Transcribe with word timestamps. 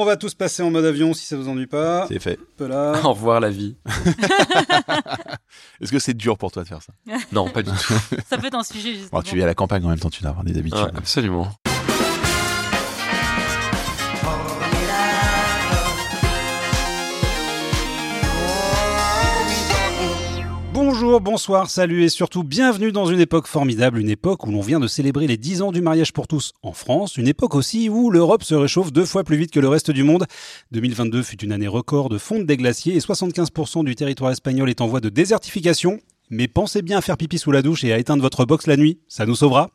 On 0.00 0.04
va 0.04 0.16
tous 0.16 0.34
passer 0.34 0.60
en 0.64 0.72
mode 0.72 0.84
avion 0.86 1.14
si 1.14 1.24
ça 1.24 1.36
vous 1.36 1.48
ennuie 1.48 1.68
pas. 1.68 2.06
C'est 2.08 2.18
fait. 2.18 2.36
Hop 2.58 2.68
là. 2.68 3.00
Au 3.04 3.12
revoir 3.12 3.38
la 3.38 3.50
vie. 3.50 3.76
Est-ce 5.80 5.92
que 5.92 6.00
c'est 6.00 6.14
dur 6.14 6.36
pour 6.36 6.50
toi 6.50 6.64
de 6.64 6.68
faire 6.68 6.82
ça? 6.82 6.92
Non, 7.30 7.48
pas 7.48 7.62
du 7.62 7.70
tout. 7.70 7.94
Ça 8.28 8.36
peut 8.36 8.46
être 8.46 8.56
un 8.56 8.64
sujet, 8.64 8.94
justement. 8.94 9.20
Bon, 9.20 9.22
Tu 9.22 9.36
vis 9.36 9.44
à 9.44 9.46
la 9.46 9.54
campagne 9.54 9.84
en 9.84 9.90
même 9.90 10.00
temps, 10.00 10.10
tu 10.10 10.22
dois 10.22 10.30
avoir 10.30 10.44
des 10.44 10.58
habitudes. 10.58 10.80
Ouais, 10.82 10.90
absolument. 10.96 11.48
Bonjour, 21.04 21.20
bonsoir, 21.20 21.68
salut 21.68 22.02
et 22.02 22.08
surtout 22.08 22.42
bienvenue 22.42 22.90
dans 22.90 23.04
une 23.04 23.20
époque 23.20 23.46
formidable, 23.46 23.98
une 23.98 24.08
époque 24.08 24.46
où 24.46 24.50
l'on 24.50 24.62
vient 24.62 24.80
de 24.80 24.86
célébrer 24.86 25.26
les 25.26 25.36
10 25.36 25.60
ans 25.60 25.70
du 25.70 25.82
mariage 25.82 26.14
pour 26.14 26.26
tous 26.26 26.54
en 26.62 26.72
France, 26.72 27.18
une 27.18 27.28
époque 27.28 27.54
aussi 27.54 27.90
où 27.90 28.10
l'Europe 28.10 28.42
se 28.42 28.54
réchauffe 28.54 28.90
deux 28.90 29.04
fois 29.04 29.22
plus 29.22 29.36
vite 29.36 29.50
que 29.50 29.60
le 29.60 29.68
reste 29.68 29.90
du 29.90 30.02
monde. 30.02 30.24
2022 30.72 31.22
fut 31.22 31.44
une 31.44 31.52
année 31.52 31.68
record 31.68 32.08
de 32.08 32.16
fonte 32.16 32.46
des 32.46 32.56
glaciers 32.56 32.96
et 32.96 33.00
75% 33.00 33.84
du 33.84 33.94
territoire 33.94 34.30
espagnol 34.30 34.70
est 34.70 34.80
en 34.80 34.86
voie 34.86 35.02
de 35.02 35.10
désertification. 35.10 36.00
Mais 36.30 36.48
pensez 36.48 36.80
bien 36.80 36.96
à 36.96 37.02
faire 37.02 37.18
pipi 37.18 37.36
sous 37.36 37.52
la 37.52 37.60
douche 37.60 37.84
et 37.84 37.92
à 37.92 37.98
éteindre 37.98 38.22
votre 38.22 38.46
box 38.46 38.66
la 38.66 38.78
nuit, 38.78 38.98
ça 39.06 39.26
nous 39.26 39.36
sauvera. 39.36 39.68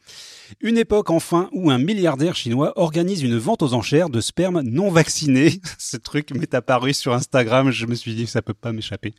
Une 0.61 0.79
époque 0.79 1.11
enfin 1.11 1.47
où 1.53 1.69
un 1.69 1.77
milliardaire 1.77 2.35
chinois 2.35 2.73
organise 2.75 3.21
une 3.21 3.37
vente 3.37 3.61
aux 3.61 3.75
enchères 3.75 4.09
de 4.09 4.19
sperme 4.19 4.63
non 4.63 4.89
vacciné. 4.89 5.61
Ce 5.77 5.95
truc 5.95 6.31
m'est 6.31 6.55
apparu 6.55 6.91
sur 6.95 7.13
Instagram, 7.13 7.69
je 7.69 7.85
me 7.85 7.93
suis 7.93 8.15
dit 8.15 8.25
ça 8.25 8.41
peut 8.41 8.55
pas 8.55 8.71
m'échapper. 8.71 9.13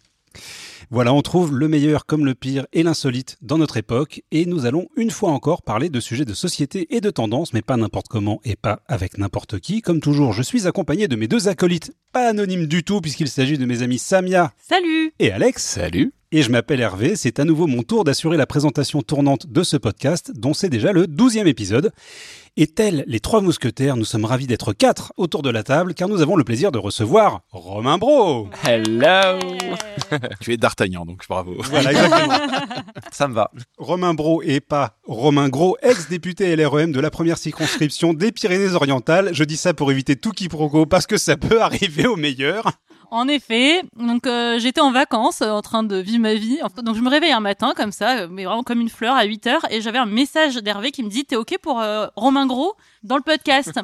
Voilà, 0.92 1.14
on 1.14 1.22
trouve 1.22 1.56
le 1.56 1.68
meilleur 1.68 2.04
comme 2.04 2.24
le 2.24 2.34
pire 2.34 2.66
et 2.72 2.82
l'insolite 2.82 3.36
dans 3.42 3.58
notre 3.58 3.76
époque, 3.76 4.24
et 4.32 4.44
nous 4.44 4.66
allons 4.66 4.88
une 4.96 5.12
fois 5.12 5.30
encore 5.30 5.62
parler 5.62 5.88
de 5.88 6.00
sujets 6.00 6.24
de 6.24 6.34
société 6.34 6.96
et 6.96 7.00
de 7.00 7.10
tendance, 7.10 7.52
mais 7.52 7.62
pas 7.62 7.76
n'importe 7.76 8.08
comment 8.08 8.40
et 8.44 8.56
pas 8.56 8.80
avec 8.88 9.16
n'importe 9.16 9.60
qui. 9.60 9.82
Comme 9.82 10.00
toujours, 10.00 10.32
je 10.32 10.42
suis 10.42 10.66
accompagné 10.66 11.06
de 11.06 11.14
mes 11.14 11.28
deux 11.28 11.46
acolytes, 11.46 11.92
pas 12.12 12.28
anonymes 12.28 12.66
du 12.66 12.82
tout, 12.82 13.00
puisqu'il 13.00 13.28
s'agit 13.28 13.56
de 13.56 13.66
mes 13.66 13.82
amis 13.82 13.98
Samia 13.98 14.52
Salut 14.58 15.12
et 15.20 15.30
Alex. 15.30 15.62
Salut. 15.62 16.12
Et 16.32 16.42
je 16.42 16.50
m'appelle 16.52 16.80
Hervé, 16.80 17.16
c'est 17.16 17.40
à 17.40 17.44
nouveau 17.44 17.66
mon 17.66 17.82
tour 17.82 18.04
d'assurer 18.04 18.36
la 18.36 18.46
présentation 18.46 19.02
tournante 19.02 19.48
de 19.48 19.64
ce 19.64 19.76
podcast, 19.76 20.30
dont 20.32 20.54
c'est 20.54 20.68
déjà 20.68 20.92
le 20.92 21.08
douzième 21.08 21.48
épisode. 21.48 21.90
Et 22.56 22.68
tels 22.68 23.02
les 23.08 23.18
trois 23.18 23.40
mousquetaires, 23.40 23.96
nous 23.96 24.04
sommes 24.04 24.24
ravis 24.24 24.46
d'être 24.46 24.72
quatre 24.72 25.12
autour 25.16 25.42
de 25.42 25.50
la 25.50 25.64
table, 25.64 25.92
car 25.92 26.08
nous 26.08 26.22
avons 26.22 26.36
le 26.36 26.44
plaisir 26.44 26.70
de 26.70 26.78
recevoir 26.78 27.40
Romain 27.50 27.98
Bro. 27.98 28.48
Hello 28.64 29.40
Tu 30.40 30.52
es 30.52 30.56
d'Artagnan, 30.56 31.04
donc 31.04 31.26
bravo. 31.28 31.56
Voilà, 31.64 31.90
exactement. 31.90 32.38
Ça 33.10 33.26
me 33.26 33.34
va. 33.34 33.50
Romain 33.78 34.14
Bro 34.14 34.42
et 34.44 34.60
pas 34.60 34.98
Romain 35.08 35.48
Gros, 35.48 35.78
ex-député 35.82 36.54
LREM 36.54 36.92
de 36.92 37.00
la 37.00 37.10
première 37.10 37.38
circonscription 37.38 38.14
des 38.14 38.30
Pyrénées-Orientales. 38.30 39.30
Je 39.32 39.42
dis 39.42 39.56
ça 39.56 39.74
pour 39.74 39.90
éviter 39.90 40.14
tout 40.14 40.30
quiproquo 40.30 40.86
parce 40.86 41.08
que 41.08 41.16
ça 41.16 41.36
peut 41.36 41.60
arriver 41.62 42.06
au 42.06 42.14
meilleur. 42.14 42.70
En 43.12 43.26
effet, 43.26 43.82
donc 43.96 44.26
euh, 44.26 44.58
j'étais 44.60 44.80
en 44.80 44.92
vacances 44.92 45.42
euh, 45.42 45.50
en 45.50 45.62
train 45.62 45.82
de 45.82 45.96
vivre 45.96 46.20
ma 46.20 46.34
vie. 46.34 46.60
Donc 46.82 46.94
je 46.94 47.00
me 47.00 47.10
réveille 47.10 47.32
un 47.32 47.40
matin 47.40 47.72
comme 47.76 47.90
ça, 47.90 48.20
euh, 48.20 48.28
mais 48.30 48.44
vraiment 48.44 48.62
comme 48.62 48.80
une 48.80 48.88
fleur 48.88 49.16
à 49.16 49.24
8 49.24 49.46
heures 49.48 49.66
et 49.70 49.80
j'avais 49.80 49.98
un 49.98 50.06
message 50.06 50.54
d'Hervé 50.56 50.92
qui 50.92 51.02
me 51.02 51.08
dit 51.10 51.24
"T'es 51.24 51.34
OK 51.34 51.58
pour 51.60 51.80
euh, 51.80 52.06
Romain 52.14 52.46
Gros 52.46 52.74
dans 53.02 53.16
le 53.16 53.22
podcast? 53.22 53.80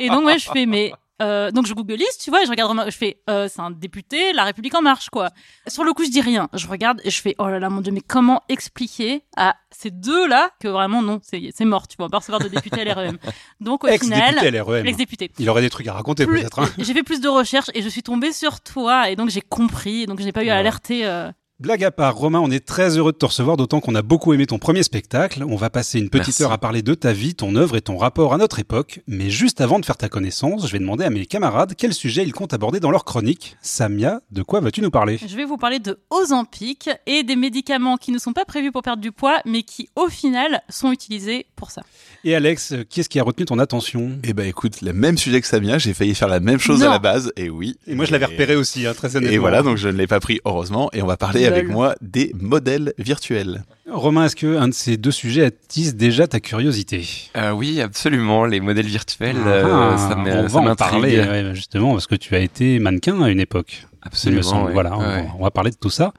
Et 0.00 0.08
donc 0.08 0.24
ouais, 0.24 0.38
je 0.38 0.50
fais 0.50 0.64
mais 0.64 0.92
euh, 1.20 1.50
donc 1.50 1.66
je 1.66 1.74
googlise, 1.74 2.16
tu 2.18 2.30
vois, 2.30 2.42
et 2.42 2.46
je 2.46 2.50
regarde 2.50 2.78
je 2.86 2.96
fais 2.96 3.20
euh, 3.28 3.48
c'est 3.48 3.60
un 3.60 3.70
député, 3.70 4.32
La 4.32 4.44
République 4.44 4.74
en 4.74 4.82
marche 4.82 5.10
quoi. 5.10 5.30
Sur 5.66 5.84
le 5.84 5.92
coup, 5.92 6.04
je 6.04 6.10
dis 6.10 6.20
rien. 6.20 6.48
Je 6.54 6.66
regarde 6.66 7.00
et 7.04 7.10
je 7.10 7.20
fais 7.20 7.34
oh 7.38 7.48
là 7.48 7.58
là 7.58 7.68
mon 7.70 7.80
dieu, 7.80 7.92
mais 7.92 8.00
comment 8.00 8.42
expliquer 8.48 9.22
à 9.36 9.56
ces 9.70 9.90
deux 9.90 10.26
là 10.26 10.50
que 10.60 10.68
vraiment 10.68 11.02
non, 11.02 11.20
c'est 11.22 11.64
mort, 11.64 11.86
tu 11.88 11.96
vois, 11.96 12.06
on 12.06 12.08
va 12.08 12.12
pas 12.12 12.18
recevoir 12.18 12.40
de 12.42 12.48
député 12.48 12.84
l'REM. 12.84 13.18
Donc 13.60 13.84
au 13.84 13.88
final, 13.88 14.20
Ex-député 14.34 14.50
LREM. 14.50 14.84
l'ex-député. 14.84 15.30
Il 15.38 15.48
aurait 15.50 15.62
des 15.62 15.70
trucs 15.70 15.86
à 15.86 15.92
raconter 15.92 16.26
peut-être. 16.26 16.58
hein. 16.60 16.68
J'ai 16.78 16.94
fait 16.94 17.02
plus 17.02 17.20
de 17.20 17.28
recherches 17.28 17.70
et 17.74 17.82
je 17.82 17.88
suis 17.88 18.02
tombée 18.02 18.32
sur 18.32 18.60
toi 18.60 19.10
et 19.10 19.16
donc 19.16 19.30
j'ai 19.30 19.40
compris 19.42 20.02
et 20.02 20.06
donc 20.06 20.20
je 20.20 20.24
n'ai 20.24 20.32
pas 20.32 20.44
eu 20.44 20.48
à 20.48 20.56
alerter. 20.56 21.06
euh, 21.06 21.30
Blague 21.60 21.84
à 21.84 21.90
part, 21.90 22.16
Romain, 22.16 22.40
on 22.40 22.50
est 22.50 22.64
très 22.64 22.96
heureux 22.96 23.12
de 23.12 23.18
te 23.18 23.26
recevoir, 23.26 23.58
d'autant 23.58 23.80
qu'on 23.80 23.94
a 23.94 24.00
beaucoup 24.00 24.32
aimé 24.32 24.46
ton 24.46 24.58
premier 24.58 24.82
spectacle. 24.82 25.44
On 25.46 25.56
va 25.56 25.68
passer 25.68 25.98
une 25.98 26.08
petite 26.08 26.28
Merci. 26.28 26.42
heure 26.44 26.52
à 26.52 26.56
parler 26.58 26.80
de 26.80 26.94
ta 26.94 27.12
vie, 27.12 27.34
ton 27.34 27.54
œuvre 27.54 27.76
et 27.76 27.82
ton 27.82 27.98
rapport 27.98 28.32
à 28.32 28.38
notre 28.38 28.60
époque. 28.60 29.00
Mais 29.06 29.28
juste 29.28 29.60
avant 29.60 29.78
de 29.78 29.84
faire 29.84 29.98
ta 29.98 30.08
connaissance, 30.08 30.66
je 30.66 30.72
vais 30.72 30.78
demander 30.78 31.04
à 31.04 31.10
mes 31.10 31.26
camarades 31.26 31.74
quel 31.76 31.92
sujet 31.92 32.22
ils 32.22 32.32
comptent 32.32 32.54
aborder 32.54 32.80
dans 32.80 32.90
leur 32.90 33.04
chronique. 33.04 33.58
Samia, 33.60 34.22
de 34.30 34.40
quoi 34.42 34.60
vas-tu 34.60 34.80
nous 34.80 34.90
parler? 34.90 35.18
Je 35.20 35.36
vais 35.36 35.44
vous 35.44 35.58
parler 35.58 35.80
de 35.80 35.98
Ozempic 36.08 36.88
et 37.06 37.24
des 37.24 37.36
médicaments 37.36 37.98
qui 37.98 38.10
ne 38.10 38.18
sont 38.18 38.32
pas 38.32 38.46
prévus 38.46 38.72
pour 38.72 38.80
perdre 38.80 39.02
du 39.02 39.12
poids 39.12 39.40
mais 39.44 39.62
qui 39.62 39.90
au 39.96 40.08
final 40.08 40.62
sont 40.70 40.90
utilisés 40.92 41.44
pour 41.56 41.70
ça. 41.70 41.82
Et 42.24 42.34
Alex, 42.34 42.72
qu'est-ce 42.88 43.10
qui 43.10 43.20
a 43.20 43.22
retenu 43.22 43.44
ton 43.44 43.58
attention? 43.58 44.12
Eh 44.24 44.32
ben 44.32 44.46
écoute, 44.46 44.80
le 44.80 44.94
même 44.94 45.18
sujet 45.18 45.42
que 45.42 45.46
Samia, 45.46 45.76
j'ai 45.76 45.92
failli 45.92 46.14
faire 46.14 46.28
la 46.28 46.40
même 46.40 46.58
chose 46.58 46.80
Non. 46.80 46.86
à 46.88 46.92
la 46.92 46.98
base, 46.98 47.34
et 47.36 47.50
oui. 47.50 47.76
Et 47.86 47.94
moi 47.94 48.06
je 48.06 48.12
l'avais 48.12 48.24
repéré 48.24 48.56
aussi, 48.56 48.86
hein, 48.86 48.94
très 48.94 49.14
honnêtement. 49.16 49.34
Et 49.34 49.38
voilà, 49.38 49.62
donc 49.62 49.76
je 49.76 49.88
ne 49.88 49.98
l'ai 49.98 50.06
pas 50.06 50.20
pris 50.20 50.40
heureusement, 50.46 50.88
et 50.94 51.02
on 51.02 51.06
va 51.06 51.18
parler. 51.18 51.49
Avec 51.52 51.68
moi 51.68 51.94
des 52.00 52.32
modèles 52.34 52.92
virtuels. 52.98 53.62
Romain, 53.88 54.26
est-ce 54.26 54.36
que 54.36 54.56
un 54.56 54.68
de 54.68 54.74
ces 54.74 54.96
deux 54.96 55.10
sujets 55.10 55.44
attise 55.44 55.96
déjà 55.96 56.26
ta 56.28 56.40
curiosité? 56.40 57.06
Euh, 57.36 57.50
oui, 57.50 57.80
absolument. 57.80 58.44
Les 58.46 58.60
modèles 58.60 58.86
virtuels, 58.86 59.36
Ah, 59.44 59.48
euh, 59.48 59.96
ça 59.96 60.14
on 60.16 60.22
m'est- 60.22 60.42
va 60.42 60.48
ça 60.48 60.58
en 60.58 60.74
parler 60.76 61.18
ouais, 61.18 61.50
justement 61.54 61.92
parce 61.92 62.06
que 62.06 62.14
tu 62.14 62.34
as 62.34 62.40
été 62.40 62.78
mannequin 62.78 63.20
à 63.22 63.28
une 63.30 63.40
époque. 63.40 63.86
Absolument. 64.02 64.42
semble. 64.42 64.66
ouais. 64.68 64.72
Voilà, 64.72 64.96
on- 65.38 65.42
va 65.42 65.50
parler 65.50 65.70
de 65.70 65.76
tout 65.76 65.90
ça. 65.90 66.12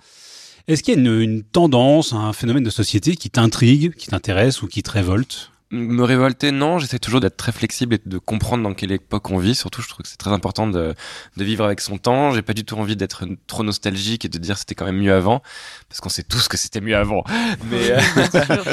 Est-ce 0.68 0.84
qu'il 0.84 0.94
y 0.94 0.98
a 0.98 1.00
une, 1.00 1.20
une 1.22 1.44
tendance, 1.44 2.14
un 2.14 2.34
phénomène 2.34 2.64
de 2.64 2.70
société 2.70 3.16
qui 3.16 3.30
t'intrigue, 3.30 3.94
qui 3.96 4.08
t'intéresse 4.08 4.62
ou 4.62 4.68
qui 4.68 4.84
te 4.84 4.92
révolte? 4.92 5.51
Me 5.72 6.04
révolter, 6.04 6.52
non. 6.52 6.80
J'essaie 6.80 7.00
toujours 7.00 7.20
d'être 7.22 7.38
très 7.38 7.52
flexible 7.52 7.96
et 7.96 8.00
de 8.06 8.18
comprendre 8.18 8.64
dans 8.64 8.74
quelle 8.74 8.92
époque 8.92 9.30
on 9.32 9.38
vit. 9.38 9.56
Surtout, 9.56 9.82
je 9.82 9.88
trouve 9.88 10.04
que 10.04 10.08
c'est 10.10 10.18
très 10.18 10.32
important 10.32 10.68
de, 10.68 10.94
de 11.38 11.44
vivre 11.44 11.64
avec 11.64 11.80
son 11.82 11.98
temps. 11.98 12.32
J'ai 12.32 12.42
pas 12.42 12.54
du 12.54 12.66
tout 12.66 12.76
envie 12.76 12.96
d'être 12.96 13.24
trop 13.48 13.64
nostalgique 13.64 14.26
et 14.26 14.30
de 14.30 14.38
dire 14.38 14.58
c'était 14.58 14.76
quand 14.76 14.86
même 14.86 14.98
mieux 14.98 15.14
avant, 15.14 15.42
parce 15.88 16.02
qu'on 16.02 16.10
sait 16.10 16.24
tous 16.24 16.48
que 16.48 16.58
c'était 16.58 16.82
mieux 16.82 16.96
avant. 16.98 17.24
Mais 17.72 17.92
euh, 17.92 18.00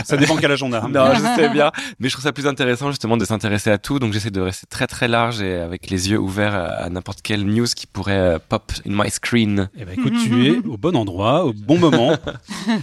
Ça 0.05 0.17
dépend 0.17 0.37
quel 0.37 0.53
âge 0.53 0.63
on 0.63 0.73
a. 0.73 0.81
hein. 0.81 0.89
non, 0.89 1.15
je 1.15 1.41
sais 1.41 1.49
bien. 1.51 1.71
Mais 2.01 2.09
je 2.09 2.15
trouve 2.15 2.25
ça 2.25 2.33
plus 2.33 2.47
intéressant 2.47 2.91
justement 2.91 3.17
de 3.17 3.25
s'intéresser 3.25 3.71
à 3.71 3.79
tout. 3.79 3.99
Donc 3.99 4.13
j'essaie 4.13 4.31
de 4.31 4.41
rester 4.41 4.67
très 4.67 4.87
très 4.87 5.07
large 5.09 5.41
et 5.41 5.55
avec 5.57 5.91
les 5.91 6.11
yeux 6.11 6.19
ouverts 6.19 6.55
à, 6.55 6.65
à 6.67 6.91
n'importe 6.91 7.23
quelle 7.23 7.45
news 7.45 7.67
qui 7.77 7.87
pourrait 7.87 8.19
euh, 8.19 8.39
pop 8.49 8.73
in 8.87 9.03
my 9.05 9.11
screen. 9.11 9.69
Eh 9.79 9.85
ben, 9.85 9.93
écoute, 9.99 10.15
tu 10.25 10.47
es 10.47 10.59
au 10.67 10.77
bon 10.77 10.97
endroit, 10.97 11.45
au 11.45 11.53
bon 11.53 11.79
moment. 11.79 12.17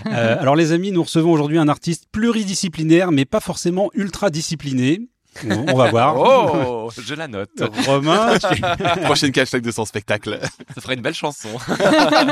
Euh, 0.07 0.37
alors 0.39 0.55
les 0.55 0.71
amis, 0.71 0.91
nous 0.91 1.03
recevons 1.03 1.31
aujourd'hui 1.31 1.57
un 1.57 1.67
artiste 1.67 2.05
pluridisciplinaire, 2.11 3.11
mais 3.11 3.25
pas 3.25 3.39
forcément 3.39 3.89
ultra 3.93 4.04
discipliné. 4.29 5.01
On, 5.43 5.65
on 5.69 5.77
va 5.77 5.89
voir. 5.89 6.15
Oh, 6.85 6.91
je 6.97 7.15
la 7.15 7.27
note. 7.27 7.49
Romain, 7.87 8.37
tu, 8.53 8.61
Prochaine 9.01 9.31
hashtag 9.37 9.63
de 9.63 9.71
son 9.71 9.85
spectacle. 9.85 10.39
Ça 10.75 10.81
ferait 10.81 10.93
une 10.93 11.01
belle 11.01 11.15
chanson. 11.15 11.49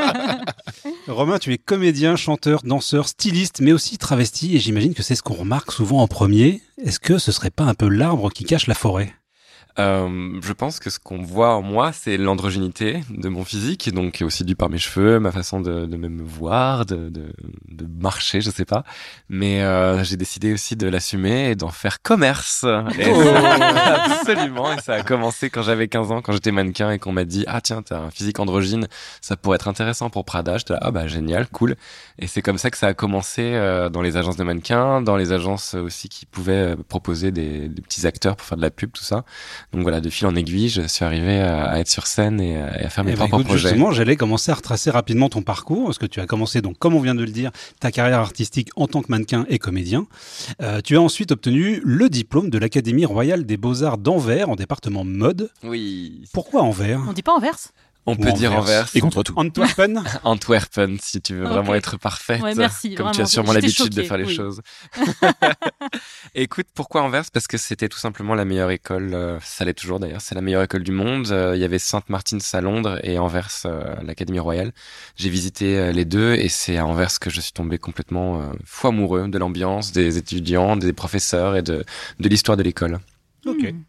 Romain, 1.08 1.40
tu 1.40 1.52
es 1.52 1.58
comédien, 1.58 2.16
chanteur, 2.16 2.62
danseur, 2.64 3.08
styliste, 3.08 3.62
mais 3.62 3.74
aussi 3.74 3.98
travesti, 3.98 4.56
et 4.56 4.60
j'imagine 4.60 4.94
que 4.94 5.02
c'est 5.02 5.16
ce 5.16 5.24
qu'on 5.24 5.34
remarque 5.34 5.72
souvent 5.72 6.02
en 6.02 6.08
premier. 6.08 6.62
Est-ce 6.78 7.00
que 7.00 7.18
ce 7.18 7.32
serait 7.32 7.50
pas 7.50 7.64
un 7.64 7.74
peu 7.74 7.90
l'arbre 7.90 8.30
qui 8.32 8.44
cache 8.46 8.68
la 8.68 8.76
forêt? 8.76 9.14
Euh, 9.80 10.40
je 10.42 10.54
pense 10.54 10.80
que 10.80 10.90
ce 10.90 11.00
qu'on 11.00 11.22
voit 11.22 11.56
en 11.56 11.62
moi, 11.62 11.92
c'est 11.94 12.18
l'androgynité 12.18 13.02
de 13.10 13.28
mon 13.30 13.44
physique, 13.44 13.92
donc 13.92 14.22
aussi 14.24 14.44
dû 14.44 14.56
par 14.56 14.70
mes 14.70 14.78
cheveux, 14.78 15.20
ma 15.20 15.32
façon 15.32 15.62
de, 15.62 15.86
de 15.86 15.98
me 15.98 16.24
voir, 16.24 16.86
de, 16.86 17.10
de, 17.10 17.34
de 17.70 17.88
marcher, 18.02 18.42
je 18.42 18.52
sais 18.52 18.66
pas. 18.66 18.84
Mais 19.30 19.64
euh, 19.64 20.04
j'ai 20.04 20.18
décidé 20.18 20.54
aussi 20.54 20.76
de 20.76 20.88
l'assumer 20.88 21.50
et 21.50 21.56
d'en 21.56 21.70
faire 21.70 22.02
commerce. 22.02 22.66
Et 23.00 23.14
Oh. 23.14 23.22
Absolument. 23.36 24.74
Et 24.74 24.82
ça 24.82 24.94
a 24.96 25.04
commencé 25.04 25.50
quand 25.50 25.62
j'avais 25.62 25.88
15 25.88 26.12
ans, 26.12 26.22
quand 26.22 26.32
j'étais 26.34 26.52
mannequin 26.52 26.92
et 26.92 27.00
qu'on 27.00 27.12
m'a 27.12 27.26
dit 27.26 27.44
ah 27.48 27.62
tiens 27.62 27.82
t'as 27.82 28.00
un 28.00 28.12
physique 28.12 28.40
androgyne, 28.40 28.88
ça 29.22 29.36
pourrait 29.38 29.56
être 29.56 29.68
intéressant 29.68 30.10
pour 30.10 30.26
Prada. 30.26 30.58
J'étais 30.58 30.74
là 30.74 30.80
ah 30.82 30.92
bah 30.92 31.08
génial, 31.08 31.48
cool. 31.48 31.76
Et 32.20 32.28
c'est 32.28 32.42
comme 32.42 32.58
ça 32.58 32.70
que 32.72 32.78
ça 32.78 32.88
a 32.88 32.94
commencé 32.94 33.42
euh, 33.42 33.90
dans 33.90 34.02
les 34.02 34.18
agences 34.18 34.38
de 34.38 34.44
mannequins, 34.44 35.02
dans 35.02 35.16
les 35.16 35.32
agences 35.32 35.74
aussi 35.74 36.10
qui 36.10 36.26
pouvaient 36.26 36.74
euh, 36.74 36.76
proposer 36.88 37.32
des, 37.32 37.68
des 37.70 37.82
petits 37.82 38.08
acteurs 38.08 38.36
pour 38.36 38.48
faire 38.48 38.58
de 38.58 38.64
la 38.64 38.72
pub, 38.72 38.92
tout 38.92 39.04
ça. 39.04 39.24
Donc 39.72 39.84
voilà, 39.84 40.02
de 40.02 40.10
fil 40.10 40.28
en 40.28 40.36
aiguille, 40.36 40.70
je 40.70 40.82
suis 40.84 41.06
arrivé 41.06 41.40
à, 41.40 41.66
à 41.66 41.80
être 41.80 41.88
sur 41.90 42.06
scène 42.08 42.40
et 42.42 42.58
à, 42.58 42.82
et 42.82 42.86
à 42.86 42.90
faire 42.90 43.04
mes 43.04 43.12
Eh 43.12 43.16
ben, 43.16 43.20
propres 43.28 43.36
écoute, 43.38 43.46
projets. 43.48 43.70
Justement, 43.70 43.92
j'allais 43.92 44.16
commencer 44.16 44.52
à 44.52 44.56
retracer 44.56 44.92
rapidement 44.92 45.30
ton 45.30 45.42
parcours, 45.42 45.86
parce 45.86 45.98
que 45.98 46.06
tu 46.06 46.20
as 46.20 46.26
commencé, 46.26 46.62
donc, 46.62 46.78
comme 46.78 46.94
on 46.96 47.00
vient 47.00 47.16
de 47.16 47.24
le 47.24 47.32
dire, 47.32 47.52
ta 47.80 47.92
carrière 47.92 48.20
artistique 48.20 48.70
en 48.76 48.88
tant 48.88 49.02
que 49.02 49.08
mannequin 49.10 49.46
et 49.50 49.60
comédien. 49.60 50.06
Euh, 50.62 50.82
tu 50.84 50.98
as 50.98 51.02
ensuite 51.02 51.32
obtenu 51.32 51.82
le 51.84 52.10
diplôme 52.10 52.50
de 52.50 52.58
l'Académie 52.58 53.06
royale 53.06 53.46
des 53.46 53.58
beaux-arts 53.58 53.98
d'Anvers 53.98 54.50
en 54.50 54.56
département 54.56 55.04
mode. 55.04 55.50
Oui. 55.64 56.24
Pourquoi 56.34 56.62
Anvers? 56.62 57.02
On 57.08 57.14
dit 57.14 57.24
pas 57.24 57.36
inverse 57.38 57.72
On 58.06 58.16
peut 58.18 58.34
dire 58.34 58.52
Anvers. 58.54 58.90
Et 58.96 59.00
contre 59.00 59.24
tout. 59.24 59.34
Antwerpen 59.38 60.04
Antwerpen, 60.24 60.98
si 61.02 61.22
tu 61.22 61.36
veux 61.36 61.46
vraiment 61.46 61.70
Ok. 61.72 61.78
être 61.78 61.98
parfaite. 61.98 62.42
Ouais, 62.42 62.54
merci, 62.56 62.96
Comme 62.96 63.12
tu 63.12 63.22
as 63.22 63.26
sûrement 63.26 63.54
l'habitude 63.54 63.94
de 63.94 64.04
faire 64.04 64.18
les 64.18 64.26
oui. 64.26 64.36
choses. 64.36 64.62
Écoute, 66.36 66.68
pourquoi 66.74 67.02
Anvers 67.04 67.26
Parce 67.32 67.48
que 67.48 67.58
c'était 67.58 67.88
tout 67.90 67.98
simplement 68.00 68.36
la 68.36 68.46
meilleure 68.46 68.72
école, 68.72 69.14
euh, 69.14 69.40
ça 69.42 69.66
l'est 69.66 69.74
toujours 69.74 70.00
d'ailleurs, 70.00 70.22
c'est 70.22 70.36
la 70.36 70.42
meilleure 70.42 70.64
école 70.64 70.84
du 70.84 70.92
monde. 70.92 71.28
Euh, 71.32 71.56
Il 71.56 71.62
y 71.62 71.66
avait 71.66 71.80
Sainte 71.80 72.10
Martin's 72.10 72.54
à 72.54 72.62
Londres 72.62 73.00
et 73.04 73.18
Anvers, 73.20 73.50
euh, 73.66 73.96
l'Académie 74.04 74.40
royale. 74.40 74.72
J'ai 75.16 75.30
visité 75.30 75.94
les 75.94 76.06
deux 76.06 76.34
et 76.34 76.50
c'est 76.50 76.78
à 76.78 76.86
Anvers 76.86 77.20
que 77.20 77.30
je 77.30 77.40
suis 77.42 77.54
tombé 77.54 77.78
complètement 77.78 78.52
fou 78.66 78.88
amoureux 78.88 79.28
de 79.28 79.38
l'ambiance, 79.38 79.92
des 79.92 80.18
étudiants, 80.18 80.76
des 80.76 80.94
professeurs 80.94 81.56
et 81.56 81.62
de, 81.62 81.84
de 82.20 82.30
l'histoire 82.30 82.58
de 82.58 82.64
l'école. 82.64 83.00
Ok. 83.46 83.62
Hmm. 83.62 83.84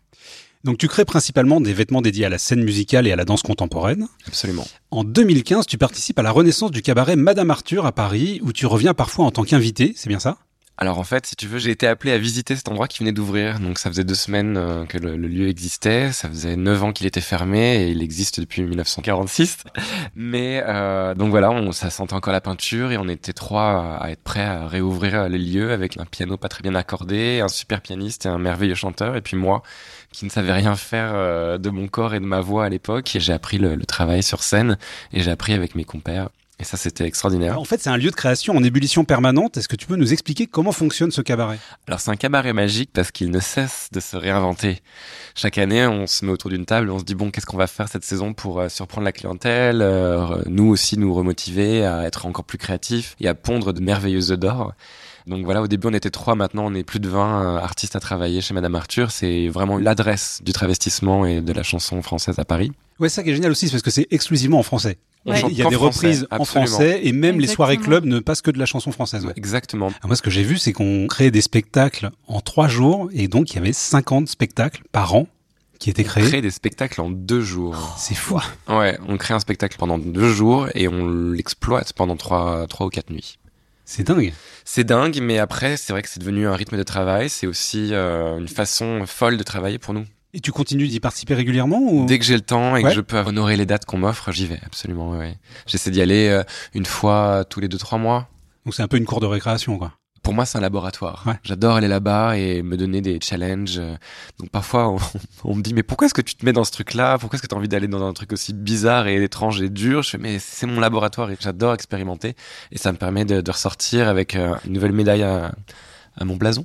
Donc 0.64 0.78
tu 0.78 0.88
crées 0.88 1.04
principalement 1.04 1.60
des 1.60 1.74
vêtements 1.74 2.00
dédiés 2.00 2.24
à 2.24 2.30
la 2.30 2.38
scène 2.38 2.64
musicale 2.64 3.06
et 3.06 3.12
à 3.12 3.16
la 3.16 3.26
danse 3.26 3.42
contemporaine. 3.42 4.08
Absolument. 4.26 4.66
En 4.90 5.04
2015, 5.04 5.66
tu 5.66 5.76
participes 5.76 6.18
à 6.18 6.22
la 6.22 6.30
renaissance 6.30 6.70
du 6.70 6.80
cabaret 6.80 7.16
Madame 7.16 7.50
Arthur 7.50 7.84
à 7.84 7.92
Paris, 7.92 8.40
où 8.42 8.52
tu 8.52 8.64
reviens 8.64 8.94
parfois 8.94 9.26
en 9.26 9.30
tant 9.30 9.44
qu'invité, 9.44 9.92
c'est 9.94 10.08
bien 10.08 10.20
ça? 10.20 10.38
Alors 10.76 10.98
en 10.98 11.04
fait, 11.04 11.24
si 11.24 11.36
tu 11.36 11.46
veux, 11.46 11.58
j'ai 11.58 11.70
été 11.70 11.86
appelé 11.86 12.12
à 12.12 12.18
visiter 12.18 12.56
cet 12.56 12.68
endroit 12.68 12.88
qui 12.88 12.98
venait 12.98 13.12
d'ouvrir. 13.12 13.60
Donc 13.60 13.78
ça 13.78 13.90
faisait 13.90 14.02
deux 14.02 14.16
semaines 14.16 14.56
euh, 14.56 14.84
que 14.86 14.98
le, 14.98 15.16
le 15.16 15.28
lieu 15.28 15.48
existait, 15.48 16.10
ça 16.10 16.28
faisait 16.28 16.56
neuf 16.56 16.82
ans 16.82 16.92
qu'il 16.92 17.06
était 17.06 17.20
fermé 17.20 17.84
et 17.84 17.90
il 17.90 18.02
existe 18.02 18.40
depuis 18.40 18.62
1946. 18.62 19.58
Mais 20.16 20.64
euh, 20.66 21.14
donc 21.14 21.30
voilà, 21.30 21.52
on, 21.52 21.70
ça 21.70 21.90
sentait 21.90 22.14
encore 22.14 22.32
la 22.32 22.40
peinture 22.40 22.90
et 22.90 22.96
on 22.96 23.08
était 23.08 23.32
trois 23.32 23.98
à 24.00 24.10
être 24.10 24.22
prêts 24.22 24.42
à 24.42 24.66
réouvrir 24.66 25.28
le 25.28 25.36
lieu 25.36 25.70
avec 25.70 25.96
un 25.96 26.06
piano 26.06 26.36
pas 26.36 26.48
très 26.48 26.62
bien 26.62 26.74
accordé, 26.74 27.40
un 27.40 27.48
super 27.48 27.80
pianiste 27.80 28.26
et 28.26 28.28
un 28.28 28.38
merveilleux 28.38 28.74
chanteur 28.74 29.14
et 29.14 29.20
puis 29.20 29.36
moi 29.36 29.62
qui 30.14 30.24
ne 30.24 30.30
savais 30.30 30.52
rien 30.52 30.76
faire 30.76 31.10
euh, 31.14 31.58
de 31.58 31.70
mon 31.70 31.88
corps 31.88 32.14
et 32.14 32.20
de 32.20 32.24
ma 32.24 32.40
voix 32.40 32.64
à 32.64 32.68
l'époque 32.68 33.14
et 33.16 33.20
j'ai 33.20 33.32
appris 33.32 33.58
le, 33.58 33.74
le 33.74 33.84
travail 33.84 34.22
sur 34.22 34.42
scène 34.42 34.78
et 35.12 35.20
j'ai 35.20 35.30
appris 35.30 35.52
avec 35.52 35.74
mes 35.74 35.84
compères. 35.84 36.28
Et 36.60 36.64
ça, 36.64 36.76
c'était 36.76 37.04
extraordinaire. 37.04 37.58
En 37.58 37.64
fait, 37.64 37.80
c'est 37.80 37.90
un 37.90 37.96
lieu 37.96 38.10
de 38.10 38.14
création 38.14 38.56
en 38.56 38.62
ébullition 38.62 39.04
permanente. 39.04 39.56
Est-ce 39.56 39.66
que 39.66 39.74
tu 39.74 39.86
peux 39.86 39.96
nous 39.96 40.12
expliquer 40.12 40.46
comment 40.46 40.70
fonctionne 40.70 41.10
ce 41.10 41.20
cabaret? 41.20 41.58
Alors 41.88 41.98
c'est 41.98 42.12
un 42.12 42.16
cabaret 42.16 42.52
magique 42.52 42.90
parce 42.92 43.10
qu'il 43.10 43.30
ne 43.32 43.40
cesse 43.40 43.88
de 43.90 43.98
se 43.98 44.16
réinventer. 44.16 44.80
Chaque 45.34 45.58
année, 45.58 45.84
on 45.84 46.06
se 46.06 46.24
met 46.24 46.30
autour 46.30 46.50
d'une 46.50 46.64
table, 46.64 46.90
on 46.90 47.00
se 47.00 47.04
dit 47.04 47.16
bon, 47.16 47.32
qu'est-ce 47.32 47.46
qu'on 47.46 47.56
va 47.56 47.66
faire 47.66 47.88
cette 47.88 48.04
saison 48.04 48.34
pour 48.34 48.60
euh, 48.60 48.68
surprendre 48.68 49.04
la 49.04 49.10
clientèle, 49.10 49.82
euh, 49.82 50.42
nous 50.46 50.68
aussi 50.68 50.96
nous 50.96 51.12
remotiver 51.12 51.84
à 51.84 52.04
être 52.04 52.24
encore 52.24 52.44
plus 52.44 52.58
créatifs 52.58 53.16
et 53.20 53.26
à 53.26 53.34
pondre 53.34 53.72
de 53.72 53.80
merveilleuses 53.80 54.30
œufs 54.30 54.38
d'or. 54.38 54.74
Donc 55.26 55.44
voilà, 55.44 55.62
au 55.62 55.68
début 55.68 55.86
on 55.86 55.92
était 55.94 56.10
trois, 56.10 56.34
maintenant 56.34 56.66
on 56.66 56.74
est 56.74 56.84
plus 56.84 57.00
de 57.00 57.08
20 57.08 57.42
euh, 57.42 57.58
artistes 57.58 57.96
à 57.96 58.00
travailler 58.00 58.40
chez 58.42 58.52
Madame 58.52 58.74
Arthur. 58.74 59.10
C'est 59.10 59.48
vraiment 59.48 59.78
l'adresse 59.78 60.40
du 60.44 60.52
travestissement 60.52 61.24
et 61.24 61.40
de 61.40 61.52
la 61.52 61.62
chanson 61.62 62.02
française 62.02 62.38
à 62.38 62.44
Paris. 62.44 62.72
Ouais, 63.00 63.08
ça 63.08 63.22
qui 63.22 63.30
est 63.30 63.34
génial 63.34 63.50
aussi, 63.50 63.66
c'est 63.66 63.72
parce 63.72 63.82
que 63.82 63.90
c'est 63.90 64.06
exclusivement 64.10 64.58
en 64.58 64.62
français. 64.62 64.98
On 65.26 65.32
Ouais. 65.32 65.42
Il 65.48 65.56
y 65.56 65.62
a 65.62 65.70
des 65.70 65.76
français, 65.76 66.08
reprises 66.08 66.26
en 66.30 66.44
français 66.44 67.00
et 67.04 67.12
même 67.12 67.40
les 67.40 67.46
soirées 67.46 67.78
club 67.78 68.04
ne 68.04 68.18
passent 68.18 68.42
que 68.42 68.50
de 68.50 68.58
la 68.58 68.66
chanson 68.66 68.92
française. 68.92 69.24
Ouais. 69.24 69.32
Exactement. 69.36 69.86
Alors 69.86 70.08
moi, 70.08 70.16
ce 70.16 70.22
que 70.22 70.28
j'ai 70.30 70.42
vu, 70.42 70.58
c'est 70.58 70.74
qu'on 70.74 71.06
créait 71.06 71.30
des 71.30 71.40
spectacles 71.40 72.10
en 72.28 72.42
trois 72.42 72.68
jours 72.68 73.08
et 73.12 73.26
donc 73.26 73.52
il 73.52 73.54
y 73.56 73.58
avait 73.58 73.72
50 73.72 74.28
spectacles 74.28 74.82
par 74.92 75.14
an 75.14 75.26
qui 75.78 75.88
étaient 75.88 76.02
On 76.02 76.08
créés. 76.08 76.24
crée 76.28 76.42
des 76.42 76.50
spectacles 76.50 77.00
en 77.00 77.10
deux 77.10 77.40
jours. 77.40 77.94
C'est 77.96 78.14
fou. 78.14 78.38
Ouais, 78.68 78.98
on 79.08 79.16
crée 79.16 79.32
un 79.32 79.40
spectacle 79.40 79.76
pendant 79.78 79.96
deux 79.96 80.30
jours 80.30 80.68
et 80.74 80.88
on 80.88 81.08
l'exploite 81.08 81.94
pendant 81.94 82.16
trois, 82.16 82.66
trois 82.68 82.86
ou 82.86 82.90
quatre 82.90 83.10
nuits. 83.10 83.38
C'est 83.84 84.04
dingue. 84.06 84.32
C'est 84.64 84.84
dingue, 84.84 85.18
mais 85.20 85.38
après, 85.38 85.76
c'est 85.76 85.92
vrai 85.92 86.02
que 86.02 86.08
c'est 86.08 86.20
devenu 86.20 86.46
un 86.46 86.54
rythme 86.56 86.76
de 86.78 86.82
travail. 86.82 87.28
C'est 87.28 87.46
aussi 87.46 87.90
euh, 87.92 88.38
une 88.38 88.48
façon 88.48 89.04
folle 89.06 89.36
de 89.36 89.42
travailler 89.42 89.78
pour 89.78 89.92
nous. 89.94 90.06
Et 90.32 90.40
tu 90.40 90.50
continues 90.52 90.88
d'y 90.88 90.98
participer 91.00 91.34
régulièrement 91.34 91.78
ou... 91.80 92.06
Dès 92.06 92.18
que 92.18 92.24
j'ai 92.24 92.34
le 92.34 92.40
temps 92.40 92.74
et 92.76 92.82
Ouais. 92.82 92.90
que 92.90 92.96
je 92.96 93.00
peux 93.00 93.18
honorer 93.18 93.56
les 93.56 93.66
dates 93.66 93.84
qu'on 93.84 93.98
m'offre, 93.98 94.32
j'y 94.32 94.46
vais 94.46 94.58
absolument. 94.66 95.10
Ouais. 95.10 95.36
J'essaie 95.66 95.90
d'y 95.90 96.00
aller 96.02 96.28
euh, 96.28 96.42
une 96.74 96.86
fois 96.86 97.44
tous 97.48 97.60
les 97.60 97.68
deux 97.68 97.78
trois 97.78 97.98
mois. 97.98 98.28
Donc 98.64 98.74
c'est 98.74 98.82
un 98.82 98.88
peu 98.88 98.96
une 98.96 99.04
cour 99.04 99.20
de 99.20 99.26
récréation, 99.26 99.78
quoi. 99.78 99.92
Pour 100.24 100.34
moi, 100.34 100.46
c'est 100.46 100.58
un 100.58 100.62
laboratoire. 100.62 101.22
Ouais. 101.26 101.34
J'adore 101.44 101.76
aller 101.76 101.86
là-bas 101.86 102.36
et 102.36 102.62
me 102.62 102.76
donner 102.76 103.00
des 103.00 103.20
challenges. 103.22 103.80
Donc 104.40 104.50
parfois, 104.50 104.88
on, 104.88 104.96
on 105.44 105.54
me 105.54 105.62
dit 105.62 105.74
mais 105.74 105.84
pourquoi 105.84 106.06
est-ce 106.06 106.14
que 106.14 106.22
tu 106.22 106.34
te 106.34 106.44
mets 106.44 106.52
dans 106.52 106.64
ce 106.64 106.72
truc-là? 106.72 107.18
Pourquoi 107.18 107.36
est-ce 107.36 107.42
que 107.42 107.46
tu 107.46 107.54
as 107.54 107.58
envie 107.58 107.68
d'aller 107.68 107.86
dans 107.88 108.04
un 108.04 108.12
truc 108.12 108.32
aussi 108.32 108.52
bizarre 108.52 109.06
et 109.06 109.22
étrange 109.22 109.62
et 109.62 109.68
dur? 109.68 110.02
Je 110.02 110.10
fais 110.10 110.18
mais 110.18 110.38
c'est 110.40 110.66
mon 110.66 110.80
laboratoire 110.80 111.30
et 111.30 111.36
j'adore 111.38 111.74
expérimenter 111.74 112.34
et 112.72 112.78
ça 112.78 112.90
me 112.90 112.96
permet 112.96 113.24
de, 113.24 113.40
de 113.40 113.50
ressortir 113.50 114.08
avec 114.08 114.34
euh, 114.34 114.54
une 114.66 114.72
nouvelle 114.72 114.92
médaille 114.92 115.22
à, 115.22 115.54
à 116.16 116.24
mon 116.24 116.36
blason. 116.36 116.64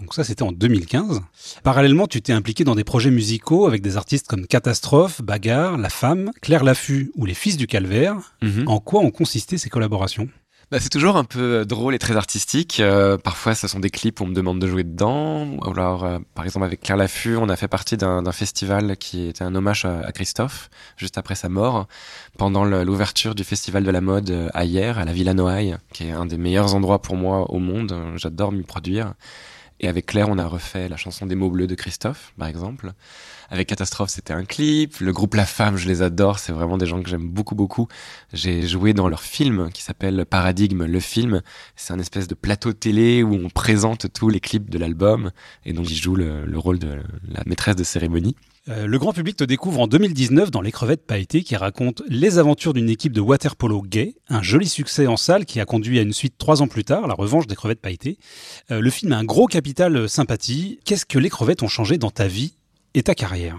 Donc 0.00 0.14
ça, 0.14 0.24
c'était 0.24 0.42
en 0.42 0.52
2015. 0.52 1.20
Parallèlement, 1.62 2.06
tu 2.06 2.22
t'es 2.22 2.32
impliqué 2.32 2.64
dans 2.64 2.74
des 2.74 2.84
projets 2.84 3.10
musicaux 3.10 3.66
avec 3.66 3.82
des 3.82 3.98
artistes 3.98 4.26
comme 4.28 4.46
Catastrophe, 4.46 5.20
Bagarre, 5.20 5.76
La 5.76 5.90
Femme, 5.90 6.30
Claire 6.40 6.64
Laffut 6.64 7.12
ou 7.16 7.26
Les 7.26 7.34
Fils 7.34 7.56
du 7.58 7.66
Calvaire. 7.66 8.16
Mhm. 8.42 8.64
En 8.66 8.80
quoi 8.80 9.00
ont 9.00 9.10
consisté 9.10 9.58
ces 9.58 9.68
collaborations? 9.68 10.28
Bah, 10.70 10.78
c'est 10.78 10.88
toujours 10.88 11.16
un 11.16 11.24
peu 11.24 11.64
drôle 11.66 11.96
et 11.96 11.98
très 11.98 12.16
artistique. 12.16 12.78
Euh, 12.78 13.18
parfois, 13.18 13.56
ce 13.56 13.66
sont 13.66 13.80
des 13.80 13.90
clips 13.90 14.20
où 14.20 14.24
on 14.24 14.28
me 14.28 14.34
demande 14.34 14.60
de 14.60 14.68
jouer 14.68 14.84
dedans. 14.84 15.44
Ou 15.44 15.68
Alors, 15.68 16.04
euh, 16.04 16.18
par 16.36 16.44
exemple, 16.44 16.64
avec 16.64 16.80
Claire 16.80 16.96
Laffut, 16.96 17.36
on 17.36 17.48
a 17.48 17.56
fait 17.56 17.66
partie 17.66 17.96
d'un 17.96 18.30
festival 18.30 18.96
qui 18.96 19.26
était 19.26 19.42
un 19.42 19.56
hommage 19.56 19.84
à, 19.84 19.98
à 20.06 20.12
Christophe, 20.12 20.70
juste 20.96 21.18
après 21.18 21.34
sa 21.34 21.48
mort, 21.48 21.88
pendant 22.38 22.64
l'ouverture 22.64 23.34
du 23.34 23.42
festival 23.42 23.82
de 23.82 23.90
la 23.90 24.00
mode 24.00 24.30
euh, 24.30 24.48
à 24.54 24.64
hier, 24.64 25.00
à 25.00 25.04
la 25.04 25.12
Villa 25.12 25.34
Noailles, 25.34 25.76
qui 25.92 26.04
est 26.04 26.12
un 26.12 26.26
des 26.26 26.38
meilleurs 26.38 26.76
endroits 26.76 27.02
pour 27.02 27.16
moi 27.16 27.50
au 27.50 27.58
monde. 27.58 27.90
Euh, 27.90 28.16
J'adore 28.16 28.52
m'y 28.52 28.62
produire. 28.62 29.14
Et 29.80 29.88
avec 29.88 30.06
Claire, 30.06 30.28
on 30.28 30.38
a 30.38 30.46
refait 30.46 30.88
la 30.88 30.96
chanson 30.96 31.26
des 31.26 31.34
mots 31.34 31.50
bleus 31.50 31.66
de 31.66 31.74
Christophe, 31.74 32.32
par 32.38 32.46
exemple. 32.46 32.92
Avec 33.52 33.68
Catastrophe, 33.68 34.10
c'était 34.10 34.32
un 34.32 34.44
clip. 34.44 34.98
Le 35.00 35.12
groupe 35.12 35.34
La 35.34 35.44
Femme, 35.44 35.76
je 35.76 35.88
les 35.88 36.02
adore. 36.02 36.38
C'est 36.38 36.52
vraiment 36.52 36.78
des 36.78 36.86
gens 36.86 37.02
que 37.02 37.10
j'aime 37.10 37.28
beaucoup, 37.28 37.56
beaucoup. 37.56 37.88
J'ai 38.32 38.66
joué 38.66 38.92
dans 38.92 39.08
leur 39.08 39.22
film 39.22 39.70
qui 39.72 39.82
s'appelle 39.82 40.24
Paradigme, 40.24 40.84
le 40.84 41.00
film. 41.00 41.42
C'est 41.74 41.92
un 41.92 41.98
espèce 41.98 42.28
de 42.28 42.34
plateau 42.36 42.72
télé 42.72 43.24
où 43.24 43.34
on 43.34 43.50
présente 43.50 44.06
tous 44.12 44.28
les 44.28 44.38
clips 44.38 44.70
de 44.70 44.78
l'album. 44.78 45.32
Et 45.64 45.72
donc, 45.72 45.86
j'y 45.86 45.96
joue 45.96 46.14
le, 46.14 46.46
le 46.46 46.58
rôle 46.58 46.78
de 46.78 47.00
la 47.28 47.42
maîtresse 47.44 47.74
de 47.74 47.82
cérémonie. 47.82 48.36
Euh, 48.68 48.86
Le 48.86 48.98
grand 48.98 49.12
public 49.12 49.36
te 49.36 49.44
découvre 49.44 49.80
en 49.80 49.88
2019 49.88 50.52
dans 50.52 50.60
Les 50.60 50.70
Crevettes 50.70 51.04
Pailletées 51.06 51.42
qui 51.42 51.56
raconte 51.56 52.02
les 52.08 52.38
aventures 52.38 52.72
d'une 52.72 52.88
équipe 52.90 53.12
de 53.12 53.20
waterpolo 53.20 53.82
gay, 53.82 54.14
un 54.28 54.42
joli 54.42 54.68
succès 54.68 55.08
en 55.08 55.16
salle 55.16 55.44
qui 55.44 55.58
a 55.58 55.64
conduit 55.64 55.98
à 55.98 56.02
une 56.02 56.12
suite 56.12 56.34
trois 56.38 56.62
ans 56.62 56.68
plus 56.68 56.84
tard, 56.84 57.08
La 57.08 57.14
Revanche 57.14 57.48
des 57.48 57.56
Crevettes 57.56 57.80
Pailletées. 57.80 58.18
Euh, 58.70 58.80
le 58.80 58.90
film 58.90 59.12
a 59.12 59.18
un 59.18 59.24
gros 59.24 59.46
capital 59.46 59.96
euh, 59.96 60.08
sympathie. 60.08 60.78
Qu'est-ce 60.84 61.06
que 61.06 61.18
les 61.18 61.30
crevettes 61.30 61.64
ont 61.64 61.68
changé 61.68 61.98
dans 61.98 62.10
ta 62.10 62.28
vie? 62.28 62.54
Et 62.94 63.02
ta 63.02 63.14
carrière 63.14 63.58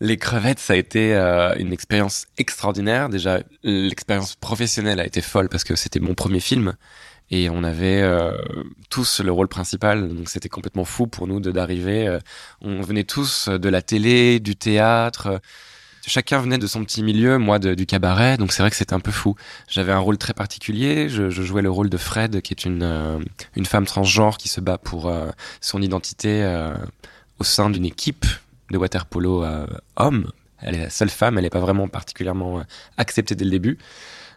Les 0.00 0.16
crevettes, 0.16 0.58
ça 0.58 0.74
a 0.74 0.76
été 0.76 1.14
euh, 1.14 1.54
une 1.56 1.72
expérience 1.72 2.26
extraordinaire. 2.38 3.08
Déjà, 3.08 3.40
l'expérience 3.62 4.34
professionnelle 4.36 5.00
a 5.00 5.06
été 5.06 5.20
folle 5.20 5.48
parce 5.48 5.64
que 5.64 5.76
c'était 5.76 6.00
mon 6.00 6.14
premier 6.14 6.40
film 6.40 6.74
et 7.30 7.48
on 7.48 7.64
avait 7.64 8.02
euh, 8.02 8.36
tous 8.90 9.20
le 9.20 9.32
rôle 9.32 9.48
principal. 9.48 10.08
Donc 10.08 10.28
c'était 10.28 10.48
complètement 10.48 10.84
fou 10.84 11.06
pour 11.06 11.26
nous 11.26 11.40
d'arriver. 11.40 12.06
euh, 12.06 12.18
on 12.60 12.82
venait 12.82 13.04
tous 13.04 13.48
de 13.48 13.68
la 13.68 13.82
télé, 13.82 14.38
du 14.40 14.56
théâtre. 14.56 15.40
Chacun 16.04 16.40
venait 16.40 16.58
de 16.58 16.66
son 16.66 16.84
petit 16.84 17.02
milieu, 17.04 17.38
moi 17.38 17.60
du 17.60 17.86
cabaret, 17.86 18.36
donc 18.36 18.50
c'est 18.50 18.62
vrai 18.62 18.70
que 18.70 18.76
c'était 18.76 18.94
un 18.94 19.00
peu 19.00 19.12
fou. 19.12 19.36
J'avais 19.68 19.92
un 19.92 20.00
rôle 20.00 20.18
très 20.18 20.34
particulier, 20.34 21.08
je, 21.08 21.30
je 21.30 21.42
jouais 21.42 21.62
le 21.62 21.70
rôle 21.70 21.88
de 21.88 21.96
Fred, 21.96 22.42
qui 22.42 22.52
est 22.52 22.64
une, 22.64 22.82
euh, 22.82 23.20
une 23.54 23.66
femme 23.66 23.86
transgenre 23.86 24.36
qui 24.36 24.48
se 24.48 24.60
bat 24.60 24.78
pour 24.78 25.08
euh, 25.08 25.30
son 25.60 25.80
identité 25.80 26.42
au 27.42 27.44
sein 27.44 27.70
d'une 27.70 27.84
équipe 27.84 28.24
de 28.70 28.78
waterpolo 28.78 29.42
euh, 29.42 29.66
homme. 29.96 30.30
Elle 30.60 30.76
est 30.76 30.84
la 30.84 30.90
seule 30.90 31.10
femme, 31.10 31.38
elle 31.38 31.42
n'est 31.42 31.50
pas 31.50 31.58
vraiment 31.58 31.88
particulièrement 31.88 32.60
euh, 32.60 32.62
acceptée 32.96 33.34
dès 33.34 33.44
le 33.44 33.50
début. 33.50 33.78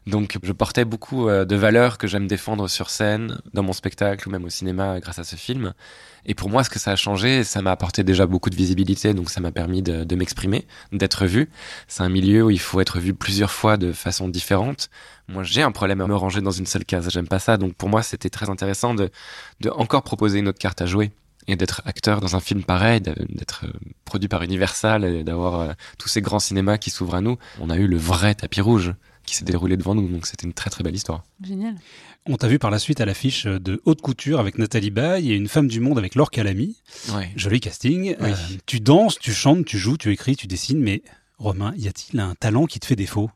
Donc 0.08 0.40
je 0.42 0.52
portais 0.52 0.86
beaucoup 0.86 1.30
euh, 1.30 1.46
de 1.46 1.56
valeurs 1.56 2.00
que 2.00 2.08
j'aime 2.08 2.26
défendre 2.26 2.68
sur 2.68 2.90
scène, 2.90 3.40
dans 3.54 3.62
mon 3.62 3.74
spectacle 3.74 4.28
ou 4.28 4.32
même 4.32 4.44
au 4.44 4.50
cinéma 4.50 5.00
grâce 5.00 5.20
à 5.20 5.24
ce 5.24 5.36
film. 5.36 5.76
Et 6.26 6.34
pour 6.34 6.50
moi, 6.50 6.64
ce 6.64 6.72
que 6.72 6.80
ça 6.80 6.94
a 6.94 6.96
changé, 6.96 7.44
ça 7.44 7.62
m'a 7.62 7.70
apporté 7.70 8.04
déjà 8.04 8.26
beaucoup 8.26 8.50
de 8.50 8.56
visibilité, 8.56 9.14
donc 9.14 9.30
ça 9.30 9.40
m'a 9.40 9.52
permis 9.52 9.84
de, 9.84 10.04
de 10.04 10.16
m'exprimer, 10.16 10.66
d'être 10.92 11.28
vu. 11.28 11.52
C'est 11.88 12.02
un 12.02 12.10
milieu 12.10 12.46
où 12.46 12.50
il 12.50 12.60
faut 12.60 12.82
être 12.82 12.98
vu 12.98 13.14
plusieurs 13.14 13.52
fois 13.52 13.78
de 13.78 13.92
façon 13.92 14.30
différente. 14.30 14.90
Moi, 15.28 15.44
j'ai 15.44 15.62
un 15.62 15.72
problème 15.72 16.02
à 16.02 16.08
me 16.08 16.16
ranger 16.16 16.42
dans 16.42 16.50
une 16.50 16.66
seule 16.66 16.86
case, 16.86 17.08
j'aime 17.12 17.28
pas 17.28 17.38
ça. 17.38 17.58
Donc 17.58 17.76
pour 17.76 17.88
moi, 17.88 18.02
c'était 18.02 18.32
très 18.32 18.50
intéressant 18.50 18.96
de, 18.96 19.12
de 19.62 19.70
encore 19.70 20.02
proposer 20.02 20.40
une 20.40 20.48
autre 20.48 20.58
carte 20.58 20.82
à 20.82 20.88
jouer 20.88 21.12
et 21.48 21.56
d'être 21.56 21.82
acteur 21.86 22.22
dans 22.22 22.36
un 22.36 22.40
film 22.40 22.64
pareil, 22.64 23.02
d'être 23.02 23.66
euh, 23.66 23.72
produit 24.04 24.28
par 24.28 24.42
Universal, 24.42 25.06
et 25.06 25.24
d'avoir 25.24 25.60
euh, 25.60 25.74
tous 25.98 26.10
ces 26.10 26.22
grands 26.22 26.40
cinémas 26.40 26.78
qui 26.78 26.90
s'ouvrent 26.90 27.16
à 27.16 27.22
nous. 27.22 27.38
On 27.60 27.70
a 27.70 27.78
eu 27.78 27.88
le 27.88 27.98
vrai 27.98 28.36
tapis 28.36 28.62
rouge 28.62 28.94
qui 29.26 29.36
s'est 29.36 29.46
déroulé 29.46 29.76
devant 29.76 29.96
nous, 29.96 30.08
donc 30.08 30.28
c'était 30.28 30.46
une 30.46 30.54
très 30.54 30.70
très 30.70 30.84
belle 30.84 30.96
histoire. 30.96 31.24
Génial. 31.44 31.76
On 32.28 32.38
t'a 32.38 32.48
vu 32.48 32.60
par 32.60 32.72
la 32.72 32.80
suite 32.80 33.02
à 33.02 33.06
l'affiche 33.06 33.46
de 33.46 33.82
Haute 33.86 34.02
Couture 34.02 34.40
avec 34.40 34.58
Nathalie 34.58 34.92
Baye 34.92 35.32
et 35.32 35.36
Une 35.36 35.48
femme 35.48 35.68
du 35.68 35.80
monde 35.80 35.98
avec 35.98 36.16
Laure 36.16 36.32
Calamy. 36.32 36.82
Ouais. 37.14 37.32
Joli 37.36 37.60
casting. 37.60 38.16
Oui. 38.20 38.30
Euh, 38.32 38.36
tu 38.66 38.80
danses, 38.80 39.20
tu 39.20 39.34
chantes, 39.34 39.66
tu 39.66 39.78
joues, 39.78 39.98
tu 39.98 40.12
écris, 40.12 40.36
tu 40.36 40.48
dessines, 40.48 40.80
mais 40.80 41.04
Romain, 41.38 41.74
y 41.78 41.88
a-t-il 41.88 42.20
un 42.20 42.34
talent 42.36 42.66
qui 42.66 42.80
te 42.80 42.86
fait 42.86 42.96
défaut? 42.96 43.30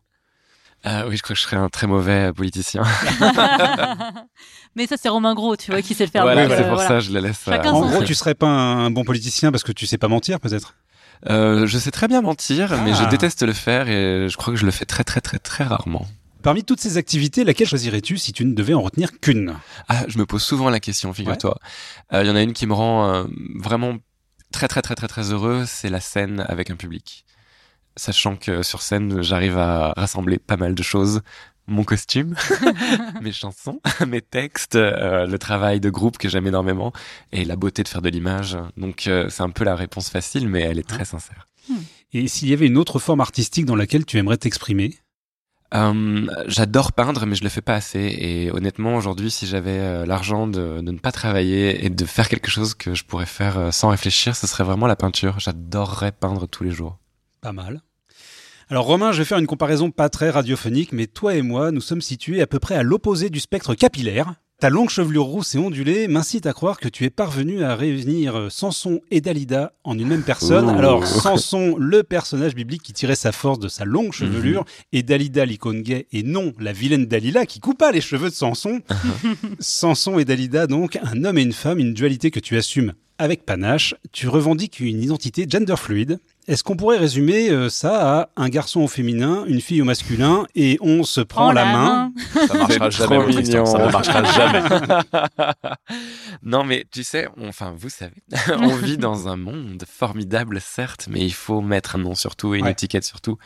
Ah 0.84 1.06
oui, 1.08 1.18
je 1.18 1.22
crois 1.24 1.34
que 1.34 1.40
je 1.40 1.44
serais 1.46 1.58
un 1.58 1.70
très 1.70 1.88
mauvais 1.88 2.30
euh, 2.30 2.34
politicien. 2.34 2.84
Mais 4.76 4.88
ça, 4.88 4.96
c'est 5.02 5.10
Romain 5.10 5.34
Gros, 5.34 5.56
tu 5.58 5.72
vois, 5.72 5.82
qui 5.82 5.94
sait 5.94 6.06
le 6.06 6.12
faire. 6.12 6.24
voilà, 6.24 6.48
c'est 6.48 6.54
euh, 6.54 6.68
pour 6.68 6.74
voilà. 6.76 6.88
ça, 6.88 7.00
je 7.00 7.12
le 7.12 7.20
laisse. 7.20 7.48
euh, 7.48 7.52
Chacun 7.52 7.72
En 7.72 7.82
gros, 7.90 8.04
tu 8.04 8.14
serais 8.16 8.36
pas 8.36 8.48
un, 8.48 8.90
bon 8.92 9.04
politicien 9.04 9.52
parce 9.52 9.64
que 9.64 9.72
tu 9.72 9.86
sais 9.86 9.98
pas 9.98 10.08
mentir, 10.08 10.40
peut-être? 10.40 10.76
Euh, 11.30 11.68
je 11.68 11.78
sais 11.78 11.92
très 11.92 12.08
bien 12.08 12.22
mentir, 12.22 12.70
mais 12.84 12.92
Ah. 12.94 13.04
je 13.04 13.10
déteste 13.10 13.44
le 13.44 13.52
faire 13.54 13.90
et 13.90 14.30
je 14.30 14.38
crois 14.38 14.54
que 14.54 14.60
je 14.60 14.66
le 14.66 14.72
fais 14.72 14.86
très 14.86 15.04
très 15.04 15.20
très 15.20 15.38
très 15.40 15.66
rarement. 15.66 16.08
Parmi 16.44 16.64
toutes 16.64 16.80
ces 16.80 16.96
activités, 16.96 17.44
laquelle 17.44 17.68
choisirais-tu 17.68 18.18
si 18.18 18.32
tu 18.32 18.46
ne 18.46 18.54
devais 18.54 18.74
en 18.74 18.82
retenir 18.82 19.10
qu'une? 19.20 19.56
Ah, 19.90 20.04
je 20.08 20.18
me 20.18 20.26
pose 20.26 20.42
souvent 20.42 20.70
la 20.70 20.80
question, 20.80 21.12
figure-toi. 21.12 21.58
Euh, 22.14 22.24
Il 22.24 22.28
y 22.28 22.30
en 22.30 22.36
a 22.38 22.42
une 22.42 22.54
qui 22.54 22.66
me 22.66 22.74
rend 22.74 23.10
euh, 23.14 23.24
vraiment 23.60 23.96
très 24.54 24.70
très 24.70 24.82
très 24.82 24.96
très 24.96 25.10
très 25.10 25.34
heureux, 25.34 25.66
c'est 25.68 25.90
la 25.90 26.00
scène 26.00 26.46
avec 26.48 26.70
un 26.70 26.78
public. 26.78 27.26
Sachant 27.96 28.36
que 28.36 28.64
sur 28.64 28.82
scène, 28.82 29.22
j'arrive 29.22 29.58
à 29.58 29.94
rassembler 29.98 30.38
pas 30.40 30.58
mal 30.58 30.74
de 30.76 30.84
choses. 30.84 31.22
mon 31.68 31.84
costume, 31.84 32.36
mes 33.22 33.32
chansons, 33.32 33.80
mes 34.08 34.22
textes, 34.22 34.76
euh, 34.76 35.26
le 35.28 35.38
travail 35.38 35.80
de 35.80 35.90
groupe 35.90 36.18
que 36.18 36.28
j'aime 36.30 36.48
énormément 36.48 36.92
et 37.32 37.46
la 37.46 37.56
beauté 37.56 37.84
de 37.84 37.88
faire 37.88 38.02
de 38.02 38.10
l'image. 38.10 38.58
Donc 38.78 39.06
euh, 39.08 39.28
c'est 39.30 39.44
un 39.44 39.52
peu 39.52 39.64
la 39.64 39.76
réponse 39.76 40.10
facile, 40.10 40.48
mais 40.48 40.62
elle 40.62 40.80
est 40.80 40.88
très 40.88 41.06
sincère. 41.06 41.46
Et 42.14 42.28
s'il 42.28 42.50
y 42.50 42.54
avait 42.54 42.66
une 42.66 42.78
autre 42.78 42.98
forme 42.98 43.22
artistique 43.22 43.66
dans 43.66 43.76
laquelle 43.76 44.04
tu 44.06 44.18
aimerais 44.18 44.38
t'exprimer? 44.38 44.96
Euh, 45.76 46.26
J'adore 46.48 46.94
peindre, 46.94 47.28
mais 47.28 47.36
je 47.36 47.44
le 47.44 47.50
fais 47.50 47.62
pas 47.62 47.76
assez. 47.76 48.00
Et 48.00 48.50
honnêtement, 48.52 48.96
aujourd'hui, 48.96 49.30
si 49.30 49.46
j'avais 49.46 49.78
euh, 49.78 50.06
l'argent 50.08 50.48
de, 50.48 50.82
de 50.82 50.92
ne 50.92 50.98
pas 50.98 51.12
travailler 51.12 51.86
et 51.86 51.92
de 51.92 52.06
faire 52.06 52.28
quelque 52.30 52.50
chose 52.50 52.74
que 52.74 52.96
je 52.96 53.04
pourrais 53.04 53.28
faire 53.28 53.72
sans 53.72 53.90
réfléchir, 53.90 54.36
ce 54.36 54.48
serait 54.48 54.64
vraiment 54.64 54.88
la 54.88 54.96
peinture. 54.96 55.40
J'adorerais 55.40 56.12
peindre 56.14 56.48
tous 56.48 56.64
les 56.64 56.72
jours. 56.72 56.98
Pas 57.42 57.54
mal. 57.54 57.82
Alors 58.70 58.86
Romain, 58.86 59.12
je 59.12 59.20
vais 59.20 59.26
faire 59.26 59.40
une 59.40 59.48
comparaison 59.48 59.90
pas 59.90 60.10
très 60.10 60.30
radiophonique, 60.30 60.92
mais 60.92 61.08
toi 61.08 61.36
et 61.36 61.42
moi, 61.42 61.72
nous 61.72 61.82
sommes 61.82 62.02
situés 62.02 62.42
à 62.42 62.48
peu 62.48 62.60
près 62.60 62.76
à 62.76 62.84
l'opposé 62.84 63.30
du 63.30 63.40
spectre 63.40 63.74
capillaire. 63.74 64.36
Ta 64.60 64.70
longue 64.70 64.90
chevelure 64.90 65.24
rousse 65.24 65.56
et 65.56 65.58
ondulée 65.58 66.10
m'incite 66.10 66.46
à 66.46 66.52
croire 66.52 66.80
que 66.80 66.90
tu 66.90 67.06
es 67.06 67.10
parvenu 67.10 67.64
à 67.64 67.78
réunir 67.78 68.48
Samson 68.52 69.00
et 69.10 69.22
Dalida 69.22 69.72
en 69.86 69.98
une 69.98 70.10
même 70.10 70.22
personne. 70.22 70.66
Ouh. 70.66 70.78
Alors 70.78 71.08
Samson, 71.08 71.78
le 71.80 72.04
personnage 72.04 72.56
biblique 72.56 72.84
qui 72.84 72.92
tirait 72.92 73.16
sa 73.16 73.32
force 73.32 73.60
de 73.60 73.70
sa 73.70 73.86
longue 73.86 74.12
chevelure, 74.12 74.66
et 74.92 75.02
Dalida, 75.02 75.46
l'icône 75.46 75.82
gay, 75.82 76.08
et 76.12 76.24
non 76.24 76.54
la 76.60 76.74
vilaine 76.74 77.06
Dalila 77.06 77.46
qui 77.46 77.62
coupa 77.62 77.94
les 77.94 78.02
cheveux 78.02 78.30
de 78.30 78.36
Samson. 78.36 78.82
Samson 79.60 80.20
et 80.20 80.26
Dalida, 80.26 80.68
donc, 80.68 81.00
un 81.02 81.24
homme 81.24 81.38
et 81.38 81.44
une 81.44 81.54
femme, 81.54 81.80
une 81.80 81.94
dualité 81.94 82.30
que 82.30 82.42
tu 82.42 82.58
assumes 82.58 82.94
avec 83.20 83.46
panache. 83.46 83.94
Tu 84.12 84.28
revendiques 84.28 84.80
une 84.80 85.02
identité 85.02 85.46
gender 85.48 85.76
fluide. 85.78 86.20
Est-ce 86.50 86.64
qu'on 86.64 86.76
pourrait 86.76 86.98
résumer 86.98 87.52
euh, 87.52 87.70
ça 87.70 88.22
à 88.22 88.30
un 88.36 88.50
garçon 88.50 88.82
au 88.82 88.88
féminin, 88.88 89.44
une 89.46 89.62
fille 89.62 89.84
au 89.84 89.86
masculin, 89.86 90.48
et 90.56 90.80
on 90.82 91.04
se 91.04 91.22
prend 91.22 91.52
la, 91.52 91.64
main, 91.66 92.12
Ça 92.48 92.54
marchera 92.56 92.90
jamais, 92.90 93.32
ça 93.44 93.78
ne 93.78 93.92
marchera 93.92 94.24
jamais. 94.24 94.64
non, 96.44 96.64
mais 96.64 96.86
tu 96.92 97.04
sais, 97.04 97.28
on- 97.38 97.50
enfin, 97.50 97.74
vous 97.78 97.90
savez, 97.90 98.16
on 98.60 98.76
vit 98.76 98.98
dans 98.98 99.28
un 99.28 99.38
monde 99.38 99.84
formidable, 99.88 100.60
certes, 100.60 101.08
mais 101.10 101.20
il 101.24 101.34
faut 101.34 101.62
mettre 101.62 101.96
un 101.98 102.00
nom 102.00 102.16
sur 102.16 102.36
tout 102.36 102.56
et 102.56 102.60
une 102.60 102.66
Ouais. 102.66 102.72
étiquette 102.72 103.04
sur 103.04 103.22
tout. 103.22 103.38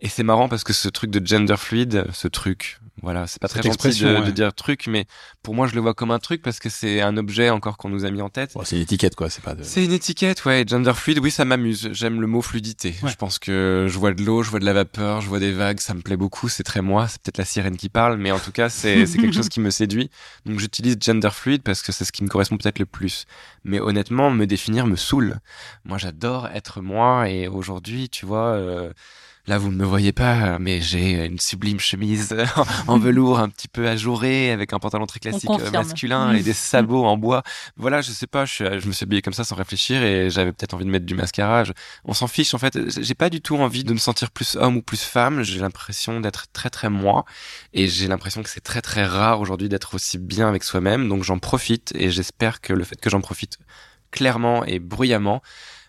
Et 0.00 0.08
c'est 0.08 0.22
marrant 0.24 0.48
parce 0.48 0.64
que 0.64 0.72
ce 0.72 0.88
truc 0.88 1.10
de 1.10 1.24
gender 1.24 1.56
fluide, 1.56 2.06
ce 2.12 2.26
truc, 2.26 2.80
voilà, 3.02 3.26
c'est 3.26 3.40
pas 3.40 3.48
très 3.48 3.58
gentil 3.62 3.68
de, 3.68 3.74
expression, 3.74 4.08
ouais. 4.08 4.26
de 4.26 4.30
dire 4.30 4.52
truc, 4.52 4.86
mais 4.86 5.06
pour 5.42 5.54
moi, 5.54 5.66
je 5.66 5.74
le 5.74 5.80
vois 5.80 5.94
comme 5.94 6.10
un 6.10 6.18
truc 6.18 6.42
parce 6.42 6.58
que 6.58 6.68
c'est 6.68 7.00
un 7.00 7.16
objet 7.16 7.48
encore 7.50 7.76
qu'on 7.78 7.88
nous 7.88 8.04
a 8.04 8.10
mis 8.10 8.20
en 8.20 8.28
tête. 8.28 8.52
Bon, 8.54 8.62
c'est 8.64 8.76
une 8.76 8.82
étiquette, 8.82 9.16
quoi. 9.16 9.30
C'est 9.30 9.42
pas 9.42 9.54
de... 9.54 9.62
C'est 9.62 9.84
une 9.84 9.92
étiquette, 9.92 10.44
ouais. 10.44 10.64
Gender 10.66 10.92
fluide, 10.94 11.18
oui, 11.18 11.30
ça 11.30 11.44
m'amuse. 11.44 11.88
J'aime 11.92 12.20
le 12.20 12.26
mot 12.26 12.42
fluidité. 12.42 12.94
Ouais. 13.02 13.10
Je 13.10 13.16
pense 13.16 13.38
que 13.38 13.86
je 13.88 13.98
vois 13.98 14.12
de 14.12 14.22
l'eau, 14.22 14.42
je 14.42 14.50
vois 14.50 14.60
de 14.60 14.66
la 14.66 14.72
vapeur, 14.74 15.20
je 15.20 15.28
vois 15.28 15.38
des 15.38 15.52
vagues, 15.52 15.80
ça 15.80 15.94
me 15.94 16.02
plaît 16.02 16.16
beaucoup. 16.18 16.48
C'est 16.48 16.62
très 16.62 16.82
moi. 16.82 17.08
C'est 17.08 17.22
peut-être 17.22 17.38
la 17.38 17.44
sirène 17.44 17.76
qui 17.76 17.88
parle, 17.88 18.18
mais 18.18 18.32
en 18.32 18.38
tout 18.38 18.52
cas, 18.52 18.68
c'est 18.68 19.06
c'est 19.10 19.18
quelque 19.18 19.34
chose 19.34 19.48
qui 19.48 19.60
me 19.60 19.70
séduit. 19.70 20.10
Donc 20.44 20.58
j'utilise 20.58 20.96
gender 21.00 21.30
fluide 21.32 21.62
parce 21.62 21.82
que 21.82 21.92
c'est 21.92 22.04
ce 22.04 22.12
qui 22.12 22.22
me 22.22 22.28
correspond 22.28 22.58
peut-être 22.58 22.78
le 22.78 22.86
plus. 22.86 23.24
Mais 23.64 23.80
honnêtement, 23.80 24.30
me 24.30 24.46
définir 24.46 24.86
me 24.86 24.96
saoule. 24.96 25.40
Moi, 25.84 25.96
j'adore 25.98 26.48
être 26.48 26.80
moi 26.80 27.28
et 27.30 27.48
aujourd'hui, 27.48 28.08
tu 28.08 28.26
vois. 28.26 28.54
euh, 28.54 28.92
Là, 29.50 29.58
vous 29.58 29.72
ne 29.72 29.76
me 29.76 29.84
voyez 29.84 30.12
pas, 30.12 30.60
mais 30.60 30.80
j'ai 30.80 31.26
une 31.26 31.40
sublime 31.40 31.80
chemise 31.80 32.36
en 32.86 32.98
velours 33.00 33.40
un 33.40 33.48
petit 33.48 33.66
peu 33.66 33.88
ajourée 33.88 34.52
avec 34.52 34.72
un 34.72 34.78
pantalon 34.78 35.06
très 35.06 35.18
classique 35.18 35.48
euh, 35.58 35.70
masculin 35.88 36.28
et 36.38 36.42
des 36.44 36.52
sabots 36.52 37.04
en 37.04 37.16
bois. 37.16 37.42
Voilà, 37.76 38.00
je 38.00 38.12
sais 38.12 38.28
pas, 38.28 38.44
je, 38.44 38.78
je 38.78 38.86
me 38.86 38.92
suis 38.92 39.02
habillé 39.02 39.22
comme 39.22 39.32
ça 39.32 39.42
sans 39.42 39.56
réfléchir 39.56 40.04
et 40.04 40.30
j'avais 40.30 40.52
peut-être 40.52 40.74
envie 40.74 40.84
de 40.84 40.90
mettre 40.90 41.04
du 41.04 41.16
mascara. 41.16 41.64
Je- 41.64 41.72
on 42.04 42.14
s'en 42.14 42.28
fiche 42.28 42.54
en 42.54 42.58
fait. 42.58 42.78
J'ai 43.02 43.14
pas 43.16 43.28
du 43.28 43.40
tout 43.40 43.56
envie 43.56 43.82
de 43.82 43.92
me 43.92 43.98
sentir 43.98 44.30
plus 44.30 44.54
homme 44.54 44.76
ou 44.76 44.82
plus 44.82 45.02
femme. 45.02 45.42
J'ai 45.42 45.58
l'impression 45.58 46.20
d'être 46.20 46.46
très 46.52 46.70
très 46.70 46.88
moi 46.88 47.24
et 47.72 47.88
j'ai 47.88 48.06
l'impression 48.06 48.44
que 48.44 48.48
c'est 48.50 48.60
très 48.60 48.82
très 48.82 49.04
rare 49.04 49.40
aujourd'hui 49.40 49.68
d'être 49.68 49.96
aussi 49.96 50.18
bien 50.18 50.48
avec 50.48 50.62
soi-même. 50.62 51.08
Donc 51.08 51.24
j'en 51.24 51.40
profite 51.40 51.92
et 51.96 52.12
j'espère 52.12 52.60
que 52.60 52.72
le 52.72 52.84
fait 52.84 53.00
que 53.00 53.10
j'en 53.10 53.20
profite 53.20 53.58
clairement 54.10 54.64
et 54.64 54.78
bruyamment 54.78 55.42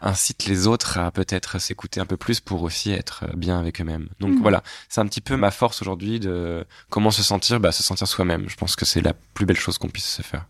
incite 0.04 0.46
les 0.46 0.66
autres 0.66 0.98
à 0.98 1.12
peut-être 1.12 1.60
s'écouter 1.60 2.00
un 2.00 2.06
peu 2.08 2.18
plus 2.18 2.40
pour 2.40 2.64
aussi 2.64 2.92
être 2.92 3.26
bien 3.36 3.60
avec 3.60 3.80
eux-mêmes. 3.82 4.10
Donc 4.20 4.32
Mhm. 4.36 4.42
voilà, 4.42 4.64
c'est 4.90 5.00
un 5.00 5.06
petit 5.06 5.22
peu 5.22 5.36
ma 5.38 5.52
force 5.52 5.82
aujourd'hui 5.84 6.20
de 6.20 6.66
comment 6.90 7.12
se 7.12 7.22
sentir, 7.22 7.60
bah, 7.60 7.72
se 7.72 7.84
sentir 7.84 8.08
soi-même. 8.08 8.50
Je 8.50 8.56
pense 8.56 8.76
que 8.76 8.84
c'est 8.86 9.02
la 9.02 9.14
plus 9.36 9.46
belle 9.46 9.60
chose 9.60 9.78
qu'on 9.78 9.90
puisse 9.90 10.10
se 10.10 10.22
faire. 10.24 10.46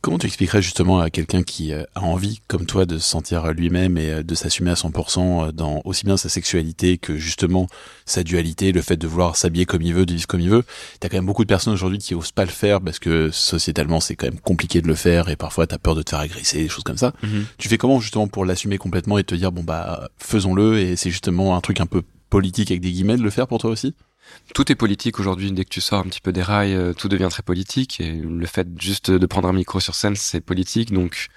Comment 0.00 0.18
tu 0.18 0.26
expliquerais 0.26 0.62
justement 0.62 1.00
à 1.00 1.10
quelqu'un 1.10 1.42
qui 1.42 1.72
euh, 1.72 1.84
a 1.94 2.02
envie, 2.02 2.40
comme 2.48 2.66
toi, 2.66 2.86
de 2.86 2.98
se 2.98 3.08
sentir 3.08 3.52
lui-même 3.52 3.98
et 3.98 4.10
euh, 4.10 4.22
de 4.22 4.34
s'assumer 4.34 4.70
à 4.70 4.74
100% 4.74 5.52
dans 5.52 5.80
aussi 5.84 6.04
bien 6.04 6.16
sa 6.16 6.28
sexualité 6.28 6.98
que 6.98 7.16
justement 7.16 7.66
sa 8.06 8.22
dualité, 8.22 8.72
le 8.72 8.82
fait 8.82 8.96
de 8.96 9.06
vouloir 9.06 9.36
s'habiller 9.36 9.66
comme 9.66 9.82
il 9.82 9.94
veut, 9.94 10.06
de 10.06 10.12
vivre 10.12 10.26
comme 10.26 10.40
il 10.40 10.50
veut? 10.50 10.64
T'as 11.00 11.08
quand 11.08 11.16
même 11.16 11.26
beaucoup 11.26 11.44
de 11.44 11.48
personnes 11.48 11.72
aujourd'hui 11.72 11.98
qui 11.98 12.14
osent 12.14 12.32
pas 12.32 12.44
le 12.44 12.50
faire 12.50 12.80
parce 12.80 12.98
que 12.98 13.30
sociétalement 13.30 14.00
c'est 14.00 14.16
quand 14.16 14.26
même 14.26 14.40
compliqué 14.40 14.80
de 14.80 14.88
le 14.88 14.94
faire 14.94 15.28
et 15.28 15.36
parfois 15.36 15.66
t'as 15.66 15.78
peur 15.78 15.94
de 15.94 16.02
te 16.02 16.10
faire 16.10 16.20
agresser, 16.20 16.62
des 16.62 16.68
choses 16.68 16.84
comme 16.84 16.98
ça. 16.98 17.12
Tu 17.58 17.68
fais 17.68 17.78
comment 17.78 18.00
justement 18.00 18.28
pour 18.28 18.44
l'assumer 18.44 18.78
complètement 18.78 19.18
et 19.18 19.24
te 19.24 19.34
dire 19.34 19.52
bon 19.52 19.62
bah 19.62 20.08
faisons-le 20.18 20.78
et 20.78 20.96
c'est 20.96 21.10
justement 21.10 21.56
un 21.56 21.60
truc 21.60 21.80
un 21.80 21.86
peu 21.86 22.02
politique 22.30 22.70
avec 22.70 22.80
des 22.80 22.92
guillemets 22.92 23.16
de 23.16 23.22
le 23.22 23.30
faire 23.30 23.46
pour 23.46 23.58
toi 23.58 23.70
aussi? 23.70 23.94
Tout 24.54 24.70
est 24.70 24.74
politique 24.74 25.18
aujourd'hui. 25.18 25.52
Dès 25.52 25.64
que 25.64 25.70
tu 25.70 25.80
sors 25.80 26.00
un 26.00 26.04
petit 26.04 26.20
peu 26.20 26.32
des 26.32 26.42
rails, 26.42 26.74
euh, 26.74 26.92
tout 26.92 27.08
devient 27.08 27.28
très 27.30 27.42
politique. 27.42 28.00
Et 28.00 28.12
le 28.12 28.46
fait 28.46 28.68
juste 28.78 29.10
de 29.10 29.26
prendre 29.26 29.48
un 29.48 29.52
micro 29.52 29.80
sur 29.80 29.94
scène, 29.94 30.16
c'est 30.16 30.40
politique. 30.40 30.92
Donc, 30.92 31.28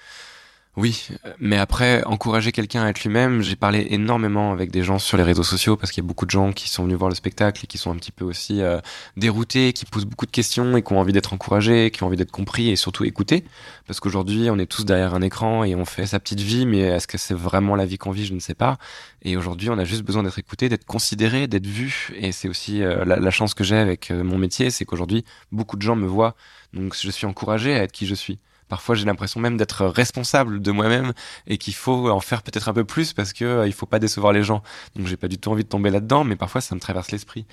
oui. 0.78 1.08
Mais 1.40 1.58
après, 1.58 2.04
encourager 2.04 2.52
quelqu'un 2.52 2.84
à 2.84 2.90
être 2.90 3.02
lui-même, 3.02 3.42
j'ai 3.42 3.56
parlé 3.56 3.88
énormément 3.90 4.52
avec 4.52 4.70
des 4.70 4.84
gens 4.84 5.00
sur 5.00 5.16
les 5.16 5.24
réseaux 5.24 5.42
sociaux 5.42 5.76
parce 5.76 5.90
qu'il 5.90 6.04
y 6.04 6.06
a 6.06 6.08
beaucoup 6.08 6.24
de 6.24 6.30
gens 6.30 6.52
qui 6.52 6.68
sont 6.68 6.84
venus 6.84 6.96
voir 6.96 7.08
le 7.08 7.16
spectacle 7.16 7.64
et 7.64 7.66
qui 7.66 7.78
sont 7.78 7.90
un 7.90 7.96
petit 7.96 8.12
peu 8.12 8.24
aussi 8.24 8.62
euh, 8.62 8.78
déroutés, 9.16 9.72
qui 9.72 9.86
posent 9.86 10.04
beaucoup 10.04 10.24
de 10.24 10.30
questions 10.30 10.76
et 10.76 10.82
qui 10.82 10.92
ont 10.92 11.00
envie 11.00 11.12
d'être 11.12 11.32
encouragés, 11.32 11.90
qui 11.90 12.04
ont 12.04 12.06
envie 12.06 12.16
d'être 12.16 12.30
compris 12.30 12.68
et 12.70 12.76
surtout 12.76 13.02
écoutés. 13.04 13.42
Parce 13.88 13.98
qu'aujourd'hui, 13.98 14.50
on 14.50 14.58
est 14.60 14.66
tous 14.66 14.84
derrière 14.84 15.14
un 15.14 15.22
écran 15.22 15.64
et 15.64 15.74
on 15.74 15.84
fait 15.84 16.06
sa 16.06 16.20
petite 16.20 16.40
vie, 16.40 16.64
mais 16.64 16.78
est-ce 16.78 17.08
que 17.08 17.18
c'est 17.18 17.34
vraiment 17.34 17.74
la 17.74 17.84
vie 17.84 17.98
qu'on 17.98 18.12
vit? 18.12 18.24
Je 18.24 18.34
ne 18.34 18.38
sais 18.38 18.54
pas. 18.54 18.78
Et 19.22 19.36
aujourd'hui, 19.36 19.70
on 19.70 19.78
a 19.78 19.84
juste 19.84 20.04
besoin 20.04 20.22
d'être 20.22 20.38
écouté, 20.38 20.68
d'être 20.68 20.84
considéré, 20.86 21.48
d'être 21.48 21.66
vu. 21.66 22.10
Et 22.14 22.30
c'est 22.30 22.48
aussi 22.48 22.84
euh, 22.84 23.04
la, 23.04 23.30
chance 23.32 23.52
que 23.52 23.64
j'ai 23.64 23.78
avec 23.78 24.12
euh, 24.12 24.22
mon 24.22 24.38
métier, 24.38 24.70
c'est 24.70 24.84
qu'aujourd'hui, 24.84 25.24
beaucoup 25.50 25.76
de 25.76 25.82
gens 25.82 25.96
me 25.96 26.06
voient. 26.06 26.36
Donc, 26.72 26.94
je 26.94 27.10
suis 27.10 27.26
encouragé 27.26 27.74
à 27.74 27.82
être 27.82 27.92
qui 27.92 28.06
je 28.06 28.14
suis. 28.14 28.38
Parfois, 28.68 28.94
j'ai 28.94 29.04
l'impression 29.04 29.40
même 29.40 29.56
d'être 29.56 29.86
responsable 29.86 30.60
de 30.60 30.70
moi-même 30.70 31.12
et 31.46 31.58
qu'il 31.58 31.74
faut 31.74 32.10
en 32.10 32.20
faire 32.20 32.42
peut-être 32.42 32.68
un 32.68 32.74
peu 32.74 32.84
plus 32.84 33.12
parce 33.12 33.32
que 33.32 33.44
euh, 33.44 33.66
il 33.66 33.72
faut 33.72 33.86
pas 33.86 33.98
décevoir 33.98 34.32
les 34.32 34.42
gens. 34.42 34.62
Donc, 34.94 35.06
j'ai 35.06 35.16
pas 35.16 35.28
du 35.28 35.38
tout 35.38 35.50
envie 35.50 35.64
de 35.64 35.68
tomber 35.68 35.90
là-dedans, 35.90 36.24
mais 36.24 36.36
parfois, 36.36 36.60
ça 36.60 36.74
me 36.74 36.80
traverse 36.80 37.10
l'esprit. 37.10 37.46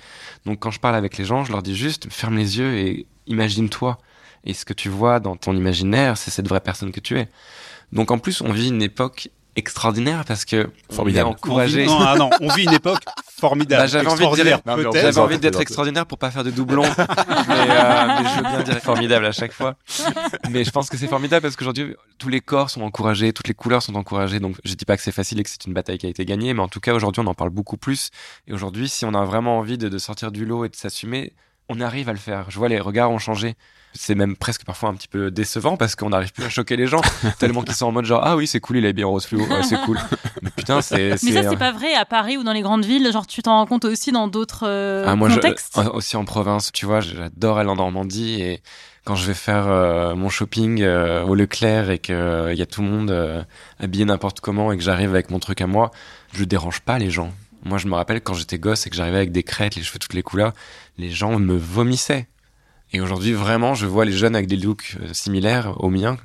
Donc, 0.44 0.58
quand 0.60 0.70
je 0.70 0.80
parle 0.80 0.94
avec 0.94 1.16
les 1.16 1.24
gens, 1.24 1.44
je 1.44 1.52
leur 1.52 1.62
dis 1.62 1.74
juste, 1.74 2.12
ferme 2.12 2.36
les 2.36 2.58
yeux 2.58 2.76
et 2.78 3.06
imagine-toi. 3.26 3.98
Et 4.44 4.54
ce 4.54 4.64
que 4.64 4.74
tu 4.74 4.88
vois 4.88 5.18
dans 5.18 5.36
ton 5.36 5.56
imaginaire, 5.56 6.16
c'est 6.16 6.30
cette 6.30 6.48
vraie 6.48 6.60
personne 6.60 6.92
que 6.92 7.00
tu 7.00 7.18
es. 7.18 7.28
Donc, 7.92 8.10
en 8.10 8.18
plus, 8.18 8.40
on 8.42 8.52
vit 8.52 8.68
une 8.68 8.82
époque 8.82 9.30
extraordinaire 9.56 10.24
parce 10.26 10.44
que 10.44 10.68
Formidable. 10.90 11.28
on 11.28 11.32
est 11.32 11.34
encouragé. 11.34 11.86
On 11.88 11.96
vit- 11.98 11.98
non, 11.98 12.06
ah 12.06 12.16
non, 12.16 12.30
on 12.40 12.48
vit 12.54 12.64
une 12.64 12.72
époque 12.74 13.02
formidable. 13.38 13.82
Bah, 13.82 13.86
j'avais 13.86 15.18
envie 15.18 15.38
d'être 15.38 15.60
extraordinaire 15.60 16.06
pour 16.06 16.18
pas 16.18 16.30
faire 16.30 16.44
de 16.44 16.50
doublons, 16.50 16.82
mais, 16.82 16.94
euh, 16.98 18.06
mais 18.08 18.28
je 18.28 18.36
veux 18.36 18.42
bien 18.42 18.62
dire 18.62 18.78
formidable 18.80 19.26
à 19.26 19.32
chaque 19.32 19.52
fois. 19.52 19.76
Mais 20.50 20.64
je 20.64 20.70
pense 20.70 20.88
que 20.90 20.96
c'est 20.96 21.08
formidable 21.08 21.42
parce 21.42 21.56
qu'aujourd'hui 21.56 21.94
tous 22.18 22.28
les 22.28 22.40
corps 22.40 22.70
sont 22.70 22.82
encouragés, 22.82 23.32
toutes 23.32 23.48
les 23.48 23.54
couleurs 23.54 23.82
sont 23.82 23.94
encouragées. 23.94 24.40
Donc 24.40 24.56
je 24.64 24.74
dis 24.74 24.84
pas 24.84 24.96
que 24.96 25.02
c'est 25.02 25.12
facile 25.12 25.40
et 25.40 25.42
que 25.42 25.50
c'est 25.50 25.64
une 25.66 25.74
bataille 25.74 25.98
qui 25.98 26.06
a 26.06 26.10
été 26.10 26.24
gagnée, 26.24 26.54
mais 26.54 26.62
en 26.62 26.68
tout 26.68 26.80
cas 26.80 26.94
aujourd'hui 26.94 27.22
on 27.24 27.28
en 27.28 27.34
parle 27.34 27.50
beaucoup 27.50 27.76
plus. 27.76 28.10
Et 28.46 28.52
aujourd'hui, 28.52 28.88
si 28.88 29.04
on 29.04 29.14
a 29.14 29.24
vraiment 29.24 29.58
envie 29.58 29.78
de, 29.78 29.88
de 29.88 29.98
sortir 29.98 30.30
du 30.32 30.44
lot 30.44 30.64
et 30.64 30.68
de 30.68 30.76
s'assumer, 30.76 31.32
on 31.68 31.80
arrive 31.80 32.08
à 32.08 32.12
le 32.12 32.18
faire. 32.18 32.50
Je 32.50 32.58
vois 32.58 32.68
les 32.68 32.78
regards 32.80 33.10
ont 33.10 33.18
changé. 33.18 33.54
C'est 33.98 34.14
même 34.14 34.36
presque 34.36 34.64
parfois 34.64 34.88
un 34.90 34.94
petit 34.94 35.08
peu 35.08 35.30
décevant 35.30 35.76
parce 35.76 35.96
qu'on 35.96 36.10
n'arrive 36.10 36.32
plus 36.32 36.44
à 36.44 36.48
choquer 36.48 36.76
les 36.76 36.86
gens 36.86 37.00
tellement 37.38 37.62
qu'ils 37.62 37.74
sont 37.74 37.86
en 37.86 37.92
mode 37.92 38.04
genre 38.04 38.20
ah 38.24 38.36
oui 38.36 38.46
c'est 38.46 38.60
cool 38.60 38.76
il 38.78 38.84
est 38.84 38.92
bien 38.92 39.06
rose 39.06 39.26
fluo 39.26 39.40
ouais, 39.46 39.62
c'est 39.62 39.80
cool 39.84 39.98
mais 40.42 40.50
putain 40.50 40.82
c'est 40.82 41.10
Mais 41.22 41.32
ça, 41.32 41.48
c'est 41.50 41.56
pas 41.56 41.72
vrai 41.72 41.94
à 41.94 42.04
Paris 42.04 42.36
ou 42.36 42.44
dans 42.44 42.52
les 42.52 42.62
grandes 42.62 42.84
villes. 42.84 43.10
Genre, 43.12 43.26
tu 43.26 43.42
t'en 43.42 43.56
rends 43.56 43.66
compte 43.66 43.84
aussi 43.84 44.12
dans 44.12 44.28
d'autres 44.28 44.64
euh, 44.66 45.04
Ah, 45.06 45.16
moi, 45.16 45.28
contextes? 45.28 45.78
euh, 45.78 45.90
aussi 45.90 46.16
en 46.16 46.24
province, 46.24 46.70
tu 46.72 46.86
vois, 46.86 47.00
j'adore 47.00 47.58
aller 47.58 47.70
en 47.70 47.76
Normandie 47.76 48.40
et 48.40 48.62
quand 49.04 49.14
je 49.14 49.26
vais 49.26 49.34
faire 49.34 49.68
euh, 49.68 50.14
mon 50.16 50.28
shopping 50.28 50.82
euh, 50.82 51.22
au 51.22 51.34
Leclerc 51.36 51.90
et 51.90 51.98
que 51.98 52.50
il 52.52 52.58
y 52.58 52.62
a 52.62 52.66
tout 52.66 52.82
le 52.82 52.88
monde 52.88 53.10
euh, 53.12 53.42
habillé 53.78 54.04
n'importe 54.04 54.40
comment 54.40 54.72
et 54.72 54.76
que 54.76 54.82
j'arrive 54.82 55.10
avec 55.10 55.30
mon 55.30 55.38
truc 55.38 55.60
à 55.60 55.66
moi, 55.68 55.90
je 56.32 56.44
dérange 56.44 56.80
pas 56.80 56.98
les 56.98 57.10
gens. 57.10 57.32
Moi, 57.64 57.78
je 57.78 57.86
me 57.86 57.94
rappelle 57.94 58.20
quand 58.20 58.34
j'étais 58.34 58.58
gosse 58.58 58.86
et 58.86 58.90
que 58.90 58.96
j'arrivais 58.96 59.16
avec 59.18 59.32
des 59.32 59.42
crêtes, 59.42 59.76
les 59.76 59.82
cheveux 59.82 59.98
toutes 59.98 60.14
les 60.14 60.22
couleurs, 60.22 60.52
les 60.98 61.10
gens 61.10 61.38
me 61.38 61.56
vomissaient. 61.56 62.26
Et 62.92 63.00
aujourd'hui, 63.00 63.32
vraiment, 63.32 63.74
je 63.74 63.86
vois 63.86 64.04
les 64.04 64.12
jeunes 64.12 64.34
avec 64.36 64.46
des 64.48 64.56
looks 64.56 64.96
euh, 65.00 65.12
similaires 65.12 65.74
aux 65.82 65.90
miens 65.90 66.16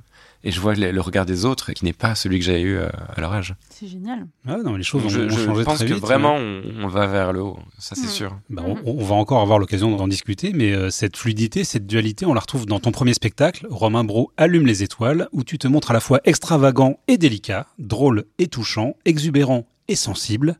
et 0.43 0.49
je 0.51 0.59
vois 0.59 0.73
le, 0.73 0.91
le 0.91 1.01
regard 1.01 1.25
des 1.27 1.45
autres 1.45 1.71
qui 1.71 1.85
n'est 1.85 1.93
pas 1.93 2.15
celui 2.15 2.39
que 2.39 2.45
j'avais 2.45 2.61
eu 2.61 2.75
euh, 2.77 2.89
à 3.15 3.21
leur 3.21 3.31
âge. 3.33 3.53
C'est 3.69 3.87
génial. 3.87 4.27
Ah 4.47 4.57
non, 4.63 4.71
mais 4.71 4.79
les 4.79 4.83
choses 4.83 5.05
ont, 5.05 5.09
je 5.09 5.21
ont 5.21 5.29
je 5.29 5.45
changé 5.45 5.63
pense 5.63 5.77
très 5.77 5.87
que 5.87 5.93
vite. 5.93 6.01
vraiment, 6.01 6.35
on, 6.35 6.61
on 6.83 6.87
va 6.87 7.05
vers 7.05 7.31
le 7.33 7.41
haut, 7.43 7.59
ça 7.77 7.95
c'est 7.95 8.05
Mm. 8.07 8.09
sûr. 8.09 8.39
Bah, 8.49 8.63
on, 8.65 8.75
on 8.85 9.03
va 9.03 9.15
encore 9.15 9.41
avoir 9.41 9.59
l'occasion 9.59 9.95
d'en 9.95 10.07
discuter, 10.07 10.51
mais 10.53 10.71
euh, 10.71 10.89
cette 10.89 11.15
fluidité, 11.17 11.63
cette 11.63 11.85
dualité, 11.85 12.25
on 12.25 12.33
la 12.33 12.39
retrouve 12.41 12.65
dans 12.65 12.79
ton 12.79 12.91
premier 12.91 13.13
spectacle, 13.13 13.67
Romain 13.69 14.03
Bro 14.03 14.31
allume 14.37 14.65
les 14.65 14.81
étoiles, 14.81 15.29
où 15.31 15.43
tu 15.43 15.59
te 15.59 15.67
montres 15.67 15.91
à 15.91 15.93
la 15.93 15.99
fois 15.99 16.21
extravagant 16.25 16.97
et 17.07 17.17
délicat, 17.19 17.67
drôle 17.77 18.25
et 18.39 18.47
touchant, 18.47 18.95
exubérant 19.05 19.67
sensible. 19.95 20.57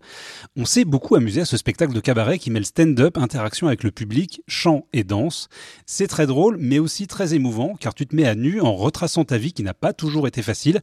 On 0.56 0.66
s'est 0.66 0.86
beaucoup 0.86 1.16
amusé 1.16 1.42
à 1.42 1.46
ce 1.46 1.58
spectacle 1.58 1.94
de 1.94 2.00
cabaret 2.00 2.40
qui 2.40 2.52
mêle 2.52 2.66
stand-up, 2.66 3.18
interaction 3.18 3.68
avec 3.68 3.84
le 3.84 3.92
public, 3.92 4.42
chant 4.48 4.86
et 4.94 5.04
danse. 5.04 5.50
C'est 5.86 6.08
très 6.08 6.28
drôle, 6.28 6.58
mais 6.60 6.80
aussi 6.80 7.08
très 7.08 7.34
émouvant, 7.34 7.76
car 7.80 7.94
tu 7.94 8.08
te 8.08 8.16
mets 8.16 8.28
à 8.28 8.36
nu 8.36 8.62
en 8.62 8.76
retraçant 8.76 9.26
ta 9.26 9.38
vie 9.38 9.54
qui 9.54 9.64
n'a 9.64 9.74
pas 9.74 9.94
toujours 9.94 10.28
été 10.28 10.42
facile. 10.42 10.82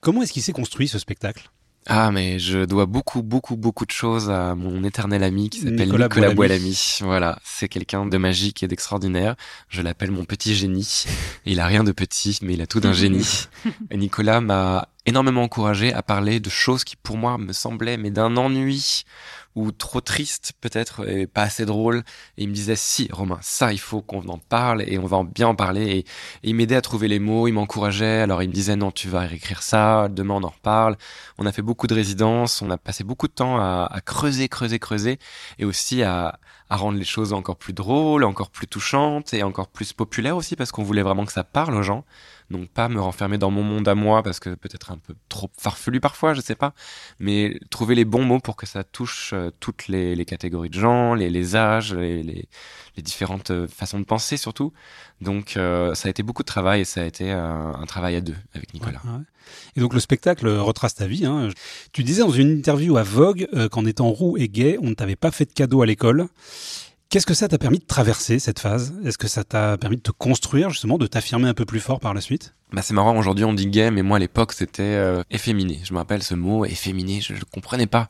Comment 0.00 0.22
est-ce 0.22 0.32
qu'il 0.32 0.42
s'est 0.42 0.52
construit 0.52 0.88
ce 0.88 0.98
spectacle? 0.98 1.50
Ah, 1.86 2.12
mais 2.12 2.38
je 2.38 2.64
dois 2.64 2.86
beaucoup, 2.86 3.22
beaucoup, 3.22 3.56
beaucoup 3.56 3.86
de 3.86 3.90
choses 3.90 4.30
à 4.30 4.54
mon 4.54 4.84
éternel 4.84 5.24
ami 5.24 5.50
qui 5.50 5.60
s'appelle 5.60 5.88
Nicolas 5.88 6.28
Nicolas. 6.28 6.58
Voilà, 7.00 7.38
c'est 7.44 7.68
quelqu'un 7.68 8.06
de 8.06 8.16
magique 8.18 8.62
et 8.62 8.68
d'extraordinaire. 8.68 9.34
Je 9.68 9.82
l'appelle 9.82 10.12
mon 10.12 10.24
petit 10.24 10.54
génie. 10.54 11.04
Il 11.44 11.58
a 11.58 11.66
rien 11.66 11.82
de 11.82 11.90
petit, 11.90 12.38
mais 12.42 12.54
il 12.54 12.62
a 12.62 12.66
tout 12.66 12.78
d'un 12.78 12.92
génie. 12.92 13.46
Et 13.90 13.96
Nicolas 13.96 14.40
m'a 14.40 14.88
énormément 15.06 15.42
encouragé 15.42 15.92
à 15.92 16.02
parler 16.02 16.38
de 16.38 16.48
choses 16.48 16.84
qui 16.84 16.94
pour 16.94 17.16
moi 17.16 17.36
me 17.36 17.52
semblaient 17.52 17.96
mais 17.96 18.10
d'un 18.10 18.36
ennui 18.36 19.04
ou 19.54 19.72
trop 19.72 20.00
triste 20.00 20.52
peut-être 20.60 21.08
et 21.08 21.26
pas 21.26 21.42
assez 21.42 21.66
drôle. 21.66 22.02
Et 22.38 22.44
il 22.44 22.48
me 22.48 22.54
disait 22.54 22.76
si 22.76 23.08
Romain 23.12 23.38
ça 23.42 23.72
il 23.72 23.78
faut 23.80 24.00
qu'on 24.00 24.26
en 24.28 24.38
parle 24.38 24.82
et 24.86 24.98
on 24.98 25.06
va 25.06 25.18
en 25.18 25.24
bien 25.24 25.48
en 25.48 25.54
parler 25.54 25.98
et, 25.98 26.04
il 26.42 26.54
m'aidait 26.54 26.76
à 26.76 26.80
trouver 26.80 27.08
les 27.08 27.18
mots 27.18 27.48
il 27.48 27.52
m'encourageait. 27.52 28.20
Alors 28.20 28.42
il 28.42 28.48
me 28.48 28.54
disait 28.54 28.76
non 28.76 28.90
tu 28.90 29.08
vas 29.08 29.20
réécrire 29.20 29.62
ça 29.62 30.08
demain 30.08 30.34
on 30.34 30.44
en 30.44 30.48
reparle 30.48 30.96
on 31.38 31.46
a 31.46 31.52
fait 31.52 31.62
beaucoup 31.62 31.86
de 31.86 31.94
résidences 31.94 32.62
on 32.62 32.70
a 32.70 32.78
passé 32.78 33.04
beaucoup 33.04 33.28
de 33.28 33.32
temps 33.32 33.58
à, 33.58 33.88
à 33.90 34.00
creuser 34.00 34.48
creuser 34.48 34.78
creuser 34.78 35.18
et 35.58 35.64
aussi 35.64 36.02
à, 36.02 36.38
à 36.70 36.76
rendre 36.76 36.98
les 36.98 37.04
choses 37.04 37.32
encore 37.32 37.56
plus 37.56 37.72
drôles 37.72 38.24
encore 38.24 38.50
plus 38.50 38.66
touchantes 38.66 39.34
et 39.34 39.42
encore 39.42 39.68
plus 39.68 39.92
populaires 39.92 40.36
aussi 40.36 40.56
parce 40.56 40.72
qu'on 40.72 40.82
voulait 40.82 41.02
vraiment 41.02 41.24
que 41.24 41.32
ça 41.32 41.44
parle 41.44 41.74
aux 41.74 41.82
gens 41.82 42.04
donc 42.52 42.68
pas 42.68 42.88
me 42.88 43.00
renfermer 43.00 43.38
dans 43.38 43.50
mon 43.50 43.62
monde 43.62 43.88
à 43.88 43.94
moi 43.94 44.22
parce 44.22 44.38
que 44.38 44.50
peut-être 44.54 44.92
un 44.92 44.98
peu 44.98 45.14
trop 45.28 45.50
farfelu 45.58 46.00
parfois, 46.00 46.34
je 46.34 46.40
sais 46.40 46.54
pas, 46.54 46.74
mais 47.18 47.58
trouver 47.70 47.94
les 47.94 48.04
bons 48.04 48.24
mots 48.24 48.38
pour 48.38 48.56
que 48.56 48.66
ça 48.66 48.84
touche 48.84 49.32
euh, 49.32 49.50
toutes 49.58 49.88
les, 49.88 50.14
les 50.14 50.24
catégories 50.24 50.70
de 50.70 50.78
gens, 50.78 51.14
les, 51.14 51.30
les 51.30 51.56
âges, 51.56 51.94
les, 51.94 52.22
les, 52.22 52.48
différentes 53.02 53.50
euh, 53.50 53.66
façons 53.66 53.98
de 53.98 54.04
penser 54.04 54.36
surtout. 54.36 54.72
Donc 55.20 55.56
euh, 55.56 55.94
ça 55.94 56.06
a 56.06 56.10
été 56.10 56.22
beaucoup 56.22 56.42
de 56.42 56.46
travail 56.46 56.82
et 56.82 56.84
ça 56.84 57.02
a 57.02 57.04
été 57.04 57.32
un, 57.32 57.74
un 57.74 57.86
travail 57.86 58.14
à 58.14 58.20
deux 58.20 58.36
avec 58.54 58.72
Nicolas. 58.74 59.00
Ouais, 59.04 59.10
ouais. 59.10 59.24
Et 59.76 59.80
donc 59.80 59.94
le 59.94 60.00
spectacle 60.00 60.48
retrace 60.48 60.94
ta 60.94 61.06
vie. 61.06 61.26
Hein. 61.26 61.48
Tu 61.92 62.04
disais 62.04 62.22
dans 62.22 62.30
une 62.30 62.50
interview 62.50 62.96
à 62.96 63.02
Vogue 63.02 63.48
euh, 63.54 63.68
qu'en 63.68 63.86
étant 63.86 64.08
roux 64.10 64.36
et 64.36 64.48
gay, 64.48 64.78
on 64.82 64.90
ne 64.90 64.94
t'avait 64.94 65.16
pas 65.16 65.30
fait 65.30 65.46
de 65.46 65.52
cadeau 65.52 65.82
à 65.82 65.86
l'école. 65.86 66.28
Qu'est-ce 67.12 67.26
que 67.26 67.34
ça 67.34 67.46
t'a 67.46 67.58
permis 67.58 67.78
de 67.78 67.84
traverser 67.84 68.38
cette 68.38 68.58
phase? 68.58 68.94
Est-ce 69.04 69.18
que 69.18 69.28
ça 69.28 69.44
t'a 69.44 69.76
permis 69.76 69.98
de 69.98 70.00
te 70.00 70.12
construire 70.12 70.70
justement, 70.70 70.96
de 70.96 71.06
t'affirmer 71.06 71.46
un 71.46 71.52
peu 71.52 71.66
plus 71.66 71.78
fort 71.78 72.00
par 72.00 72.14
la 72.14 72.22
suite? 72.22 72.54
Bah 72.72 72.80
c'est 72.80 72.94
marrant, 72.94 73.14
aujourd'hui 73.18 73.44
on 73.44 73.52
dit 73.52 73.66
gay, 73.66 73.90
mais 73.90 74.00
moi 74.00 74.16
à 74.16 74.18
l'époque 74.18 74.54
c'était 74.54 74.82
euh, 74.82 75.22
efféminé. 75.30 75.82
Je 75.84 75.92
me 75.92 75.98
rappelle 75.98 76.22
ce 76.22 76.34
mot, 76.34 76.64
efféminé, 76.64 77.20
je 77.20 77.34
ne 77.34 77.40
comprenais 77.40 77.86
pas. 77.86 78.08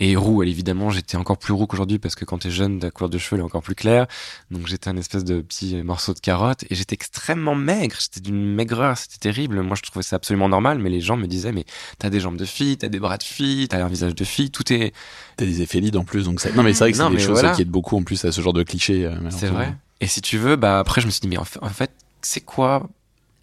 Et 0.00 0.14
roux, 0.14 0.42
évidemment, 0.44 0.90
j'étais 0.90 1.16
encore 1.16 1.38
plus 1.38 1.52
roux 1.52 1.66
qu'aujourd'hui 1.66 1.98
parce 1.98 2.14
que 2.14 2.24
quand 2.24 2.38
t'es 2.38 2.50
jeune, 2.50 2.78
ta 2.78 2.90
couleur 2.90 3.10
de 3.10 3.18
cheveux 3.18 3.36
elle 3.36 3.40
est 3.40 3.44
encore 3.44 3.62
plus 3.62 3.74
claire. 3.74 4.06
Donc 4.50 4.66
j'étais 4.68 4.88
un 4.88 4.96
espèce 4.96 5.24
de 5.24 5.40
petit 5.40 5.74
morceau 5.82 6.14
de 6.14 6.20
carotte 6.20 6.64
et 6.70 6.74
j'étais 6.76 6.94
extrêmement 6.94 7.56
maigre. 7.56 7.96
J'étais 7.98 8.20
d'une 8.20 8.54
maigreur, 8.54 8.96
c'était 8.96 9.18
terrible. 9.18 9.60
Moi 9.62 9.76
je 9.76 9.82
trouvais 9.82 10.04
ça 10.04 10.16
absolument 10.16 10.48
normal, 10.48 10.78
mais 10.78 10.88
les 10.88 11.00
gens 11.00 11.16
me 11.16 11.26
disaient 11.26 11.50
mais 11.52 11.64
t'as 11.98 12.10
des 12.10 12.20
jambes 12.20 12.36
de 12.36 12.44
fille, 12.44 12.76
t'as 12.76 12.88
des 12.88 13.00
bras 13.00 13.18
de 13.18 13.24
fille, 13.24 13.66
t'as 13.66 13.84
un 13.84 13.88
visage 13.88 14.14
de 14.14 14.24
fille, 14.24 14.50
tout 14.52 14.72
est. 14.72 14.92
T'as 15.36 15.44
des 15.46 15.62
effets 15.62 15.80
lides 15.80 15.96
en 15.96 16.04
plus, 16.04 16.24
donc 16.24 16.40
ça... 16.40 16.50
non 16.52 16.62
mais 16.62 16.72
c'est 16.74 16.84
vrai 16.84 16.92
que 16.92 16.98
c'est 16.98 17.10
des 17.10 17.18
choses 17.18 17.40
voilà. 17.40 17.54
qui 17.54 17.62
aident 17.62 17.68
beaucoup 17.68 17.96
en 17.96 18.02
plus 18.02 18.24
à 18.24 18.30
ce 18.32 18.40
genre 18.40 18.52
de 18.52 18.62
clichés. 18.62 19.04
euh, 19.04 19.16
C'est 19.30 19.48
vrai. 19.48 19.74
Et 20.00 20.06
si 20.06 20.20
tu 20.20 20.38
veux, 20.38 20.54
bah 20.56 20.78
après 20.78 21.00
je 21.00 21.06
me 21.06 21.10
suis 21.10 21.20
dit 21.20 21.28
mais 21.28 21.38
en 21.38 21.44
fait 21.44 21.90
c'est 22.22 22.40
quoi 22.40 22.88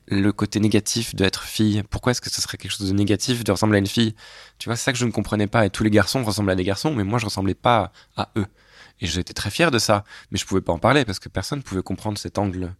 le 0.07 0.31
côté 0.31 0.59
négatif 0.59 1.15
d'être 1.15 1.43
fille 1.43 1.83
Pourquoi 1.89 2.11
est-ce 2.11 2.21
que 2.21 2.29
ce 2.29 2.41
serait 2.41 2.57
quelque 2.57 2.71
chose 2.71 2.89
de 2.89 2.93
négatif 2.93 3.43
de 3.43 3.51
ressembler 3.51 3.77
à 3.77 3.79
une 3.79 3.87
fille? 3.87 4.15
Tu 4.59 4.69
vois, 4.69 4.75
c'est 4.75 4.83
ça 4.83 4.91
que 4.91 4.97
je 4.97 5.05
ne 5.05 5.11
comprenais 5.11 5.47
pas. 5.47 5.65
Et 5.65 5.69
tous 5.69 5.83
les 5.83 5.89
garçons 5.89 6.23
ressemblent 6.23 6.51
à 6.51 6.55
des 6.55 6.63
garçons, 6.63 6.93
mais 6.93 7.03
moi 7.03 7.19
je 7.19 7.25
ressemblais 7.25 7.55
pas 7.55 7.91
à 8.15 8.29
eux. 8.37 8.47
Et 9.01 9.07
j'étais 9.07 9.33
très 9.33 9.49
fier 9.49 9.71
de 9.71 9.79
ça, 9.79 10.03
mais 10.31 10.37
je 10.37 10.45
pouvais 10.45 10.61
pas 10.61 10.73
en 10.73 10.79
parler 10.79 11.05
parce 11.05 11.19
que 11.19 11.29
personne 11.29 11.63
pouvait 11.63 11.83
comprendre 11.83 12.17
cet 12.17 12.37
angle. 12.37 12.75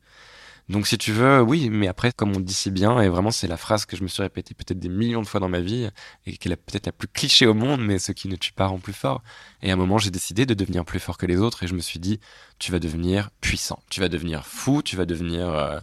Donc 0.68 0.88
si 0.88 0.98
tu 0.98 1.12
veux, 1.12 1.42
oui, 1.42 1.70
mais 1.70 1.88
après, 1.88 2.12
comme 2.12 2.36
on 2.36 2.40
dit 2.40 2.54
si 2.54 2.72
bien, 2.72 3.00
et 3.00 3.08
vraiment 3.08 3.30
c'est 3.30 3.48
la 3.48 3.58
phrase 3.58 3.86
que 3.86 3.96
je 3.96 4.02
me 4.02 4.08
suis 4.08 4.24
répétée 4.24 4.56
peut-être 4.56 4.80
des 4.80 4.90
millions 4.90 5.22
de 5.22 5.28
fois 5.28 5.40
dans 5.40 5.50
ma 5.50 5.60
vie, 5.60 5.88
et 6.26 6.38
qui 6.38 6.50
est 6.50 6.56
peut-être 6.56 6.88
la 6.88 6.92
plus 6.92 7.08
cliché 7.08 7.46
au 7.46 7.54
monde, 7.54 7.82
mais 7.86 8.00
ce 8.00 8.12
qui 8.12 8.28
ne 8.28 8.36
tue 8.36 8.52
pas 8.52 8.66
rend 8.66 8.80
plus 8.80 8.94
fort. 8.94 9.22
Et 9.62 9.70
à 9.70 9.74
un 9.74 9.78
moment, 9.78 10.00
j'ai 10.00 10.10
décidé 10.10 10.48
de 10.48 10.56
devenir 10.56 10.84
plus 10.84 11.00
fort 11.00 11.20
que 11.20 11.28
les 11.28 11.38
autres, 11.38 11.64
et 11.64 11.68
je 11.68 11.76
me 11.76 11.82
suis 11.82 12.00
dit, 12.00 12.20
tu 12.58 12.72
vas 12.72 12.80
devenir 12.80 13.30
puissant, 13.42 13.80
tu 13.92 14.00
vas 14.00 14.10
devenir 14.10 14.48
fou, 14.48 14.82
tu 14.82 14.96
vas 14.96 15.06
devenir 15.06 15.50
euh, 15.50 15.80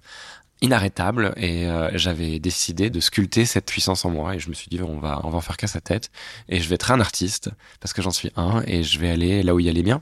inarrêtable, 0.63 1.35
et 1.37 1.67
euh, 1.67 1.91
j'avais 1.99 2.39
décidé 2.39 2.89
de 2.89 3.01
sculpter 3.01 3.45
cette 3.45 3.67
puissance 3.67 4.05
en 4.05 4.11
moi, 4.11 4.35
et 4.35 4.39
je 4.39 4.49
me 4.49 4.55
suis 4.55 4.69
dit, 4.69 4.81
on 4.81 4.99
va, 4.99 5.21
va 5.23 5.37
en 5.37 5.41
faire 5.41 5.57
qu'à 5.57 5.67
sa 5.67 5.81
tête, 5.81 6.11
et 6.49 6.61
je 6.61 6.69
vais 6.69 6.77
être 6.77 6.91
un 6.91 7.01
artiste, 7.01 7.51
parce 7.81 7.93
que 7.93 8.01
j'en 8.01 8.11
suis 8.11 8.31
un, 8.37 8.63
et 8.67 8.83
je 8.83 8.99
vais 8.99 9.11
aller 9.11 9.43
là 9.43 9.55
où 9.55 9.61
il 9.61 9.67
y 9.67 9.69
a 9.69 9.73
les. 9.73 9.83
Et 9.83 9.95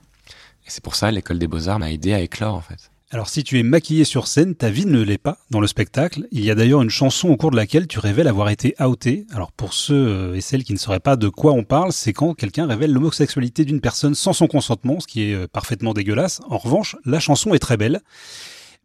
c'est 0.66 0.84
pour 0.84 0.94
ça, 0.94 1.10
l'école 1.10 1.38
des 1.38 1.48
beaux-arts 1.48 1.78
m'a 1.78 1.90
aidé 1.90 2.12
à 2.12 2.20
éclore, 2.20 2.54
en 2.54 2.60
fait. 2.60 2.90
Alors 3.12 3.28
si 3.28 3.42
tu 3.42 3.58
es 3.58 3.64
maquillé 3.64 4.04
sur 4.04 4.28
scène, 4.28 4.54
ta 4.54 4.70
vie 4.70 4.86
ne 4.86 5.02
l'est 5.02 5.18
pas 5.18 5.38
dans 5.50 5.58
le 5.58 5.66
spectacle. 5.66 6.28
Il 6.30 6.44
y 6.44 6.50
a 6.52 6.54
d'ailleurs 6.54 6.80
une 6.80 6.90
chanson 6.90 7.28
au 7.28 7.36
cours 7.36 7.50
de 7.50 7.56
laquelle 7.56 7.88
tu 7.88 7.98
révèles 7.98 8.28
avoir 8.28 8.50
été 8.50 8.76
outé. 8.78 9.26
Alors 9.32 9.50
pour 9.50 9.74
ceux 9.74 9.94
euh, 9.94 10.36
et 10.36 10.40
celles 10.40 10.62
qui 10.62 10.72
ne 10.72 10.78
sauraient 10.78 11.00
pas 11.00 11.16
de 11.16 11.28
quoi 11.28 11.52
on 11.52 11.64
parle, 11.64 11.92
c'est 11.92 12.12
quand 12.12 12.34
quelqu'un 12.34 12.68
révèle 12.68 12.92
l'homosexualité 12.92 13.64
d'une 13.64 13.80
personne 13.80 14.14
sans 14.14 14.32
son 14.32 14.46
consentement, 14.46 15.00
ce 15.00 15.08
qui 15.08 15.24
est 15.24 15.34
euh, 15.34 15.48
parfaitement 15.48 15.92
dégueulasse. 15.92 16.40
En 16.48 16.58
revanche, 16.58 16.94
la 17.04 17.18
chanson 17.18 17.52
est 17.52 17.58
très 17.58 17.76
belle. 17.76 18.00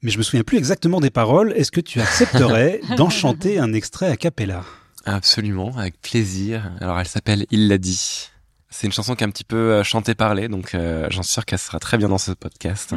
Mais 0.05 0.11
je 0.11 0.19
me 0.19 0.23
souviens 0.23 0.43
plus 0.43 0.59
exactement 0.59 0.99
des 0.99 1.09
paroles. 1.09 1.51
Est-ce 1.53 1.71
que 1.71 1.81
tu 1.81 1.99
accepterais 1.99 2.79
d'en 2.95 3.09
chanter 3.09 3.57
un 3.57 3.73
extrait 3.73 4.07
a 4.11 4.15
cappella 4.15 4.63
Absolument, 5.03 5.75
avec 5.75 5.99
plaisir. 5.99 6.71
Alors 6.79 6.99
elle 6.99 7.07
s'appelle 7.07 7.47
Il 7.49 7.67
l'a 7.67 7.79
dit. 7.79 8.29
C'est 8.69 8.85
une 8.85 8.93
chanson 8.93 9.15
qui 9.15 9.23
est 9.23 9.27
un 9.27 9.31
petit 9.31 9.43
peu 9.43 9.73
euh, 9.73 9.83
chantée 9.83 10.13
parlée, 10.13 10.47
donc 10.47 10.75
euh, 10.75 11.07
j'en 11.09 11.23
suis 11.23 11.33
sûr 11.33 11.43
qu'elle 11.43 11.57
sera 11.57 11.79
très 11.79 11.97
bien 11.97 12.07
dans 12.07 12.19
ce 12.19 12.33
podcast. 12.33 12.93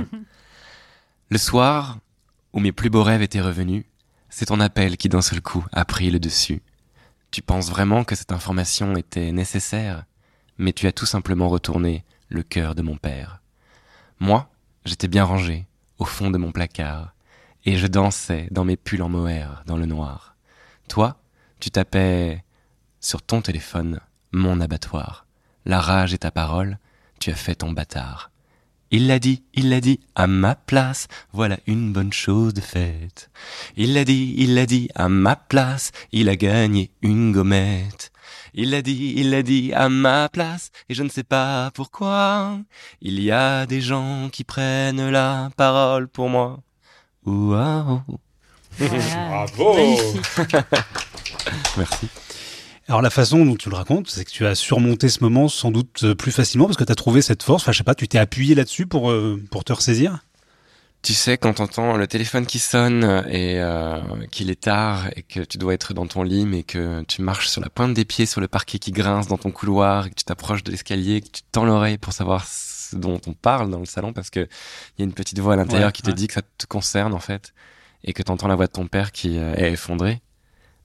Le 1.31 1.39
soir, 1.39 1.99
où 2.53 2.61
mes 2.61 2.73
plus 2.73 2.91
beaux 2.91 3.03
rêves 3.03 3.23
étaient 3.23 3.41
revenus, 3.41 3.85
c'est 4.29 4.45
ton 4.45 4.61
appel 4.61 4.99
qui 4.99 5.09
d'un 5.09 5.23
seul 5.23 5.41
coup 5.41 5.65
a 5.73 5.87
pris 5.87 6.11
le 6.11 6.21
dessus. 6.21 6.61
Tu 7.31 7.41
penses 7.41 7.71
vraiment 7.71 8.05
que 8.05 8.17
cette 8.17 8.33
information 8.33 8.99
était 8.99 9.33
nécessaire, 9.33 10.05
mais 10.59 10.75
tu 10.75 10.87
as 10.87 10.93
tout 10.93 11.07
simplement 11.07 11.49
retourné 11.49 12.05
le 12.29 12.43
cœur 12.43 12.75
de 12.75 12.83
mon 12.83 12.99
père. 12.99 13.41
Moi, 14.21 14.51
j'étais 14.85 15.09
bien 15.09 15.25
rangé, 15.25 15.65
au 15.99 16.05
fond 16.05 16.31
de 16.31 16.39
mon 16.39 16.53
placard, 16.53 17.15
et 17.65 17.77
je 17.77 17.87
dansais 17.87 18.49
dans 18.51 18.65
mes 18.65 18.77
pulls 18.77 19.03
en 19.03 19.09
mohair 19.09 19.63
dans 19.67 19.77
le 19.77 19.87
noir. 19.87 20.37
Toi, 20.89 21.21
tu 21.61 21.71
tapais 21.71 22.45
sur 23.01 23.23
ton 23.23 23.43
téléphone 23.43 24.01
mon 24.33 24.61
abattoir. 24.61 25.27
La 25.65 25.81
rage 25.81 26.15
est 26.15 26.19
ta 26.19 26.31
parole, 26.31 26.79
tu 27.21 27.31
as 27.31 27.35
fait 27.35 27.57
ton 27.57 27.73
bâtard. 27.73 28.31
Il 28.91 29.07
l'a 29.07 29.19
dit, 29.19 29.43
il 29.53 29.69
l'a 29.69 29.81
dit, 29.81 30.01
à 30.15 30.27
ma 30.27 30.55
place, 30.55 31.09
voilà 31.33 31.59
une 31.67 31.93
bonne 31.93 32.13
chose 32.13 32.55
de 32.55 32.63
faite. 32.63 33.31
Il 33.77 33.93
l'a 33.93 34.05
dit, 34.05 34.35
il 34.39 34.55
l'a 34.55 34.65
dit, 34.65 34.89
à 34.95 35.11
ma 35.11 35.37
place, 35.37 35.93
il 36.11 36.29
a 36.31 36.37
gagné 36.37 36.91
une 37.03 37.33
gommette. 37.33 38.13
Il 38.55 38.71
l'a 38.71 38.83
dit, 38.83 39.15
il 39.17 39.31
l'a 39.31 39.43
dit, 39.43 39.73
à 39.73 39.89
ma 39.89 40.29
place, 40.29 40.71
et 40.89 40.95
je 40.95 41.03
ne 41.03 41.09
sais 41.09 41.25
pas 41.25 41.71
pourquoi. 41.75 42.59
Il 43.01 43.21
y 43.21 43.31
a 43.31 43.67
des 43.67 43.81
gens 43.81 44.29
qui 44.31 44.45
prennent 44.45 45.11
la 45.11 45.51
parole 45.57 46.09
pour 46.09 46.29
moi. 46.29 46.61
Waouh. 47.25 48.03
Voilà. 48.79 49.27
Bravo. 49.29 49.77
Merci. 51.77 52.09
Alors 52.89 53.03
la 53.03 53.11
façon 53.11 53.45
dont 53.45 53.55
tu 53.55 53.69
le 53.69 53.77
racontes, 53.77 54.09
c'est 54.09 54.25
que 54.25 54.31
tu 54.31 54.47
as 54.47 54.55
surmonté 54.55 55.11
ce 55.11 55.23
moment 55.23 55.49
sans 55.49 55.71
doute 55.71 56.15
plus 56.15 56.33
facilement 56.33 56.65
parce 56.65 56.79
que 56.79 56.85
tu 56.85 56.93
as 56.93 56.95
trouvé 56.95 57.21
cette 57.21 57.43
force. 57.43 57.63
Enfin, 57.63 57.73
je 57.73 57.79
sais 57.79 57.85
pas, 57.85 57.95
tu 57.95 58.09
t'es 58.09 58.19
appuyé 58.19 58.55
là-dessus 58.55 58.87
pour, 58.87 59.11
euh, 59.11 59.43
pour 59.51 59.65
te 59.65 59.75
ressaisir? 59.75 60.21
Tu 61.01 61.15
sais, 61.15 61.39
quand 61.39 61.55
t'entends 61.55 61.97
le 61.97 62.07
téléphone 62.09 62.45
qui 62.45 62.59
sonne 62.59 63.25
et 63.31 63.61
euh, 63.61 64.01
qu'il 64.31 64.51
est 64.51 64.61
tard 64.61 65.09
et 65.15 65.23
que 65.23 65.41
tu 65.41 65.57
dois 65.57 65.73
être 65.73 65.95
dans 65.95 66.07
ton 66.07 66.23
lit, 66.23 66.45
mais 66.45 66.65
que 66.65 67.03
tu 67.05 67.23
marches 67.23 67.49
sur 67.49 67.61
la 67.63 67.71
pointe 67.71 67.95
des 67.95 68.05
pieds 68.05 68.27
sur 68.27 68.41
le 68.41 68.49
parquet 68.49 68.79
qui 68.79 68.91
grince 68.91 69.29
dans 69.29 69.39
ton 69.39 69.51
couloir, 69.53 70.07
et 70.07 70.11
que 70.11 70.17
tu 70.17 70.25
t'approches 70.25 70.65
de 70.65 70.73
l'escalier, 70.73 71.21
que 71.21 71.29
tu 71.29 71.43
tends 71.53 71.65
l'oreille 71.65 71.99
pour 71.99 72.13
savoir 72.13 72.47
ce 72.47 72.97
dont 72.97 73.21
on 73.27 73.33
parle 73.33 73.71
dans 73.71 73.79
le 73.79 73.87
salon, 73.87 74.13
parce 74.13 74.29
que 74.29 74.41
il 74.41 74.99
y 74.99 75.03
a 75.03 75.05
une 75.05 75.15
petite 75.15 75.39
voix 75.39 75.55
à 75.55 75.57
l'intérieur 75.57 75.89
Ouais, 75.89 75.93
qui 75.93 76.03
te 76.03 76.09
ouais. 76.09 76.15
dit 76.15 76.27
que 76.27 76.35
ça 76.35 76.43
te 76.43 76.67
concerne 76.67 77.15
en 77.15 77.21
fait, 77.21 77.55
et 78.05 78.13
que 78.13 78.23
t'entends 78.23 78.49
la 78.49 78.57
voix 78.57 78.67
de 78.67 78.73
ton 78.73 78.89
père 78.89 79.13
qui 79.13 79.39
euh, 79.39 79.55
est 79.55 79.73
effondrée. 79.73 80.21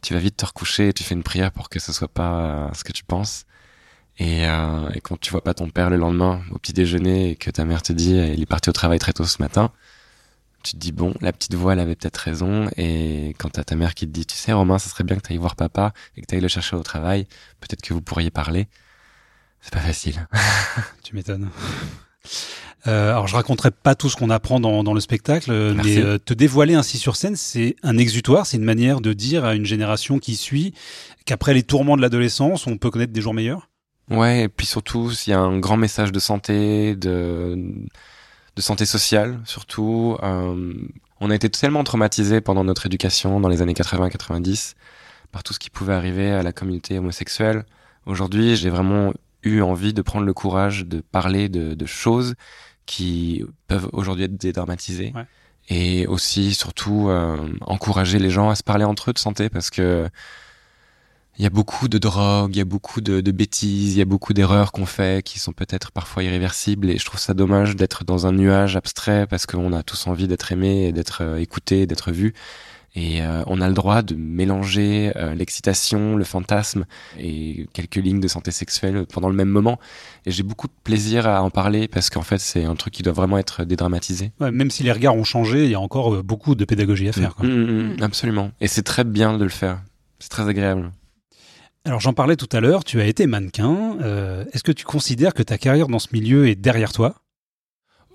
Tu 0.02 0.14
vas 0.14 0.20
vite 0.20 0.38
te 0.38 0.46
recoucher 0.46 0.90
et 0.90 0.94
tu 0.94 1.04
fais 1.04 1.16
une 1.16 1.24
prière 1.24 1.52
pour 1.52 1.70
que 1.70 1.80
ce 1.80 1.92
soit 1.92 2.08
pas 2.08 2.68
euh, 2.68 2.70
ce 2.74 2.84
que 2.84 2.92
tu 2.92 3.04
penses. 3.04 3.46
Et, 4.20 4.46
euh, 4.48 4.90
et 4.94 5.02
quand 5.02 5.20
tu 5.20 5.32
vois 5.32 5.44
pas 5.44 5.56
ton 5.56 5.70
père 5.70 5.90
le 5.90 5.98
lendemain 5.98 6.44
au 6.52 6.60
petit 6.60 6.74
déjeuner 6.74 7.32
et 7.32 7.36
que 7.36 7.50
ta 7.50 7.66
mère 7.66 7.82
te 7.82 7.94
dit 7.94 8.16
il 8.16 8.42
est 8.42 8.46
parti 8.46 8.70
au 8.70 8.74
travail 8.74 9.00
très 9.00 9.12
tôt 9.14 9.26
ce 9.26 9.42
matin, 9.42 9.72
tu 10.64 10.74
te 10.74 10.78
dis 10.78 10.92
bon, 10.92 11.14
la 11.22 11.32
petite 11.32 11.54
voix 11.54 11.74
elle 11.74 11.80
avait 11.80 11.96
peut-être 11.96 12.18
raison. 12.18 12.70
Et 12.78 13.36
quand 13.38 13.50
t'as 13.50 13.64
ta 13.64 13.76
mère 13.76 13.94
qui 13.94 14.08
te 14.08 14.12
dit 14.12 14.26
tu 14.26 14.36
sais 14.36 14.54
Romain, 14.54 14.80
ça 14.80 14.90
serait 14.90 15.04
bien 15.04 15.18
que 15.18 15.22
t'ailles 15.22 15.38
voir 15.38 15.56
papa 15.56 15.94
et 16.18 16.22
que 16.22 16.26
t'ailles 16.26 16.42
le 16.42 16.48
chercher 16.48 16.76
au 16.76 16.84
travail, 16.84 17.28
peut-être 17.60 17.82
que 17.82 17.94
vous 17.94 18.02
pourriez 18.02 18.32
parler. 18.32 18.68
C'est 19.62 19.74
pas 19.74 19.80
facile. 19.80 20.28
Tu 21.04 21.16
m'étonnes. 21.16 21.50
Euh, 22.86 23.12
alors 23.12 23.28
je 23.28 23.36
raconterai 23.36 23.72
pas 23.72 23.96
tout 23.96 24.10
ce 24.10 24.18
qu'on 24.18 24.30
apprend 24.30 24.60
dans, 24.60 24.84
dans 24.84 24.94
le 24.94 25.00
spectacle, 25.00 25.52
euh, 25.52 25.74
Merci. 25.74 26.00
mais 26.00 26.04
euh, 26.04 26.18
te 26.18 26.34
dévoiler 26.34 26.74
ainsi 26.74 26.98
sur 26.98 27.16
scène, 27.16 27.38
c'est 27.38 27.78
un 27.82 27.98
exutoire, 27.98 28.46
c'est 28.46 28.58
une 28.58 28.66
manière 28.66 29.00
de 29.00 29.14
dire 29.14 29.46
à 29.46 29.56
une 29.56 29.66
génération 29.66 30.20
qui 30.20 30.36
suit 30.36 30.74
qu'après 31.26 31.54
les 31.54 31.64
tourments 31.64 31.96
de 31.96 32.02
l'adolescence, 32.02 32.68
on 32.68 32.78
peut 32.78 32.92
connaître 32.92 33.14
des 33.14 33.22
jours 33.22 33.34
meilleurs? 33.34 33.70
Ouais, 34.10 34.44
et 34.44 34.50
puis 34.50 34.66
surtout, 34.66 35.12
il 35.26 35.30
y 35.30 35.34
a 35.34 35.40
un 35.40 35.60
grand 35.60 35.78
message 35.78 36.12
de 36.12 36.20
santé, 36.20 36.98
de, 36.98 37.58
de 38.56 38.62
santé 38.62 38.86
sociale, 38.86 39.40
surtout. 39.46 40.18
Euh, 40.24 40.74
on 41.20 41.30
a 41.30 41.36
été 41.36 41.50
tellement 41.50 41.84
traumatisés 41.84 42.42
pendant 42.42 42.64
notre 42.64 42.86
éducation 42.86 43.40
dans 43.40 43.50
les 43.50 43.62
années 43.62 43.74
80-90 43.74 44.74
par 45.32 45.44
tout 45.44 45.54
ce 45.54 45.60
qui 45.60 45.70
pouvait 45.70 45.94
arriver 45.94 46.32
à 46.32 46.44
la 46.44 46.52
communauté 46.52 47.00
homosexuelle. 47.00 47.66
Aujourd'hui, 48.06 48.56
j'ai 48.56 48.70
vraiment 48.70 49.14
eu 49.44 49.62
envie 49.62 49.94
de 49.94 50.02
prendre 50.02 50.26
le 50.26 50.34
courage 50.34 50.86
de 50.86 51.02
parler 51.02 51.50
de, 51.50 51.74
de 51.74 51.86
choses 51.86 52.36
qui 52.86 53.44
peuvent 53.68 53.90
aujourd'hui 53.94 54.26
être 54.26 54.36
dédramatisées. 54.36 55.14
Ouais. 55.16 55.26
Et 55.70 56.08
aussi, 56.08 56.54
surtout, 56.54 57.08
euh, 57.10 57.38
encourager 57.62 58.20
les 58.20 58.30
gens 58.30 58.50
à 58.50 58.56
se 58.56 58.64
parler 58.64 58.84
entre 58.84 59.10
eux 59.10 59.14
de 59.14 59.20
santé 59.20 59.50
parce 59.50 59.70
que 59.70 60.10
il 61.38 61.44
y 61.44 61.48
a 61.48 61.50
beaucoup 61.50 61.88
de 61.88 61.98
drogue, 61.98 62.56
il 62.56 62.60
y 62.60 62.62
a 62.62 62.66
beaucoup 62.66 63.02
de, 63.02 63.22
de 63.22 63.32
bêtises, 63.32 63.96
il 63.96 63.98
y 63.98 64.02
a 64.02 64.06
beaucoup 64.06 64.34
d'erreurs 64.34 64.72
qu'on 64.72 64.86
fait 64.86 65.24
qui 65.24 65.40
sont 65.40 65.52
peut-être 65.52 65.92
parfois 65.92 66.24
irréversibles 66.24 66.90
et 66.90 66.98
je 66.98 67.06
trouve 67.06 67.20
ça 67.20 67.34
dommage 67.34 67.76
d'être 67.76 68.04
dans 68.04 68.28
un 68.28 68.32
nuage 68.32 68.76
abstrait 68.76 69.26
parce 69.28 69.46
qu'on 69.46 69.74
a 69.74 69.82
tous 69.82 70.06
envie 70.08 70.28
d'être 70.28 70.52
aimé 70.52 70.88
et 70.88 70.92
d'être 70.92 71.24
euh, 71.24 71.38
écouté, 71.38 71.88
d'être 71.88 72.12
vu. 72.12 72.34
Et 72.96 73.24
euh, 73.24 73.42
on 73.48 73.60
a 73.60 73.68
le 73.68 73.74
droit 73.74 74.04
de 74.04 74.14
mélanger 74.14 75.12
euh, 75.16 75.34
l'excitation, 75.34 76.16
le 76.16 76.24
fantasme 76.24 76.86
et 77.18 77.68
quelques 77.74 77.96
lignes 77.96 78.20
de 78.20 78.28
santé 78.28 78.52
sexuelle 78.52 79.08
pendant 79.12 79.30
le 79.30 79.36
même 79.36 79.50
moment. 79.50 79.80
Et 80.28 80.32
j'ai 80.32 80.44
beaucoup 80.44 80.68
de 80.68 80.74
plaisir 80.84 81.26
à 81.28 81.42
en 81.42 81.50
parler 81.50 81.88
parce 81.88 82.12
qu'en 82.12 82.22
fait 82.22 82.38
c'est 82.38 82.66
un 82.66 82.76
truc 82.76 82.94
qui 82.94 83.02
doit 83.02 83.14
vraiment 83.14 83.40
être 83.40 83.64
dédramatisé. 83.64 84.32
Ouais, 84.40 84.52
même 84.52 84.70
si 84.70 84.84
les 84.84 84.92
regards 84.92 85.16
ont 85.16 85.24
changé, 85.24 85.66
il 85.66 85.72
y 85.72 85.76
a 85.76 85.80
encore 85.80 86.24
beaucoup 86.24 86.54
de 86.54 86.66
pédagogie 86.66 87.10
à 87.10 87.14
faire. 87.14 87.34
quoi. 87.34 87.48
Mm, 87.48 87.52
mm, 87.52 87.96
mm, 87.98 88.04
absolument. 88.04 88.52
Et 88.62 88.68
c'est 88.68 88.84
très 88.84 89.04
bien 89.04 89.40
de 89.40 89.44
le 89.44 89.50
faire. 89.50 89.82
C'est 90.20 90.30
très 90.30 90.48
agréable. 90.48 90.92
Alors 91.86 92.00
j'en 92.00 92.14
parlais 92.14 92.38
tout 92.38 92.48
à 92.54 92.62
l'heure, 92.62 92.86
tu 92.86 93.02
as 93.02 93.06
été 93.06 93.28
mannequin. 93.28 93.98
Euh, 94.02 94.46
Est-ce 94.54 94.64
que 94.64 94.72
tu 94.72 94.86
considères 94.86 95.34
que 95.34 95.44
ta 95.44 95.58
carrière 95.58 95.90
dans 95.90 96.00
ce 96.00 96.08
milieu 96.14 96.48
est 96.48 96.56
derrière 96.56 96.94
toi? 96.94 97.16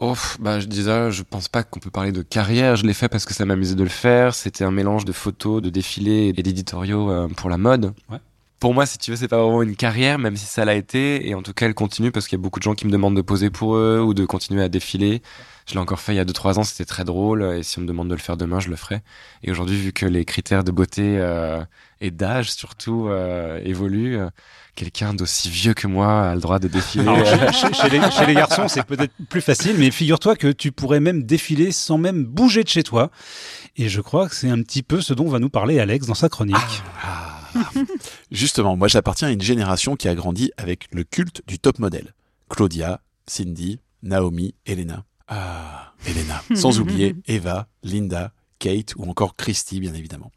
Oh, 0.00 0.14
bah, 0.38 0.58
je 0.58 0.66
disais, 0.66 1.10
je 1.10 1.22
pense 1.22 1.48
pas 1.48 1.64
qu'on 1.64 1.80
peut 1.80 1.90
parler 1.90 2.12
de 2.12 2.22
carrière. 2.22 2.76
Je 2.76 2.86
l'ai 2.86 2.94
fait 2.94 3.08
parce 3.08 3.26
que 3.26 3.34
ça 3.34 3.44
m'amusait 3.44 3.74
de 3.74 3.82
le 3.82 3.88
faire. 3.90 4.32
C'était 4.32 4.64
un 4.64 4.70
mélange 4.70 5.04
de 5.04 5.12
photos, 5.12 5.60
de 5.60 5.70
défilés 5.70 6.32
et 6.36 6.42
d'éditoriaux 6.42 7.10
euh, 7.10 7.28
pour 7.28 7.50
la 7.50 7.58
mode. 7.58 7.92
Ouais. 8.08 8.18
Pour 8.60 8.74
moi, 8.74 8.86
si 8.86 8.96
tu 8.96 9.10
veux, 9.10 9.16
c'est 9.16 9.28
pas 9.28 9.42
vraiment 9.42 9.62
une 9.62 9.76
carrière, 9.76 10.18
même 10.18 10.36
si 10.36 10.46
ça 10.46 10.64
l'a 10.64 10.74
été. 10.74 11.28
Et 11.28 11.34
en 11.34 11.42
tout 11.42 11.52
cas, 11.52 11.66
elle 11.66 11.74
continue 11.74 12.10
parce 12.10 12.26
qu'il 12.26 12.38
y 12.38 12.40
a 12.40 12.42
beaucoup 12.42 12.60
de 12.60 12.64
gens 12.64 12.74
qui 12.74 12.86
me 12.86 12.92
demandent 12.92 13.16
de 13.16 13.22
poser 13.22 13.50
pour 13.50 13.76
eux 13.76 14.00
ou 14.00 14.14
de 14.14 14.24
continuer 14.24 14.62
à 14.62 14.68
défiler. 14.68 15.20
Je 15.68 15.74
l'ai 15.74 15.80
encore 15.80 16.00
fait 16.00 16.14
il 16.14 16.16
y 16.16 16.20
a 16.20 16.24
2-3 16.24 16.58
ans, 16.58 16.62
c'était 16.64 16.86
très 16.86 17.04
drôle. 17.04 17.42
Et 17.58 17.62
si 17.62 17.78
on 17.78 17.82
me 17.82 17.86
demande 17.86 18.08
de 18.08 18.14
le 18.14 18.20
faire 18.20 18.38
demain, 18.38 18.58
je 18.58 18.70
le 18.70 18.76
ferai. 18.76 19.02
Et 19.42 19.50
aujourd'hui, 19.50 19.76
vu 19.76 19.92
que 19.92 20.06
les 20.06 20.24
critères 20.24 20.64
de 20.64 20.70
beauté 20.70 21.18
euh, 21.18 21.62
et 22.00 22.10
d'âge 22.10 22.50
surtout 22.50 23.08
euh, 23.08 23.60
évoluent, 23.62 24.16
euh, 24.18 24.30
quelqu'un 24.76 25.12
d'aussi 25.12 25.50
vieux 25.50 25.74
que 25.74 25.86
moi 25.86 26.30
a 26.30 26.34
le 26.34 26.40
droit 26.40 26.58
de 26.58 26.68
défiler. 26.68 27.06
Alors, 27.06 27.52
chez, 27.52 27.52
chez- 27.68 27.74
chez 27.74 27.90
les, 27.90 28.10
chez 28.10 28.24
les 28.24 28.34
garçons, 28.34 28.66
c'est 28.66 28.82
peut-être 28.84 29.12
plus 29.28 29.42
facile, 29.42 29.76
mais 29.78 29.90
figure-toi 29.90 30.36
que 30.36 30.50
tu 30.50 30.72
pourrais 30.72 31.00
même 31.00 31.24
défiler 31.24 31.70
sans 31.70 31.98
même 31.98 32.24
bouger 32.24 32.64
de 32.64 32.68
chez 32.68 32.82
toi. 32.82 33.10
Et 33.76 33.90
je 33.90 34.00
crois 34.00 34.26
que 34.30 34.34
c'est 34.34 34.48
un 34.48 34.62
petit 34.62 34.82
peu 34.82 35.02
ce 35.02 35.12
dont 35.12 35.28
va 35.28 35.38
nous 35.38 35.50
parler 35.50 35.80
Alex 35.80 36.06
dans 36.06 36.14
sa 36.14 36.30
chronique. 36.30 36.56
Ah. 37.04 37.40
Justement, 38.30 38.74
moi 38.76 38.88
j'appartiens 38.88 39.28
à 39.28 39.30
une 39.32 39.42
génération 39.42 39.96
qui 39.96 40.08
a 40.08 40.14
grandi 40.14 40.50
avec 40.56 40.88
le 40.92 41.04
culte 41.04 41.42
du 41.46 41.58
top 41.58 41.78
modèle. 41.78 42.14
Claudia, 42.48 43.00
Cindy, 43.26 43.80
Naomi, 44.02 44.54
Elena. 44.64 45.04
Ah, 45.28 45.92
Elena. 46.06 46.42
Sans 46.54 46.78
oublier 46.80 47.14
Eva, 47.26 47.68
Linda, 47.82 48.32
Kate 48.58 48.94
ou 48.96 49.08
encore 49.08 49.36
Christy, 49.36 49.80
bien 49.80 49.94
évidemment. 49.94 50.32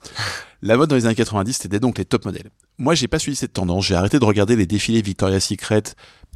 La 0.61 0.77
mode 0.77 0.89
dans 0.89 0.95
les 0.95 1.05
années 1.05 1.15
90, 1.15 1.53
c'était 1.53 1.79
donc 1.79 1.97
les 1.97 2.05
top 2.05 2.25
modèles. 2.25 2.51
Moi, 2.77 2.93
j'ai 2.93 3.07
pas 3.07 3.19
suivi 3.19 3.35
cette 3.35 3.53
tendance. 3.53 3.85
J'ai 3.85 3.95
arrêté 3.95 4.19
de 4.19 4.25
regarder 4.25 4.55
les 4.55 4.65
défilés 4.65 5.01
Victoria's 5.01 5.45
Secret 5.45 5.83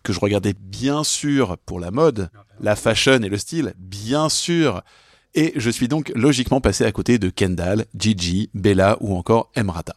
que 0.04 0.14
je 0.14 0.20
regardais 0.20 0.54
bien 0.54 1.04
sûr 1.04 1.58
pour 1.66 1.80
la 1.80 1.92
mode, 1.92 2.30
la 2.60 2.76
fashion 2.76 3.22
et 3.22 3.30
le 3.30 3.38
style, 3.38 3.74
bien 3.78 4.30
sûr. 4.30 4.82
Et 5.38 5.52
je 5.58 5.70
suis 5.70 5.90
donc 5.90 6.14
logiquement 6.16 6.62
passé 6.62 6.86
à 6.86 6.92
côté 6.94 7.20
de 7.20 7.30
Kendall, 7.30 7.86
Gigi, 7.94 8.50
Bella 8.54 8.96
ou 9.02 9.18
encore 9.18 9.52
Emrata. 9.54 9.94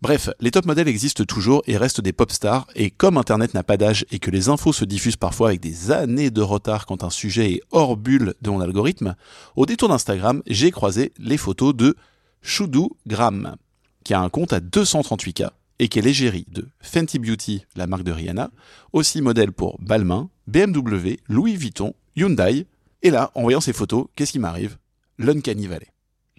Bref, 0.00 0.30
les 0.38 0.52
top 0.52 0.64
modèles 0.64 0.86
existent 0.86 1.24
toujours 1.24 1.64
et 1.66 1.76
restent 1.76 2.00
des 2.00 2.12
pop 2.12 2.30
stars, 2.30 2.68
et 2.76 2.90
comme 2.90 3.18
Internet 3.18 3.52
n'a 3.52 3.64
pas 3.64 3.76
d'âge 3.76 4.06
et 4.12 4.20
que 4.20 4.30
les 4.30 4.48
infos 4.48 4.72
se 4.72 4.84
diffusent 4.84 5.16
parfois 5.16 5.48
avec 5.48 5.60
des 5.60 5.90
années 5.90 6.30
de 6.30 6.40
retard 6.40 6.86
quand 6.86 7.02
un 7.02 7.10
sujet 7.10 7.50
est 7.50 7.62
hors 7.72 7.96
bulle 7.96 8.34
de 8.42 8.50
mon 8.50 8.60
algorithme, 8.60 9.16
au 9.56 9.66
détour 9.66 9.88
d'Instagram, 9.88 10.40
j'ai 10.46 10.70
croisé 10.70 11.12
les 11.18 11.36
photos 11.36 11.74
de 11.74 11.96
Shudu 12.40 12.90
Gram, 13.08 13.56
qui 14.04 14.14
a 14.14 14.20
un 14.20 14.28
compte 14.28 14.52
à 14.52 14.60
238K 14.60 15.50
et 15.80 15.88
qui 15.88 15.98
est 15.98 16.02
l'égérie 16.02 16.46
de 16.48 16.68
Fenty 16.78 17.18
Beauty, 17.18 17.64
la 17.74 17.88
marque 17.88 18.04
de 18.04 18.12
Rihanna, 18.12 18.50
aussi 18.92 19.20
modèle 19.20 19.50
pour 19.50 19.80
Balmain, 19.80 20.30
BMW, 20.46 21.16
Louis 21.28 21.56
Vuitton, 21.56 21.92
Hyundai, 22.14 22.66
et 23.06 23.10
là, 23.10 23.30
en 23.36 23.42
voyant 23.42 23.60
ces 23.60 23.72
photos, 23.72 24.06
qu'est-ce 24.16 24.32
qui 24.32 24.40
m'arrive? 24.40 24.78
L'Uncanny 25.16 25.68
Valley. 25.68 25.86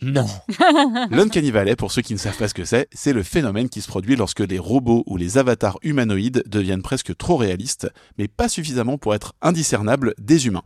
Non. 0.01 0.27
L'Uncanny 1.11 1.49
Valley, 1.49 1.77
pour 1.77 1.93
ceux 1.93 2.01
qui 2.01 2.11
ne 2.11 2.19
savent 2.19 2.37
pas 2.37 2.49
ce 2.49 2.53
que 2.53 2.65
c'est, 2.65 2.89
c'est 2.91 3.13
le 3.13 3.23
phénomène 3.23 3.69
qui 3.69 3.81
se 3.81 3.87
produit 3.87 4.17
lorsque 4.17 4.41
les 4.41 4.59
robots 4.59 5.03
ou 5.07 5.15
les 5.15 5.37
avatars 5.37 5.79
humanoïdes 5.81 6.43
deviennent 6.45 6.81
presque 6.81 7.15
trop 7.15 7.37
réalistes, 7.37 7.89
mais 8.17 8.27
pas 8.27 8.49
suffisamment 8.49 8.97
pour 8.97 9.15
être 9.15 9.33
indiscernables 9.41 10.13
des 10.17 10.47
humains. 10.47 10.65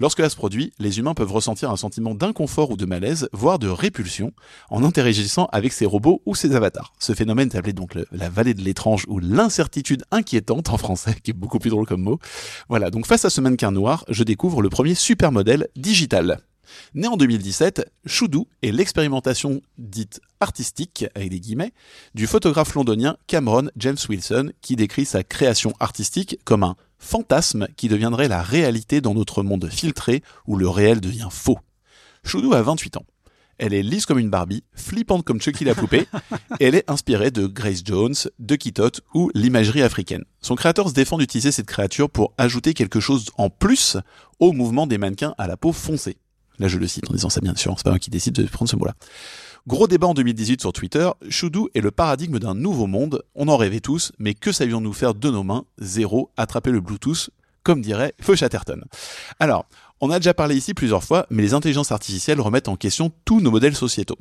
Lorsque 0.00 0.16
cela 0.16 0.30
se 0.30 0.36
produit, 0.36 0.72
les 0.78 0.98
humains 0.98 1.12
peuvent 1.12 1.30
ressentir 1.30 1.70
un 1.70 1.76
sentiment 1.76 2.14
d'inconfort 2.14 2.70
ou 2.70 2.76
de 2.78 2.86
malaise, 2.86 3.28
voire 3.34 3.58
de 3.58 3.68
répulsion, 3.68 4.32
en 4.70 4.82
interagissant 4.82 5.46
avec 5.52 5.74
ces 5.74 5.84
robots 5.84 6.22
ou 6.24 6.34
ces 6.34 6.54
avatars. 6.54 6.94
Ce 6.98 7.12
phénomène 7.12 7.50
est 7.52 7.56
appelé 7.56 7.74
donc 7.74 7.98
la 8.10 8.30
vallée 8.30 8.54
de 8.54 8.62
l'étrange 8.62 9.04
ou 9.08 9.18
l'incertitude 9.18 10.04
inquiétante 10.10 10.70
en 10.70 10.78
français, 10.78 11.14
qui 11.22 11.32
est 11.32 11.34
beaucoup 11.34 11.58
plus 11.58 11.68
drôle 11.68 11.86
comme 11.86 12.02
mot. 12.02 12.18
Voilà, 12.70 12.90
donc 12.90 13.06
face 13.06 13.26
à 13.26 13.30
ce 13.30 13.42
mannequin 13.42 13.72
noir, 13.72 14.06
je 14.08 14.24
découvre 14.24 14.62
le 14.62 14.70
premier 14.70 14.94
supermodèle 14.94 15.68
digital. 15.76 16.40
Né 16.94 17.06
en 17.06 17.18
2017, 17.18 17.90
Choudou 18.06 18.46
est 18.62 18.72
l'expérimentation 18.72 19.60
dite 19.76 20.20
artistique, 20.40 21.04
avec 21.14 21.28
des 21.28 21.40
guillemets, 21.40 21.72
du 22.14 22.26
photographe 22.26 22.74
londonien 22.74 23.16
Cameron 23.26 23.68
James 23.76 23.98
Wilson, 24.08 24.52
qui 24.62 24.76
décrit 24.76 25.04
sa 25.04 25.24
création 25.24 25.74
artistique 25.78 26.38
comme 26.44 26.62
un 26.62 26.76
fantasme 27.00 27.66
qui 27.76 27.88
deviendrait 27.88 28.28
la 28.28 28.42
réalité 28.42 29.00
dans 29.00 29.14
notre 29.14 29.42
monde 29.42 29.68
filtré 29.68 30.22
où 30.46 30.56
le 30.56 30.68
réel 30.68 31.00
devient 31.00 31.28
faux. 31.30 31.58
Choudou 32.22 32.54
a 32.54 32.62
28 32.62 32.98
ans. 32.98 33.06
Elle 33.58 33.74
est 33.74 33.82
lisse 33.82 34.06
comme 34.06 34.18
une 34.18 34.30
Barbie, 34.30 34.64
flippante 34.74 35.22
comme 35.22 35.40
Chucky 35.40 35.64
la 35.64 35.74
poupée, 35.74 36.06
et 36.60 36.64
elle 36.64 36.74
est 36.74 36.90
inspirée 36.90 37.30
de 37.30 37.46
Grace 37.46 37.82
Jones, 37.84 38.14
de 38.38 38.56
Kitot 38.56 39.02
ou 39.12 39.30
l'imagerie 39.34 39.82
africaine. 39.82 40.24
Son 40.40 40.54
créateur 40.54 40.88
se 40.88 40.94
défend 40.94 41.18
d'utiliser 41.18 41.52
cette 41.52 41.66
créature 41.66 42.08
pour 42.08 42.32
ajouter 42.38 42.72
quelque 42.72 43.00
chose 43.00 43.26
en 43.36 43.50
plus 43.50 43.98
au 44.38 44.52
mouvement 44.52 44.86
des 44.86 44.96
mannequins 44.96 45.34
à 45.36 45.46
la 45.46 45.58
peau 45.58 45.72
foncée. 45.72 46.16
Là, 46.58 46.68
je 46.68 46.78
le 46.78 46.86
cite 46.86 47.10
en 47.10 47.12
disant 47.12 47.28
ça 47.28 47.40
bien 47.42 47.54
sûr, 47.54 47.74
c'est 47.76 47.84
pas 47.84 47.90
moi 47.90 47.98
qui 47.98 48.10
décide 48.10 48.34
de 48.34 48.44
prendre 48.44 48.70
ce 48.70 48.76
mot-là. 48.76 48.94
Gros 49.66 49.86
débat 49.86 50.06
en 50.06 50.14
2018 50.14 50.62
sur 50.62 50.72
Twitter, 50.72 51.10
Choudou 51.28 51.68
est 51.74 51.82
le 51.82 51.90
paradigme 51.90 52.38
d'un 52.38 52.54
nouveau 52.54 52.86
monde, 52.86 53.22
on 53.34 53.48
en 53.48 53.58
rêvait 53.58 53.80
tous, 53.80 54.10
mais 54.18 54.32
que 54.32 54.52
savions-nous 54.52 54.94
faire 54.94 55.14
de 55.14 55.30
nos 55.30 55.42
mains? 55.42 55.66
Zéro, 55.78 56.30
attraper 56.38 56.70
le 56.70 56.80
Bluetooth, 56.80 57.28
comme 57.62 57.82
dirait 57.82 58.14
Feu 58.22 58.36
Chatterton. 58.36 58.82
Alors, 59.38 59.66
on 60.00 60.10
a 60.10 60.18
déjà 60.18 60.32
parlé 60.32 60.56
ici 60.56 60.72
plusieurs 60.72 61.04
fois, 61.04 61.26
mais 61.28 61.42
les 61.42 61.52
intelligences 61.52 61.92
artificielles 61.92 62.40
remettent 62.40 62.68
en 62.68 62.76
question 62.76 63.12
tous 63.26 63.42
nos 63.42 63.50
modèles 63.50 63.76
sociétaux. 63.76 64.18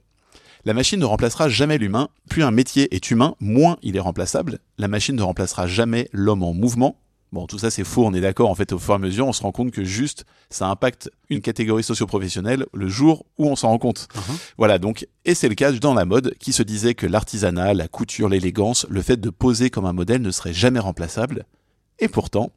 La 0.66 0.74
machine 0.74 1.00
ne 1.00 1.06
remplacera 1.06 1.48
jamais 1.48 1.78
l'humain, 1.78 2.10
plus 2.30 2.44
un 2.44 2.52
métier 2.52 2.94
est 2.94 3.10
humain, 3.10 3.36
moins 3.40 3.78
il 3.82 3.96
est 3.96 4.02
remplaçable. 4.02 4.60
La 4.78 4.90
machine 4.90 5.16
ne 5.16 5.22
remplacera 5.22 5.68
jamais 5.68 6.10
l'homme 6.12 6.44
en 6.44 6.54
mouvement. 6.54 6.98
Bon, 7.32 7.46
tout 7.46 7.60
ça 7.60 7.70
c'est 7.70 7.84
faux, 7.84 8.06
on 8.06 8.14
est 8.14 8.22
d'accord, 8.22 8.50
en 8.50 8.56
fait, 8.56 8.74
au 8.74 8.80
fur 8.80 8.94
et 8.94 8.96
à 8.96 9.00
mesure, 9.00 9.28
on 9.28 9.34
se 9.34 9.44
rend 9.44 9.52
compte 9.52 9.72
que 9.72 9.84
juste, 9.84 10.26
ça 10.50 10.68
impacte 10.68 11.12
une 11.30 11.42
catégorie 11.42 11.84
socio-professionnelle 11.84 12.66
le 12.74 12.88
jour 12.88 13.26
où 13.38 13.48
on 13.48 13.56
s'en 13.56 13.70
rend 13.70 13.78
compte. 13.78 14.08
Mhm. 14.16 14.38
Voilà, 14.58 14.80
donc, 14.80 15.08
et 15.26 15.36
c'est 15.36 15.48
le 15.48 15.54
cas 15.54 15.72
dans 15.72 15.94
la 15.94 16.06
mode, 16.06 16.34
qui 16.40 16.54
se 16.54 16.64
disait 16.64 16.96
que 16.96 17.06
l'artisanat, 17.06 17.76
la 17.76 17.88
couture, 17.88 18.30
l'élégance, 18.30 18.88
le 18.90 19.04
fait 19.04 19.18
de 19.18 19.30
poser 19.30 19.70
comme 19.70 19.86
un 19.86 19.94
modèle 19.94 20.24
ne 20.24 20.32
serait 20.32 20.54
jamais 20.54 20.80
remplaçable. 20.80 21.46
Et 22.00 22.08
pourtant, 22.08 22.52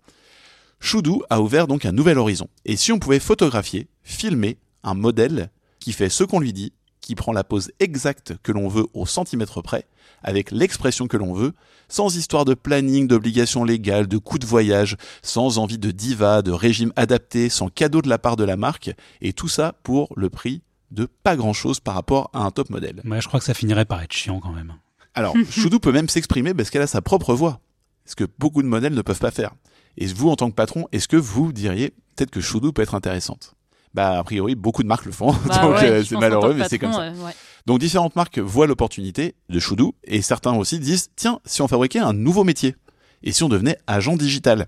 Choudou 0.81 1.23
a 1.29 1.43
ouvert 1.43 1.67
donc 1.67 1.85
un 1.85 1.93
nouvel 1.93 2.17
horizon. 2.17 2.49
Et 2.65 2.77
si 2.77 2.93
on 2.93 2.99
pouvait 2.99 3.21
photographier, 3.21 3.89
filmer 4.03 4.59
un 4.83 4.95
modèle 4.95 5.51
qui 5.81 5.93
fait 5.93 6.09
ce 6.09 6.25
qu'on 6.25 6.41
lui 6.41 6.53
dit, 6.53 6.73
qui 7.03 7.15
prend 7.15 7.33
la 7.33 7.45
pose 7.45 7.71
exacte 7.81 8.35
que 8.43 8.53
l'on 8.53 8.69
veut 8.69 8.87
au 8.95 9.05
centimètre 9.05 9.61
près, 9.61 9.87
avec 10.23 10.51
l'expression 10.51 11.09
que 11.09 11.19
l'on 11.19 11.35
veut, 11.35 11.53
sans 11.88 12.17
histoire 12.17 12.47
de 12.47 12.55
planning, 12.55 13.07
d'obligations 13.07 13.65
légales, 13.65 14.07
de 14.07 14.17
coûts 14.17 14.38
de 14.38 14.47
voyage, 14.47 14.97
sans 15.21 15.59
envie 15.59 15.79
de 15.79 15.91
diva, 15.91 16.41
de 16.41 16.53
régime 16.53 16.93
adapté, 16.97 17.51
sans 17.51 17.69
cadeau 17.69 18.01
de 18.01 18.09
la 18.09 18.19
part 18.19 18.37
de 18.37 18.45
la 18.45 18.57
marque, 18.57 18.93
et 19.21 19.35
tout 19.35 19.49
ça 19.49 19.75
pour 19.83 20.09
le 20.17 20.31
prix 20.31 20.62
de 20.91 21.07
pas 21.07 21.37
grand 21.37 21.53
chose 21.53 21.81
par 21.81 21.95
rapport 21.95 22.31
à 22.33 22.45
un 22.45 22.51
top 22.51 22.71
modèle. 22.71 23.03
Ouais, 23.05 23.21
je 23.21 23.29
crois 23.29 23.41
que 23.41 23.47
ça 23.47 23.55
finirait 23.55 23.85
par 23.85 24.03
être 24.03 24.12
chiant 24.12 24.41
quand 24.41 24.53
même. 24.53 24.75
Alors, 25.15 25.35
Choudou 25.51 25.81
peut 25.81 25.93
même 25.93 26.09
s'exprimer 26.09 26.55
parce 26.55 26.71
qu'elle 26.71 26.83
a 26.83 26.87
sa 26.87 27.03
propre 27.03 27.35
voix. 27.35 27.61
Ce 28.05 28.15
que 28.15 28.25
beaucoup 28.38 28.62
de 28.62 28.69
modèles 28.69 28.95
ne 28.95 29.03
peuvent 29.03 29.19
pas 29.19 29.31
faire. 29.31 29.53
Et 29.97 30.07
vous, 30.07 30.29
en 30.29 30.37
tant 30.37 30.51
que 30.51 30.55
patron, 30.55 30.87
est-ce 30.93 31.09
que 31.09 31.17
vous 31.17 31.53
diriez 31.53 31.91
peut-être 32.15 32.31
que 32.31 32.41
Choudou 32.41 32.73
peut 32.73 32.83
être 32.83 32.95
intéressante? 32.95 33.55
Bah, 33.95 34.19
a 34.19 34.25
priori, 34.25 34.55
beaucoup 34.55 34.83
de 34.83 34.89
marques 34.89 35.07
le 35.07 35.13
font. 35.13 35.33
Bah 35.47 35.59
donc, 35.63 35.77
ouais, 35.77 35.91
euh, 35.91 36.05
c'est 36.05 36.17
malheureux, 36.17 36.55
mais 36.55 36.69
c'est 36.69 36.79
comme 36.79 36.93
ça. 36.93 37.03
euh, 37.03 37.15
ouais. 37.25 37.33
Donc, 37.67 37.79
différentes 37.79 38.17
marques 38.17 38.39
voient 38.39 38.67
l'opportunité 38.67 39.35
de 39.49 39.59
Choudou 39.59 39.95
et 40.05 40.23
certains 40.23 40.55
aussi 40.55 40.79
disent 40.79 41.11
tiens, 41.15 41.41
si 41.45 41.63
on 41.63 41.69
fabriquait 41.69 41.99
un 41.99 42.13
nouveau 42.13 42.45
métier 42.45 42.75
Et 43.23 43.33
si 43.33 43.43
on 43.43 43.49
devenait 43.49 43.79
agent 43.87 44.17
digital 44.17 44.67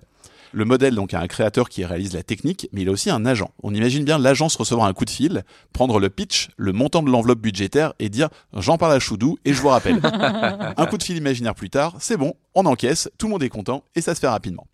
le 0.55 0.65
modèle 0.65 0.95
donc 0.95 1.13
a 1.15 1.21
un 1.21 1.27
créateur 1.27 1.69
qui 1.69 1.85
réalise 1.85 2.15
la 2.15 2.23
technique, 2.23 2.69
mais 2.73 2.83
il 2.83 2.89
a 2.89 2.93
aussi 2.93 3.11
un 3.11 3.27
agent. 3.27 3.51
On 3.65 3.75
imagine 3.75 4.05
bien 4.05 4.19
l'agence 4.19 4.55
recevoir 4.55 4.87
un 4.87 4.93
coup 4.93 5.05
de 5.05 5.11
fil, 5.11 5.43
prendre 5.73 5.99
le 5.99 6.11
pitch, 6.11 6.49
le 6.57 6.73
montant 6.73 7.03
de 7.03 7.11
l'enveloppe 7.11 7.41
budgétaire 7.41 7.93
et 7.99 8.09
dire 8.09 8.29
j'en 8.53 8.79
parle 8.79 8.93
à 8.93 9.01
Choudou 9.01 9.37
et 9.45 9.53
je 9.53 9.61
vous 9.61 9.69
rappelle. 9.69 10.01
un 10.05 10.87
coup 10.87 10.97
de 10.97 11.03
fil 11.03 11.17
imaginaire 11.17 11.57
plus 11.57 11.71
tard, 11.71 11.97
c'est 11.99 12.17
bon, 12.17 12.35
on 12.55 12.67
encaisse, 12.67 13.11
tout 13.19 13.27
le 13.27 13.33
monde 13.33 13.43
est 13.43 13.49
content 13.49 13.83
et 13.97 14.01
ça 14.01 14.15
se 14.15 14.21
fait 14.21 14.29
rapidement. 14.29 14.69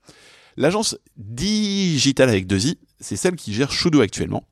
L'agence 0.57 0.97
Digital 1.17 2.29
avec 2.29 2.47
deux 2.47 2.67
i, 2.67 2.79
c'est 3.01 3.17
celle 3.17 3.37
qui 3.37 3.55
gère 3.55 3.73
Choudou 3.73 4.01
actuellement. 4.01 4.45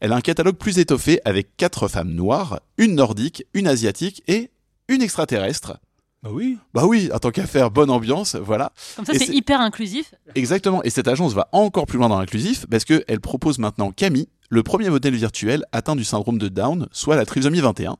Elle 0.00 0.12
a 0.12 0.16
un 0.16 0.20
catalogue 0.20 0.56
plus 0.56 0.78
étoffé 0.78 1.20
avec 1.24 1.56
quatre 1.56 1.88
femmes 1.88 2.12
noires, 2.12 2.60
une 2.76 2.94
nordique, 2.94 3.44
une 3.54 3.66
asiatique 3.66 4.22
et 4.28 4.50
une 4.88 5.00
extraterrestre. 5.02 5.78
Bah 6.22 6.30
oui. 6.32 6.58
Bah 6.72 6.86
oui, 6.86 7.10
en 7.12 7.18
tant 7.18 7.30
qu'à 7.30 7.46
faire, 7.46 7.70
bonne 7.70 7.90
ambiance, 7.90 8.34
voilà. 8.36 8.72
Comme 8.96 9.04
ça, 9.04 9.12
c'est- 9.14 9.28
hyper 9.28 9.60
inclusif. 9.60 10.14
Exactement. 10.34 10.82
Et 10.82 10.90
cette 10.90 11.08
agence 11.08 11.32
va 11.34 11.48
encore 11.52 11.86
plus 11.86 11.98
loin 11.98 12.08
dans 12.08 12.18
l'inclusif 12.18 12.66
parce 12.70 12.84
qu'elle 12.84 13.20
propose 13.20 13.58
maintenant 13.58 13.92
Camille, 13.92 14.28
le 14.50 14.62
premier 14.62 14.90
modèle 14.90 15.14
virtuel 15.14 15.64
atteint 15.72 15.96
du 15.96 16.04
syndrome 16.04 16.38
de 16.38 16.48
Down, 16.48 16.88
soit 16.92 17.16
la 17.16 17.24
trisomie 17.26 17.60
21. 17.60 17.96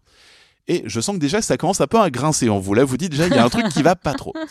Et 0.69 0.83
je 0.87 1.01
sens 1.01 1.17
que 1.17 1.21
déjà 1.21 1.43
ça 1.43 1.57
commence 1.59 1.81
un 1.83 1.87
peu 1.87 2.01
à 2.01 2.11
grincer 2.11 2.49
en 2.49 2.59
vous. 2.59 2.73
Là, 2.75 2.85
vous 2.85 2.97
dites 2.97 3.11
déjà, 3.11 3.27
il 3.27 3.35
y 3.35 3.39
a 3.39 3.45
un 3.45 3.51
truc 3.51 3.69
qui 3.69 3.83
va 3.83 3.95
pas 3.97 4.15
trop. 4.15 4.33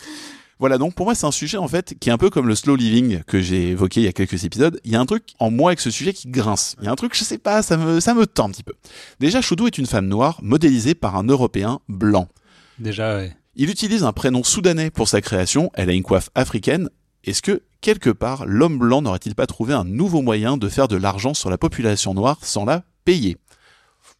Voilà, 0.60 0.78
donc 0.78 0.94
pour 0.94 1.06
moi, 1.06 1.14
c'est 1.14 1.26
un 1.26 1.32
sujet 1.32 1.56
en 1.56 1.68
fait 1.68 1.94
qui 1.98 2.08
est 2.08 2.12
un 2.12 2.18
peu 2.18 2.30
comme 2.30 2.46
le 2.46 2.54
slow 2.54 2.76
living 2.76 3.22
que 3.24 3.40
j'ai 3.40 3.70
évoqué 3.70 4.00
il 4.00 4.04
y 4.04 4.08
a 4.08 4.12
quelques 4.12 4.44
épisodes. 4.44 4.80
Il 4.84 4.92
y 4.92 4.96
a 4.96 5.00
un 5.00 5.06
truc 5.06 5.34
en 5.38 5.50
moi 5.50 5.70
avec 5.70 5.80
ce 5.80 5.90
sujet 5.90 6.12
qui 6.12 6.28
grince. 6.28 6.76
Il 6.80 6.84
y 6.84 6.88
a 6.88 6.92
un 6.92 6.96
truc, 6.96 7.16
je 7.16 7.24
sais 7.24 7.38
pas, 7.38 7.62
ça 7.62 7.76
me, 7.76 8.00
ça 8.00 8.14
me 8.14 8.26
tend 8.26 8.46
un 8.46 8.50
petit 8.50 8.62
peu. 8.62 8.74
Déjà, 9.20 9.40
Choudou 9.40 9.66
est 9.66 9.78
une 9.78 9.86
femme 9.86 10.06
noire 10.06 10.38
modélisée 10.42 10.94
par 10.94 11.16
un 11.16 11.24
Européen 11.24 11.80
blanc. 11.88 12.28
Déjà, 12.78 13.16
ouais. 13.16 13.36
Il 13.56 13.70
utilise 13.70 14.02
un 14.02 14.12
prénom 14.12 14.42
soudanais 14.42 14.90
pour 14.90 15.08
sa 15.08 15.20
création, 15.20 15.70
elle 15.74 15.90
a 15.90 15.92
une 15.92 16.02
coiffe 16.02 16.30
africaine. 16.34 16.88
Est-ce 17.24 17.40
que, 17.40 17.62
quelque 17.80 18.10
part, 18.10 18.46
l'homme 18.46 18.78
blanc 18.78 19.00
n'aurait-il 19.00 19.34
pas 19.34 19.46
trouvé 19.46 19.74
un 19.74 19.84
nouveau 19.84 20.22
moyen 20.22 20.56
de 20.56 20.68
faire 20.68 20.88
de 20.88 20.96
l'argent 20.96 21.34
sur 21.34 21.50
la 21.50 21.58
population 21.58 22.14
noire 22.14 22.38
sans 22.42 22.64
la 22.64 22.82
payer? 23.04 23.36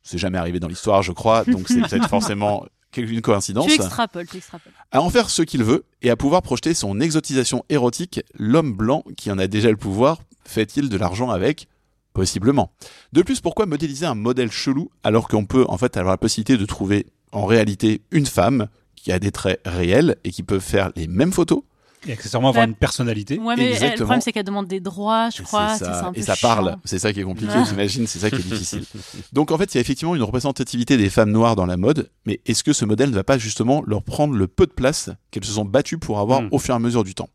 C'est 0.02 0.18
jamais 0.18 0.38
arrivé 0.38 0.60
dans 0.60 0.68
l'histoire, 0.68 1.02
je 1.02 1.12
crois, 1.12 1.44
donc 1.44 1.68
c'est 1.68 1.80
peut-être 1.80 2.08
forcément 2.10 2.64
une 3.02 3.20
coïncidence. 3.20 3.66
Tu 3.66 3.74
extrapoles, 3.74 4.26
tu 4.26 4.38
extrapoles. 4.38 4.72
À 4.92 5.00
en 5.00 5.10
faire 5.10 5.30
ce 5.30 5.42
qu'il 5.42 5.64
veut 5.64 5.84
et 6.02 6.10
à 6.10 6.16
pouvoir 6.16 6.42
projeter 6.42 6.74
son 6.74 7.00
exotisation 7.00 7.64
érotique, 7.68 8.20
l'homme 8.34 8.72
blanc 8.72 9.04
qui 9.16 9.30
en 9.30 9.38
a 9.38 9.46
déjà 9.46 9.70
le 9.70 9.76
pouvoir, 9.76 10.20
fait-il 10.44 10.88
de 10.88 10.96
l'argent 10.96 11.30
avec? 11.30 11.68
Possiblement. 12.12 12.70
De 13.12 13.22
plus, 13.22 13.40
pourquoi 13.40 13.66
modéliser 13.66 14.06
un 14.06 14.14
modèle 14.14 14.52
chelou 14.52 14.90
alors 15.02 15.26
qu'on 15.26 15.46
peut 15.46 15.64
en 15.68 15.78
fait 15.78 15.96
avoir 15.96 16.12
la 16.12 16.18
possibilité 16.18 16.56
de 16.56 16.64
trouver 16.64 17.06
en 17.32 17.44
réalité 17.44 18.02
une 18.12 18.26
femme 18.26 18.68
qui 18.94 19.10
a 19.10 19.18
des 19.18 19.32
traits 19.32 19.60
réels 19.64 20.16
et 20.22 20.30
qui 20.30 20.44
peut 20.44 20.60
faire 20.60 20.92
les 20.94 21.08
mêmes 21.08 21.32
photos? 21.32 21.62
Et 22.06 22.12
accessoirement 22.12 22.48
avoir 22.50 22.64
Ouais. 22.64 22.68
une 22.70 22.74
personnalité. 22.76 23.38
Ouais, 23.38 23.54
mais 23.56 23.72
elle, 23.72 23.90
le 23.92 23.96
problème, 23.96 24.20
c'est 24.20 24.32
qu'elle 24.32 24.44
demande 24.44 24.66
des 24.66 24.80
droits, 24.80 25.30
je 25.30 25.42
crois. 25.42 25.76
Ça. 25.76 26.06
un 26.08 26.12
peu 26.12 26.18
Et 26.18 26.22
ça 26.22 26.34
chiant. 26.34 26.48
parle. 26.48 26.76
C'est 26.84 26.98
ça 26.98 27.12
qui 27.12 27.20
est 27.20 27.24
compliqué, 27.24 27.52
Ouais. 27.52 27.64
j'imagine. 27.68 28.06
C'est 28.06 28.18
ça 28.18 28.30
qui 28.30 28.36
est 28.36 28.48
difficile. 28.48 28.84
Donc, 29.32 29.50
en 29.50 29.58
fait, 29.58 29.72
il 29.74 29.76
y 29.76 29.78
a 29.78 29.80
effectivement 29.80 30.14
une 30.14 30.22
représentativité 30.22 30.96
des 30.96 31.08
femmes 31.10 31.30
noires 31.30 31.56
dans 31.56 31.66
la 31.66 31.76
mode. 31.76 32.10
Mais 32.26 32.40
est-ce 32.46 32.62
que 32.64 32.72
ce 32.72 32.84
modèle 32.84 33.10
ne 33.10 33.14
va 33.14 33.24
pas 33.24 33.38
justement 33.38 33.82
leur 33.86 34.02
prendre 34.02 34.34
le 34.34 34.46
peu 34.46 34.66
de 34.66 34.72
place 34.72 35.10
qu'elles 35.30 35.44
se 35.44 35.52
sont 35.52 35.64
battues 35.64 35.98
pour 35.98 36.18
avoir 36.18 36.42
Mm. 36.42 36.48
au 36.52 36.58
fur 36.58 36.74
et 36.74 36.76
à 36.76 36.80
mesure 36.80 37.04
du 37.04 37.14
temps? 37.14 37.28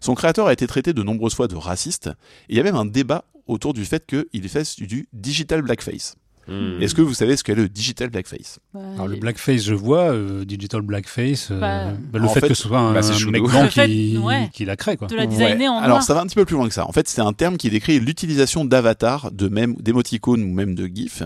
Son 0.00 0.14
créateur 0.14 0.46
a 0.46 0.52
été 0.52 0.66
traité 0.66 0.92
de 0.92 1.02
nombreuses 1.02 1.34
fois 1.34 1.48
de 1.48 1.56
raciste. 1.56 2.08
Et 2.48 2.54
il 2.54 2.56
y 2.56 2.60
a 2.60 2.62
même 2.62 2.76
un 2.76 2.84
débat 2.86 3.24
autour 3.46 3.74
du 3.74 3.84
fait 3.84 4.06
qu'il 4.06 4.48
fasse 4.48 4.76
du 4.76 5.06
digital 5.12 5.60
blackface. 5.62 6.16
Hmm. 6.48 6.80
Est-ce 6.82 6.94
que 6.94 7.02
vous 7.02 7.14
savez 7.14 7.36
ce 7.36 7.44
qu'est 7.44 7.54
le 7.54 7.68
digital 7.68 8.10
blackface? 8.10 8.58
Ouais. 8.74 8.82
Alors 8.94 9.08
le 9.08 9.16
blackface, 9.16 9.62
je 9.62 9.74
vois, 9.74 10.12
euh, 10.12 10.44
digital 10.44 10.82
blackface, 10.82 11.50
euh, 11.50 11.58
Bah, 11.58 11.92
bah, 12.12 12.18
le 12.18 12.28
fait, 12.28 12.40
fait, 12.40 12.48
que 12.48 12.54
ce 12.54 12.64
soit 12.68 12.78
un, 12.78 12.92
bah, 12.92 13.00
un 13.02 13.30
mec 13.30 13.42
blanc 13.42 13.68
qui, 13.68 14.18
ouais. 14.18 14.50
qui 14.52 14.64
la 14.64 14.76
crée, 14.76 14.96
quoi. 14.96 15.08
De 15.08 15.16
la 15.16 15.26
designer 15.26 15.72
en 15.72 15.78
Alors 15.78 15.88
noir. 15.96 16.02
ça 16.02 16.14
va 16.14 16.20
un 16.20 16.26
petit 16.26 16.34
peu 16.34 16.44
plus 16.44 16.56
loin 16.56 16.68
que 16.68 16.74
ça. 16.74 16.86
En 16.86 16.92
fait, 16.92 17.08
c'est 17.08 17.20
un 17.20 17.32
terme 17.32 17.56
qui 17.56 17.70
décrit 17.70 17.98
l'utilisation 18.00 18.64
d'avatars, 18.64 19.30
de 19.32 19.48
même 19.48 19.74
d'émoticônes 19.76 20.42
ou 20.42 20.52
même 20.52 20.74
de 20.74 20.86
gifs, 20.86 21.22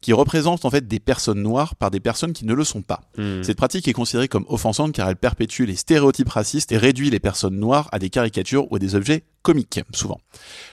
qui 0.00 0.12
représentent 0.12 0.64
en 0.64 0.70
fait 0.70 0.86
des 0.88 1.00
personnes 1.00 1.42
noires 1.42 1.74
par 1.76 1.90
des 1.90 2.00
personnes 2.00 2.32
qui 2.32 2.44
ne 2.46 2.54
le 2.54 2.64
sont 2.64 2.82
pas. 2.82 3.02
Hmm. 3.18 3.42
Cette 3.42 3.56
pratique 3.56 3.86
est 3.88 3.92
considérée 3.92 4.28
comme 4.28 4.44
offensante 4.48 4.92
car 4.92 5.08
elle 5.08 5.16
perpétue 5.16 5.64
les 5.64 5.76
stéréotypes 5.76 6.28
racistes 6.28 6.72
et 6.72 6.76
réduit 6.78 7.10
les 7.10 7.20
personnes 7.20 7.56
noires 7.56 7.88
à 7.92 7.98
des 7.98 8.10
caricatures 8.10 8.70
ou 8.72 8.76
à 8.76 8.78
des 8.78 8.94
objets 8.94 9.24
comiques, 9.42 9.80
souvent. 9.92 10.20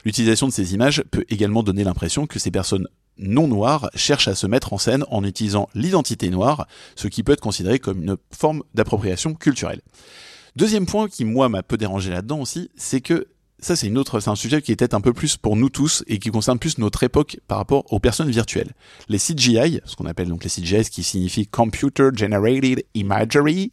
L'utilisation 0.04 0.46
de 0.46 0.52
ces 0.52 0.74
images 0.74 1.02
peut 1.10 1.24
également 1.28 1.62
donner 1.62 1.84
l'impression 1.84 2.26
que 2.26 2.38
ces 2.38 2.50
personnes 2.50 2.86
non 3.20 3.46
noires 3.46 3.90
cherchent 3.94 4.28
à 4.28 4.34
se 4.34 4.46
mettre 4.46 4.72
en 4.72 4.78
scène 4.78 5.04
en 5.10 5.22
utilisant 5.24 5.68
l'identité 5.74 6.30
noire, 6.30 6.66
ce 6.96 7.08
qui 7.08 7.22
peut 7.22 7.32
être 7.32 7.40
considéré 7.40 7.78
comme 7.78 8.02
une 8.02 8.16
forme 8.32 8.62
d'appropriation 8.74 9.34
culturelle. 9.34 9.80
Deuxième 10.56 10.86
point 10.86 11.08
qui, 11.08 11.24
moi, 11.24 11.48
m'a 11.48 11.62
peu 11.62 11.76
dérangé 11.76 12.10
là-dedans 12.10 12.40
aussi, 12.40 12.70
c'est 12.76 13.00
que 13.00 13.28
ça, 13.60 13.76
c'est 13.76 13.88
une 13.88 13.98
autre, 13.98 14.20
c'est 14.20 14.30
un 14.30 14.36
sujet 14.36 14.62
qui 14.62 14.72
est 14.72 14.76
peut-être 14.76 14.94
un 14.94 15.02
peu 15.02 15.12
plus 15.12 15.36
pour 15.36 15.54
nous 15.54 15.68
tous 15.68 16.02
et 16.06 16.18
qui 16.18 16.30
concerne 16.30 16.58
plus 16.58 16.78
notre 16.78 17.02
époque 17.02 17.38
par 17.46 17.58
rapport 17.58 17.84
aux 17.92 18.00
personnes 18.00 18.30
virtuelles. 18.30 18.72
Les 19.08 19.18
CGI, 19.18 19.80
ce 19.84 19.96
qu'on 19.96 20.06
appelle 20.06 20.28
donc 20.28 20.44
les 20.44 20.50
CGI, 20.50 20.84
ce 20.84 20.90
qui 20.90 21.02
signifie 21.02 21.46
Computer 21.46 22.08
Generated 22.14 22.84
Imagery, 22.94 23.70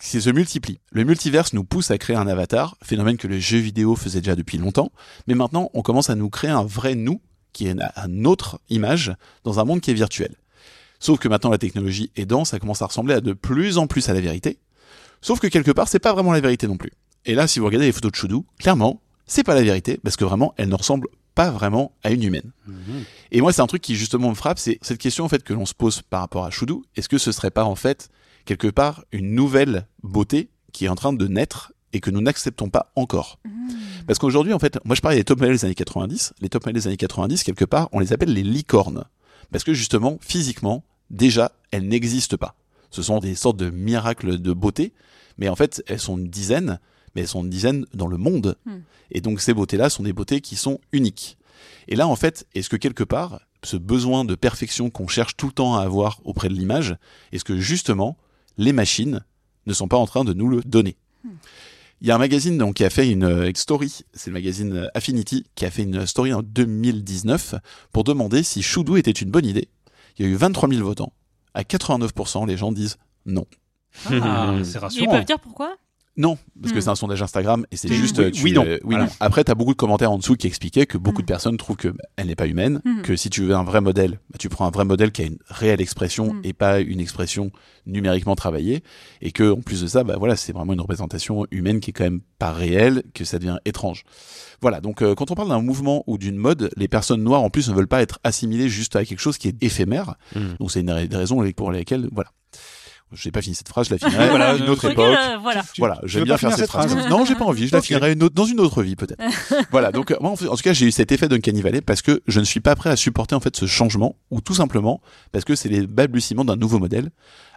qui 0.00 0.20
se 0.20 0.30
multiplient. 0.30 0.78
Le 0.92 1.02
multiverse 1.02 1.52
nous 1.52 1.64
pousse 1.64 1.90
à 1.90 1.98
créer 1.98 2.16
un 2.16 2.28
avatar, 2.28 2.76
phénomène 2.82 3.16
que 3.16 3.26
les 3.26 3.40
jeux 3.40 3.58
vidéo 3.58 3.96
faisaient 3.96 4.20
déjà 4.20 4.36
depuis 4.36 4.58
longtemps, 4.58 4.92
mais 5.26 5.34
maintenant, 5.34 5.70
on 5.74 5.82
commence 5.82 6.10
à 6.10 6.14
nous 6.14 6.30
créer 6.30 6.50
un 6.50 6.64
vrai 6.64 6.94
nous, 6.94 7.20
qui 7.58 7.66
est 7.66 7.72
une, 7.72 7.82
une 7.96 8.26
autre 8.28 8.60
image, 8.70 9.12
dans 9.42 9.58
un 9.58 9.64
monde 9.64 9.80
qui 9.80 9.90
est 9.90 9.94
virtuel. 9.94 10.36
Sauf 11.00 11.18
que 11.18 11.26
maintenant, 11.26 11.50
la 11.50 11.58
technologie 11.58 12.12
aidant, 12.14 12.44
ça 12.44 12.60
commence 12.60 12.82
à 12.82 12.86
ressembler 12.86 13.14
à 13.14 13.20
de 13.20 13.32
plus 13.32 13.78
en 13.78 13.88
plus 13.88 14.08
à 14.08 14.14
la 14.14 14.20
vérité. 14.20 14.58
Sauf 15.22 15.40
que 15.40 15.48
quelque 15.48 15.72
part, 15.72 15.88
c'est 15.88 15.98
pas 15.98 16.12
vraiment 16.12 16.32
la 16.32 16.38
vérité 16.38 16.68
non 16.68 16.76
plus. 16.76 16.92
Et 17.26 17.34
là, 17.34 17.48
si 17.48 17.58
vous 17.58 17.66
regardez 17.66 17.86
les 17.86 17.92
photos 17.92 18.12
de 18.12 18.16
Choudou, 18.16 18.46
clairement, 18.60 19.00
c'est 19.26 19.42
pas 19.42 19.56
la 19.56 19.62
vérité, 19.62 19.98
parce 20.04 20.16
que 20.16 20.24
vraiment, 20.24 20.54
elle 20.56 20.68
ne 20.68 20.76
ressemble 20.76 21.08
pas 21.34 21.50
vraiment 21.50 21.90
à 22.04 22.12
une 22.12 22.22
humaine. 22.22 22.52
Mhm. 22.68 23.04
Et 23.32 23.40
moi, 23.40 23.52
c'est 23.52 23.60
un 23.60 23.66
truc 23.66 23.82
qui 23.82 23.96
justement 23.96 24.30
me 24.30 24.36
frappe, 24.36 24.60
c'est 24.60 24.78
cette 24.80 24.98
question 24.98 25.24
en 25.24 25.28
fait 25.28 25.42
que 25.42 25.52
l'on 25.52 25.66
se 25.66 25.74
pose 25.74 26.00
par 26.02 26.20
rapport 26.20 26.44
à 26.44 26.50
Choudou. 26.50 26.84
Est-ce 26.94 27.08
que 27.08 27.18
ce 27.18 27.32
serait 27.32 27.50
pas 27.50 27.64
en 27.64 27.74
fait 27.74 28.08
quelque 28.44 28.68
part 28.68 29.04
une 29.10 29.34
nouvelle 29.34 29.88
beauté 30.04 30.48
qui 30.72 30.84
est 30.84 30.88
en 30.88 30.94
train 30.94 31.12
de 31.12 31.26
naître 31.26 31.72
et 31.92 32.00
que 32.00 32.10
nous 32.10 32.20
n'acceptons 32.20 32.70
pas 32.70 32.92
encore 32.96 33.38
Mmh. 33.44 34.06
Parce 34.06 34.18
qu'aujourd'hui, 34.18 34.52
en 34.52 34.58
fait, 34.58 34.78
moi 34.84 34.94
je 34.96 35.00
parlais 35.00 35.18
des 35.18 35.24
top 35.24 35.40
modèles 35.40 35.56
des 35.56 35.64
années 35.64 35.74
90. 35.74 36.34
Les 36.40 36.48
top 36.48 36.64
modèles 36.64 36.82
des 36.82 36.86
années 36.86 36.96
90, 36.96 37.42
quelque 37.42 37.64
part, 37.64 37.88
on 37.92 38.00
les 38.00 38.12
appelle 38.12 38.32
les 38.32 38.42
licornes. 38.42 39.04
Parce 39.52 39.64
que 39.64 39.74
justement, 39.74 40.18
physiquement, 40.20 40.84
déjà, 41.10 41.52
elles 41.70 41.86
n'existent 41.86 42.36
pas. 42.36 42.54
Ce 42.90 43.02
sont 43.02 43.18
des 43.18 43.34
sortes 43.34 43.58
de 43.58 43.70
miracles 43.70 44.38
de 44.38 44.52
beauté, 44.52 44.92
mais 45.36 45.48
en 45.48 45.56
fait, 45.56 45.82
elles 45.86 46.00
sont 46.00 46.16
une 46.16 46.28
dizaine, 46.28 46.80
mais 47.14 47.22
elles 47.22 47.28
sont 47.28 47.44
une 47.44 47.50
dizaine 47.50 47.86
dans 47.94 48.06
le 48.06 48.16
monde. 48.16 48.56
Hmm. 48.64 48.78
Et 49.10 49.20
donc 49.20 49.40
ces 49.40 49.54
beautés-là 49.54 49.90
sont 49.90 50.02
des 50.02 50.12
beautés 50.12 50.40
qui 50.40 50.56
sont 50.56 50.80
uniques. 50.92 51.36
Et 51.88 51.96
là, 51.96 52.06
en 52.06 52.16
fait, 52.16 52.46
est-ce 52.54 52.68
que 52.68 52.76
quelque 52.76 53.04
part, 53.04 53.40
ce 53.62 53.76
besoin 53.76 54.24
de 54.24 54.34
perfection 54.34 54.90
qu'on 54.90 55.08
cherche 55.08 55.36
tout 55.36 55.46
le 55.46 55.52
temps 55.52 55.76
à 55.76 55.82
avoir 55.82 56.20
auprès 56.24 56.48
de 56.48 56.54
l'image, 56.54 56.96
est-ce 57.32 57.44
que 57.44 57.58
justement, 57.58 58.16
les 58.56 58.72
machines 58.72 59.24
ne 59.66 59.72
sont 59.72 59.88
pas 59.88 59.96
en 59.96 60.06
train 60.06 60.24
de 60.24 60.32
nous 60.32 60.48
le 60.48 60.62
donner? 60.62 60.96
Il 62.00 62.06
y 62.08 62.10
a 62.10 62.14
un 62.14 62.18
magazine 62.18 62.56
donc, 62.58 62.76
qui 62.76 62.84
a 62.84 62.90
fait 62.90 63.10
une 63.10 63.24
euh, 63.24 63.50
story, 63.54 64.04
c'est 64.12 64.30
le 64.30 64.34
magazine 64.34 64.72
euh, 64.76 64.88
Affinity, 64.94 65.46
qui 65.54 65.64
a 65.64 65.70
fait 65.70 65.82
une 65.82 66.06
story 66.06 66.32
en 66.32 66.42
2019 66.42 67.54
pour 67.92 68.04
demander 68.04 68.42
si 68.42 68.62
Choudou 68.62 68.96
était 68.96 69.10
une 69.10 69.30
bonne 69.30 69.46
idée. 69.46 69.68
Il 70.18 70.24
y 70.26 70.28
a 70.28 70.32
eu 70.32 70.36
23 70.36 70.68
000 70.68 70.84
votants. 70.84 71.12
À 71.54 71.62
89%, 71.62 72.46
les 72.46 72.56
gens 72.56 72.72
disent 72.72 72.96
non. 73.26 73.46
Ah, 74.06 74.54
c'est 74.64 74.72
Ils 74.74 74.78
rassurant. 74.78 75.10
peuvent 75.10 75.24
dire 75.24 75.40
pourquoi? 75.40 75.76
Non, 76.20 76.36
parce 76.60 76.72
que 76.72 76.78
Hmm. 76.78 76.82
c'est 76.82 76.88
un 76.88 76.94
sondage 76.96 77.22
Instagram 77.22 77.64
et 77.70 77.76
c'est 77.76 77.88
Oui, 77.88 77.94
juste. 77.96 78.18
oui, 78.18 78.24
euh, 78.24 78.30
tu, 78.32 78.42
oui, 78.44 78.52
non. 78.52 78.64
euh, 78.66 78.78
Voilà. 78.82 79.04
non. 79.04 79.10
Après, 79.20 79.44
tu 79.44 79.52
as 79.52 79.54
beaucoup 79.54 79.70
de 79.72 79.76
commentaires 79.78 80.10
en 80.10 80.18
dessous 80.18 80.34
qui 80.34 80.48
expliquaient 80.48 80.84
que 80.84 80.98
beaucoup 80.98 81.18
Hmm. 81.22 81.22
de 81.22 81.26
personnes 81.26 81.56
trouvent 81.56 81.76
qu'elle 81.76 81.94
n'est 82.26 82.34
pas 82.34 82.48
humaine, 82.48 82.82
Hmm. 82.84 83.02
que 83.02 83.14
si 83.14 83.30
tu 83.30 83.42
veux 83.44 83.54
un 83.54 83.62
vrai 83.62 83.80
modèle, 83.80 84.18
bah, 84.30 84.36
tu 84.38 84.48
prends 84.48 84.66
un 84.66 84.70
vrai 84.72 84.84
modèle 84.84 85.12
qui 85.12 85.22
a 85.22 85.26
une 85.26 85.38
réelle 85.48 85.80
expression 85.80 86.34
Hmm. 86.34 86.40
et 86.42 86.52
pas 86.52 86.80
une 86.80 86.98
expression 87.00 87.52
numériquement 87.86 88.34
travaillée, 88.34 88.82
et 89.22 89.30
que 89.32 89.52
en 89.52 89.60
plus 89.60 89.80
de 89.80 89.86
ça, 89.86 90.02
bah 90.04 90.16
voilà, 90.18 90.34
c'est 90.36 90.52
vraiment 90.52 90.72
une 90.74 90.80
représentation 90.80 91.46
humaine 91.52 91.78
qui 91.80 91.90
est 91.90 91.92
quand 91.94 92.04
même 92.04 92.20
pas 92.38 92.52
réelle, 92.52 93.04
que 93.14 93.24
ça 93.24 93.38
devient 93.38 93.58
étrange. 93.64 94.02
Voilà, 94.60 94.80
donc 94.80 95.00
euh, 95.02 95.14
quand 95.14 95.30
on 95.30 95.34
parle 95.34 95.48
d'un 95.48 95.62
mouvement 95.62 96.02
ou 96.08 96.18
d'une 96.18 96.36
mode, 96.36 96.70
les 96.76 96.88
personnes 96.88 97.22
noires 97.22 97.42
en 97.42 97.48
plus 97.50 97.68
ne 97.68 97.74
veulent 97.74 97.86
pas 97.88 98.02
être 98.02 98.18
assimilées 98.24 98.68
juste 98.68 98.96
à 98.96 99.04
quelque 99.04 99.20
chose 99.20 99.38
qui 99.38 99.46
est 99.48 99.62
éphémère. 99.62 100.16
Hmm. 100.34 100.54
Donc 100.58 100.72
c'est 100.72 100.80
une 100.80 101.06
des 101.06 101.16
raisons 101.16 101.48
pour 101.52 101.70
lesquelles, 101.70 102.08
voilà. 102.12 102.30
J'ai 103.12 103.30
pas 103.30 103.40
fini 103.40 103.54
cette 103.54 103.68
phrase, 103.68 103.88
je 103.88 103.94
la 103.94 103.98
finirai 103.98 104.28
Voilà, 104.28 104.50
à 104.50 104.56
une 104.56 104.68
autre 104.68 104.90
époque. 104.90 105.16
euh, 105.16 105.38
voilà. 105.40 105.62
Voilà, 105.78 106.00
j'aime 106.04 106.24
bien 106.24 106.36
faire 106.36 106.52
cette 106.54 106.68
phrase. 106.68 106.92
phrase 106.92 107.08
Non, 107.08 107.24
j'ai 107.24 107.34
pas 107.34 107.46
envie. 107.46 107.66
Je 107.66 107.74
la 107.74 107.80
finirai 107.80 108.12
une 108.12 108.22
autre- 108.22 108.34
dans 108.34 108.44
une 108.44 108.60
autre 108.60 108.82
vie 108.82 108.96
peut-être. 108.96 109.22
voilà. 109.70 109.92
Donc 109.92 110.10
euh, 110.10 110.16
moi, 110.20 110.32
en 110.32 110.36
tout 110.36 110.62
cas, 110.62 110.72
j'ai 110.74 110.86
eu 110.86 110.90
cet 110.90 111.10
effet 111.10 111.26
d'un 111.28 111.38
Valley 111.62 111.80
parce 111.80 112.02
que 112.02 112.20
je 112.26 112.40
ne 112.40 112.44
suis 112.44 112.60
pas 112.60 112.76
prêt 112.76 112.90
à 112.90 112.96
supporter 112.96 113.34
en 113.34 113.40
fait 113.40 113.56
ce 113.56 113.66
changement, 113.66 114.16
ou 114.30 114.40
tout 114.40 114.54
simplement 114.54 115.00
parce 115.32 115.44
que 115.44 115.54
c'est 115.54 115.68
les 115.68 115.86
balbutiements 115.86 116.44
d'un 116.44 116.56
nouveau 116.56 116.78
modèle. 116.78 117.10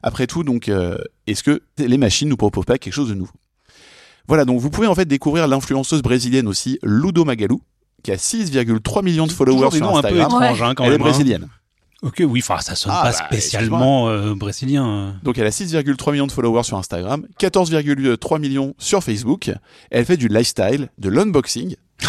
Après 0.03 0.25
tout, 0.25 0.43
donc, 0.43 0.69
euh, 0.69 0.97
est-ce 1.27 1.43
que 1.43 1.61
les 1.77 1.97
machines 1.97 2.29
nous 2.29 2.37
proposent 2.37 2.65
pas 2.65 2.77
quelque 2.77 2.93
chose 2.93 3.09
de 3.09 3.13
nouveau? 3.13 3.33
Voilà. 4.27 4.45
Donc, 4.45 4.59
vous 4.59 4.69
pouvez 4.69 4.87
en 4.87 4.95
fait 4.95 5.05
découvrir 5.05 5.47
l'influenceuse 5.47 6.01
brésilienne 6.01 6.47
aussi, 6.47 6.79
Ludo 6.83 7.25
Magalu, 7.25 7.57
qui 8.03 8.11
a 8.11 8.15
6,3 8.15 9.03
millions 9.03 9.27
de 9.27 9.31
followers 9.31 9.71
sur 9.71 9.81
noms 9.81 9.97
un 9.97 10.01
peu 10.01 10.07
Instagram. 10.07 10.27
étranges, 10.43 10.61
hein, 10.63 10.73
quand 10.75 10.85
Elle 10.85 10.93
est 10.93 11.33
hein. 11.33 11.49
Ok, 12.01 12.23
oui, 12.25 12.39
enfin, 12.43 12.59
ça 12.61 12.75
sonne 12.75 12.91
Ah, 12.95 13.03
pas 13.03 13.11
bah, 13.11 13.25
spécialement 13.27 14.09
euh, 14.09 14.33
brésilien. 14.33 15.15
Donc 15.23 15.37
elle 15.37 15.45
a 15.45 15.51
6,3 15.51 16.11
millions 16.11 16.25
de 16.27 16.31
followers 16.31 16.63
sur 16.63 16.77
Instagram, 16.77 17.27
14,3 17.39 18.39
millions 18.39 18.73
sur 18.79 19.03
Facebook. 19.03 19.51
Elle 19.91 20.05
fait 20.05 20.17
du 20.17 20.27
lifestyle, 20.27 20.89
de 20.97 21.09
l'unboxing. 21.09 21.75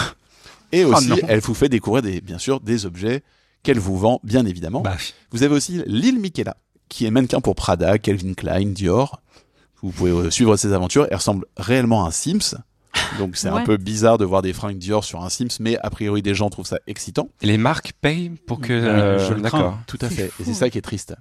Et 0.72 0.85
aussi, 0.85 1.09
non. 1.09 1.16
elle 1.28 1.40
vous 1.40 1.52
fait 1.52 1.68
découvrir 1.68 2.02
des, 2.02 2.22
bien 2.22 2.38
sûr 2.38 2.61
des 2.61 2.87
objets 2.87 3.22
qu'elle 3.62 3.78
vous 3.78 3.98
vend, 3.98 4.20
bien 4.24 4.46
évidemment. 4.46 4.81
Bah, 4.81 4.96
Vous 5.31 5.42
avez 5.42 5.55
aussi 5.55 5.83
Lil 5.87 6.18
Michaela, 6.18 6.57
qui 6.88 7.05
est 7.05 7.11
mannequin 7.11 7.40
pour 7.40 7.55
Prada, 7.55 7.98
Calvin 7.98 8.33
Klein, 8.33 8.66
Dior. 8.66 9.20
Vous 9.83 9.90
pouvez 9.90 10.11
euh, 10.11 10.31
suivre 10.31 10.57
ses 10.57 10.72
aventures. 10.72 11.07
Elle 11.11 11.16
ressemble 11.16 11.44
réellement 11.59 12.05
à 12.05 12.09
un 12.09 12.11
Sims. 12.11 12.57
Donc 13.19 13.37
c'est 13.37 13.49
un 13.49 13.62
peu 13.62 13.77
bizarre 13.77 14.19
de 14.19 14.25
voir 14.25 14.43
des 14.43 14.53
fringues 14.53 14.79
Dior 14.79 15.05
sur 15.05 15.23
un 15.23 15.29
Sims, 15.29 15.59
mais 15.61 15.77
a 15.79 15.91
priori 15.91 16.23
des 16.23 16.35
gens 16.35 16.51
trouvent 16.51 16.67
ça 16.67 16.79
excitant. 16.87 17.29
Et 17.43 17.47
les 17.47 17.59
marques 17.59 17.93
payent 18.01 18.31
pour 18.47 18.61
que. 18.61 18.73
Euh, 18.73 19.19
je 19.29 19.35
le 19.35 19.41
D'accord. 19.41 19.61
crains. 19.61 19.79
Tout 19.87 19.99
à 20.01 20.09
fait. 20.09 20.29
fou. 20.29 20.43
Et 20.43 20.45
c'est 20.47 20.55
ça 20.55 20.71
qui 20.71 20.79
est 20.79 20.83
triste. 20.83 21.15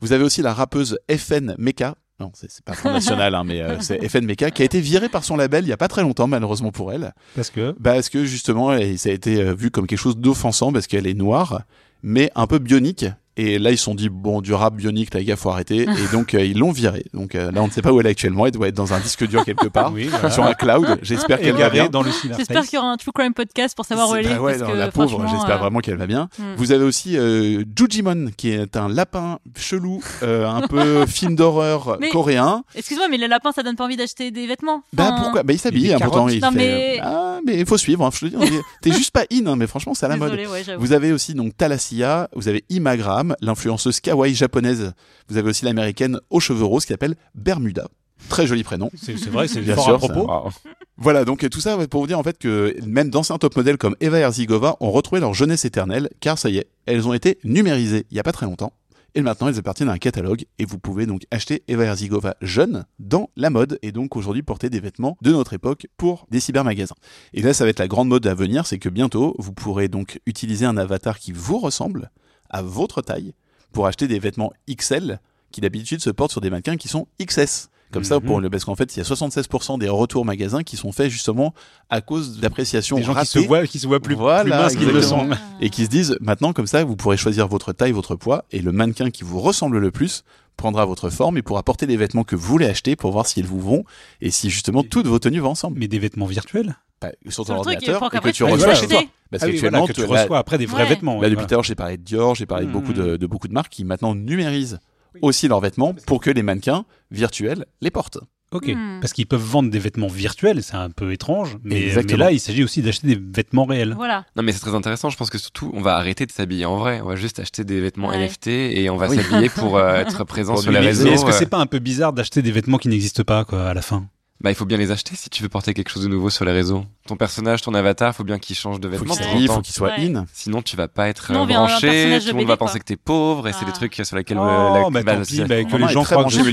Vous 0.00 0.12
avez 0.12 0.24
aussi 0.24 0.42
la 0.42 0.52
rappeuse 0.52 0.98
FN 1.10 1.54
Meka. 1.58 1.94
Non, 2.20 2.30
c'est 2.34 2.62
pas 2.64 2.74
Front 2.74 2.92
National, 2.92 3.34
hein, 3.34 3.42
mais 3.44 3.60
euh, 3.60 3.76
c'est 3.80 3.98
qui 3.98 4.62
a 4.62 4.64
été 4.64 4.80
virée 4.80 5.08
par 5.08 5.24
son 5.24 5.36
label 5.36 5.64
il 5.64 5.68
y 5.68 5.72
a 5.72 5.76
pas 5.76 5.88
très 5.88 6.02
longtemps, 6.02 6.28
malheureusement 6.28 6.70
pour 6.70 6.92
elle. 6.92 7.12
parce 7.34 7.50
que? 7.50 7.74
Bah, 7.80 7.94
parce 7.94 8.08
que 8.08 8.24
justement, 8.24 8.72
elle- 8.72 8.96
ça 8.98 9.08
a 9.08 9.12
été 9.12 9.42
euh, 9.42 9.52
vu 9.54 9.70
comme 9.72 9.86
quelque 9.88 9.98
chose 9.98 10.16
d'offensant 10.16 10.72
parce 10.72 10.86
qu'elle 10.86 11.08
est 11.08 11.14
noire, 11.14 11.62
mais 12.04 12.30
un 12.36 12.46
peu 12.46 12.58
bionique. 12.60 13.06
Et 13.36 13.58
là, 13.58 13.70
ils 13.72 13.78
se 13.78 13.84
sont 13.84 13.94
dit, 13.96 14.08
bon, 14.08 14.40
du 14.40 14.52
rap 14.54 14.74
bionique, 14.74 15.12
là, 15.12 15.18
les 15.20 15.26
gars, 15.26 15.36
faut 15.36 15.50
arrêter. 15.50 15.82
Et 15.88 16.12
donc, 16.12 16.34
euh, 16.34 16.44
ils 16.44 16.58
l'ont 16.58 16.70
virée. 16.72 17.04
Donc 17.12 17.34
euh, 17.34 17.50
là, 17.50 17.62
on 17.62 17.66
ne 17.66 17.72
sait 17.72 17.82
pas 17.82 17.92
où 17.92 18.00
elle 18.00 18.06
est 18.06 18.10
actuellement. 18.10 18.46
Elle 18.46 18.52
doit 18.52 18.68
être 18.68 18.74
dans 18.76 18.94
un 18.94 19.00
disque 19.00 19.26
dur 19.26 19.44
quelque 19.44 19.66
part, 19.68 19.92
Oui, 19.94 20.04
voilà. 20.08 20.30
sur 20.30 20.44
un 20.44 20.54
cloud. 20.54 20.98
J'espère 21.02 21.40
qu'elle 21.40 21.56
va 21.56 21.70
bien. 21.70 21.88
dans 21.88 22.02
le 22.02 22.10
J'espère 22.36 22.62
qu'il 22.62 22.74
y 22.74 22.78
aura 22.78 22.90
un 22.92 22.96
True 22.96 23.12
Crime 23.12 23.34
podcast 23.34 23.74
pour 23.76 23.84
savoir 23.86 24.08
où 24.10 24.14
elle 24.16 24.26
est. 24.26 24.34
bah 24.34 24.40
ouais, 24.40 24.52
parce 24.58 24.62
non, 24.68 24.74
que, 24.74 24.78
la 24.78 24.90
pauvre, 24.90 25.26
j'espère 25.30 25.56
euh, 25.56 25.58
vraiment 25.58 25.80
qu'elle 25.80 25.96
va 25.96 26.06
bien. 26.06 26.28
hmm. 26.38 26.54
Vous 26.56 26.72
avez 26.72 26.84
aussi 26.84 27.16
euh, 27.16 27.64
Jujimon, 27.76 28.30
qui 28.36 28.50
est 28.50 28.76
un 28.76 28.88
lapin 28.88 29.38
chelou, 29.56 30.00
euh, 30.22 30.48
un 30.48 30.66
peu 30.68 31.04
film 31.08 31.34
d'horreur 31.34 31.98
coréen. 32.12 32.62
Excuse-moi, 32.74 33.08
mais 33.08 33.18
le 33.18 33.26
lapin, 33.26 33.52
ça 33.52 33.62
donne 33.62 33.76
pas 33.76 33.84
envie 33.84 33.96
d'acheter 33.96 34.30
des 34.30 34.46
vêtements. 34.46 34.82
Bah 34.92 35.10
Enfin, 35.12 35.22
pourquoi 35.22 35.42
Bah 35.42 35.52
il 35.52 35.56
Il 35.56 35.58
s'habille, 35.58 35.92
hein, 35.92 35.98
pourtant 36.00 36.28
il 36.28 36.40
Non, 36.40 36.50
fait. 36.52 36.56
mais- 36.56 36.98
Ah 37.02 37.38
mais 37.46 37.58
il 37.58 37.66
faut 37.66 37.76
suivre. 37.78 38.04
Hein, 38.04 38.10
je 38.12 38.26
te 38.26 38.36
dis, 38.36 38.58
t'es 38.80 38.92
juste 38.92 39.10
pas 39.10 39.24
in, 39.32 39.46
hein, 39.46 39.56
mais 39.56 39.66
franchement 39.66 39.94
c'est 39.94 40.06
à 40.06 40.08
la 40.08 40.16
mode. 40.16 40.32
Ouais. 40.32 40.62
Vous 40.78 40.92
avez 40.92 41.12
aussi 41.12 41.34
donc 41.34 41.56
Thalassia, 41.56 42.28
vous 42.34 42.48
avez 42.48 42.64
Imagram, 42.70 43.23
l'influenceuse 43.40 44.00
kawaii 44.00 44.34
japonaise. 44.34 44.92
Vous 45.28 45.36
avez 45.36 45.50
aussi 45.50 45.64
l'américaine 45.64 46.18
aux 46.30 46.40
cheveux 46.40 46.64
roses 46.64 46.84
qui 46.84 46.92
s'appelle 46.92 47.16
Bermuda. 47.34 47.88
Très 48.28 48.46
joli 48.46 48.64
prénom. 48.64 48.90
C'est 48.96 49.28
vrai, 49.28 49.48
c'est 49.48 49.60
Bien 49.60 49.74
fort 49.74 49.84
sûr, 49.84 49.94
à 49.94 49.98
propos. 49.98 50.26
Wow. 50.26 50.50
Voilà, 50.96 51.24
donc 51.24 51.48
tout 51.50 51.60
ça 51.60 51.76
pour 51.88 52.00
vous 52.00 52.06
dire 52.06 52.18
en 52.18 52.22
fait 52.22 52.38
que 52.38 52.74
même 52.86 53.10
d'anciens 53.10 53.38
top 53.38 53.56
modèles 53.56 53.78
comme 53.78 53.96
Eva 54.00 54.18
Herzigova 54.18 54.76
ont 54.80 54.90
retrouvé 54.90 55.20
leur 55.20 55.34
jeunesse 55.34 55.64
éternelle, 55.64 56.08
car 56.20 56.38
ça 56.38 56.48
y 56.48 56.58
est, 56.58 56.68
elles 56.86 57.06
ont 57.08 57.12
été 57.12 57.38
numérisées 57.44 58.06
il 58.10 58.16
y 58.16 58.20
a 58.20 58.22
pas 58.22 58.32
très 58.32 58.46
longtemps. 58.46 58.72
Et 59.16 59.22
maintenant, 59.22 59.46
elles 59.46 59.58
appartiennent 59.58 59.88
à 59.88 59.92
un 59.92 59.98
catalogue 59.98 60.44
et 60.58 60.64
vous 60.64 60.78
pouvez 60.78 61.06
donc 61.06 61.24
acheter 61.30 61.62
Eva 61.68 61.84
Herzigova 61.84 62.34
jeune 62.42 62.84
dans 62.98 63.30
la 63.36 63.48
mode 63.48 63.78
et 63.82 63.92
donc 63.92 64.16
aujourd'hui 64.16 64.42
porter 64.42 64.70
des 64.70 64.80
vêtements 64.80 65.16
de 65.22 65.30
notre 65.30 65.52
époque 65.52 65.86
pour 65.96 66.26
des 66.30 66.40
cybermagasins. 66.40 66.96
Et 67.32 67.40
là, 67.40 67.54
ça 67.54 67.62
va 67.62 67.70
être 67.70 67.78
la 67.78 67.86
grande 67.86 68.08
mode 68.08 68.26
à 68.26 68.34
venir, 68.34 68.66
c'est 68.66 68.78
que 68.78 68.88
bientôt, 68.88 69.36
vous 69.38 69.52
pourrez 69.52 69.86
donc 69.86 70.20
utiliser 70.26 70.66
un 70.66 70.76
avatar 70.76 71.20
qui 71.20 71.30
vous 71.30 71.58
ressemble 71.58 72.10
à 72.54 72.62
votre 72.62 73.02
taille 73.02 73.34
pour 73.72 73.86
acheter 73.86 74.06
des 74.08 74.18
vêtements 74.18 74.52
XL 74.70 75.18
qui 75.50 75.60
d'habitude 75.60 76.00
se 76.00 76.10
portent 76.10 76.32
sur 76.32 76.40
des 76.40 76.50
mannequins 76.50 76.76
qui 76.76 76.88
sont 76.88 77.06
XS. 77.20 77.68
Comme 77.92 78.02
ça, 78.02 78.16
Mhm. 78.16 78.22
pour 78.22 78.40
le, 78.40 78.50
parce 78.50 78.64
qu'en 78.64 78.74
fait, 78.74 78.96
il 78.96 78.98
y 78.98 79.02
a 79.02 79.04
76% 79.04 79.78
des 79.78 79.88
retours 79.88 80.24
magasins 80.24 80.64
qui 80.64 80.76
sont 80.76 80.90
faits 80.90 81.10
justement 81.10 81.54
à 81.90 82.00
cause 82.00 82.40
d'appréciation 82.40 82.96
Des 82.96 83.04
gens 83.04 83.14
qui 83.14 83.26
se 83.26 83.38
voient, 83.38 83.66
qui 83.68 83.78
se 83.78 83.86
voient 83.86 84.00
plus, 84.00 84.16
Voilà, 84.16 84.40
plus 84.42 84.50
minces 84.50 84.74
qu'ils 84.74 84.88
ne 84.88 84.92
le 84.92 85.00
sont. 85.02 85.20
exactement. 85.26 85.58
et 85.60 85.70
qui 85.70 85.84
se 85.84 85.90
disent 85.90 86.16
maintenant 86.20 86.52
comme 86.52 86.66
ça, 86.66 86.82
vous 86.82 86.96
pourrez 86.96 87.16
choisir 87.16 87.46
votre 87.46 87.72
taille, 87.72 87.92
votre 87.92 88.16
poids, 88.16 88.46
et 88.50 88.60
le 88.62 88.72
mannequin 88.72 89.10
qui 89.10 89.22
vous 89.22 89.40
ressemble 89.40 89.78
le 89.78 89.92
plus 89.92 90.24
prendra 90.56 90.84
votre 90.84 91.10
forme 91.10 91.36
et 91.38 91.42
pourra 91.42 91.62
porter 91.62 91.86
les 91.86 91.96
vêtements 91.96 92.24
que 92.24 92.36
vous 92.36 92.46
voulez 92.46 92.66
acheter 92.66 92.96
pour 92.96 93.10
voir 93.12 93.26
s'ils 93.26 93.46
vous 93.46 93.60
vont 93.60 93.84
et 94.20 94.30
si 94.30 94.50
justement 94.50 94.82
toutes 94.82 95.06
vos 95.06 95.18
tenues 95.18 95.40
vont 95.40 95.50
ensemble. 95.50 95.78
Mais 95.78 95.88
des 95.88 95.98
vêtements 95.98 96.26
virtuels 96.26 96.76
Bah, 97.02 97.08
sur 97.28 97.44
ton 97.44 97.54
ordinateur 97.56 98.02
et 98.14 98.18
que 98.20 98.28
tu 98.30 98.44
reçois 98.44 98.74
chez 98.74 98.86
toi. 98.88 99.02
Parce 99.30 99.42
Ah 99.42 99.46
oui, 99.46 99.52
qu'actuellement, 99.52 99.78
voilà, 99.80 99.92
que 99.94 100.00
tu 100.00 100.06
là- 100.06 100.22
reçois 100.22 100.38
après 100.38 100.58
des 100.58 100.66
vrais 100.66 100.82
Ouais. 100.84 100.88
vêtements. 100.90 101.14
Là, 101.20 101.28
oui, 101.28 101.34
depuis 101.34 101.46
tout 101.46 101.54
à 101.54 101.56
l'heure, 101.56 101.64
j'ai 101.64 101.74
parlé 101.74 101.96
de 101.96 102.02
Dior, 102.02 102.34
j'ai 102.34 102.46
parlé 102.46 102.66
de 102.66 102.70
beaucoup 102.70 102.92
de, 102.92 103.16
de 103.16 103.26
beaucoup 103.26 103.48
de 103.48 103.52
marques 103.52 103.72
qui 103.72 103.84
maintenant 103.84 104.14
numérisent 104.14 104.78
aussi 105.22 105.48
leurs 105.48 105.60
vêtements 105.60 105.94
pour 106.06 106.20
que 106.20 106.30
les 106.30 106.42
mannequins 106.42 106.84
virtuels 107.10 107.66
les 107.80 107.90
portent. 107.90 108.18
Ok, 108.54 108.68
Hmm. 108.68 109.00
parce 109.00 109.12
qu'ils 109.12 109.26
peuvent 109.26 109.42
vendre 109.42 109.68
des 109.68 109.78
vêtements 109.78 110.06
virtuels, 110.06 110.62
c'est 110.62 110.76
un 110.76 110.88
peu 110.88 111.12
étrange, 111.12 111.58
mais, 111.64 111.92
là 112.16 112.30
il 112.32 112.38
s'agit 112.40 112.64
aussi 112.64 112.80
d'acheter 112.82 113.08
des 113.08 113.20
vêtements 113.20 113.64
réels. 113.64 113.94
Voilà. 113.96 114.24
Non, 114.36 114.42
mais 114.42 114.52
c'est 114.52 114.60
très 114.60 114.74
intéressant. 114.74 115.10
Je 115.10 115.16
pense 115.16 115.28
que 115.28 115.38
surtout, 115.38 115.70
on 115.74 115.82
va 115.82 115.96
arrêter 115.96 116.24
de 116.24 116.32
s'habiller 116.32 116.64
en 116.64 116.76
vrai. 116.78 117.00
On 117.02 117.08
va 117.08 117.16
juste 117.16 117.40
acheter 117.40 117.64
des 117.64 117.80
vêtements 117.80 118.08
Ouais. 118.08 118.16
NFT 118.18 118.46
et 118.48 118.88
on 118.90 118.96
va 118.96 119.08
Oui. 119.08 119.16
s'habiller 119.16 119.48
pour 119.50 119.76
euh, 119.76 119.96
être 119.96 120.24
présent 120.24 120.54
Pour 120.54 120.62
sur 120.62 120.72
les 120.72 120.78
réseaux. 120.78 121.04
Mais 121.04 121.10
est-ce 121.12 121.24
que 121.24 121.30
euh. 121.30 121.34
c'est 121.38 121.50
pas 121.50 121.58
un 121.58 121.66
peu 121.66 121.80
bizarre 121.80 122.12
d'acheter 122.12 122.40
des 122.42 122.52
vêtements 122.52 122.78
qui 122.78 122.88
n'existent 122.88 123.24
pas 123.24 123.44
quoi 123.44 123.66
à 123.68 123.74
la 123.74 123.82
fin? 123.82 124.06
Bah, 124.44 124.50
il 124.50 124.54
faut 124.54 124.66
bien 124.66 124.76
les 124.76 124.90
acheter 124.90 125.16
si 125.16 125.30
tu 125.30 125.42
veux 125.42 125.48
porter 125.48 125.72
quelque 125.72 125.88
chose 125.88 126.02
de 126.02 126.08
nouveau 126.08 126.28
sur 126.28 126.44
les 126.44 126.52
réseaux. 126.52 126.84
Ton 127.08 127.16
personnage, 127.16 127.62
ton 127.62 127.72
avatar, 127.72 128.14
faut 128.14 128.24
bien 128.24 128.38
qu'il 128.38 128.54
change 128.54 128.78
de 128.78 128.90
Faut 128.90 128.98
vêtements. 128.98 129.16
qu'il 129.16 129.26
lie, 129.40 129.46
temps. 129.46 129.54
faut 129.54 129.60
qu'il 129.62 129.72
soit 129.74 129.88
Ouais. 129.96 130.10
in. 130.14 130.26
Sinon, 130.34 130.60
tu 130.60 130.76
vas 130.76 130.86
pas 130.86 131.08
être 131.08 131.30
euh, 131.30 131.36
on 131.36 131.46
branché. 131.46 132.18
Tout 132.20 132.26
le 132.28 132.32
monde 132.34 132.40
va 132.42 132.56
quoi. 132.58 132.66
penser 132.66 132.78
que 132.78 132.84
t'es 132.84 132.96
pauvre 132.96 133.48
et 133.48 133.52
c'est 133.52 133.60
Ah. 133.62 133.66
des 133.66 133.72
trucs 133.72 133.94
sur 134.04 134.16
lesquels. 134.16 134.36
Oh, 134.38 134.42
euh, 134.44 134.74
la- 134.82 134.90
bah 134.90 135.02
bah, 135.02 135.16
tant 135.16 135.22
pis, 135.22 135.40
bah, 135.44 135.64
que 135.64 135.76
les 135.78 135.88
gens 135.88 136.04
croient 136.04 136.24
que 136.24 136.30
je. 136.30 136.40
Mais 136.42 136.52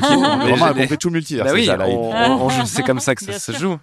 j'ai- 0.56 0.64
a 0.64 0.74
compris 0.74 0.98
tout 0.98 1.10
le 1.10 1.14
multivers. 1.16 1.44
Bah 1.44 1.52
c'est 1.54 1.56
oui, 1.58 1.70
on, 1.70 2.12
Ah. 2.14 2.30
on- 2.30 2.46
on- 2.48 2.66
c'est 2.66 2.84
comme 2.84 3.02
ça 3.02 3.14
que 3.14 3.26
ça 3.26 3.38
se 3.38 3.52
joue. 3.52 3.78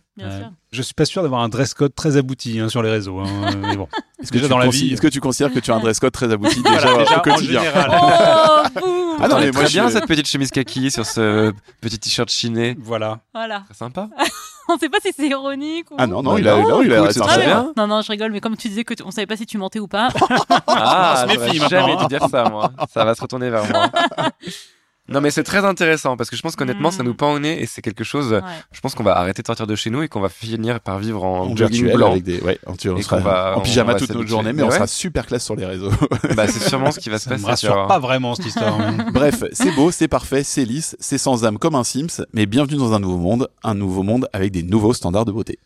Je 0.72 0.82
suis 0.82 0.94
pas 0.94 1.04
sûr 1.04 1.22
d'avoir 1.22 1.42
un 1.42 1.48
dress 1.50 1.72
code 1.74 1.94
très 1.94 2.16
abouti 2.16 2.60
hein, 2.60 2.68
sur 2.70 2.82
les 2.82 2.90
réseaux. 2.90 3.18
hein, 3.20 3.26
mais 3.62 3.76
bon. 3.76 3.88
Est-ce 4.22 4.28
que, 4.30 4.34
Déjà 4.38 4.46
tu 4.46 4.50
dans 4.50 4.58
la 4.58 4.66
considères- 4.66 4.86
vie- 4.88 4.92
est-ce 4.94 5.00
que 5.02 5.08
tu 5.08 5.20
considères 5.20 5.52
que 5.52 5.60
tu 5.60 5.70
as 5.70 5.74
un 5.76 5.80
dress 5.80 6.00
code 6.00 6.12
très 6.12 6.30
abouti 6.32 6.62
déjà, 6.62 6.78
Voilà, 6.80 6.98
déjà, 7.04 7.14
au 7.14 7.18
en 7.18 7.20
quotidien. 7.20 7.62
Oh, 8.82 8.87
Ah 9.20 9.28
non, 9.28 9.36
mais 9.38 9.46
est 9.48 9.52
moi, 9.52 9.62
très 9.62 9.66
je- 9.66 9.72
bien 9.72 9.90
cette 9.90 10.06
petite 10.06 10.28
chemise 10.28 10.50
kaki 10.50 10.90
sur 10.90 11.04
ce 11.06 11.52
petit 11.80 11.98
t-shirt 11.98 12.30
chiné. 12.30 12.76
Voilà. 12.80 13.20
Voilà. 13.34 13.60
Très 13.66 13.74
sympa. 13.74 14.08
On 14.70 14.76
sait 14.76 14.88
pas 14.90 14.98
si 15.02 15.12
c'est 15.16 15.26
ironique 15.28 15.90
ou. 15.90 15.94
Ah 15.98 16.06
non, 16.06 16.22
non, 16.22 16.34
Ouais, 16.34 16.40
il 16.40 16.48
a, 16.48 16.56
non, 16.58 16.82
il 16.82 16.92
a 16.92 17.02
Ah, 17.02 17.06
mais 17.06 17.34
peu. 17.36 17.40
bien. 17.44 17.72
Non, 17.76 17.86
non, 17.86 18.02
je 18.02 18.10
rigole, 18.12 18.32
mais 18.32 18.40
comme 18.40 18.56
tu 18.56 18.68
disais 18.68 18.84
que 18.84 18.92
tu- 18.94 19.02
on 19.02 19.10
savait 19.10 19.26
pas 19.26 19.36
si 19.36 19.46
tu 19.46 19.56
mentais 19.56 19.78
ou 19.80 19.88
pas. 19.88 20.08
Ah, 20.66 21.24
maintenant, 21.26 21.68
jamais 21.68 21.96
dû 21.96 22.06
dire 22.06 22.26
ça, 22.30 22.44
moi. 22.50 22.70
Ça 22.92 23.04
va 23.04 23.14
se 23.14 23.20
retourner 23.22 23.48
vers 23.50 23.64
moi. 23.66 23.88
Non, 25.08 25.20
mais 25.22 25.30
c'est 25.30 25.42
très 25.42 25.64
intéressant 25.64 26.16
parce 26.16 26.28
que 26.28 26.36
je 26.36 26.42
pense 26.42 26.54
qu'honnêtement, 26.54 26.90
ça 26.90 27.02
Mm. 27.02 27.06
nous 27.06 27.14
pend 27.14 27.32
au 27.32 27.38
nez 27.38 27.62
et 27.62 27.66
c'est 27.66 27.80
quelque 27.80 28.04
chose. 28.04 28.32
Ouais. 28.32 28.40
Je 28.72 28.80
pense 28.80 28.94
qu'on 28.94 29.02
va 29.02 29.16
arrêter 29.16 29.40
de 29.42 29.46
sortir 29.46 29.66
de 29.66 29.74
chez 29.74 29.88
nous 29.90 30.02
et 30.02 30.08
qu'on 30.08 30.20
va 30.20 30.28
finir 30.28 30.80
par 30.80 30.98
vivre 30.98 31.24
en, 31.24 31.46
En 31.46 31.56
jogging 31.56 31.92
blanc. 31.92 32.10
avec 32.12 32.24
des, 32.24 32.40
ouais, 32.40 32.58
on, 32.66 32.74
tu- 32.76 32.90
on 32.90 32.96
Et 32.98 33.02
sera 33.02 33.18
va- 33.20 33.56
en 33.56 33.60
pyjama 33.62 33.94
toute 33.94 34.10
notre 34.14 34.28
journée, 34.28 34.52
mais 34.52 34.62
on 34.62 34.70
sera 34.70 34.86
super 34.86 35.26
classe 35.26 35.44
sur 35.44 35.56
les 35.56 35.64
réseaux. 35.66 35.90
Bah, 36.36 36.46
c'est 36.46 36.68
sûrement 36.68 36.90
ce 36.90 36.98
qui 37.00 37.08
va 37.08 37.18
se 37.18 37.24
Ça 37.28 37.36
me 37.36 37.42
passer. 37.42 37.66
tu 37.66 37.72
rassure 37.72 37.86
pas 37.86 37.98
vraiment 37.98 38.34
cette 38.34 38.46
histoire. 38.46 38.78
hein. 38.80 38.96
Bref, 39.12 39.44
c'est 39.52 39.70
beau, 39.72 39.90
c'est 39.90 40.08
parfait, 40.08 40.42
c'est 40.44 40.64
lisse, 40.64 40.96
c'est 41.00 41.18
sans 41.18 41.44
âme 41.44 41.58
comme 41.58 41.74
un 41.74 41.84
Sims, 41.84 42.22
mais 42.34 42.46
bienvenue 42.46 42.76
dans 42.78 42.92
un 42.92 43.00
nouveau 43.00 43.16
monde, 43.18 43.48
un 43.64 43.74
nouveau 43.74 44.02
monde 44.02 44.28
avec 44.32 44.52
des 44.52 44.62
nouveaux 44.62 44.92
standards 44.92 45.24
de 45.24 45.32
beauté. 45.32 45.58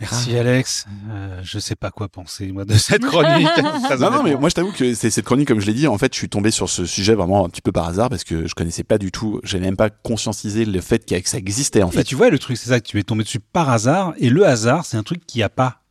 Merci 0.00 0.36
Alex. 0.36 0.86
Euh, 1.10 1.40
je 1.42 1.58
sais 1.58 1.76
pas 1.76 1.90
quoi 1.90 2.08
penser 2.08 2.50
moi 2.52 2.64
de 2.64 2.74
cette 2.74 3.04
chronique. 3.04 3.46
Non, 4.00 4.10
non, 4.10 4.22
mais 4.22 4.34
moi 4.36 4.48
je 4.48 4.54
t'avoue 4.54 4.72
que 4.72 4.94
c'est 4.94 5.10
cette 5.10 5.24
chronique, 5.24 5.48
comme 5.48 5.60
je 5.60 5.66
l'ai 5.66 5.74
dit, 5.74 5.86
en 5.86 5.98
fait, 5.98 6.12
je 6.14 6.18
suis 6.18 6.28
tombé 6.28 6.50
sur 6.50 6.68
ce 6.70 6.86
sujet 6.86 7.14
vraiment 7.14 7.44
un 7.44 7.48
petit 7.48 7.60
peu 7.60 7.72
par 7.72 7.86
hasard 7.86 8.08
parce 8.08 8.24
que 8.24 8.46
je 8.46 8.54
connaissais 8.54 8.84
pas 8.84 8.96
du 8.98 9.10
tout, 9.12 9.40
j'ai 9.44 9.60
même 9.60 9.76
pas 9.76 9.90
conscientisé 9.90 10.64
le 10.64 10.80
fait 10.80 11.04
que 11.04 11.28
ça 11.28 11.36
existait 11.38 11.82
en 11.82 11.90
Et 11.90 11.92
fait. 11.96 12.04
tu 12.04 12.14
vois, 12.14 12.30
le 12.30 12.38
truc, 12.38 12.56
c'est 12.56 12.70
ça 12.70 12.80
que 12.80 12.86
tu 12.86 12.98
es 12.98 13.02
tombé 13.02 13.24
dessus 13.24 13.40
par 13.40 13.68
hasard. 13.68 14.14
Et 14.18 14.30
le 14.30 14.46
hasard, 14.46 14.84
c'est 14.86 14.96
un 14.96 15.02
truc 15.02 15.26
qu'il 15.26 15.40
n'y 15.40 15.44
a 15.44 15.48
pas 15.50 15.82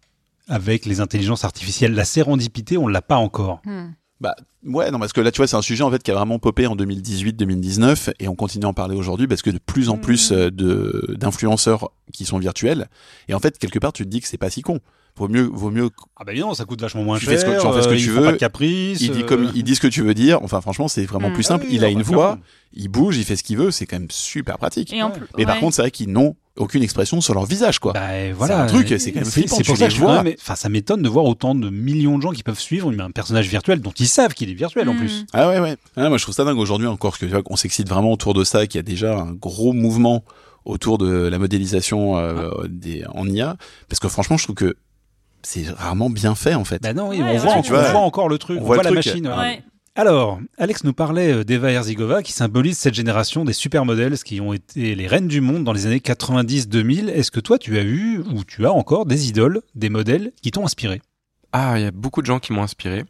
avec 0.48 0.86
les 0.88 1.00
intelligences 1.02 1.43
artificielles. 1.45 1.93
La 1.93 2.06
sérendipité, 2.06 2.78
on 2.78 2.88
l'a 2.88 3.02
pas 3.04 3.17
encore. 3.17 3.62
Hmm. 3.65 3.89
Bah 4.22 4.36
ouais, 4.65 4.91
non 4.91 5.00
parce 5.00 5.13
que 5.13 5.22
là 5.22 5.32
tu 5.32 5.38
vois 5.38 5.48
c'est 5.48 5.56
un 5.56 5.62
sujet 5.62 5.82
en 5.82 5.89
fait 5.91 6.04
qui 6.04 6.12
a 6.12 6.13
vraiment 6.13 6.39
popé 6.39 6.67
en 6.67 6.76
2018-2019 6.76 8.12
et 8.19 8.28
on 8.28 8.36
continue 8.36 8.65
à 8.65 8.67
en 8.67 8.74
parler 8.74 8.95
aujourd'hui 8.98 9.28
parce 9.28 9.41
que 9.41 9.50
de 9.50 9.60
plus 9.60 9.88
en 9.88 9.98
plus 9.98 10.32
Mhm. 10.32 10.38
euh, 10.38 10.52
de 10.52 11.15
d'influenceurs 11.17 11.89
qui 12.20 12.26
sont 12.26 12.38
virtuels 12.40 12.88
et 13.30 13.34
en 13.34 13.40
fait 13.40 13.58
quelque 13.58 13.80
part 13.80 13.94
tu 13.94 14.04
te 14.04 14.10
dis 14.10 14.20
que 14.22 14.28
c'est 14.28 14.38
pas 14.38 14.50
si 14.50 14.62
con. 14.62 14.80
Vaut 15.16 15.28
mieux 15.28 15.50
vaut 15.52 15.72
mieux 15.72 15.90
Ah 16.18 16.24
bah 16.24 16.32
non, 16.34 16.54
ça 16.54 16.64
coûte 16.66 16.80
vachement 16.80 17.04
moins 17.04 17.18
Tu 17.18 17.26
cher. 17.26 17.34
fais 17.34 17.40
ce 17.40 17.46
que- 17.46 17.60
tu 17.60 17.66
en 17.66 17.74
fais 17.74 17.82
ce 17.82 17.88
que 17.88 17.94
euh, 17.94 17.98
tu 17.98 18.04
il 18.04 18.10
veux. 18.12 18.20
font 18.20 18.26
Pas 18.26 18.32
de 18.32 18.38
caprice. 18.38 19.02
il 19.02 19.12
dit 19.12 19.24
euh, 19.24 19.26
comme 19.26 19.52
il 19.56 19.64
dit 19.64 19.76
ce 19.76 19.82
que 19.82 19.88
tu 19.88 20.02
veux 20.02 20.14
dire. 20.14 20.40
Enfin 20.44 20.62
franchement 20.62 20.88
c'est 20.88 21.04
vraiment 21.04 21.28
Mhm. 21.30 21.34
plus 21.34 21.46
ah 21.46 21.48
simple. 21.50 21.66
oui, 21.68 21.76
il 21.76 21.84
a 21.84 21.90
une 21.90 22.04
voix, 22.04 22.38
il 22.74 22.88
bouge, 22.90 23.18
il 23.18 23.26
fait 23.26 23.36
ce 23.36 23.44
qu'il 23.44 23.58
veut. 23.58 23.72
C'est 23.72 23.86
quand 23.86 23.98
même 24.00 24.12
super 24.12 24.58
pratique. 24.58 24.94
Et 24.94 25.02
en 25.02 25.10
plus. 25.12 25.26
Mais 25.38 25.46
par 25.46 25.60
contre 25.60 25.76
c'est 25.76 25.82
vrai 25.82 25.92
qu'ils 25.92 26.10
n'ont 26.12 26.36
aucune 26.58 26.84
expression 26.84 27.20
sur 27.22 27.34
leur 27.34 27.46
visage 27.46 27.80
quoi. 27.80 27.94
Bah, 27.94 28.32
voilà. 28.34 28.64
un 28.64 28.68
truc, 28.68 28.94
c'est 29.00 29.12
quand 29.12 29.22
même 29.22 29.30
flippant, 29.30 29.56
C'est 29.58 29.64
tu 29.64 29.68
pour 29.72 29.78
ça 29.78 29.88
que 29.88 29.94
je 29.94 30.00
vois. 30.00 30.24
Enfin, 30.40 30.56
ça 30.56 30.70
m'étonne 30.70 31.02
de 31.02 31.10
voir 31.10 31.26
autant 31.26 31.56
de 31.56 31.70
millions 31.70 32.18
de 32.18 32.22
gens 32.22 32.32
qui 32.32 32.44
peuvent 32.44 32.60
suivre 32.60 32.94
un 32.98 33.12
personnage 33.12 33.48
virtuel 33.50 33.80
dont 33.82 33.92
ils 33.98 34.08
savent 34.08 34.34
qu'il 34.34 34.50
est 34.50 34.54
virtuel 34.54 34.88
en 34.90 34.94
Hmm. 34.94 34.98
plus. 35.00 35.26
Ah 35.34 35.50
ouais 35.50 35.60
ouais. 35.60 35.76
Ah, 35.98 36.08
moi 36.10 36.18
je 36.18 36.24
trouve 36.24 36.36
ça 36.36 36.46
dingue 36.46 36.58
aujourd'hui 36.60 36.88
encore 36.88 37.18
que 37.18 37.26
tu 37.26 37.32
vois 37.32 37.44
qu'on 37.44 37.56
s'excite 37.58 37.90
vraiment 37.90 38.12
autour 38.14 38.34
de 38.34 38.44
ça, 38.46 38.68
qu'il 38.68 38.78
y 38.78 38.80
a 38.80 38.84
déjà 38.84 39.18
un 39.18 39.32
gros 39.34 39.74
mouvement 39.74 40.24
autour 40.66 40.98
de 40.98 41.28
la 41.28 41.38
modélisation 41.40 42.18
euh, 42.18 42.50
des 42.68 43.04
en 43.14 43.28
IA 43.28 43.56
parce 43.88 44.00
que 44.00 44.08
franchement 44.08 44.38
je 44.38 44.44
trouve 44.44 44.56
que 44.56 44.76
c'est 45.42 45.70
rarement 45.70 46.10
bien 46.10 46.36
fait 46.36 46.54
en 46.56 46.66
fait. 46.66 46.82
Bah 46.82 46.94
non, 46.94 47.10
oui, 47.10 47.18
Ouais, 47.18 47.24
on, 47.24 47.28
ouais, 47.32 47.38
voit, 47.38 47.62
tu 47.62 47.72
on 47.72 47.76
vois. 47.76 47.92
voit 47.92 48.02
encore 48.02 48.28
le 48.30 48.38
truc, 48.38 48.58
On 48.60 48.64
on, 48.64 48.66
voit 48.66 48.78
la 48.78 48.84
truc. 48.84 48.96
machine. 48.96 49.28
Ah, 49.28 49.40
Ouais. 49.40 49.64
Alors, 49.96 50.40
Alex 50.58 50.84
nous 50.86 50.94
parlait 50.94 51.34
euh, 51.34 51.44
d'Eva 51.44 51.72
Herzigova 51.72 52.24
qui 52.24 52.32
symbolise 52.32 52.78
cette 52.78 52.94
génération 52.94 53.44
des 53.44 53.52
supermodèles 53.54 54.18
qui 54.20 54.40
ont 54.40 54.54
été 54.54 54.96
les 54.96 55.08
reines 55.08 55.28
du 55.28 55.42
monde 55.42 55.64
dans 55.66 55.74
les 55.74 55.88
années 55.88 55.98
90-2000. 56.00 57.10
Est-ce 57.10 57.32
que 57.32 57.40
toi 57.40 57.58
tu 57.58 57.78
as 57.78 57.82
eu 57.84 58.20
ou 58.34 58.44
tu 58.46 58.66
as 58.66 58.72
encore 58.72 59.06
des 59.06 59.28
idoles, 59.28 59.62
des 59.76 59.90
modèles 59.90 60.32
qui 60.42 60.52
t'ont 60.52 60.64
inspiré? 60.66 61.02
Ah, 61.52 61.74
il 61.78 61.84
y 61.84 61.86
a 61.86 61.92
beaucoup 61.92 62.22
de 62.22 62.28
gens 62.28 62.40
qui 62.40 62.54
m'ont 62.54 62.64
inspiré. 62.64 63.04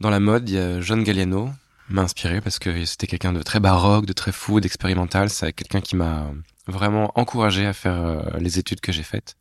Dans 0.00 0.10
la 0.10 0.20
mode, 0.20 0.48
il 0.48 0.54
y 0.54 0.58
a 0.58 0.80
John 0.80 1.02
Galliano 1.02 1.50
m'a 1.88 2.02
inspiré 2.02 2.40
parce 2.40 2.58
que 2.58 2.84
c'était 2.84 3.06
quelqu'un 3.06 3.32
de 3.32 3.42
très 3.42 3.60
baroque, 3.60 4.06
de 4.06 4.12
très 4.12 4.32
fou, 4.32 4.60
d'expérimental. 4.60 5.30
C'est 5.30 5.52
quelqu'un 5.52 5.80
qui 5.80 5.96
m'a 5.96 6.30
vraiment 6.66 7.12
encouragé 7.18 7.66
à 7.66 7.72
faire 7.72 8.00
euh, 8.00 8.22
les 8.38 8.58
études 8.58 8.80
que 8.80 8.92
j'ai 8.92 9.02
faites. 9.02 9.36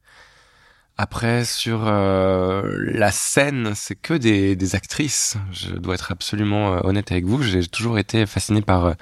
Après, 0.95 1.43
sur 1.43 1.87
euh, 1.87 2.61
la 2.77 3.11
scène, 3.11 3.71
c'est 3.75 3.95
que 3.95 4.13
des, 4.13 4.55
des, 4.55 4.75
actrices. 4.75 5.37
Je 5.51 5.71
dois 5.71 5.95
être 5.95 6.11
absolument 6.11 6.73
euh, 6.73 6.79
honnête 6.83 7.11
avec 7.11 7.25
vous. 7.25 7.41
J'ai 7.41 7.65
toujours 7.65 7.97
été 7.97 8.27
fasciné 8.27 8.61
par 8.61 8.85
euh, 8.85 8.93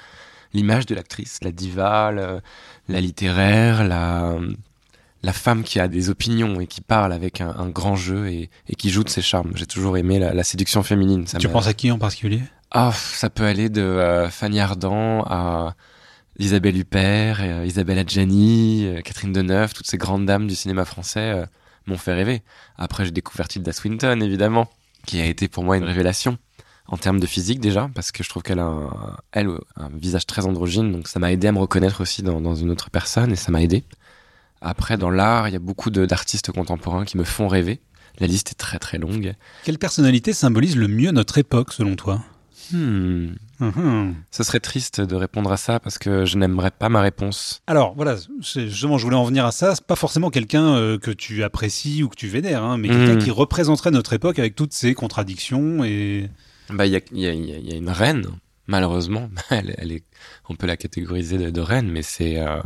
l'image 0.54 0.86
de 0.86 0.94
l'actrice, 0.94 1.38
la 1.42 1.52
diva, 1.52 2.10
la, 2.10 2.40
la 2.88 3.00
littéraire, 3.00 3.84
la, 3.84 4.36
la 5.22 5.32
femme 5.34 5.64
qui 5.64 5.80
a 5.80 5.88
des 5.88 6.08
opinions 6.08 6.60
et 6.62 6.66
qui 6.66 6.80
parle 6.80 7.12
avec 7.12 7.42
un, 7.42 7.54
un 7.58 7.68
grand 7.68 7.94
jeu 7.94 8.28
et, 8.28 8.48
et, 8.68 8.74
qui 8.74 8.88
joue 8.88 9.04
de 9.04 9.10
ses 9.10 9.22
charmes. 9.22 9.52
J'ai 9.54 9.66
toujours 9.66 9.98
aimé 9.98 10.18
la, 10.18 10.32
la 10.32 10.44
séduction 10.44 10.82
féminine. 10.82 11.26
Ça 11.26 11.36
tu 11.36 11.48
penses 11.48 11.66
à 11.66 11.74
qui 11.74 11.90
en 11.90 11.98
particulier? 11.98 12.40
Ah, 12.74 12.92
ça 12.92 13.28
peut 13.28 13.44
aller 13.44 13.68
de 13.68 14.26
Fanny 14.30 14.58
Ardant 14.58 15.24
à 15.26 15.76
Isabelle 16.38 16.78
Huppert, 16.78 17.64
Isabelle 17.66 17.98
Adjani, 17.98 18.88
Catherine 19.04 19.32
Deneuve, 19.32 19.74
toutes 19.74 19.86
ces 19.86 19.98
grandes 19.98 20.24
dames 20.24 20.46
du 20.46 20.54
cinéma 20.54 20.86
français 20.86 21.44
m'ont 21.86 21.98
fait 21.98 22.14
rêver. 22.14 22.42
Après, 22.78 23.04
j'ai 23.04 23.10
découvert 23.10 23.46
Tilda 23.46 23.72
Swinton, 23.72 24.22
évidemment, 24.22 24.70
qui 25.04 25.20
a 25.20 25.26
été 25.26 25.48
pour 25.48 25.64
moi 25.64 25.76
une 25.76 25.84
révélation 25.84 26.38
en 26.86 26.96
termes 26.96 27.20
de 27.20 27.26
physique 27.26 27.60
déjà, 27.60 27.90
parce 27.94 28.10
que 28.10 28.24
je 28.24 28.30
trouve 28.30 28.42
qu'elle 28.42 28.58
a 28.58 28.64
un, 28.64 29.16
elle, 29.32 29.50
un 29.76 29.90
visage 29.90 30.26
très 30.26 30.46
androgyne, 30.46 30.92
donc 30.92 31.08
ça 31.08 31.20
m'a 31.20 31.30
aidé 31.30 31.48
à 31.48 31.52
me 31.52 31.58
reconnaître 31.58 32.00
aussi 32.00 32.22
dans, 32.22 32.40
dans 32.40 32.54
une 32.54 32.70
autre 32.70 32.88
personne 32.88 33.32
et 33.32 33.36
ça 33.36 33.52
m'a 33.52 33.62
aidé. 33.62 33.84
Après, 34.62 34.96
dans 34.96 35.10
l'art, 35.10 35.46
il 35.46 35.52
y 35.52 35.56
a 35.56 35.60
beaucoup 35.60 35.90
d'artistes 35.90 36.52
contemporains 36.52 37.04
qui 37.04 37.18
me 37.18 37.24
font 37.24 37.48
rêver. 37.48 37.82
La 38.18 38.26
liste 38.26 38.50
est 38.50 38.58
très 38.58 38.78
très 38.78 38.96
longue. 38.96 39.34
Quelle 39.62 39.78
personnalité 39.78 40.32
symbolise 40.32 40.76
le 40.76 40.88
mieux 40.88 41.10
notre 41.10 41.36
époque 41.36 41.72
selon 41.72 41.96
toi? 41.96 42.22
Hmm. 42.72 43.34
Mmh. 43.60 44.14
Ce 44.30 44.42
serait 44.42 44.60
triste 44.60 45.00
de 45.00 45.14
répondre 45.14 45.52
à 45.52 45.56
ça 45.56 45.78
parce 45.78 45.98
que 45.98 46.24
je 46.24 46.36
n'aimerais 46.36 46.70
pas 46.70 46.88
ma 46.88 47.00
réponse. 47.00 47.62
Alors 47.66 47.94
voilà, 47.94 48.16
justement, 48.40 48.98
je 48.98 49.04
voulais 49.04 49.16
en 49.16 49.24
venir 49.24 49.44
à 49.44 49.52
ça. 49.52 49.74
C'est 49.74 49.86
pas 49.86 49.96
forcément 49.96 50.30
quelqu'un 50.30 50.74
euh, 50.74 50.98
que 50.98 51.10
tu 51.10 51.44
apprécies 51.44 52.02
ou 52.02 52.08
que 52.08 52.16
tu 52.16 52.28
vénères, 52.28 52.62
hein, 52.62 52.78
mais 52.78 52.88
mmh. 52.88 52.92
quelqu'un 52.92 53.18
qui 53.18 53.30
représenterait 53.30 53.90
notre 53.90 54.12
époque 54.12 54.38
avec 54.38 54.54
toutes 54.56 54.72
ses 54.72 54.94
contradictions 54.94 55.84
et. 55.84 56.28
Bah, 56.70 56.86
il 56.86 56.92
y 56.92 56.96
a, 56.96 57.00
y, 57.12 57.26
a, 57.26 57.34
y 57.34 57.72
a, 57.72 57.76
une 57.76 57.90
reine, 57.90 58.26
malheureusement. 58.66 59.28
Elle, 59.50 59.74
elle, 59.78 59.92
est, 59.92 60.04
on 60.48 60.56
peut 60.56 60.66
la 60.66 60.76
catégoriser 60.76 61.38
de, 61.38 61.50
de 61.50 61.60
reine, 61.60 61.90
mais 61.90 62.02
c'est. 62.02 62.38
Euh... 62.38 62.60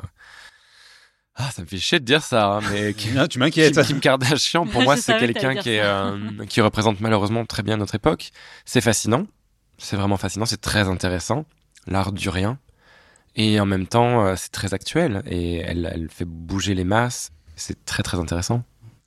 Ah, 1.38 1.50
ça 1.50 1.60
me 1.60 1.66
fait 1.66 1.76
chier 1.76 2.00
de 2.00 2.04
dire 2.04 2.22
ça, 2.22 2.46
hein, 2.46 2.60
mais 2.72 2.94
Kim, 2.96 3.28
tu 3.28 3.38
m'inquiètes. 3.38 3.74
Kim, 3.74 3.84
Kim, 3.84 4.00
Kardashian, 4.00 4.66
pour 4.66 4.82
moi, 4.84 4.96
c'est 4.96 5.18
quelqu'un 5.18 5.54
qui, 5.56 5.70
est, 5.70 5.82
euh, 5.82 6.16
qui 6.48 6.62
représente 6.62 7.00
malheureusement 7.00 7.44
très 7.44 7.62
bien 7.62 7.76
notre 7.76 7.94
époque. 7.94 8.30
C'est 8.64 8.80
fascinant 8.80 9.26
c'est 9.78 9.96
vraiment 9.96 10.16
fascinant, 10.16 10.46
c'est 10.46 10.60
très 10.60 10.88
intéressant. 10.88 11.44
L'art 11.86 12.12
du 12.12 12.28
rien. 12.28 12.58
Et 13.36 13.60
en 13.60 13.66
même 13.66 13.86
temps, 13.86 14.24
euh, 14.24 14.34
c'est 14.36 14.50
très 14.50 14.74
actuel 14.74 15.22
et 15.26 15.58
elle, 15.58 15.90
elle 15.92 16.08
fait 16.10 16.24
bouger 16.24 16.74
les 16.74 16.84
masses. 16.84 17.30
C'est 17.54 17.84
très 17.84 18.02
très 18.02 18.18
intéressant. 18.18 18.64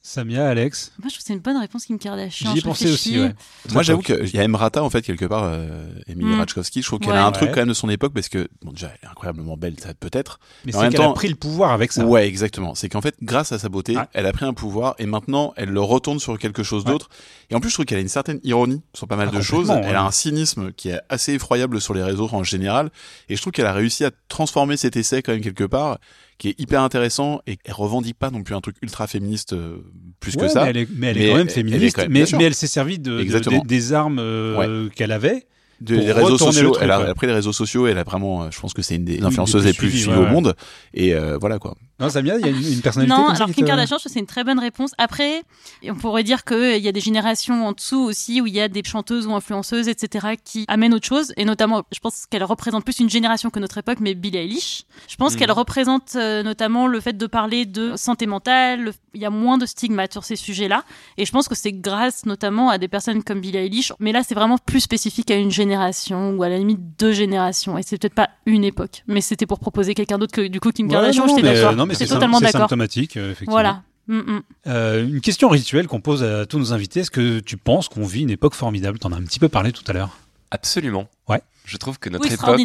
Samia, 0.10 0.48
Alex 0.48 0.92
Moi, 0.98 1.10
je 1.10 1.14
trouve 1.14 1.20
que 1.20 1.28
c'est 1.28 1.34
une 1.34 1.40
bonne 1.40 1.58
réponse 1.58 1.86
Kim 1.86 2.00
Kardashian. 2.00 2.52
J'y 2.54 2.58
ai 2.58 2.62
pensé 2.64 2.92
aussi, 2.92 3.20
ouais. 3.20 3.32
Moi, 3.72 3.84
j'avoue 3.84 4.02
qu'il 4.02 4.34
y 4.34 4.40
a 4.40 4.44
Emrata, 4.44 4.84
en 4.84 4.90
fait, 4.90 5.04
quelque 5.04 5.26
part, 5.26 5.44
euh, 5.44 5.88
Emilie 6.08 6.32
mm. 6.32 6.40
Ratajkowski. 6.40 6.82
Je 6.82 6.88
trouve 6.88 6.98
qu'elle 6.98 7.12
ouais. 7.12 7.18
a 7.18 7.28
un 7.28 7.32
truc 7.32 7.50
ouais. 7.50 7.54
quand 7.54 7.62
même 7.62 7.70
de 7.70 7.76
son 7.76 7.90
époque 7.90 8.12
parce 8.16 8.28
que, 8.28 8.48
bon, 8.64 8.72
déjà, 8.72 8.88
elle 8.88 9.08
est 9.08 9.12
incroyablement 9.12 9.56
belle, 9.56 9.80
ça 9.80 9.94
peut-être. 9.94 10.40
Mais 10.66 10.72
c'est 10.72 10.90
qu'elle 10.90 11.04
a 11.04 11.14
pris 11.14 11.28
le 11.28 11.36
pouvoir 11.36 11.74
avec 11.74 11.92
ça. 11.92 12.04
Ouais, 12.08 12.28
exactement. 12.28 12.74
C'est 12.74 12.90
qu'en 12.90 13.02
fait, 13.02 13.18
grâce 13.22 13.52
à 13.52 13.60
sa 13.60 13.70
beauté, 13.70 13.98
ah. 13.98 14.10
elle 14.14 14.26
a 14.26 14.34
pris 14.34 14.46
un 14.46 14.56
pouvoir 14.56 14.96
et 14.98 15.06
maintenant, 15.06 15.54
elle 15.58 15.70
le 15.70 15.82
retourne 15.82 16.20
sur 16.20 16.40
quelque 16.40 16.64
chose 16.64 16.86
d'autre. 16.86 17.10
Et 17.52 17.56
en 17.56 17.60
plus, 17.60 17.70
je 17.70 17.76
trouve 17.76 17.86
qu'elle 17.86 18.00
a 18.00 18.02
une 18.02 18.08
certaine 18.08 18.40
ironie 18.44 18.82
sur 18.96 19.08
pas 19.08 19.16
mal 19.16 19.30
ah, 19.32 19.38
de 19.38 19.42
choses. 19.42 19.70
Elle 19.70 19.96
a 19.96 20.04
un 20.04 20.12
cynisme 20.12 20.72
qui 20.72 20.90
est 20.90 21.02
assez 21.10 21.34
effroyable 21.34 21.80
sur 21.80 21.94
les 21.94 22.02
réseaux 22.02 22.30
en 22.32 22.44
général. 22.44 22.90
Et 23.30 23.36
je 23.36 23.42
trouve 23.42 23.54
qu'elle 23.54 23.68
a 23.68 23.74
réussi 23.74 24.06
à 24.06 24.12
transformer 24.28 24.76
cet 24.76 24.96
essai 24.96 25.22
quand 25.22 25.34
même 25.34 25.42
quelque 25.42 25.66
part 25.66 26.00
qui 26.40 26.48
est 26.50 26.60
hyper 26.60 26.82
intéressant 26.82 27.42
et 27.46 27.60
elle 27.66 27.74
revendique 27.74 28.18
pas 28.18 28.32
non 28.32 28.42
plus 28.42 28.56
un 28.56 28.62
truc 28.62 28.78
ultra 28.82 29.06
féministe 29.08 29.54
euh, 29.54 29.80
plus 30.22 30.36
ouais, 30.36 30.44
que 30.44 30.48
ça. 30.48 30.64
Mais 30.64 30.70
elle 30.70 30.78
est, 30.78 30.88
mais 30.96 31.08
elle 31.08 31.22
est 31.22 31.30
quand 31.30 31.38
même 31.38 31.50
féministe, 31.50 31.96
quand 31.98 32.04
même, 32.04 32.12
mais, 32.14 32.26
mais, 32.36 32.46
elle 32.46 32.56
s'est 32.56 32.66
servie 32.66 32.98
de, 32.98 33.22
de, 33.24 33.40
de, 33.40 33.68
des 33.68 33.94
armes 33.94 34.20
euh, 34.20 34.86
ouais. 34.86 34.90
qu'elle 34.96 35.12
avait. 35.12 35.46
De, 35.82 35.96
les 35.96 36.12
réseaux 36.12 36.38
sociaux, 36.38 36.72
truc, 36.72 36.84
elle, 36.84 36.92
a, 36.92 37.14
pris 37.16 37.28
les 37.28 37.34
réseaux 37.34 37.54
sociaux, 37.54 37.88
elle 37.88 37.98
a 37.98 38.04
vraiment, 38.04 38.52
je 38.52 38.60
pense 38.60 38.74
que 38.74 38.82
c'est 38.82 38.96
une 38.96 39.06
des 39.06 39.24
influenceuses 39.24 39.66
les 39.66 39.74
plus 39.74 39.90
suivies 39.90 40.18
au 40.18 40.26
monde, 40.26 40.56
et 40.94 41.14
euh, 41.14 41.38
voilà 41.40 41.58
quoi. 41.60 41.76
Non, 42.00 42.10
Samia, 42.10 42.38
il 42.38 42.46
y 42.46 42.46
a 42.46 42.50
une, 42.50 42.74
une 42.74 42.82
personnalité 42.82 43.14
non, 43.14 43.26
comme 43.26 43.36
alors 43.36 43.48
ça 43.50 43.54
Kim 43.54 43.66
Kardashian, 43.66 43.98
je 43.98 44.04
trouve 44.04 44.14
c'est 44.14 44.20
une 44.20 44.26
très 44.26 44.46
bonne 44.46 44.60
réponse. 44.60 44.92
Après, 44.98 45.44
on 45.84 45.96
pourrait 45.96 46.24
dire 46.24 46.46
qu'il 46.46 46.78
y 46.78 46.88
a 46.88 46.94
des 46.94 47.02
générations 47.02 47.68
en 47.68 47.74
dessous 47.74 48.00
aussi 48.00 48.40
où 48.40 48.48
il 48.48 48.54
y 48.54 48.62
a 48.62 48.70
des 48.70 48.84
chanteuses 48.86 49.28
ou 49.28 49.34
influenceuses, 49.34 49.90
etc., 49.90 50.36
qui 50.44 50.64
amènent 50.70 50.94
autre 50.94 51.08
chose. 51.08 51.34
Et 51.36 51.44
notamment, 51.44 51.84
je 51.92 52.00
pense 52.00 52.26
qu'elle 52.26 52.46
représente 52.46 52.86
plus 52.86 53.00
une 53.00 53.10
génération 53.10 53.50
que 53.50 53.60
notre 53.60 53.78
époque, 53.80 53.98
mais 54.00 54.16
Billie 54.16 54.38
Eilish. 54.38 54.84
Je 55.10 55.18
pense 55.18 55.34
mmh. 55.34 55.38
qu'elle 55.38 55.52
représente 55.52 56.16
euh, 56.16 56.42
notamment 56.42 56.88
le 56.88 57.02
fait 57.02 57.18
de 57.18 57.28
parler 57.28 57.66
de 57.66 57.98
santé 57.98 58.28
mentale. 58.28 58.82
Le... 58.82 58.94
Il 59.14 59.22
y 59.22 59.26
a 59.26 59.30
moins 59.30 59.58
de 59.58 59.66
stigmates 59.66 60.14
sur 60.14 60.24
ces 60.24 60.38
sujets-là. 60.38 60.86
Et 61.18 61.26
je 61.26 61.32
pense 61.32 61.50
que 61.50 61.56
c'est 61.56 61.74
grâce 61.74 62.26
notamment 62.26 62.70
à 62.70 62.78
des 62.78 62.88
personnes 62.88 63.24
comme 63.24 63.42
Billie 63.42 63.58
Eilish. 63.58 63.92
Mais 64.00 64.14
là, 64.14 64.24
c'est 64.24 64.36
vraiment 64.36 64.58
plus 64.58 64.80
spécifique 64.80 65.32
à 65.32 65.36
une 65.36 65.52
génération 65.52 65.69
ou 65.78 66.44
à 66.44 66.50
la 66.50 66.58
limite 66.58 66.80
deux 67.00 67.12
générations. 67.12 67.78
Et 67.78 67.84
c'est 67.84 67.98
peut-être 67.98 68.14
pas 68.14 68.30
une 68.46 68.64
époque. 68.64 69.04
Mais 69.08 69.22
c'était 69.22 69.46
pour 69.46 69.60
proposer 69.60 69.94
quelqu'un 69.94 70.18
d'autre 70.18 70.34
que 70.34 70.48
du 70.48 70.60
coup 70.60 70.72
Kim 70.72 70.88
ouais, 70.88 70.94
Kardashian. 70.94 71.26
Non, 71.26 71.36
j'étais 71.36 71.54
d'accord. 71.54 71.86
Mais 71.86 71.96
c'est 71.96 72.08
totalement 72.08 72.40
d'accord 72.40 72.62
symptomatique, 72.62 73.18
euh, 73.18 73.32
effectivement. 73.32 73.54
Voilà. 73.54 73.84
Mm 74.08 74.20
-mm. 74.20 74.42
Euh, 74.68 75.08
une 75.08 75.22
question 75.22 75.50
rituelle 75.50 75.88
qu'on 75.88 76.02
pose 76.02 76.24
à 76.24 76.46
tous 76.46 76.60
nos 76.60 76.74
invités. 76.74 77.02
Est-ce 77.02 77.12
que 77.12 77.40
tu 77.40 77.58
penses 77.58 77.90
qu'on 77.90 78.06
vit 78.06 78.22
une 78.22 78.32
époque 78.32 78.56
formidable? 78.56 78.98
T'en 79.00 79.12
as 79.12 79.18
un 79.18 79.24
petit 79.24 79.40
peu 79.40 79.50
parlé 79.50 79.72
tout 79.72 79.84
à 79.88 79.94
l'heure. 79.94 80.18
Absolument. 80.52 81.08
Ouais. 81.28 81.42
Je 81.66 81.78
trouve 81.78 82.00
que 82.00 82.10
notre 82.10 82.28
oui, 82.28 82.34
époque, 82.34 82.60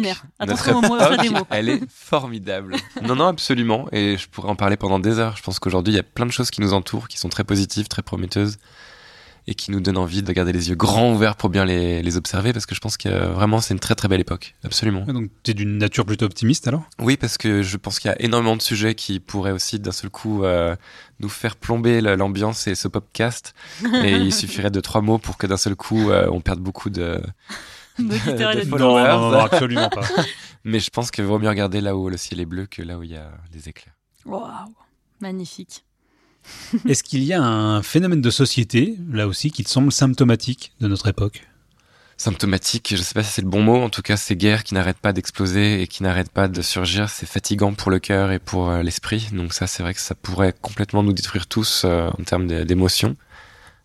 notre 0.47 0.67
époque 0.69 1.47
elle 1.51 1.69
est 1.69 1.81
formidable. 1.89 2.75
non, 3.03 3.15
non, 3.15 3.27
absolument. 3.27 3.87
Et 3.91 4.17
je 4.17 4.27
pourrais 4.27 4.49
en 4.49 4.55
parler 4.55 4.77
pendant 4.77 4.97
des 4.97 5.19
heures. 5.19 5.37
Je 5.37 5.43
pense 5.43 5.59
qu'aujourd'hui, 5.59 5.93
il 5.93 5.97
y 5.97 5.99
a 5.99 6.03
plein 6.03 6.25
de 6.25 6.31
choses 6.31 6.49
qui 6.49 6.61
nous 6.61 6.73
entourent, 6.73 7.07
qui 7.07 7.19
sont 7.19 7.29
très 7.29 7.43
positives, 7.43 7.87
très 7.87 8.01
prometteuses 8.01 8.57
et 9.47 9.53
qui 9.55 9.71
nous 9.71 9.79
donne 9.79 9.97
envie 9.97 10.23
de 10.23 10.31
garder 10.31 10.51
les 10.51 10.69
yeux 10.69 10.75
grands 10.75 11.13
ouverts 11.13 11.35
pour 11.35 11.49
bien 11.49 11.65
les, 11.65 12.01
les 12.01 12.17
observer 12.17 12.51
parce 12.51 12.65
que 12.65 12.73
je 12.73 12.79
pense 12.79 12.97
que 12.97 13.09
vraiment 13.09 13.61
c'est 13.61 13.73
une 13.73 13.79
très 13.79 13.95
très 13.95 14.07
belle 14.07 14.21
époque, 14.21 14.55
absolument. 14.63 15.03
Ouais, 15.05 15.13
donc 15.13 15.29
tu 15.43 15.51
es 15.51 15.53
d'une 15.53 15.77
nature 15.77 16.05
plutôt 16.05 16.25
optimiste 16.25 16.67
alors? 16.67 16.83
Oui, 16.99 17.17
parce 17.17 17.37
que 17.37 17.61
je 17.61 17.77
pense 17.77 17.99
qu'il 17.99 18.09
y 18.09 18.13
a 18.13 18.21
énormément 18.21 18.55
de 18.55 18.61
sujets 18.61 18.95
qui 18.95 19.19
pourraient 19.19 19.51
aussi 19.51 19.79
d'un 19.79 19.91
seul 19.91 20.09
coup 20.09 20.43
euh, 20.43 20.75
nous 21.19 21.29
faire 21.29 21.55
plomber 21.55 22.01
l'ambiance 22.01 22.67
et 22.67 22.75
ce 22.75 22.87
podcast 22.87 23.53
et 24.03 24.13
il 24.13 24.33
suffirait 24.33 24.71
de 24.71 24.81
trois 24.81 25.01
mots 25.01 25.19
pour 25.19 25.37
que 25.37 25.47
d'un 25.47 25.57
seul 25.57 25.75
coup 25.75 26.09
euh, 26.09 26.27
on 26.31 26.41
perde 26.41 26.59
beaucoup 26.59 26.89
de... 26.89 27.21
de, 27.99 28.03
de 28.03 28.77
non, 28.77 28.77
non, 28.77 29.31
non, 29.31 29.39
absolument 29.39 29.89
pas. 29.89 30.05
Mais 30.65 30.79
je 30.79 30.89
pense 30.89 31.11
qu'il 31.11 31.23
vaut 31.23 31.39
mieux 31.39 31.47
regarder 31.47 31.79
là 31.79 31.95
où 31.95 32.09
le 32.09 32.17
ciel 32.17 32.39
est 32.39 32.45
bleu 32.45 32.65
que 32.65 32.81
là 32.81 32.97
où 32.97 33.03
il 33.03 33.11
y 33.11 33.15
a 33.15 33.31
les 33.53 33.69
éclairs. 33.69 33.95
Waouh, 34.25 34.73
magnifique. 35.21 35.85
Est-ce 36.87 37.03
qu'il 37.03 37.23
y 37.23 37.33
a 37.33 37.41
un 37.41 37.81
phénomène 37.81 38.21
de 38.21 38.29
société, 38.29 38.97
là 39.11 39.27
aussi, 39.27 39.51
qui 39.51 39.63
te 39.63 39.69
semble 39.69 39.91
symptomatique 39.91 40.71
de 40.81 40.87
notre 40.87 41.07
époque? 41.07 41.43
Symptomatique, 42.17 42.93
je 42.95 43.01
sais 43.01 43.13
pas 43.13 43.23
si 43.23 43.33
c'est 43.33 43.41
le 43.41 43.49
bon 43.49 43.61
mot, 43.61 43.81
en 43.81 43.89
tout 43.89 44.01
cas 44.01 44.15
ces 44.15 44.37
guerres 44.37 44.63
qui 44.63 44.73
n'arrêtent 44.73 44.99
pas 44.99 45.11
d'exploser 45.11 45.81
et 45.81 45.87
qui 45.87 46.01
n'arrêtent 46.01 46.31
pas 46.31 46.47
de 46.47 46.61
surgir, 46.61 47.09
c'est 47.09 47.25
fatigant 47.25 47.73
pour 47.73 47.91
le 47.91 47.99
cœur 47.99 48.31
et 48.31 48.39
pour 48.39 48.69
euh, 48.69 48.83
l'esprit, 48.83 49.27
donc 49.33 49.53
ça 49.53 49.67
c'est 49.67 49.83
vrai 49.83 49.93
que 49.93 49.99
ça 49.99 50.15
pourrait 50.15 50.53
complètement 50.61 51.03
nous 51.03 51.11
détruire 51.11 51.45
tous 51.45 51.81
euh, 51.83 52.09
en 52.17 52.23
termes 52.23 52.47
d'émotions. 52.47 53.17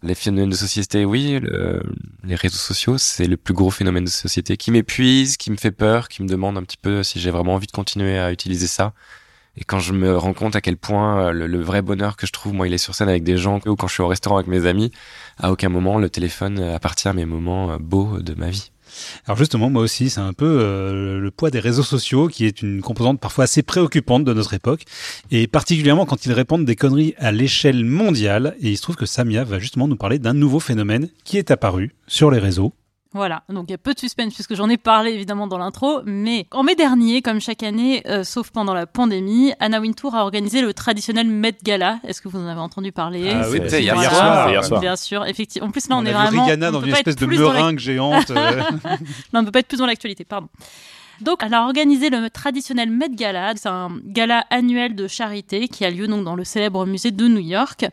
Les 0.05 0.15
phénomènes 0.15 0.49
de 0.49 0.55
société, 0.55 1.05
oui, 1.05 1.41
le, 1.41 1.83
les 2.23 2.37
réseaux 2.37 2.57
sociaux, 2.57 2.99
c'est 2.99 3.27
le 3.27 3.37
plus 3.37 3.53
gros 3.53 3.71
phénomène 3.71 4.05
de 4.05 4.11
société 4.11 4.57
qui 4.57 4.71
m'épuise, 4.71 5.37
qui 5.37 5.51
me 5.51 5.57
fait 5.57 5.73
peur, 5.73 6.09
qui 6.09 6.23
me 6.23 6.29
demande 6.29 6.57
un 6.57 6.63
petit 6.63 6.79
peu 6.81 7.03
si 7.03 7.19
j'ai 7.19 7.33
vraiment 7.33 7.55
envie 7.55 7.67
de 7.67 7.73
continuer 7.73 8.17
à 8.17 8.31
utiliser 8.31 8.69
ça. 8.69 8.95
Et 9.57 9.65
quand 9.65 9.81
je 9.81 9.93
me 9.93 10.17
rends 10.17 10.33
compte 10.33 10.57
à 10.57 10.61
quel 10.61 10.77
point 10.77 11.33
le, 11.33 11.47
le, 11.47 11.61
vrai 11.61 11.83
bonheur 11.83 12.17
que 12.17 12.27
je 12.27 12.33
trouve, 12.33 12.53
moi, 12.53 12.69
il 12.69 12.75
est 12.75 12.79
sur 12.79 12.95
scène 12.95 13.09
avec 13.09 13.25
des 13.25 13.37
gens, 13.37 13.61
ou 13.67 13.77
quand 13.77 13.89
je 13.89 13.95
suis 13.95 14.03
au 14.03 14.09
restaurant 14.09 14.37
avec 14.37 14.49
mes 14.49 14.67
amis, 14.67 14.93
à 15.39 15.51
aucun 15.51 15.69
moment 15.69 15.99
le 15.99 16.09
téléphone 16.09 16.61
appartient 16.61 17.09
à 17.09 17.13
mes 17.13 17.27
moments 17.27 17.77
beaux 17.79 18.21
de 18.21 18.35
ma 18.35 18.51
vie. 18.51 18.71
Alors 19.27 19.37
justement, 19.37 19.71
moi 19.71 19.83
aussi, 19.83 20.11
c'est 20.11 20.21
un 20.21 20.33
peu 20.33 20.59
euh, 20.61 21.19
le 21.19 21.31
poids 21.31 21.51
des 21.51 21.61
réseaux 21.61 21.83
sociaux 21.83 22.29
qui 22.29 22.47
est 22.47 22.63
une 22.63 22.81
composante 22.81 23.21
parfois 23.21 23.45
assez 23.45 23.63
préoccupante 23.63 24.25
de 24.25 24.33
notre 24.33 24.55
époque, 24.55 24.85
et 25.31 25.47
particulièrement 25.47 26.07
quand 26.07 26.27
ils 26.27 26.33
répandent 26.33 26.65
des 26.65 26.77
conneries 26.77 27.15
à 27.19 27.33
l'échelle 27.33 27.85
mondiale. 27.85 28.57
Et 28.61 28.71
il 28.71 28.77
se 28.77 28.83
trouve 28.83 28.97
que 28.97 29.07
Samia 29.07 29.45
va 29.45 29.59
justement 29.59 29.89
nous 29.89 29.97
parler 29.97 30.19
d'un 30.19 30.35
nouveau 30.35 30.61
phénomène 30.61 31.09
qui 31.25 31.39
est 31.39 31.51
apparu 31.51 31.95
sur 32.07 32.31
les 32.31 32.39
réseaux 32.39 32.73
voilà, 33.13 33.43
donc 33.49 33.65
il 33.69 33.73
y 33.73 33.75
a 33.75 33.79
peu 33.79 33.93
de 33.93 33.99
suspense 33.99 34.35
puisque 34.35 34.55
j'en 34.55 34.69
ai 34.69 34.77
parlé 34.77 35.11
évidemment 35.11 35.49
dans 35.49 35.59
l'intro, 35.59 36.01
mais 36.05 36.47
en 36.53 36.63
mai 36.63 36.77
dernier, 36.77 37.23
comme 37.23 37.41
chaque 37.41 37.65
année, 37.65 38.03
euh, 38.07 38.23
sauf 38.23 38.51
pendant 38.51 38.73
la 38.73 38.87
pandémie, 38.87 39.53
Anna 39.59 39.81
Wintour 39.81 40.15
a 40.15 40.23
organisé 40.23 40.63
le 40.63 40.73
traditionnel 40.73 41.27
Met 41.27 41.57
Gala. 41.65 41.99
Est-ce 42.07 42.23
que 42.23 42.29
vous 42.29 42.39
en 42.39 42.47
avez 42.47 42.61
entendu 42.61 42.93
parler? 42.93 43.33
Ah, 43.35 43.49
oui, 43.51 43.59
C'était 43.65 43.83
hier, 43.83 43.97
hier, 43.97 44.15
soir. 44.15 44.49
hier 44.49 44.65
soir. 44.65 44.81
Bien 44.81 44.95
sûr, 44.95 45.27
effectivement. 45.27 45.69
En 45.69 45.71
plus 45.73 45.89
là, 45.89 45.97
on, 45.97 46.03
on 46.03 46.07
est 46.07 46.11
a 46.15 46.23
vraiment. 46.23 46.45
Rihanna 46.45 46.71
dans 46.71 46.83
une 46.83 46.93
espèce 46.93 47.17
de 47.17 47.27
meringue 47.27 47.79
la... 47.79 47.83
géante. 47.83 48.31
Euh... 48.31 48.63
non, 49.33 49.41
on 49.41 49.45
peut 49.45 49.51
pas 49.51 49.59
être 49.61 49.69
plus 49.69 49.79
dans 49.79 49.87
l'actualité, 49.87 50.25
pardon. 50.25 50.49
Donc, 51.21 51.41
elle 51.45 51.53
a 51.53 51.65
organisé 51.65 52.09
le 52.11 52.31
traditionnel 52.31 52.91
Met 52.91 53.11
Gala. 53.11 53.53
C'est 53.57 53.69
un 53.69 53.91
gala 54.05 54.45
annuel 54.51 54.95
de 54.95 55.07
charité 55.07 55.69
qui 55.69 55.85
a 55.85 55.91
lieu 55.91 56.07
donc 56.07 56.25
dans 56.25 56.35
le 56.35 56.45
célèbre 56.45 56.87
musée 56.87 57.11
de 57.11 57.29
New 57.29 57.41
York. 57.41 57.87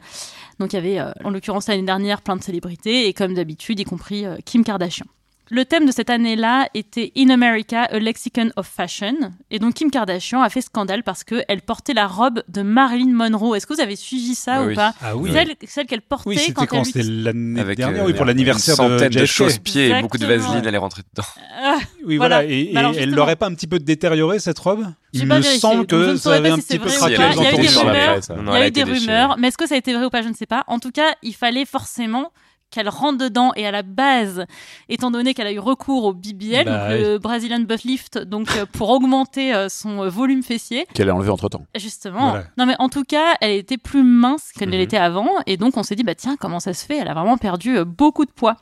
Donc, 0.60 0.74
il 0.74 0.76
y 0.76 0.80
avait, 0.80 1.00
euh, 1.00 1.12
en 1.24 1.30
l'occurrence 1.30 1.68
l'année 1.68 1.84
dernière, 1.84 2.22
plein 2.22 2.36
de 2.36 2.44
célébrités 2.44 3.08
et 3.08 3.14
comme 3.14 3.34
d'habitude, 3.34 3.80
y 3.80 3.84
compris 3.84 4.26
euh, 4.26 4.38
Kim 4.46 4.64
Kardashian. 4.64 5.06
Le 5.50 5.64
thème 5.64 5.86
de 5.86 5.92
cette 5.92 6.10
année-là 6.10 6.68
était 6.74 7.12
In 7.18 7.30
America, 7.30 7.84
a 7.84 8.00
Lexicon 8.00 8.50
of 8.58 8.68
Fashion. 8.68 9.16
Et 9.50 9.60
donc 9.60 9.76
Kim 9.76 9.90
Kardashian 9.90 10.42
a 10.42 10.50
fait 10.50 10.60
scandale 10.62 11.04
parce 11.04 11.24
qu'elle 11.24 11.62
portait 11.66 11.94
la 11.94 12.06
robe 12.08 12.44
de 12.50 12.62
Marilyn 12.64 13.14
Monroe. 13.14 13.56
Est-ce 13.56 13.66
que 13.66 13.74
vous 13.74 13.80
avez 13.82 13.96
suivi 13.96 14.36
ça 14.36 14.56
Ah 14.56 14.64
ou 14.64 14.68
oui. 14.68 14.76
pas 14.76 14.94
Ah 15.02 15.16
oui. 15.16 15.32
Celle, 15.32 15.56
celle 15.66 15.86
qu'elle 15.86 16.02
portait 16.02 16.30
Oui, 16.30 16.38
c'était 16.38 16.52
quand, 16.54 16.66
quand 16.66 16.78
elle 16.80 16.86
C'était 16.86 17.04
l'année 17.04 17.62
Avec 17.62 17.78
dernière, 17.78 18.04
euh, 18.04 18.08
oui, 18.08 18.14
pour 18.14 18.26
l'anniversaire 18.26 18.76
de 18.76 18.82
centaine 18.98 19.10
de, 19.10 19.26
chausse-pieds 19.26 19.90
et 19.90 20.02
beaucoup 20.02 20.18
de 20.18 20.26
vaseline, 20.26 20.64
elle 20.66 20.76
est 20.76 20.78
rentrée 20.78 21.04
dedans. 21.16 21.28
Ah, 21.62 21.78
Oui, 22.06 22.18
Voilà. 22.18 22.38
voilà. 22.42 22.52
Et, 22.52 22.72
Bah 22.74 22.80
alors, 22.82 22.92
et 22.92 22.96
elle 22.96 23.02
justement. 23.04 23.16
l'aurait 23.18 23.36
pas 23.38 23.48
un 23.48 23.54
petit 23.54 23.68
peu 23.68 23.80
détérioré 23.80 24.40
cette 24.40 24.60
robe? 24.60 24.86
Il 25.14 25.26
me 25.26 25.36
vérifié, 25.36 25.60
semble 25.60 25.88
donc 25.88 25.90
que 25.90 26.16
ça 26.18 26.34
avait 26.34 26.50
pas 26.50 26.56
un 26.56 26.60
petit 26.60 26.78
peu 26.78 26.90
craqué 26.90 27.14
Il 27.16 27.20
y 27.20 27.24
a 27.24 28.68
eu 28.68 28.72
des 28.72 28.82
elle 28.82 28.90
rumeurs, 28.92 29.38
mais 29.40 29.48
est-ce 29.48 29.58
que 29.58 29.66
ça 29.68 29.76
a 29.76 29.78
été 29.78 29.94
vrai 29.94 30.06
ou 30.06 30.10
pas, 30.10 30.22
je 30.22 30.28
ne 30.28 30.34
sais 30.34 30.46
pas. 30.46 30.66
En 30.68 30.80
tout 30.80 30.92
cas, 30.92 31.16
il 31.24 31.34
fallait 31.34 31.66
forcément 31.66 32.32
qu'elle 32.70 32.90
rentre 32.90 33.18
dedans 33.18 33.52
et 33.56 33.66
à 33.66 33.72
la 33.72 33.82
base, 33.82 34.46
étant 34.90 35.10
donné 35.12 35.34
qu'elle 35.34 35.48
a 35.48 35.52
eu 35.54 35.60
recours 35.60 36.04
au 36.06 36.14
BBL, 36.14 36.66
Bah 36.66 36.90
donc 36.90 37.00
le 37.00 37.18
Brazilian 37.18 37.60
Butt 37.62 37.84
Lift, 37.84 38.18
donc 38.18 38.48
euh, 38.58 38.66
pour 38.66 38.90
augmenter 38.90 39.54
euh, 39.54 39.70
son 39.70 40.08
volume 40.10 40.44
fessier, 40.44 40.86
Qu'elle 40.94 41.10
a 41.10 41.16
enlevé 41.16 41.30
entre 41.30 41.48
temps. 41.50 41.66
justement. 41.76 42.32
Voilà. 42.32 42.46
Non 42.58 42.66
mais 42.66 42.76
en 42.80 42.90
tout 42.90 43.04
cas, 43.04 43.36
elle 43.42 43.52
était 43.52 43.78
plus 43.78 44.04
mince 44.04 44.52
qu'elle 44.52 44.70
ne 44.70 44.74
Mhm. 44.74 44.80
l'était 44.80 44.98
avant 44.98 45.30
et 45.46 45.56
donc 45.58 45.78
on 45.78 45.84
s'est 45.84 45.96
dit 45.96 46.04
bah 46.04 46.16
tiens, 46.16 46.36
comment 46.38 46.60
ça 46.60 46.74
se 46.74 46.86
fait? 46.86 46.98
Elle 46.98 47.08
a 47.08 47.14
vraiment 47.14 47.38
perdu 47.38 47.78
euh, 47.78 47.86
beaucoup 47.86 48.26
de 48.26 48.32
poids. 48.32 48.58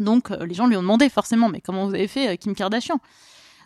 Donc 0.00 0.30
les 0.30 0.54
gens 0.54 0.66
lui 0.66 0.76
ont 0.76 0.82
demandé 0.82 1.08
forcément 1.08 1.48
mais 1.48 1.60
comment 1.60 1.86
vous 1.86 1.94
avez 1.94 2.08
fait 2.08 2.36
Kim 2.38 2.54
Kardashian? 2.56 2.98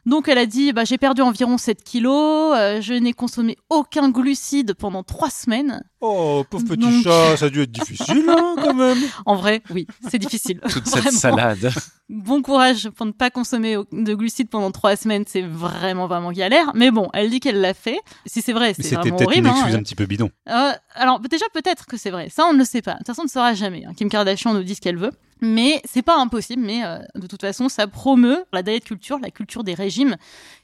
Donc 0.09 0.27
elle 0.29 0.39
a 0.39 0.47
dit 0.47 0.73
bah, 0.73 0.85
j'ai 0.85 0.99
perdu 0.99 1.23
environ 1.23 1.57
7 1.59 1.85
kilos, 1.85 2.55
euh, 2.57 2.81
je 2.81 2.95
n'ai 2.95 3.13
consommé 3.13 3.57
aucun 3.71 4.11
glucide 4.11 4.75
pendant 4.75 5.03
3 5.05 5.31
semaines. 5.31 5.83
Oh, 6.01 6.45
pauvre 6.49 6.65
petit 6.65 6.77
Donc- 6.79 7.03
chat, 7.05 7.37
ça 7.37 7.47
a 7.47 7.49
dû 7.51 7.61
être 7.63 7.71
difficile, 7.73 8.25
hein, 8.29 8.55
quand 8.63 8.75
même. 8.75 8.99
En 9.27 9.35
vrai, 9.37 9.63
oui, 9.71 9.87
c'est 10.11 10.19
difficile. 10.19 10.61
Toute 10.71 10.87
cette 10.87 11.11
salade. 11.13 11.71
Bon 12.09 12.41
courage 12.41 12.89
pour 12.91 13.05
ne 13.05 13.11
pas 13.13 13.29
consommer 13.31 13.77
de 13.93 14.15
glucides 14.15 14.49
pendant 14.49 14.71
3 14.71 14.97
semaines, 14.97 15.25
c'est 15.27 15.43
vraiment 15.43 16.07
vraiment 16.07 16.33
galère. 16.33 16.73
Mais 16.75 16.91
bon, 16.91 17.09
elle 17.13 17.29
dit 17.31 17.41
qu'elle 17.41 17.61
l'a 17.61 17.75
fait. 17.75 17.99
Si 18.27 18.41
c'est 18.43 18.53
vrai, 18.55 18.73
c'est 18.75 18.83
c'était 18.83 18.97
vraiment 18.97 19.17
peut-être 19.17 19.37
une 19.37 19.47
horrible. 19.47 19.49
hein. 19.49 19.57
excuse 19.57 19.75
un 19.75 19.83
petit 19.83 19.95
peu 19.95 20.07
bidon. 20.07 20.31
Euh, 20.49 20.73
alors 20.95 21.21
déjà 21.21 21.45
peut-être 21.53 21.85
que 21.87 21.97
c'est 21.99 22.11
vrai, 22.11 22.29
ça 22.31 22.45
on 22.49 22.53
ne 22.55 22.59
le 22.59 22.65
sait 22.65 22.81
pas. 22.83 22.93
De 22.95 22.99
toute 22.99 23.09
façon 23.09 23.23
on 23.23 23.25
ne 23.25 23.31
saura 23.31 23.53
jamais. 23.55 23.85
hein. 23.85 23.93
Kim 23.97 24.09
Kardashian 24.09 24.55
nous 24.55 24.63
dit 24.63 24.75
ce 24.75 24.81
qu'elle 24.81 24.97
veut, 24.97 25.11
mais 25.41 25.81
c'est 25.85 26.03
pas 26.03 26.19
impossible. 26.19 26.63
Mais 26.63 26.85
euh, 26.85 26.99
de 27.15 27.27
toute 27.27 27.41
façon 27.41 27.69
ça 27.69 27.87
promeut 27.87 28.45
la 28.53 28.63
diet 28.63 28.81
culture, 28.81 29.19
la 29.19 29.31
culture 29.31 29.65
des 29.65 29.75
régimes, 29.75 30.17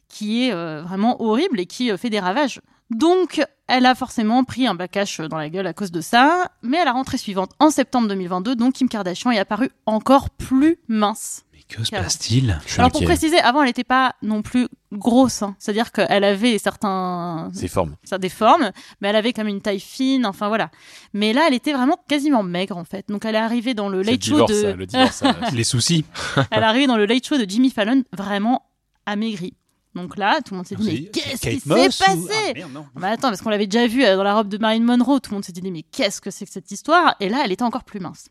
qui 0.09 0.45
est 0.45 0.53
euh, 0.53 0.83
vraiment 0.83 1.21
horrible 1.23 1.61
et 1.61 1.67
qui 1.67 1.91
euh, 1.91 1.97
fait 1.97 2.11
des 2.11 2.21
ravages. 2.21 2.61
Donc 2.91 3.45
elle 3.67 3.87
a 3.87 3.95
forcément 3.95 4.45
pris 4.45 4.67
un 4.67 4.75
backlash 4.75 5.21
dans 5.21 5.39
la 5.39 5.49
gueule 5.49 5.67
à 5.67 5.73
cause 5.73 5.91
de 5.91 6.01
ça, 6.01 6.51
mais 6.63 6.79
à 6.79 6.85
la 6.85 6.93
rentrée 6.93 7.19
suivante, 7.19 7.53
en 7.59 7.71
septembre 7.71 8.09
2022, 8.09 8.57
donc 8.57 8.75
Kim 8.75 8.89
Kardashian 8.89 9.31
est 9.31 9.39
apparue 9.39 9.71
encore 9.87 10.31
plus 10.31 10.79
mince. 10.89 11.45
Que 11.69 11.83
se 11.83 11.91
passe-t-il? 11.91 12.61
Alors 12.77 12.93
pour 12.93 13.03
préciser, 13.03 13.39
avant 13.39 13.63
elle 13.63 13.69
n'était 13.69 13.85
pas 13.85 14.15
non 14.23 14.43
plus 14.43 14.69
grosse, 14.93 15.43
hein. 15.43 15.57
c'est-à-dire 15.59 15.93
qu'elle 15.93 16.23
avait 16.23 16.59
certains 16.59 17.51
Ses 17.53 17.69
formes. 17.69 17.97
ça 18.05 18.19
des 18.19 18.29
formes, 18.29 18.71
mais 19.01 19.09
elle 19.09 19.17
avait 19.17 19.33
comme 19.33 19.49
une 19.49 19.61
taille 19.61 19.81
fine, 19.81 20.27
enfin 20.27 20.49
voilà. 20.49 20.71
Mais 21.15 21.33
là, 21.33 21.47
elle 21.49 21.55
était 21.55 21.73
vraiment 21.73 21.99
quasiment 22.07 22.43
maigre 22.43 22.77
en 22.77 22.85
fait. 22.85 23.09
Donc 23.09 23.25
elle 23.25 23.35
est 23.35 23.39
arrivée 23.39 23.75
dans 23.75 23.89
le 23.89 24.03
late 24.03 24.25
show 24.25 24.45
de, 24.45 24.73
le 24.73 24.87
divorce. 24.87 25.17
ça. 25.17 25.35
Les 25.53 25.65
soucis 25.65 26.05
elle 26.51 26.63
est 26.63 26.67
arrivée 26.67 26.87
dans 26.87 26.97
le 26.97 27.07
late 27.07 27.27
show 27.27 27.39
de 27.39 27.49
Jimmy 27.49 27.71
Fallon 27.71 28.05
vraiment 28.13 28.63
amaigrie. 29.07 29.55
Donc 29.95 30.17
là, 30.17 30.41
tout 30.45 30.55
le 30.55 30.59
monde 30.59 30.67
s'est 30.67 30.75
dit 30.75 30.85
mais 31.05 31.11
qu'est-ce 31.11 31.41
qui 31.41 31.61
s'est 31.61 31.71
ou- 31.71 31.75
passé 31.75 32.31
Ah, 32.51 32.53
merde, 32.55 32.73
non. 32.73 32.87
Bah 32.97 33.09
attends, 33.09 33.29
parce 33.29 33.41
qu'on 33.41 33.51
l'avait 33.51 33.67
déjà 33.69 33.87
vue 33.87 34.05
euh, 34.05 34.17
dans 34.17 34.25
la 34.25 34.35
robe 34.35 34.49
de 34.49 34.59
Marilyn 34.59 34.85
Monroe, 34.85 35.21
tout 35.21 35.31
le 35.31 35.37
monde 35.37 35.45
s'est 35.45 35.53
dit 35.53 35.63
mais 35.71 35.83
qu'est-ce 35.83 36.21
que 36.21 36.31
c'est 36.31 36.45
que 36.47 36.51
cette 36.53 36.71
histoire? 36.71 37.15
Et 37.21 37.29
là, 37.29 37.43
elle 37.45 37.53
était 37.53 37.63
encore 37.63 37.85
plus 37.85 38.01
mince. 38.01 38.27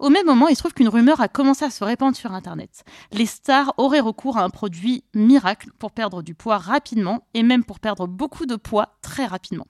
Au 0.00 0.10
même 0.10 0.26
moment, 0.26 0.48
il 0.48 0.56
se 0.56 0.60
trouve 0.60 0.74
qu'une 0.74 0.88
rumeur 0.88 1.20
a 1.20 1.28
commencé 1.28 1.64
à 1.64 1.70
se 1.70 1.84
répandre 1.84 2.16
sur 2.16 2.32
Internet. 2.32 2.82
Les 3.12 3.26
stars 3.26 3.72
auraient 3.76 4.00
recours 4.00 4.38
à 4.38 4.42
un 4.42 4.50
produit 4.50 5.04
miracle 5.14 5.70
pour 5.78 5.92
perdre 5.92 6.22
du 6.22 6.34
poids 6.34 6.58
rapidement 6.58 7.26
et 7.34 7.42
même 7.42 7.64
pour 7.64 7.78
perdre 7.80 8.06
beaucoup 8.06 8.46
de 8.46 8.56
poids 8.56 8.96
très 9.00 9.26
rapidement. 9.26 9.66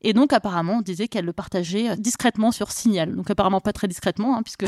Et 0.00 0.12
donc 0.12 0.32
apparemment, 0.32 0.74
on 0.74 0.80
disait 0.80 1.08
qu'elle 1.08 1.24
le 1.24 1.32
partageait 1.32 1.90
euh, 1.90 1.96
discrètement 1.96 2.52
sur 2.52 2.70
Signal. 2.70 3.16
Donc 3.16 3.28
apparemment 3.30 3.60
pas 3.60 3.72
très 3.72 3.88
discrètement, 3.88 4.36
hein, 4.36 4.42
puisque 4.44 4.64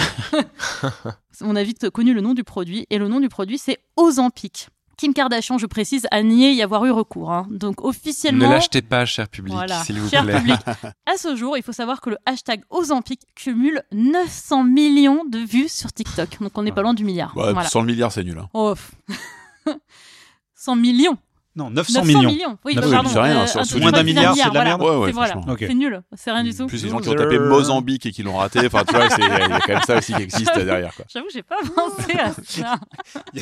on 1.41 1.55
a 1.57 1.63
vite 1.63 1.89
connu 1.91 2.15
le 2.15 2.21
nom 2.21 2.35
du 2.35 2.43
produit. 2.45 2.87
Et 2.91 2.99
le 2.99 3.07
nom 3.07 3.21
du 3.21 3.29
produit, 3.29 3.57
c'est 3.59 3.79
Ozempic. 3.97 4.69
Kim 5.01 5.15
Kardashian, 5.15 5.57
je 5.57 5.65
précise, 5.65 6.07
a 6.11 6.23
nié 6.23 6.53
y 6.53 6.61
avoir 6.63 6.85
eu 6.85 6.91
recours. 6.91 7.33
hein. 7.33 7.47
Donc 7.51 7.81
Ne 7.83 7.89
officiellement, 7.89 8.51
l'achetez 8.51 8.83
pas, 8.83 9.07
cher 9.07 9.29
public, 9.31 9.55
voilà, 9.55 9.83
s'il 9.83 9.99
vous 9.99 10.11
cher 10.11 10.25
plaît. 10.25 10.37
public. 10.37 10.61
À 11.07 11.17
ce 11.17 11.35
jour, 11.37 11.57
il 11.57 11.63
faut 11.63 11.73
savoir 11.73 12.03
que 12.03 12.11
le 12.11 12.19
hashtag 12.27 12.63
Ozempic 12.69 13.21
cumule 13.35 13.83
900 13.93 14.63
millions 14.65 15.25
de 15.25 15.39
vues 15.39 15.71
sur 15.71 15.91
TikTok. 15.91 16.43
Donc 16.43 16.53
on 16.59 16.63
n'est 16.63 16.71
pas 16.73 16.83
loin 16.83 16.93
du 16.93 17.05
milliard. 17.05 17.35
Ouais, 17.35 17.53
Voilà. 17.55 17.67
100 17.71 17.83
milliards, 17.85 18.13
c'est 18.13 18.25
nul. 18.25 18.39
hein. 18.39 18.49
Oh, 18.53 18.75
pff. 18.75 19.75
100 20.55 20.77
millions. 20.77 21.17
Non, 21.57 21.69
900, 21.69 22.05
900 22.05 22.23
millions. 22.23 22.59
Oui, 22.65 22.75
Ah 22.77 22.81
bah, 22.81 22.87
oui, 22.87 22.93
pardon. 22.93 23.11
c'est 23.13 23.21
rien, 23.21 23.45
euh, 23.45 23.81
moins 23.81 23.91
d'un 23.91 24.03
milliard, 24.05 24.37
c'est 24.37 24.43
de 24.43 24.47
la 24.47 24.51
voilà. 24.53 24.65
merde. 24.65 24.83
Ouais, 24.83 24.97
ouais, 24.97 25.07
C'est 25.09 25.13
voilà. 25.13 25.75
nul. 25.75 26.03
C'est 26.15 26.31
rien 26.31 26.45
du 26.45 26.55
tout. 26.55 26.67
Plus 26.69 26.85
les 26.85 26.91
gens 26.91 26.99
qui 27.01 27.09
ont 27.09 27.15
tapé 27.15 27.39
Mozambique 27.41 28.07
et 28.07 28.13
qui 28.13 28.23
l'ont 28.23 28.37
raté. 28.37 28.61
Enfin, 28.67 28.85
tu 28.85 28.95
vois, 28.95 29.07
il 29.19 29.25
y 29.25 29.53
a 29.53 29.61
quand 29.61 29.69
même 29.69 29.83
ça 29.83 29.99
aussi 29.99 30.13
qui 30.13 30.23
existe 30.23 30.55
derrière. 30.65 30.93
J'avoue, 31.13 31.27
j'ai 31.33 31.43
pas 31.43 31.57
pensé 31.75 32.19
à 32.19 32.33
ça. 32.45 32.79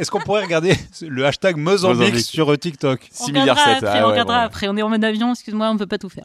Est-ce 0.00 0.10
qu'on 0.10 0.20
pourrait 0.20 0.42
regarder 0.42 0.74
le 1.02 1.24
hashtag 1.26 1.56
Mozambique 1.56 1.98
Mozambique. 2.00 2.24
sur 2.26 2.50
euh, 2.50 2.56
TikTok? 2.56 3.08
6 3.12 3.22
on 3.22 3.26
milliards 3.28 3.56
regardera 3.56 3.74
7. 3.74 3.84
Après, 3.84 4.02
on 4.02 4.08
regardera 4.08 4.40
après. 4.40 4.68
On 4.68 4.76
est 4.76 4.82
en 4.82 4.88
mode 4.88 5.04
avion, 5.04 5.32
excuse-moi, 5.32 5.70
on 5.70 5.74
ne 5.74 5.78
peut 5.78 5.86
pas 5.86 5.98
tout 5.98 6.08
faire. 6.08 6.24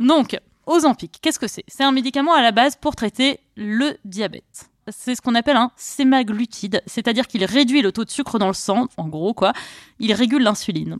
Donc, 0.00 0.38
Ozempic, 0.66 1.18
qu'est-ce 1.20 1.38
que 1.38 1.48
c'est? 1.48 1.64
C'est 1.68 1.84
un 1.84 1.92
médicament 1.92 2.32
à 2.34 2.40
la 2.42 2.52
base 2.52 2.76
pour 2.76 2.94
traiter 2.96 3.40
le 3.56 3.96
diabète. 4.04 4.70
C'est 4.88 5.14
ce 5.14 5.20
qu'on 5.22 5.34
appelle 5.34 5.56
un 5.56 5.70
sémaglutide, 5.76 6.82
c'est-à-dire 6.86 7.26
qu'il 7.26 7.44
réduit 7.44 7.82
le 7.82 7.92
taux 7.92 8.04
de 8.04 8.10
sucre 8.10 8.38
dans 8.38 8.48
le 8.48 8.52
sang, 8.54 8.88
en 8.96 9.08
gros 9.08 9.34
quoi. 9.34 9.52
Il 10.00 10.12
régule 10.12 10.42
l'insuline. 10.42 10.98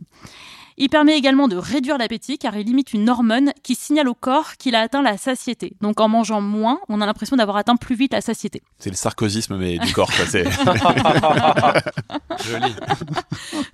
Il 0.77 0.89
permet 0.89 1.15
également 1.17 1.47
de 1.47 1.55
réduire 1.55 1.99
l'appétit 1.99 2.39
car 2.39 2.57
il 2.57 2.65
limite 2.65 2.93
une 2.93 3.07
hormone 3.07 3.51
qui 3.61 3.75
signale 3.75 4.07
au 4.07 4.15
corps 4.15 4.57
qu'il 4.57 4.73
a 4.73 4.79
atteint 4.81 5.03
la 5.03 5.17
satiété. 5.17 5.73
Donc 5.81 5.99
en 5.99 6.07
mangeant 6.07 6.41
moins, 6.41 6.79
on 6.89 6.99
a 6.99 7.05
l'impression 7.05 7.35
d'avoir 7.35 7.57
atteint 7.57 7.75
plus 7.75 7.95
vite 7.95 8.13
la 8.13 8.21
satiété. 8.21 8.63
C'est 8.79 8.89
le 8.89 8.95
sarkozysme, 8.95 9.55
mais 9.57 9.77
du 9.77 9.93
corps. 9.93 10.11
quoi. 10.11 10.25
C'est 10.25 10.45
Joli. 12.43 12.75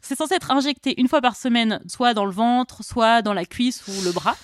C'est 0.02 0.18
censé 0.18 0.36
être 0.36 0.52
injecté 0.52 1.00
une 1.00 1.08
fois 1.08 1.22
par 1.22 1.36
semaine, 1.38 1.80
soit 1.88 2.14
dans 2.14 2.26
le 2.26 2.32
ventre, 2.34 2.84
soit 2.84 3.22
dans 3.22 3.34
la 3.34 3.46
cuisse 3.46 3.84
ou 3.88 3.92
le 4.04 4.12
bras. 4.12 4.36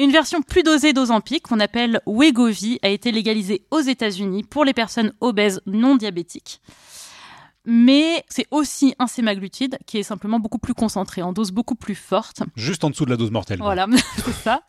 Une 0.00 0.12
version 0.12 0.42
plus 0.42 0.62
dosée 0.62 0.92
d'Ozempic, 0.92 1.42
qu'on 1.42 1.58
appelle 1.58 2.00
Wegovy, 2.06 2.78
a 2.82 2.88
été 2.88 3.10
légalisée 3.10 3.66
aux 3.72 3.80
États-Unis 3.80 4.44
pour 4.44 4.64
les 4.64 4.72
personnes 4.72 5.12
obèses 5.20 5.60
non 5.66 5.96
diabétiques. 5.96 6.60
Mais 7.64 8.24
c'est 8.28 8.46
aussi 8.52 8.94
un 9.00 9.08
sémaglutide 9.08 9.76
qui 9.86 9.98
est 9.98 10.04
simplement 10.04 10.38
beaucoup 10.38 10.58
plus 10.58 10.72
concentré, 10.72 11.20
en 11.20 11.32
dose 11.32 11.50
beaucoup 11.50 11.74
plus 11.74 11.96
forte. 11.96 12.44
Juste 12.54 12.84
en 12.84 12.90
dessous 12.90 13.06
de 13.06 13.10
la 13.10 13.16
dose 13.16 13.32
mortelle. 13.32 13.58
Voilà, 13.58 13.86
c'est 14.24 14.32
ça. 14.32 14.62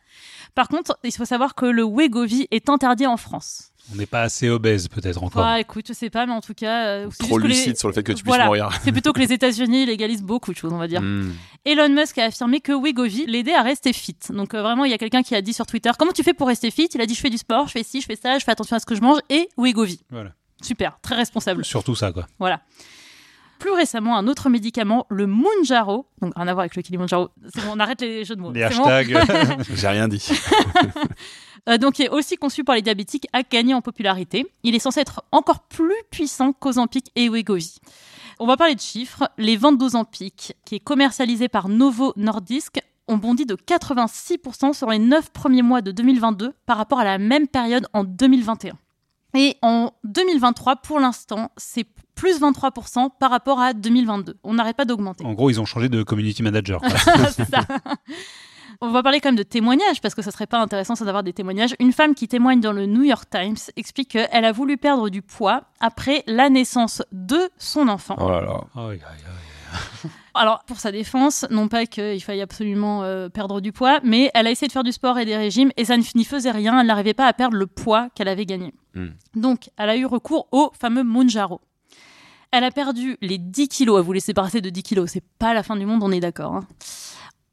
Par 0.56 0.66
contre, 0.66 0.98
il 1.04 1.12
faut 1.12 1.24
savoir 1.24 1.54
que 1.54 1.64
le 1.64 1.84
Wegovy 1.84 2.48
est 2.50 2.68
interdit 2.68 3.06
en 3.06 3.16
France. 3.16 3.69
On 3.92 3.96
n'est 3.96 4.06
pas 4.06 4.22
assez 4.22 4.48
obèse 4.48 4.88
peut-être 4.88 5.22
encore. 5.22 5.44
Ah, 5.44 5.58
écoute, 5.60 5.86
je 5.88 5.92
sais 5.92 6.10
pas, 6.10 6.26
mais 6.26 6.32
en 6.32 6.40
tout 6.40 6.54
cas, 6.54 6.86
euh, 6.86 7.08
c'est 7.10 7.26
trop 7.26 7.38
juste 7.38 7.42
que 7.42 7.46
les- 7.48 7.54
lucide 7.54 7.78
sur 7.78 7.88
le 7.88 7.94
fait 7.94 8.02
que 8.02 8.12
tu 8.12 8.22
puisses 8.22 8.38
mourir. 8.38 8.70
C'est 8.84 8.92
plutôt 8.92 9.12
que 9.12 9.20
les 9.20 9.32
États-Unis 9.32 9.86
légalisent 9.86 10.22
beaucoup 10.22 10.52
de 10.52 10.56
choses, 10.56 10.72
on 10.72 10.78
va 10.78 10.86
dire. 10.86 11.02
Mm. 11.02 11.32
Elon 11.64 11.88
Musk 11.88 12.18
a 12.18 12.26
affirmé 12.26 12.60
que 12.60 12.72
Wegovy 12.72 13.26
l'aidait 13.26 13.54
à 13.54 13.62
rester 13.62 13.92
fit. 13.92 14.16
Donc 14.30 14.54
euh, 14.54 14.62
vraiment, 14.62 14.84
il 14.84 14.90
y 14.90 14.94
a 14.94 14.98
quelqu'un 14.98 15.22
qui 15.22 15.34
a 15.34 15.42
dit 15.42 15.52
sur 15.52 15.66
Twitter 15.66 15.90
comment 15.98 16.12
tu 16.12 16.22
fais 16.22 16.34
pour 16.34 16.46
rester 16.46 16.70
fit? 16.70 16.88
Il 16.94 17.00
a 17.00 17.06
dit 17.06 17.14
je 17.14 17.20
fais 17.20 17.30
du 17.30 17.38
sport, 17.38 17.66
je 17.66 17.72
fais 17.72 17.82
ci, 17.82 18.00
je 18.00 18.06
fais 18.06 18.16
ça, 18.16 18.38
je 18.38 18.44
fais 18.44 18.52
attention 18.52 18.76
à 18.76 18.78
ce 18.78 18.86
que 18.86 18.94
je 18.94 19.00
mange 19.00 19.18
et 19.28 19.48
Wegovy. 19.58 20.00
Voilà. 20.10 20.30
Super, 20.62 20.98
très 21.02 21.16
responsable. 21.16 21.64
Surtout 21.64 21.94
ça, 21.94 22.12
quoi. 22.12 22.26
Voilà. 22.38 22.60
Plus 23.60 23.70
récemment, 23.70 24.16
un 24.16 24.26
autre 24.26 24.48
médicament, 24.48 25.06
le 25.10 25.26
Mounjaro. 25.26 26.06
Donc 26.20 26.32
rien 26.34 26.48
à 26.48 26.52
voir 26.52 26.60
avec 26.60 26.74
le 26.74 26.82
Kilimanjaro. 26.82 27.28
C'est 27.54 27.62
bon, 27.64 27.72
on 27.74 27.78
arrête 27.78 28.00
les 28.00 28.24
jeux 28.24 28.34
de 28.34 28.40
mots. 28.40 28.52
Les 28.52 28.62
bon. 28.62 28.66
hashtags. 28.66 29.64
J'ai 29.76 29.88
rien 29.88 30.08
dit. 30.08 30.26
Euh, 31.68 31.76
donc 31.76 31.92
qui 31.94 32.04
est 32.04 32.08
aussi 32.08 32.36
conçu 32.36 32.64
par 32.64 32.74
les 32.74 32.80
diabétiques, 32.80 33.28
a 33.34 33.42
gagné 33.42 33.74
en 33.74 33.82
popularité. 33.82 34.46
Il 34.62 34.74
est 34.74 34.78
censé 34.78 35.00
être 35.00 35.22
encore 35.30 35.60
plus 35.60 35.92
puissant 36.10 36.54
qu'Ozempic 36.54 37.10
et 37.16 37.28
Wegovy. 37.28 37.76
On 38.38 38.46
va 38.46 38.56
parler 38.56 38.74
de 38.74 38.80
chiffres. 38.80 39.28
Les 39.36 39.58
ventes 39.58 39.76
d'Ozempic, 39.76 40.56
qui 40.64 40.76
est 40.76 40.80
commercialisé 40.80 41.48
par 41.48 41.68
Novo 41.68 42.14
Nordisk, 42.16 42.80
ont 43.08 43.18
bondi 43.18 43.44
de 43.44 43.56
86% 43.56 44.72
sur 44.72 44.88
les 44.88 44.98
9 44.98 45.30
premiers 45.32 45.60
mois 45.60 45.82
de 45.82 45.92
2022 45.92 46.54
par 46.64 46.78
rapport 46.78 47.00
à 47.00 47.04
la 47.04 47.18
même 47.18 47.46
période 47.46 47.86
en 47.92 48.04
2021. 48.04 48.78
Et 49.34 49.56
en 49.62 49.92
2023, 50.04 50.76
pour 50.76 51.00
l'instant, 51.00 51.50
c'est 51.56 51.86
plus 52.14 52.40
23% 52.40 53.10
par 53.18 53.30
rapport 53.30 53.60
à 53.60 53.72
2022. 53.72 54.36
On 54.44 54.54
n'arrête 54.54 54.76
pas 54.76 54.84
d'augmenter. 54.84 55.24
en 55.24 55.32
gros, 55.32 55.50
ils 55.50 55.60
ont 55.60 55.64
changé 55.64 55.88
de 55.88 56.02
community 56.02 56.42
manager. 56.42 56.80
ça. 57.30 57.64
On 58.82 58.90
va 58.90 59.02
parler 59.02 59.20
quand 59.20 59.28
même 59.28 59.36
de 59.36 59.42
témoignages, 59.42 60.00
parce 60.00 60.14
que 60.14 60.22
ça 60.22 60.30
serait 60.30 60.46
pas 60.46 60.58
intéressant 60.58 60.94
ça 60.94 61.04
d'avoir 61.04 61.22
des 61.22 61.34
témoignages. 61.34 61.74
Une 61.80 61.92
femme 61.92 62.14
qui 62.14 62.28
témoigne 62.28 62.60
dans 62.60 62.72
le 62.72 62.86
New 62.86 63.02
York 63.02 63.28
Times 63.30 63.56
explique 63.76 64.10
qu'elle 64.10 64.44
a 64.44 64.52
voulu 64.52 64.78
perdre 64.78 65.10
du 65.10 65.20
poids 65.22 65.64
après 65.80 66.24
la 66.26 66.48
naissance 66.48 67.02
de 67.12 67.38
son 67.58 67.88
enfant. 67.88 68.16
Oh 68.18 68.30
là 68.30 68.40
là. 68.40 68.60
Aïe, 68.76 69.00
aïe, 69.06 69.24
aïe. 70.04 70.10
Alors, 70.34 70.62
pour 70.64 70.78
sa 70.78 70.92
défense, 70.92 71.44
non 71.50 71.68
pas 71.68 71.86
qu'il 71.86 72.22
faille 72.22 72.40
absolument 72.40 73.02
euh, 73.02 73.28
perdre 73.28 73.60
du 73.60 73.72
poids, 73.72 74.00
mais 74.04 74.30
elle 74.34 74.46
a 74.46 74.50
essayé 74.50 74.68
de 74.68 74.72
faire 74.72 74.84
du 74.84 74.92
sport 74.92 75.18
et 75.18 75.24
des 75.24 75.36
régimes, 75.36 75.70
et 75.76 75.84
ça 75.84 75.96
n'y 75.96 76.24
faisait 76.24 76.50
rien, 76.50 76.80
elle 76.80 76.86
n'arrivait 76.86 77.14
pas 77.14 77.26
à 77.26 77.32
perdre 77.32 77.56
le 77.56 77.66
poids 77.66 78.08
qu'elle 78.14 78.28
avait 78.28 78.46
gagné. 78.46 78.72
Hmm. 78.94 79.08
Donc, 79.34 79.70
elle 79.76 79.90
a 79.90 79.96
eu 79.96 80.06
recours 80.06 80.48
au 80.52 80.70
fameux 80.78 81.02
Mounjaro. 81.02 81.60
Elle 82.52 82.64
a 82.64 82.70
perdu 82.72 83.16
les 83.20 83.38
10 83.38 83.68
kilos. 83.68 83.98
Elle 83.98 84.04
voulait 84.04 84.18
se 84.20 84.26
débarrasser 84.26 84.60
de 84.60 84.70
10 84.70 84.82
kilos. 84.82 85.10
C'est 85.12 85.22
pas 85.38 85.54
la 85.54 85.62
fin 85.62 85.76
du 85.76 85.86
monde, 85.86 86.02
on 86.02 86.10
est 86.10 86.18
d'accord. 86.20 86.56
hein. 86.56 86.66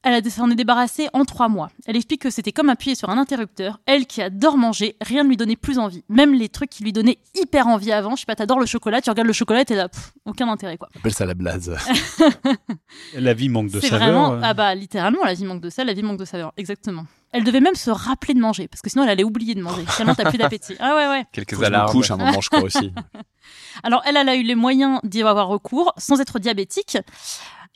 Elle 0.10 0.26
a- 0.26 0.30
s'en 0.30 0.50
est 0.50 0.56
débarrassée 0.56 1.10
en 1.12 1.26
trois 1.26 1.50
mois. 1.50 1.70
Elle 1.86 1.98
explique 1.98 2.22
que 2.22 2.30
c'était 2.30 2.54
comme 2.54 2.70
appuyer 2.70 2.96
sur 2.96 3.10
un 3.10 3.18
interrupteur. 3.18 3.82
Elle 3.86 4.06
qui 4.06 4.22
adore 4.22 4.58
manger, 4.58 4.96
rien 5.02 5.24
ne 5.24 5.28
lui 5.30 5.36
donnait 5.36 5.58
plus 5.58 5.80
envie. 5.80 6.04
Même 6.08 6.34
les 6.34 6.48
trucs 6.48 6.70
qui 6.70 6.82
lui 6.84 6.94
donnaient 6.94 7.18
hyper 7.36 7.68
envie 7.68 7.92
avant. 7.92 8.16
Je 8.16 8.22
sais 8.22 8.26
pas, 8.26 8.36
t'adores 8.36 8.62
le 8.62 8.66
chocolat, 8.66 9.02
tu 9.02 9.10
regardes 9.10 9.28
le 9.28 9.34
chocolat 9.34 9.62
et 9.62 9.66
t'es 9.66 9.76
là, 9.76 9.90
pff, 9.90 10.14
aucun 10.24 10.48
intérêt 10.48 10.78
quoi. 10.78 10.88
On 10.96 11.00
appelle 11.00 11.14
ça 11.14 11.26
la 11.26 11.34
blase. 11.34 11.76
La 13.16 13.34
vie 13.34 13.50
manque 13.50 13.70
de 13.70 13.80
saveur. 13.80 14.00
vraiment, 14.00 14.34
euh. 14.34 14.40
ah 14.44 14.54
bah 14.54 14.76
littéralement, 14.76 15.24
la 15.24 15.34
vie 15.34 15.46
manque 15.46 15.62
de 15.62 15.70
sel, 15.70 15.88
la 15.88 15.94
vie 15.94 16.04
manque 16.04 16.20
de 16.20 16.26
saveur, 16.26 16.54
exactement. 16.58 17.06
Elle 17.32 17.44
devait 17.44 17.60
même 17.60 17.76
se 17.76 17.90
rappeler 17.92 18.34
de 18.34 18.40
manger, 18.40 18.68
parce 18.68 18.82
que 18.82 18.90
sinon 18.90 19.04
elle 19.04 19.10
allait 19.10 19.24
oublier 19.24 19.54
de 19.56 19.62
manger. 19.62 19.84
Tellement 19.98 20.16
t'as 20.16 20.30
plus 20.30 20.38
d'appétit. 20.38 20.76
Ah 20.80 20.96
ouais 20.96 21.08
ouais. 21.08 21.26
Quelques 21.34 21.62
alarmes. 21.62 21.92
couche 21.92 22.10
à 22.12 22.14
un 22.14 22.18
moment, 22.18 22.40
je 22.40 22.50
crois 22.50 22.64
aussi. 22.64 22.94
Alors 23.84 24.02
elle, 24.06 24.16
elle 24.18 24.30
a 24.30 24.36
eu 24.36 24.44
les 24.44 24.56
moyens 24.56 25.00
d'y 25.04 25.22
avoir 25.24 25.48
recours 25.48 25.94
sans 25.98 26.20
être 26.22 26.40
diabétique. 26.40 26.98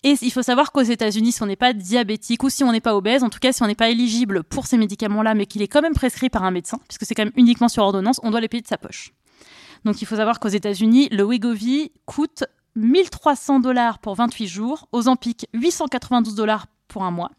Et 0.03 0.15
il 0.21 0.31
faut 0.31 0.41
savoir 0.41 0.71
qu'aux 0.71 0.81
États-Unis, 0.81 1.31
si 1.31 1.43
on 1.43 1.45
n'est 1.45 1.55
pas 1.55 1.73
diabétique 1.73 2.41
ou 2.43 2.49
si 2.49 2.63
on 2.63 2.71
n'est 2.71 2.81
pas 2.81 2.95
obèse, 2.95 3.23
en 3.23 3.29
tout 3.29 3.39
cas 3.39 3.51
si 3.51 3.61
on 3.61 3.67
n'est 3.67 3.75
pas 3.75 3.89
éligible 3.89 4.43
pour 4.43 4.65
ces 4.65 4.77
médicaments-là, 4.77 5.35
mais 5.35 5.45
qu'il 5.45 5.61
est 5.61 5.67
quand 5.67 5.81
même 5.81 5.93
prescrit 5.93 6.29
par 6.29 6.43
un 6.43 6.51
médecin, 6.51 6.79
puisque 6.87 7.05
c'est 7.05 7.13
quand 7.13 7.25
même 7.25 7.33
uniquement 7.35 7.69
sur 7.69 7.83
ordonnance, 7.83 8.19
on 8.23 8.31
doit 8.31 8.41
les 8.41 8.47
payer 8.47 8.63
de 8.63 8.67
sa 8.67 8.79
poche. 8.79 9.13
Donc 9.85 10.01
il 10.01 10.05
faut 10.05 10.15
savoir 10.15 10.39
qu'aux 10.39 10.49
États-Unis, 10.49 11.07
le 11.11 11.23
Wegovy 11.23 11.91
coûte 12.05 12.45
1300 12.75 13.59
dollars 13.59 13.99
pour 13.99 14.15
28 14.15 14.47
jours, 14.47 14.87
aux 14.91 15.03
Zampic 15.03 15.47
892 15.53 16.33
dollars 16.33 16.65
pour 16.87 17.03
un 17.03 17.11
mois. 17.11 17.29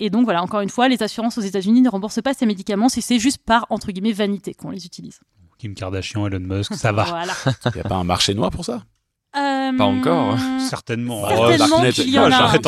Et 0.00 0.10
donc 0.10 0.24
voilà, 0.24 0.42
encore 0.42 0.60
une 0.60 0.68
fois, 0.68 0.88
les 0.88 1.02
assurances 1.02 1.38
aux 1.38 1.42
États-Unis 1.42 1.80
ne 1.80 1.88
remboursent 1.88 2.22
pas 2.22 2.34
ces 2.34 2.46
médicaments 2.46 2.88
si 2.88 3.02
c'est 3.02 3.18
juste 3.18 3.38
par 3.44 3.66
entre 3.70 3.92
guillemets 3.92 4.12
vanité 4.12 4.54
qu'on 4.54 4.70
les 4.70 4.84
utilise. 4.84 5.20
Kim 5.58 5.74
Kardashian, 5.74 6.26
Elon 6.26 6.40
Musk, 6.40 6.74
ça 6.74 6.92
va. 6.92 7.04
Voilà. 7.04 7.32
Il 7.66 7.72
n'y 7.74 7.80
a 7.80 7.84
pas 7.84 7.96
un 7.96 8.04
marché 8.04 8.34
noir 8.34 8.50
pour 8.50 8.64
ça? 8.64 8.84
Euh, 9.36 9.76
Pas 9.76 9.84
encore. 9.84 10.38
Certainement. 10.68 11.28
Certainement 11.28 11.82
Oh, 11.86 11.92
qu'il 11.92 12.10
y 12.10 12.18
en 12.18 12.24
a. 12.24 12.30
J'arrête 12.30 12.66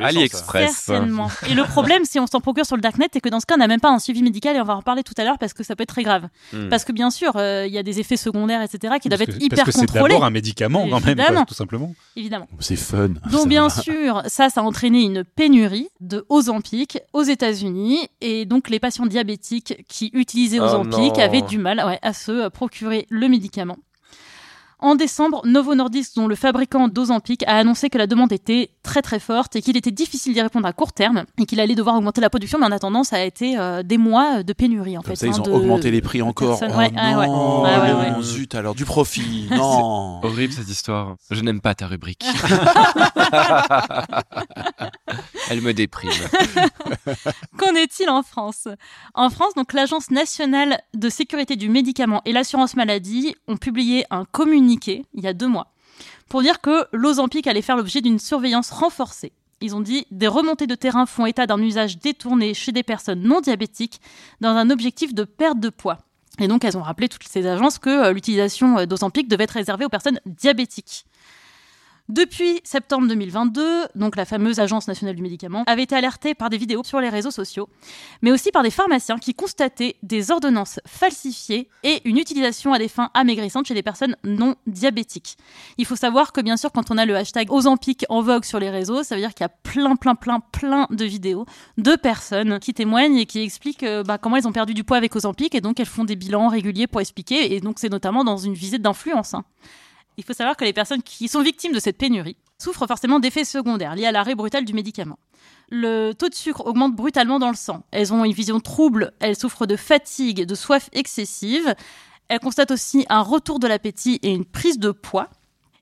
AliExpress. 0.00 0.76
Certainement. 0.76 1.30
Et 1.48 1.54
le 1.54 1.64
problème, 1.64 2.04
si 2.04 2.18
on 2.18 2.26
s'en 2.26 2.40
procure 2.40 2.64
sur 2.64 2.76
le 2.76 2.82
darknet, 2.82 3.08
c'est 3.12 3.20
que 3.20 3.28
dans 3.28 3.40
ce 3.40 3.46
cas, 3.46 3.54
on 3.54 3.58
n'a 3.58 3.66
même 3.66 3.80
pas 3.80 3.90
un 3.90 3.98
suivi 3.98 4.22
médical 4.22 4.56
et 4.56 4.60
on 4.60 4.64
va 4.64 4.74
en 4.74 4.78
reparler 4.78 5.02
tout 5.02 5.14
à 5.18 5.24
l'heure 5.24 5.38
parce 5.38 5.52
que 5.52 5.62
ça 5.62 5.76
peut 5.76 5.82
être 5.82 5.90
très 5.90 6.02
grave. 6.02 6.28
Hmm. 6.52 6.68
Parce 6.68 6.84
que 6.84 6.92
bien 6.92 7.10
sûr, 7.10 7.32
euh, 7.36 7.66
il 7.66 7.72
y 7.72 7.78
a 7.78 7.82
des 7.82 8.00
effets 8.00 8.16
secondaires, 8.16 8.62
etc., 8.62 8.94
qui 9.00 9.08
doivent 9.08 9.22
être 9.22 9.36
hyper 9.40 9.64
Parce 9.64 9.76
que 9.76 9.80
c'est 9.86 9.92
d'abord 9.92 10.24
un 10.24 10.30
médicament 10.30 10.88
quand 10.88 11.04
même, 11.04 11.18
quoi, 11.18 11.44
tout 11.46 11.54
simplement. 11.54 11.94
évidemment. 12.16 12.48
C'est 12.60 12.76
fun. 12.76 13.10
Donc 13.30 13.48
bien 13.48 13.68
va. 13.68 13.82
sûr, 13.82 14.22
ça, 14.26 14.48
ça 14.48 14.60
a 14.60 14.64
entraîné 14.64 15.02
une 15.02 15.24
pénurie 15.24 15.88
de 16.00 16.24
Ozempic 16.28 16.98
aux 17.12 17.22
États-Unis 17.22 18.08
et 18.20 18.46
donc 18.46 18.70
les 18.70 18.80
patients 18.80 19.06
diabétiques 19.06 19.84
qui 19.88 20.10
utilisaient 20.14 20.60
Oh 20.60 20.64
Ozempic 20.64 21.18
avaient 21.18 21.42
du 21.42 21.58
mal 21.58 21.82
ouais, 21.86 21.98
à 22.02 22.12
se 22.12 22.32
euh, 22.32 22.50
procurer 22.50 23.06
le 23.10 23.28
médicament. 23.28 23.76
En 24.84 24.96
décembre, 24.96 25.40
Novo 25.46 25.74
Nordisk, 25.74 26.14
dont 26.16 26.26
le 26.28 26.34
fabricant 26.34 26.88
d'Ozempic, 26.88 27.42
a 27.46 27.56
annoncé 27.56 27.88
que 27.88 27.96
la 27.96 28.06
demande 28.06 28.32
était 28.32 28.68
très 28.82 29.00
très 29.00 29.18
forte 29.18 29.56
et 29.56 29.62
qu'il 29.62 29.78
était 29.78 29.90
difficile 29.90 30.34
d'y 30.34 30.42
répondre 30.42 30.66
à 30.68 30.74
court 30.74 30.92
terme 30.92 31.24
et 31.38 31.46
qu'il 31.46 31.58
allait 31.58 31.74
devoir 31.74 31.96
augmenter 31.96 32.20
la 32.20 32.28
production. 32.28 32.58
Mais 32.58 32.66
en 32.66 32.70
attendant, 32.70 33.02
ça 33.02 33.16
a 33.16 33.20
été 33.22 33.56
euh, 33.58 33.82
des 33.82 33.96
mois 33.96 34.42
de 34.42 34.52
pénurie 34.52 34.98
en 34.98 35.00
Comme 35.00 35.12
fait. 35.16 35.16
ça, 35.16 35.26
ils 35.26 35.32
hein, 35.32 35.38
ont 35.40 35.42
de- 35.44 35.50
augmenté 35.52 35.90
les 35.90 36.02
prix 36.02 36.20
encore. 36.20 36.60
Oh 36.62 36.66
Ouais, 36.76 36.90
ah 36.98 37.18
ouais. 37.18 37.26
non, 37.26 37.62
Ouais, 37.62 37.70
ouais, 37.78 37.92
non, 38.10 38.16
ouais. 38.18 38.22
zut, 38.22 38.54
alors 38.54 38.74
du 38.74 38.84
profit. 38.84 39.48
Non. 39.54 40.20
Horrible 40.22 40.52
cette 40.52 40.68
histoire. 40.68 41.16
Je 41.30 41.40
n'aime 41.40 41.62
pas 41.62 41.74
ta 41.74 41.86
rubrique. 41.86 42.22
Elle 45.50 45.60
me 45.62 45.72
déprime. 45.72 46.10
Qu'en 47.56 47.74
est-il 47.74 48.10
en 48.10 48.22
France? 48.22 48.68
En 49.14 49.30
France, 49.30 49.54
donc 49.56 49.72
l'Agence 49.72 50.10
nationale 50.10 50.78
de 50.94 51.08
sécurité 51.08 51.56
du 51.56 51.68
médicament 51.70 52.20
et 52.26 52.32
l'assurance 52.32 52.76
maladie 52.76 53.34
ont 53.48 53.56
publié 53.56 54.04
un 54.10 54.24
communiqué 54.26 54.73
il 54.86 55.22
y 55.22 55.26
a 55.26 55.32
deux 55.32 55.48
mois 55.48 55.74
pour 56.28 56.42
dire 56.42 56.60
que 56.60 56.86
l'Ozempic 56.92 57.46
allait 57.46 57.62
faire 57.62 57.76
l'objet 57.76 58.00
d'une 58.00 58.18
surveillance 58.18 58.70
renforcée. 58.70 59.32
Ils 59.60 59.74
ont 59.74 59.80
dit 59.80 60.06
des 60.10 60.26
remontées 60.26 60.66
de 60.66 60.74
terrain 60.74 61.06
font 61.06 61.26
état 61.26 61.46
d'un 61.46 61.60
usage 61.60 61.98
détourné 61.98 62.54
chez 62.54 62.72
des 62.72 62.82
personnes 62.82 63.22
non 63.22 63.40
diabétiques 63.40 64.00
dans 64.40 64.50
un 64.50 64.70
objectif 64.70 65.14
de 65.14 65.24
perte 65.24 65.60
de 65.60 65.68
poids. 65.68 65.98
Et 66.40 66.48
donc, 66.48 66.64
elles 66.64 66.76
ont 66.76 66.82
rappelé 66.82 67.08
toutes 67.08 67.22
ces 67.28 67.46
agences 67.46 67.78
que 67.78 67.88
euh, 67.88 68.12
l'utilisation 68.12 68.78
euh, 68.78 68.86
d'Ozempic 68.86 69.28
devait 69.28 69.44
être 69.44 69.52
réservée 69.52 69.84
aux 69.84 69.88
personnes 69.88 70.18
diabétiques. 70.26 71.06
Depuis 72.10 72.60
septembre 72.64 73.08
2022, 73.08 73.86
donc 73.94 74.16
la 74.16 74.26
fameuse 74.26 74.60
Agence 74.60 74.88
nationale 74.88 75.16
du 75.16 75.22
médicament 75.22 75.64
avait 75.66 75.84
été 75.84 75.96
alertée 75.96 76.34
par 76.34 76.50
des 76.50 76.58
vidéos 76.58 76.84
sur 76.84 77.00
les 77.00 77.08
réseaux 77.08 77.30
sociaux, 77.30 77.70
mais 78.20 78.30
aussi 78.30 78.50
par 78.50 78.62
des 78.62 78.68
pharmaciens 78.70 79.16
qui 79.16 79.32
constataient 79.32 79.96
des 80.02 80.30
ordonnances 80.30 80.80
falsifiées 80.86 81.70
et 81.82 82.02
une 82.04 82.18
utilisation 82.18 82.74
à 82.74 82.78
des 82.78 82.88
fins 82.88 83.10
amaigrissantes 83.14 83.64
chez 83.64 83.72
des 83.72 83.82
personnes 83.82 84.16
non 84.22 84.56
diabétiques. 84.66 85.38
Il 85.78 85.86
faut 85.86 85.96
savoir 85.96 86.32
que 86.34 86.42
bien 86.42 86.58
sûr, 86.58 86.72
quand 86.72 86.90
on 86.90 86.98
a 86.98 87.06
le 87.06 87.16
hashtag 87.16 87.50
Ozempic 87.50 88.04
en 88.10 88.20
vogue 88.20 88.44
sur 88.44 88.58
les 88.60 88.68
réseaux, 88.68 89.02
ça 89.02 89.14
veut 89.14 89.22
dire 89.22 89.32
qu'il 89.32 89.44
y 89.44 89.46
a 89.46 89.48
plein, 89.48 89.96
plein, 89.96 90.14
plein, 90.14 90.40
plein 90.40 90.86
de 90.90 91.04
vidéos 91.06 91.46
de 91.78 91.96
personnes 91.96 92.58
qui 92.58 92.74
témoignent 92.74 93.16
et 93.16 93.24
qui 93.24 93.40
expliquent 93.40 93.82
euh, 93.82 94.02
bah, 94.02 94.18
comment 94.18 94.36
elles 94.36 94.46
ont 94.46 94.52
perdu 94.52 94.74
du 94.74 94.84
poids 94.84 94.98
avec 94.98 95.16
Ozempic 95.16 95.54
et 95.54 95.62
donc 95.62 95.80
elles 95.80 95.86
font 95.86 96.04
des 96.04 96.16
bilans 96.16 96.48
réguliers 96.48 96.86
pour 96.86 97.00
expliquer 97.00 97.54
et 97.54 97.60
donc 97.60 97.78
c'est 97.78 97.88
notamment 97.88 98.24
dans 98.24 98.36
une 98.36 98.52
visite 98.52 98.82
d'influence. 98.82 99.32
hein. 99.32 99.44
Il 100.16 100.24
faut 100.24 100.32
savoir 100.32 100.56
que 100.56 100.64
les 100.64 100.72
personnes 100.72 101.02
qui 101.02 101.28
sont 101.28 101.42
victimes 101.42 101.72
de 101.72 101.80
cette 101.80 101.98
pénurie 101.98 102.36
souffrent 102.58 102.86
forcément 102.86 103.18
d'effets 103.18 103.44
secondaires 103.44 103.94
liés 103.94 104.06
à 104.06 104.12
l'arrêt 104.12 104.34
brutal 104.34 104.64
du 104.64 104.72
médicament. 104.72 105.18
Le 105.70 106.12
taux 106.12 106.28
de 106.28 106.34
sucre 106.34 106.66
augmente 106.66 106.94
brutalement 106.94 107.38
dans 107.38 107.50
le 107.50 107.56
sang. 107.56 107.84
Elles 107.90 108.12
ont 108.12 108.24
une 108.24 108.32
vision 108.32 108.60
trouble, 108.60 109.12
elles 109.20 109.36
souffrent 109.36 109.66
de 109.66 109.76
fatigue, 109.76 110.46
de 110.46 110.54
soif 110.54 110.88
excessive. 110.92 111.74
Elles 112.28 112.40
constatent 112.40 112.70
aussi 112.70 113.06
un 113.08 113.22
retour 113.22 113.58
de 113.58 113.66
l'appétit 113.66 114.18
et 114.22 114.30
une 114.30 114.44
prise 114.44 114.78
de 114.78 114.90
poids. 114.90 115.28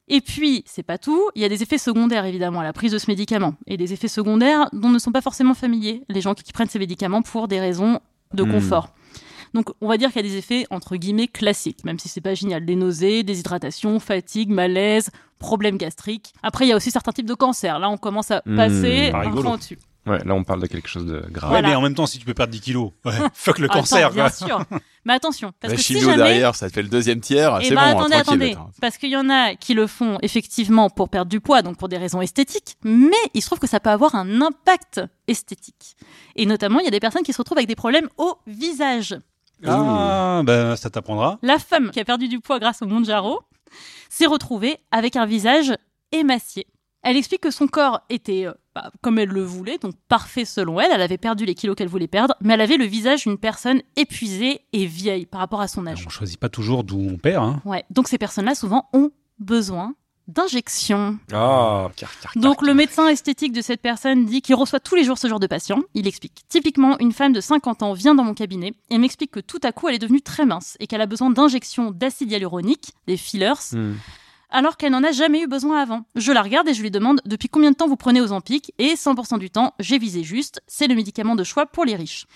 Et 0.09 0.21
puis, 0.21 0.65
c'est 0.67 0.83
pas 0.83 0.99
tout, 0.99 1.31
il 1.35 1.43
y 1.43 1.45
a 1.45 1.49
des 1.49 1.63
effets 1.63 1.79
secondaires 1.79 2.25
évidemment 2.25 2.61
à 2.61 2.65
la 2.65 2.73
prise 2.73 2.93
de 2.93 2.99
ce 2.99 3.07
médicament. 3.09 3.55
Et 3.67 3.77
des 3.77 3.93
effets 3.93 4.09
secondaires 4.09 4.69
dont 4.73 4.91
ne 4.91 4.99
sont 4.99 5.13
pas 5.13 5.21
forcément 5.21 5.55
familiers 5.55 6.03
les 6.09 6.21
gens 6.21 6.35
qui, 6.35 6.53
prennent 6.53 6.69
ces 6.69 6.79
médicaments 6.79 7.23
pour 7.23 7.49
des 7.49 7.61
raisons 7.61 8.01
de 8.35 8.43
Hmm. 8.43 8.53
confort. 8.53 8.95
Donc, 9.55 9.71
on 9.81 9.89
va 9.89 9.97
dire 9.99 10.11
qu'il 10.13 10.25
y 10.25 10.27
a 10.27 10.29
des 10.29 10.37
effets 10.37 10.67
entre 10.71 10.97
guillemets 10.97 11.29
classiques, 11.29 11.85
même 11.85 11.99
si 11.99 12.09
c'est 12.09 12.21
pas 12.21 12.35
génial. 12.35 12.65
Des 12.65 12.77
nausées, 12.77 13.23
déshydratation, 13.23 14.01
fatigue, 14.01 14.49
malaise, 14.51 15.11
problèmes 15.39 15.77
gastriques. 15.77 16.33
Après, 16.43 16.65
il 16.67 16.69
y 16.69 16.73
a 16.73 16.77
aussi 16.77 16.91
certains 16.91 17.13
types 17.13 17.27
de 17.29 17.35
cancers. 17.35 17.79
Là, 17.79 17.91
on 17.91 17.97
commence 17.99 18.31
à 18.31 18.43
Hmm, 18.47 18.57
passer 18.57 19.11
pas 19.13 19.19
un 19.27 19.31
cran 19.31 19.55
au-dessus. 19.55 19.79
Ouais, 20.05 20.19
là 20.25 20.35
on 20.35 20.43
parle 20.43 20.61
de 20.61 20.67
quelque 20.67 20.89
chose 20.89 21.07
de 21.07 21.21
grave. 21.31 21.53
Ouais, 21.53 21.59
Voilà. 21.61 21.69
mais 21.69 21.75
en 21.77 21.81
même 21.81 21.95
temps, 21.95 22.07
si 22.07 22.19
tu 22.19 22.25
peux 22.25 22.35
perdre 22.35 22.51
10 22.53 22.61
kilos, 22.61 22.91
ouais, 23.05 23.13
fuck 23.35 23.61
le 23.61 23.67
Attends, 23.67 23.81
cancer. 23.81 24.11
bien 24.11 24.29
sûr. 24.31 24.65
Mais 25.05 25.13
attention, 25.13 25.53
parce 25.61 25.71
La 25.73 25.77
que 25.77 25.83
si 25.83 26.01
jamais... 26.01 26.17
derrière, 26.17 26.57
ça 26.57 26.69
te 26.69 26.75
fait 26.75 26.83
le 26.83 26.89
deuxième 26.89 27.21
tiers. 27.21 27.59
Eh 27.61 27.67
C'est 27.69 27.75
ben, 27.77 27.93
bon, 27.93 27.99
attendez, 28.01 28.15
attendez. 28.17 28.53
attends. 28.53 28.71
Parce 28.81 28.99
qu'il 28.99 29.11
y 29.11 29.17
en 29.17 29.31
a 29.31 29.55
qui 29.55 29.75
le 29.75 29.87
font 29.87 30.19
effectivement 30.23 30.91
pour 30.91 31.09
perdre 31.09 31.31
du 31.31 31.39
poids, 31.41 31.63
donc 31.63 31.77
pour 31.77 31.89
des 31.89 31.99
raisons 31.99 32.21
esthétiques, 32.21 32.77
mais 32.83 33.13
il 33.35 33.43
se 33.43 33.47
trouve 33.47 33.61
que 33.61 33.69
ça 33.69 33.79
peut 33.79 33.91
avoir 33.91 34.17
un 34.17 34.41
impact 34.41 35.01
esthétique. 35.29 35.95
Et 36.35 36.47
notamment, 36.47 36.81
il 36.81 36.85
y 36.85 36.89
a 36.89 36.91
des 36.91 36.99
personnes 36.99 37.23
qui 37.23 37.33
se 37.33 37.39
retrouvent 37.39 37.59
avec 37.59 37.69
des 37.69 37.77
problèmes 37.77 38.09
au 38.19 38.35
visage. 38.49 39.17
Ah, 39.67 40.43
ben 40.45 40.77
ça 40.77 40.91
t'apprendra. 40.91 41.39
La 41.43 41.59
femme 41.59 41.91
qui 41.91 42.01
a 42.01 42.05
perdu 42.05 42.29
du 42.29 42.41
poids 42.41 42.59
grâce 42.59 42.83
au 42.83 42.87
Monjaro 42.87 43.43
s'est 44.09 44.27
retrouvée 44.27 44.79
avec 44.91 45.17
un 45.17 45.27
visage 45.27 45.75
émacié. 46.13 46.67
Elle 47.03 47.17
explique 47.17 47.41
que 47.41 47.51
son 47.51 47.67
corps 47.67 48.01
était 48.11 48.47
euh, 48.47 48.53
bah, 48.75 48.93
comme 49.01 49.19
elle 49.19 49.29
le 49.29 49.43
voulait, 49.43 49.79
donc 49.79 49.95
parfait 50.09 50.45
selon 50.45 50.81
elle. 50.81 50.91
Elle 50.93 51.03
avait 51.03 51.19
perdu 51.19 51.45
les 51.45 51.55
kilos 51.55 51.75
qu'elle 51.75 51.89
voulait 51.89 52.07
perdre, 52.07 52.37
mais 52.41 52.55
elle 52.55 52.61
avait 52.61 52.77
le 52.77 52.85
visage 52.85 53.25
d'une 53.25 53.39
personne 53.39 53.83
épuisée 53.97 54.61
et 54.73 54.87
vieille 54.87 55.27
par 55.27 55.41
rapport 55.41 55.61
à 55.61 55.69
son 55.69 55.87
âge. 55.87 56.05
On 56.07 56.11
choisit 56.11 56.39
pas 56.39 56.49
toujours 56.49 56.85
d'où 56.85 56.99
on 56.99 57.17
perd. 57.17 57.45
Hein. 57.45 57.61
Ouais. 57.65 57.85
Donc 57.91 58.07
ces 58.07 58.19
personnes-là 58.19 58.55
souvent 58.55 58.89
ont 58.93 59.11
besoin 59.41 59.95
d'injections. 60.33 61.19
Ah, 61.33 61.91
car, 61.97 62.11
car, 62.21 62.33
car, 62.33 62.43
Donc 62.43 62.63
le 62.63 62.75
médecin 62.75 63.09
esthétique 63.09 63.53
de 63.53 63.61
cette 63.61 63.81
personne 63.81 64.25
dit 64.25 64.43
qu'il 64.43 64.55
reçoit 64.55 64.81
tous 64.81 64.95
les 64.95 65.05
jours 65.05 65.19
ce 65.19 65.29
genre 65.29 65.41
de 65.41 65.47
patient. 65.47 65.81
Il 65.95 66.07
explique. 66.07 66.43
Typiquement, 66.49 66.99
une 66.99 67.13
femme 67.13 67.33
de 67.33 67.41
50 67.41 67.83
ans 67.83 67.93
vient 67.93 68.15
dans 68.15 68.25
mon 68.25 68.35
cabinet 68.35 68.75
et 68.91 68.99
m'explique 68.99 69.31
que 69.31 69.41
tout 69.41 69.61
à 69.63 69.73
coup 69.73 69.89
elle 69.89 69.95
est 69.95 69.99
devenue 69.99 70.23
très 70.23 70.47
mince 70.47 70.77
et 70.81 70.87
qu'elle 70.87 71.01
a 71.01 71.07
besoin 71.07 71.31
d'injections 71.31 71.91
d'acide 71.91 72.31
hyaluronique, 72.31 72.93
des 73.07 73.17
fillers, 73.17 73.43
Hmm. 73.73 73.95
alors 74.51 74.77
qu'elle 74.77 74.93
n'en 74.93 75.03
a 75.03 75.13
jamais 75.13 75.43
eu 75.43 75.47
besoin 75.47 75.81
avant. 75.81 76.05
Je 76.15 76.31
la 76.33 76.43
regarde 76.43 76.69
et 76.69 76.75
je 76.75 76.83
lui 76.83 76.91
demande 76.91 77.21
depuis 77.25 77.49
combien 77.49 77.71
de 77.71 77.77
temps 77.77 77.89
vous 77.89 77.97
prenez 77.97 78.21
Ozempic? 78.21 78.73
Et 78.79 78.95
100% 78.95 79.39
du 79.39 79.51
temps, 79.51 79.75
j'ai 79.79 79.99
visé 79.99 80.23
juste, 80.23 80.63
c'est 80.67 80.87
le 80.87 80.95
médicament 80.95 81.35
de 81.35 81.45
choix 81.45 81.67
pour 81.67 81.85
les 81.85 81.97
riches. 81.97 82.27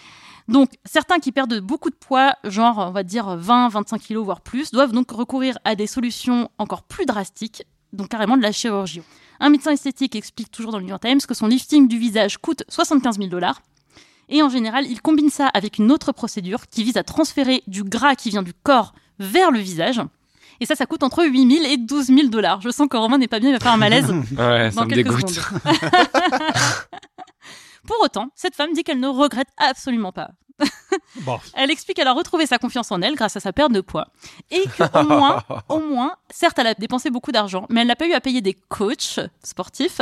Donc, 0.49 0.71
certains 0.85 1.19
qui 1.19 1.33
perdent 1.33 1.59
beaucoup 1.61 1.91
de 1.91 1.97
poids, 1.97 2.35
genre, 2.45 2.79
on 2.79 2.93
va 2.93 3.03
dire 3.03 3.37
20, 3.37 3.69
25 3.69 4.01
kilos, 4.01 4.25
voire 4.25 4.41
plus, 4.41 4.71
doivent 4.71 4.93
donc 4.93 5.11
recourir 5.11 5.59
à 5.65 5.75
des 5.75 5.87
solutions 5.89 6.49
encore 6.59 6.83
plus 6.85 7.05
drastiques, 7.05 7.65
donc 7.97 8.09
carrément 8.09 8.37
de 8.37 8.43
la 8.43 8.53
chirurgie. 8.53 9.03
Un 9.41 9.51
médecin 9.51 9.73
esthétique 9.73 10.17
explique 10.17 10.51
toujours 10.51 10.73
dans 10.73 10.79
le 10.79 10.85
New 10.85 10.91
York 10.91 11.03
Times 11.03 11.21
que 11.21 11.35
son 11.35 11.47
lifting 11.47 11.89
du 11.89 11.99
visage 11.99 12.39
coûte 12.39 12.63
75 12.69 13.19
000 13.19 13.29
dollars. 13.29 13.61
Et 14.29 14.43
en 14.43 14.49
général, 14.49 14.87
il 14.89 15.01
combine 15.03 15.31
ça 15.31 15.47
avec 15.49 15.79
une 15.79 15.93
autre 15.93 16.13
procédure 16.13 16.67
qui 16.69 16.83
vise 16.85 16.97
à 16.97 17.05
transférer 17.05 17.63
du 17.67 17.85
gras 17.85 18.15
qui 18.15 18.31
vient 18.31 18.43
du 18.43 18.55
corps 18.55 18.93
vers 19.19 19.51
le 19.51 19.59
visage. 19.59 20.01
Et 20.61 20.67
ça, 20.67 20.75
ça 20.75 20.87
coûte 20.87 21.03
entre 21.03 21.25
8 21.25 21.59
000 21.59 21.65
et 21.67 21.77
12 21.77 22.07
000 22.07 22.29
dollars. 22.29 22.61
Je 22.63 22.71
sens 22.71 22.89
que 22.89 22.97
Romain 22.97 23.19
n'est 23.19 23.29
pas 23.29 23.41
bien, 23.41 23.51
il 23.51 23.53
va 23.53 23.61
faire 23.61 23.73
un 23.73 23.77
malaise. 23.77 24.07
Ouais, 24.39 24.71
ça 24.71 24.85
me 24.85 24.95
dégoûte. 24.95 25.23
Pour 27.87 28.01
autant, 28.03 28.29
cette 28.35 28.55
femme 28.55 28.73
dit 28.73 28.85
qu'elle 28.85 29.01
ne 29.01 29.09
regrette 29.09 29.49
absolument 29.57 30.13
pas. 30.13 30.31
Bon. 31.23 31.39
Elle 31.55 31.71
explique 31.71 31.97
qu'elle 31.97 32.09
a 32.09 32.13
retrouvé 32.13 32.47
sa 32.47 32.59
confiance 32.59 32.93
en 32.93 33.01
elle 33.01 33.15
grâce 33.15 33.37
à 33.37 33.41
sa 33.41 33.53
perte 33.53 33.73
de 33.73 33.81
poids. 33.81 34.09
Et 34.51 34.65
qu'au 34.77 35.03
moins, 35.03 35.43
au 35.69 35.81
moins, 35.81 36.17
certes, 36.31 36.59
elle 36.59 36.67
a 36.67 36.75
dépensé 36.75 37.11
beaucoup 37.11 37.33
d'argent, 37.33 37.67
mais 37.71 37.81
elle 37.81 37.87
n'a 37.87 37.97
pas 37.97 38.07
eu 38.07 38.13
à 38.13 38.21
payer 38.21 38.41
des 38.41 38.55
coachs 38.55 39.21
sportifs. 39.43 40.01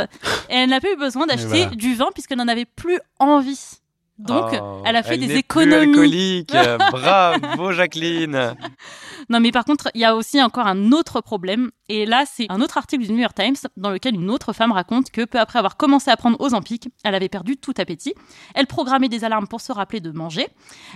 Et 0.49 0.55
elle 0.55 0.69
n'a 0.69 0.81
pas 0.81 0.91
eu 0.91 0.97
besoin 0.97 1.25
d'acheter 1.25 1.63
voilà. 1.63 1.75
du 1.75 1.95
vin 1.95 2.09
puisqu'elle 2.13 2.37
n'en 2.37 2.47
avait 2.47 2.65
plus 2.65 2.99
envie. 3.19 3.79
Donc, 4.17 4.51
Oh, 4.61 4.81
elle 4.85 4.95
a 4.95 5.03
fait 5.03 5.17
des 5.17 5.27
plus 5.27 5.37
économies. 5.37 5.89
alcoolique. 5.89 6.53
Bravo, 6.91 7.71
Jacqueline. 7.73 8.55
Non, 9.29 9.39
mais 9.41 9.51
par 9.51 9.65
contre, 9.65 9.89
il 9.93 10.01
y 10.01 10.05
a 10.05 10.15
aussi 10.15 10.41
encore 10.41 10.67
un 10.67 10.91
autre 10.93 11.19
problème. 11.19 11.71
Et 11.89 12.05
là, 12.05 12.23
c'est 12.25 12.45
un 12.49 12.61
autre 12.61 12.77
article 12.77 13.03
du 13.05 13.11
New 13.11 13.19
York 13.19 13.35
Times 13.35 13.55
dans 13.75 13.89
lequel 13.89 14.15
une 14.15 14.29
autre 14.29 14.53
femme 14.53 14.71
raconte 14.71 15.11
que 15.11 15.25
peu 15.25 15.39
après 15.39 15.59
avoir 15.59 15.75
commencé 15.75 16.09
à 16.11 16.15
prendre 16.17 16.39
Ozempic, 16.39 16.87
elle 17.03 17.13
avait 17.15 17.27
perdu 17.27 17.57
tout 17.57 17.73
appétit. 17.77 18.13
Elle 18.53 18.67
programmait 18.67 19.09
des 19.09 19.25
alarmes 19.25 19.47
pour 19.47 19.59
se 19.59 19.73
rappeler 19.73 19.99
de 19.99 20.11
manger. 20.11 20.47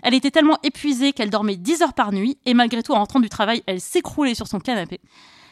Elle 0.01 0.13
était 0.13 0.31
tellement 0.31 0.57
épuisée 0.63 1.11
qu'elle 1.11 1.29
dormait 1.29 1.57
10 1.57 1.81
heures 1.81 1.93
par 1.93 2.13
nuit. 2.13 2.37
Et 2.45 2.53
malgré 2.53 2.83
tout, 2.83 2.93
en 2.93 2.99
rentrant 2.99 3.19
du 3.19 3.29
travail, 3.29 3.63
elle 3.67 3.81
s'écroulait 3.81 4.35
sur 4.35 4.47
son 4.47 4.59
canapé. 4.59 5.01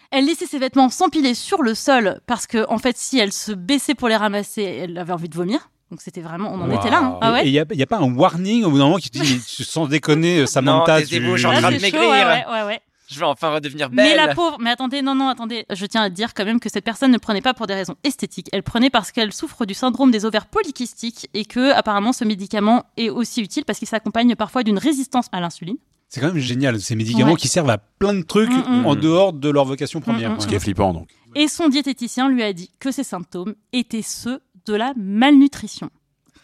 Elle 0.09 0.25
laissait 0.25 0.45
ses 0.45 0.59
vêtements 0.59 0.87
s'empiler 0.87 1.33
sur 1.33 1.61
le 1.63 1.75
sol 1.75 2.21
parce 2.27 2.47
que, 2.47 2.65
en 2.69 2.77
fait, 2.77 2.95
si 2.97 3.19
elle 3.19 3.33
se 3.33 3.51
baissait 3.51 3.93
pour 3.95 4.07
les 4.07 4.15
ramasser, 4.15 4.63
elle 4.63 4.97
avait 4.97 5.11
envie 5.11 5.27
de 5.27 5.35
vomir. 5.35 5.69
Donc 5.91 6.01
c'était 6.01 6.21
vraiment, 6.21 6.51
on 6.53 6.61
en 6.61 6.69
était 6.71 6.89
là. 6.89 6.97
hein. 6.99 7.09
Waouh. 7.11 7.19
Ah 7.21 7.31
ouais. 7.33 7.45
Et 7.45 7.49
il 7.49 7.51
n'y 7.53 7.59
a, 7.59 7.65
y 7.71 7.81
a 7.83 7.85
pas 7.87 7.97
un 7.99 8.13
warning 8.13 8.63
au 8.65 8.71
bout 8.71 8.77
d'un 8.77 8.85
moment 8.85 8.97
qui 8.97 9.09
te 9.09 9.19
dit, 9.19 9.39
tu- 9.47 9.63
sans 9.63 9.87
déconner, 9.87 10.39
euh, 10.39 10.45
Samantha, 10.45 10.97
tu... 11.01 11.07
taisez-vous, 11.07 11.33
je 11.33 11.37
suis 11.37 11.45
en 11.47 11.51
Là, 11.51 11.59
train 11.59 11.71
de 11.71 11.77
c'est 11.79 11.89
chaud, 11.91 11.97
maigrir. 11.97 12.09
ouais, 12.11 12.25
ouais, 12.25 12.45
ouais, 12.51 12.63
ouais. 12.67 12.81
Je 13.09 13.17
vais 13.19 13.25
enfin 13.25 13.51
redevenir 13.53 13.87
Mais 13.89 14.03
belle. 14.03 14.17
la 14.17 14.35
pauvre, 14.35 14.57
mais 14.59 14.69
attendez, 14.69 15.01
non, 15.01 15.15
non, 15.15 15.29
attendez, 15.29 15.65
je 15.73 15.85
tiens 15.85 16.01
à 16.01 16.09
dire 16.09 16.33
quand 16.33 16.43
même 16.43 16.59
que 16.59 16.67
cette 16.67 16.83
personne 16.83 17.09
ne 17.09 17.17
prenait 17.17 17.39
pas 17.41 17.53
pour 17.53 17.65
des 17.65 17.73
raisons 17.73 17.95
esthétiques. 18.03 18.49
Elle 18.51 18.63
prenait 18.63 18.89
parce 18.89 19.13
qu'elle 19.13 19.31
souffre 19.31 19.65
du 19.65 19.73
syndrome 19.73 20.11
des 20.11 20.25
ovaires 20.25 20.47
polykystiques 20.47 21.29
et 21.33 21.45
que, 21.45 21.71
apparemment, 21.71 22.11
ce 22.11 22.25
médicament 22.25 22.83
est 22.97 23.09
aussi 23.09 23.39
utile 23.41 23.63
parce 23.63 23.79
qu'il 23.79 23.87
s'accompagne 23.87 24.35
parfois 24.35 24.63
d'une 24.63 24.77
résistance 24.77 25.27
à 25.31 25.39
l'insuline. 25.39 25.77
C'est 26.09 26.19
quand 26.19 26.27
même 26.27 26.37
génial, 26.37 26.81
ces 26.81 26.95
médicaments 26.97 27.31
Ouais. 27.31 27.37
qui 27.37 27.47
servent 27.47 27.69
à 27.69 27.77
plein 27.77 28.13
de 28.13 28.23
trucs 28.23 28.49
Mm, 28.51 28.81
mm. 28.81 28.85
en 28.85 28.95
dehors 28.95 29.31
de 29.31 29.49
leur 29.49 29.63
vocation 29.63 30.01
première. 30.01 30.31
Mm, 30.31 30.35
mm, 30.35 30.39
Ce 30.41 30.47
qui 30.47 30.55
est 30.55 30.59
flippant, 30.59 30.93
donc. 30.93 31.07
Et 31.35 31.47
son 31.47 31.69
diététicien 31.69 32.27
lui 32.27 32.43
a 32.43 32.51
dit 32.51 32.71
que 32.79 32.91
ces 32.91 33.03
symptômes 33.05 33.55
étaient 33.71 34.01
ceux 34.01 34.41
de 34.67 34.75
la 34.75 34.93
malnutrition. 34.95 35.89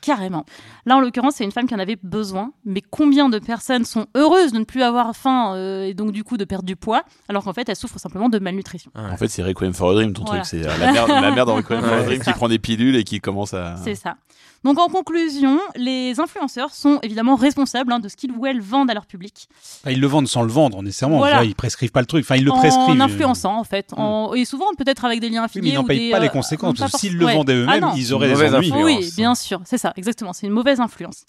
Carrément. 0.01 0.45
Là, 0.85 0.97
en 0.97 0.99
l'occurrence, 0.99 1.35
c'est 1.35 1.45
une 1.45 1.53
femme 1.53 1.65
qui 1.65 1.73
en 1.73 1.79
avait 1.79 1.95
besoin. 2.03 2.51
Mais 2.65 2.81
combien 2.81 3.29
de 3.29 3.39
personnes 3.39 3.85
sont 3.85 4.07
heureuses 4.17 4.51
de 4.51 4.59
ne 4.59 4.65
plus 4.65 4.81
avoir 4.83 5.15
faim 5.15 5.53
euh, 5.55 5.85
et 5.85 5.93
donc 5.93 6.11
du 6.11 6.25
coup 6.25 6.35
de 6.35 6.43
perdre 6.43 6.65
du 6.65 6.75
poids, 6.75 7.03
alors 7.29 7.45
qu'en 7.45 7.53
fait, 7.53 7.69
elles 7.69 7.77
souffrent 7.77 7.99
simplement 7.99 8.27
de 8.27 8.37
malnutrition. 8.37 8.91
En 8.95 9.15
fait, 9.15 9.29
c'est 9.29 9.43
Requiem 9.43 9.71
for 9.73 9.91
a 9.91 9.93
Dream, 9.93 10.11
ton 10.11 10.25
Voilà. 10.25 10.41
truc. 10.41 10.59
C'est 10.61 10.67
euh, 10.67 10.77
la 10.77 10.91
mère, 10.91 11.07
la 11.07 11.31
mère 11.31 11.45
dans 11.45 11.55
Requiem 11.57 11.79
for 11.81 11.93
a 11.93 12.03
Dream 12.03 12.21
qui 12.21 12.33
prend 12.33 12.49
des 12.49 12.59
pilules 12.59 12.97
et 12.97 13.05
qui 13.05 13.21
commence 13.21 13.53
à. 13.53 13.77
C'est 13.77 13.95
ça. 13.95 14.17
Donc 14.63 14.79
en 14.79 14.87
conclusion, 14.87 15.59
les 15.75 16.19
influenceurs 16.19 16.73
sont 16.73 16.99
évidemment 17.03 17.35
responsables 17.35 17.91
hein, 17.91 17.99
de 17.99 18.07
ce 18.07 18.15
qu'ils 18.15 18.31
ou 18.31 18.45
elles 18.45 18.61
vendent 18.61 18.89
à 18.89 18.93
leur 18.93 19.05
public. 19.05 19.49
Enfin, 19.81 19.91
ils 19.91 19.99
le 19.99 20.07
vendent 20.07 20.27
sans 20.27 20.41
le 20.43 20.47
vendre, 20.51 20.81
nécessairement. 20.81 21.17
Voilà. 21.17 21.37
Enfin, 21.37 21.45
ils 21.45 21.53
prescrivent 21.55 21.91
pas 21.91 21.99
le 21.99 22.05
truc. 22.05 22.23
Enfin, 22.23 22.35
ils 22.37 22.45
le 22.45 22.51
en 22.51 22.59
prescrivent. 22.59 22.99
euh. 23.01 23.03
influençant 23.03 23.57
en 23.59 23.63
fait. 23.65 23.91
En- 23.97 24.33
Et 24.33 24.45
souvent 24.45 24.67
peut-être 24.77 25.03
avec 25.03 25.19
des 25.19 25.29
liens 25.29 25.41
Oui, 25.41 25.45
affiliés. 25.45 25.63
mais 25.69 25.73
ils 25.73 25.75
n'en 25.75 25.83
payent 25.83 25.99
des, 25.99 26.11
pas 26.11 26.19
les 26.19 26.27
euh, 26.27 26.29
conséquences. 26.29 26.75
pas 26.75 26.79
Parce 26.85 26.93
que 26.93 26.99
s'ils 26.99 27.17
le 27.17 27.25
ouais. 27.25 27.33
vendaient 27.35 27.53
Ah 27.53 27.57
eux-mêmes, 27.57 27.81
non. 27.81 27.93
ils 27.97 28.13
auraient 28.13 28.33
des 28.33 28.55
ennuis. 28.55 28.71
Oui, 28.83 29.11
bien 29.17 29.35
sûr, 29.35 29.59
c'est 29.65 29.77
ça, 29.77 29.91
exactement. 29.97 30.31
C'est 30.33 30.47
une 30.47 30.53
mauvaise 30.53 30.79
influence. 30.79 31.25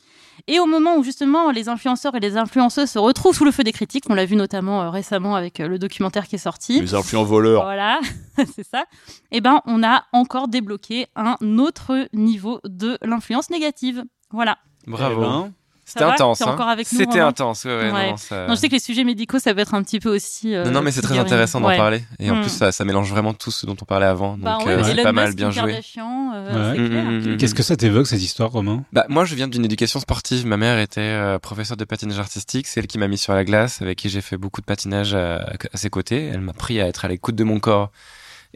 Et 0.47 0.59
au 0.61 0.66
moment 0.66 0.97
où 0.97 1.03
justement 1.03 1.51
les 1.51 1.68
influenceurs 1.68 2.14
et 2.14 2.20
les 2.20 2.37
influenceuses 2.37 2.91
se 2.91 2.99
retrouvent 2.99 3.35
sous 3.35 3.45
le 3.45 3.51
feu 3.51 3.64
des 3.64 3.72
critiques, 3.72 4.05
on 4.09 4.14
l'a 4.14 4.24
vu 4.24 4.37
notamment 4.37 4.82
euh, 4.82 4.91
récemment 4.91 5.35
avec 5.35 5.61
euh, 5.61 5.68
le 5.68 5.78
documentaire 5.78 6.26
qui 6.26 6.37
est 6.37 6.39
sorti. 6.39 6.80
Les 6.80 6.95
influents 6.95 7.24
voleurs. 7.24 7.62
Voilà, 7.62 8.01
c'est 8.55 8.66
ça. 8.66 8.85
Eh 9.30 9.41
ben, 9.41 9.61
on 9.66 9.82
a 9.82 10.05
encore 10.12 10.49
débloqué 10.49 11.07
un 11.16 11.37
autre 11.59 12.09
niveau 12.12 12.61
de 12.64 12.99
l'influence 13.03 13.51
négative. 13.51 14.05
Voilà. 14.30 14.59
Bravo. 14.87 15.16
Eh 15.16 15.24
ben, 15.24 15.53
C'était 15.87 16.05
intense. 16.05 16.41
Hein. 16.41 16.47
encore 16.53 16.68
avec 16.68 16.91
nous, 16.91 16.99
C'était 16.99 17.20
intense. 17.20 17.64
Ouais, 17.64 17.76
ouais, 17.76 17.93
Ouais. 17.93 18.11
Non, 18.11 18.16
ça- 18.16 18.47
Non, 18.47 18.55
je 18.55 18.61
sais 18.61 18.68
que 18.68 18.72
les 18.74 18.78
sujets 18.80 19.05
médicaux, 19.05 19.39
ça 19.39 19.53
peut 19.55 19.61
être 19.61 19.74
un 19.74 19.82
petit 19.82 20.01
peu 20.01 20.14
aussi. 20.14 20.55
euh, 20.55 20.64
Non, 20.64 20.70
non, 20.70 20.82
mais 20.82 20.91
c'est 20.91 21.03
très 21.03 21.18
intéressant 21.18 21.61
d'en 21.61 21.68
Ouais. 21.68 21.76
parler. 21.76 22.03
Et 22.18 22.30
en 22.30 22.37
Mm. 22.37 22.41
plus, 22.41 22.51
ça, 22.51 22.72
ça 22.72 22.85
mélange 22.85 23.11
vraiment 23.11 23.35
tout 23.35 23.51
ce 23.51 23.66
dont 23.66 23.76
on 23.80 23.85
parlait 23.85 24.07
avant. 24.07 24.32
Donc, 24.32 24.45
Bah, 24.45 24.59
ouais, 24.64 24.72
euh, 24.72 24.82
c'est 24.82 24.93
Elon 24.93 25.03
pas 25.03 25.12
mal 25.12 25.26
Musk, 25.26 25.37
bien 25.37 25.51
joué. 25.51 25.78
Euh. 25.99 26.74
Mm, 26.74 26.80
mm, 26.80 27.32
mm, 27.32 27.37
Qu'est-ce 27.37 27.55
que 27.55 27.62
ça 27.62 27.76
t'évoque, 27.76 28.07
cette 28.07 28.22
histoire, 28.22 28.51
Romain? 28.51 28.85
Bah, 28.93 29.05
moi, 29.09 29.24
je 29.24 29.35
viens 29.35 29.47
d'une 29.49 29.64
éducation 29.64 30.01
sportive. 30.01 30.47
Ma 30.47 30.57
mère 30.57 30.78
était 30.78 31.01
euh, 31.01 31.39
professeure 31.39 31.76
de 31.76 31.85
patinage 31.85 32.18
artistique. 32.18 32.66
C'est 32.66 32.80
elle 32.80 32.87
qui 32.87 32.99
m'a 32.99 33.09
mis 33.09 33.18
sur 33.18 33.35
la 33.35 33.45
glace, 33.45 33.82
avec 33.82 33.99
qui 33.99 34.09
j'ai 34.09 34.20
fait 34.22 34.37
beaucoup 34.39 34.61
de 34.61 34.66
patinage 34.66 35.14
à, 35.14 35.37
à 35.72 35.76
ses 35.76 35.91
côtés. 35.91 36.26
Elle 36.32 36.41
m'a 36.41 36.51
appris 36.53 36.80
à 36.80 36.87
être 36.87 37.05
à 37.05 37.09
l'écoute 37.09 37.35
de 37.37 37.45
mon 37.45 37.61
corps. 37.61 37.91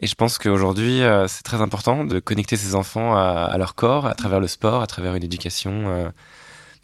Et 0.01 0.07
je 0.07 0.15
pense 0.15 0.37
qu'aujourd'hui, 0.37 1.01
euh, 1.03 1.27
c'est 1.27 1.43
très 1.43 1.61
important 1.61 2.05
de 2.05 2.19
connecter 2.19 2.55
ses 2.55 2.73
enfants 2.73 3.15
à, 3.17 3.49
à 3.51 3.57
leur 3.57 3.75
corps, 3.75 4.05
à 4.07 4.13
travers 4.13 4.39
le 4.39 4.47
sport, 4.47 4.81
à 4.81 4.87
travers 4.87 5.13
une 5.15 5.23
éducation 5.23 5.71
euh, 5.87 6.09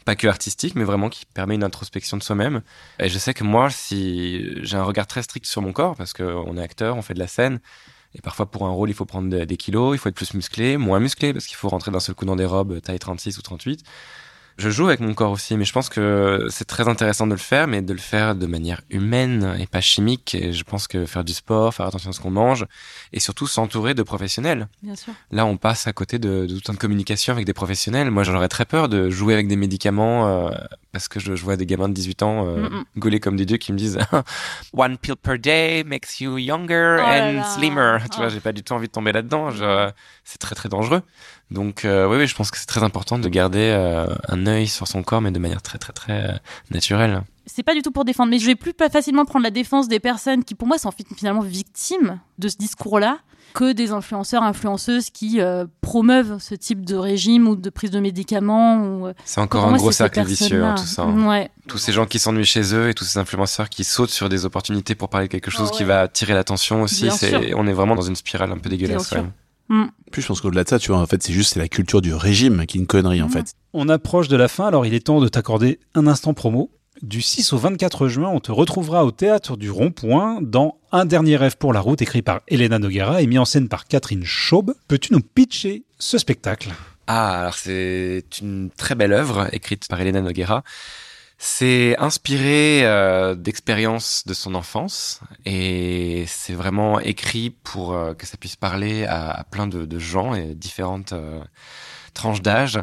pas 0.06 0.16
que 0.16 0.26
artistique, 0.26 0.74
mais 0.76 0.84
vraiment 0.84 1.10
qui 1.10 1.26
permet 1.26 1.56
une 1.56 1.64
introspection 1.64 2.16
de 2.16 2.22
soi-même. 2.22 2.62
Et 2.98 3.10
je 3.10 3.18
sais 3.18 3.34
que 3.34 3.44
moi, 3.44 3.68
si 3.68 4.46
j'ai 4.62 4.76
un 4.78 4.84
regard 4.84 5.06
très 5.06 5.22
strict 5.22 5.44
sur 5.44 5.60
mon 5.60 5.72
corps, 5.72 5.96
parce 5.96 6.14
qu'on 6.14 6.56
est 6.56 6.62
acteur, 6.62 6.96
on 6.96 7.02
fait 7.02 7.12
de 7.14 7.18
la 7.18 7.26
scène, 7.26 7.60
et 8.14 8.22
parfois 8.22 8.50
pour 8.50 8.64
un 8.66 8.70
rôle, 8.70 8.88
il 8.88 8.94
faut 8.94 9.04
prendre 9.04 9.28
de- 9.28 9.44
des 9.44 9.56
kilos, 9.58 9.94
il 9.94 9.98
faut 9.98 10.08
être 10.08 10.14
plus 10.14 10.32
musclé, 10.32 10.78
moins 10.78 11.00
musclé, 11.00 11.34
parce 11.34 11.46
qu'il 11.46 11.56
faut 11.56 11.68
rentrer 11.68 11.90
d'un 11.90 12.00
seul 12.00 12.14
coup 12.14 12.24
dans 12.24 12.36
des 12.36 12.46
robes 12.46 12.80
taille 12.80 12.98
36 12.98 13.36
ou 13.36 13.42
38. 13.42 13.82
Je 14.58 14.70
joue 14.70 14.86
avec 14.86 15.00
mon 15.00 15.12
corps 15.12 15.32
aussi, 15.32 15.54
mais 15.56 15.66
je 15.66 15.72
pense 15.72 15.90
que 15.90 16.46
c'est 16.50 16.64
très 16.64 16.88
intéressant 16.88 17.26
de 17.26 17.32
le 17.32 17.38
faire, 17.38 17.66
mais 17.66 17.82
de 17.82 17.92
le 17.92 17.98
faire 17.98 18.34
de 18.34 18.46
manière 18.46 18.80
humaine 18.88 19.54
et 19.58 19.66
pas 19.66 19.82
chimique. 19.82 20.34
Et 20.34 20.52
je 20.54 20.64
pense 20.64 20.88
que 20.88 21.04
faire 21.04 21.24
du 21.24 21.34
sport, 21.34 21.74
faire 21.74 21.86
attention 21.86 22.10
à 22.10 22.12
ce 22.14 22.20
qu'on 22.20 22.30
mange, 22.30 22.64
et 23.12 23.20
surtout 23.20 23.46
s'entourer 23.46 23.92
de 23.92 24.02
professionnels. 24.02 24.68
Bien 24.82 24.96
sûr. 24.96 25.12
Là, 25.30 25.44
on 25.44 25.58
passe 25.58 25.86
à 25.86 25.92
côté 25.92 26.18
de, 26.18 26.46
de 26.46 26.58
tout 26.58 26.70
un 26.70 26.74
de 26.74 26.78
communication 26.78 27.34
avec 27.34 27.44
des 27.44 27.52
professionnels. 27.52 28.10
Moi, 28.10 28.22
j'aurais 28.22 28.48
très 28.48 28.64
peur 28.64 28.88
de 28.88 29.10
jouer 29.10 29.34
avec 29.34 29.46
des 29.46 29.56
médicaments 29.56 30.26
euh, 30.26 30.50
parce 30.96 31.08
que 31.08 31.20
je, 31.20 31.34
je 31.36 31.44
vois 31.44 31.56
des 31.56 31.66
gamins 31.66 31.88
de 31.88 31.94
18 31.94 32.22
ans 32.22 32.46
euh, 32.46 32.68
Mm, 32.68 32.74
mm. 32.76 32.84
gauler 32.98 33.20
comme 33.20 33.36
des 33.36 33.44
dieux 33.46 33.58
qui 33.58 33.72
me 33.72 33.78
disent 33.78 33.98
One 34.72 34.96
pill 34.98 35.16
per 35.16 35.38
day 35.38 35.84
makes 35.84 36.20
you 36.20 36.38
younger 36.38 36.98
Oh 37.00 37.06
and 37.06 37.32
là. 37.36 37.44
slimmer. 37.44 37.98
Tu 38.10 38.16
vois, 38.16 38.26
Oh. 38.26 38.30
j'ai 38.30 38.40
pas 38.40 38.52
du 38.52 38.62
tout 38.62 38.72
envie 38.72 38.86
de 38.88 38.92
tomber 38.92 39.12
là-dedans. 39.12 39.50
C'est 40.24 40.38
très 40.38 40.54
très 40.54 40.68
dangereux. 40.68 41.02
Donc, 41.50 41.84
euh, 41.84 42.08
oui, 42.08 42.16
oui, 42.16 42.26
je 42.26 42.34
pense 42.34 42.50
que 42.50 42.58
c'est 42.58 42.66
très 42.66 42.82
important 42.82 43.18
de 43.18 43.28
garder 43.28 43.70
euh, 43.76 44.06
un 44.28 44.46
œil 44.46 44.66
sur 44.66 44.88
son 44.88 45.02
corps, 45.02 45.20
mais 45.20 45.30
de 45.30 45.38
manière 45.38 45.62
très 45.62 45.78
très 45.78 45.92
très 45.92 46.30
euh, 46.30 46.36
naturelle. 46.70 47.22
c'est 47.46 47.62
pas 47.62 47.74
du 47.74 47.82
tout 47.82 47.92
pour 47.92 48.04
défendre, 48.04 48.30
mais 48.30 48.38
je 48.40 48.46
vais 48.46 48.56
plus 48.56 48.72
facilement 48.92 49.24
prendre 49.24 49.44
la 49.44 49.50
défense 49.52 49.86
des 49.88 50.00
personnes 50.00 50.42
qui, 50.42 50.54
pour 50.56 50.66
moi, 50.66 50.78
sont 50.78 50.90
fi- 50.90 51.06
finalement 51.16 51.42
victimes 51.42 52.18
de 52.38 52.48
ce 52.48 52.56
discours-là 52.56 53.18
que 53.54 53.72
des 53.72 53.90
influenceurs, 53.92 54.42
influenceuses 54.42 55.10
qui 55.10 55.40
euh, 55.40 55.64
promeuvent 55.80 56.36
ce 56.40 56.54
type 56.54 56.84
de 56.84 56.94
régime 56.94 57.48
ou 57.48 57.56
de 57.56 57.70
prise 57.70 57.90
de 57.90 58.00
médicaments. 58.00 58.76
Ou, 58.84 59.06
euh, 59.06 59.12
C'est 59.24 59.40
encore 59.40 59.64
un 59.64 59.70
moi, 59.70 59.78
gros 59.78 59.92
cercle 59.92 60.22
vicieux, 60.24 60.62
hein, 60.64 60.74
tout 60.76 60.84
ça. 60.84 61.02
hein. 61.04 61.26
Ouais. 61.26 61.50
tous 61.68 61.78
ces 61.78 61.92
gens 61.92 62.06
qui 62.06 62.18
s'ennuient 62.18 62.44
chez 62.44 62.74
eux 62.74 62.88
et 62.90 62.94
tous 62.94 63.04
ces 63.04 63.18
influenceurs 63.18 63.68
qui 63.68 63.82
sautent 63.84 64.10
sur 64.10 64.28
des 64.28 64.44
opportunités 64.44 64.94
pour 64.94 65.08
parler 65.08 65.26
de 65.28 65.32
quelque 65.32 65.50
chose 65.50 65.70
Ah 65.72 65.76
qui 65.76 65.84
va 65.84 66.00
attirer 66.02 66.34
l'attention 66.34 66.82
aussi. 66.82 67.10
C'est, 67.10 67.54
on 67.54 67.66
est 67.66 67.72
vraiment 67.72 67.94
dans 67.94 68.02
une 68.02 68.16
spirale 68.16 68.52
un 68.52 68.58
peu 68.58 68.68
dégueulasse. 68.68 69.08
Bien 69.10 69.20
quand 69.22 69.24
sûr. 69.26 69.32
même. 69.68 69.84
Mm. 69.86 69.90
Plus, 70.12 70.22
je 70.22 70.28
pense 70.28 70.40
qu'au-delà 70.40 70.62
de 70.62 70.68
ça, 70.68 70.78
tu 70.78 70.92
vois, 70.92 71.00
en 71.00 71.06
fait, 71.06 71.22
c'est 71.22 71.32
juste 71.32 71.54
c'est 71.54 71.58
la 71.58 71.66
culture 71.68 72.00
du 72.00 72.14
régime 72.14 72.66
qui 72.66 72.78
est 72.78 72.80
une 72.80 72.86
connerie, 72.86 73.20
en 73.20 73.26
Mhm. 73.26 73.32
fait. 73.32 73.54
On 73.72 73.88
approche 73.88 74.28
de 74.28 74.36
la 74.36 74.46
fin, 74.46 74.66
alors 74.68 74.86
il 74.86 74.94
est 74.94 75.04
temps 75.06 75.20
de 75.20 75.26
t'accorder 75.28 75.80
un 75.96 76.06
instant 76.06 76.34
promo. 76.34 76.70
Du 77.02 77.20
6 77.20 77.52
au 77.52 77.58
24 77.58 78.08
juin, 78.08 78.30
on 78.30 78.40
te 78.40 78.50
retrouvera 78.50 79.04
au 79.04 79.10
théâtre 79.10 79.58
du 79.58 79.70
Rond-Point 79.70 80.38
dans 80.40 80.78
Un 80.92 81.04
dernier 81.04 81.36
rêve 81.36 81.58
pour 81.58 81.74
la 81.74 81.80
route, 81.80 82.00
écrit 82.00 82.22
par 82.22 82.40
Elena 82.48 82.78
Noguera 82.78 83.20
et 83.20 83.26
mis 83.26 83.38
en 83.38 83.44
scène 83.44 83.68
par 83.68 83.84
Catherine 83.84 84.24
Schaub. 84.24 84.74
Peux-tu 84.88 85.12
nous 85.12 85.20
pitcher 85.20 85.84
ce 85.98 86.16
spectacle? 86.16 86.70
Ah, 87.06 87.40
alors 87.40 87.54
c'est 87.54 88.24
une 88.40 88.70
très 88.70 88.94
belle 88.94 89.12
œuvre 89.12 89.52
écrite 89.52 89.88
par 89.88 90.00
Elena 90.00 90.22
Noguera. 90.22 90.64
C'est 91.38 91.96
inspiré 91.98 92.86
euh, 92.86 93.34
d'expériences 93.34 94.24
de 94.26 94.32
son 94.32 94.54
enfance 94.54 95.20
et 95.44 96.24
c'est 96.26 96.54
vraiment 96.54 96.98
écrit 96.98 97.50
pour 97.50 97.92
euh, 97.92 98.14
que 98.14 98.24
ça 98.24 98.38
puisse 98.38 98.56
parler 98.56 99.04
à, 99.04 99.44
plein 99.50 99.66
de, 99.66 99.84
de 99.84 99.98
gens 99.98 100.34
et 100.34 100.54
différentes 100.54 101.12
euh, 101.12 101.44
tranches 102.14 102.40
d'âge. 102.40 102.80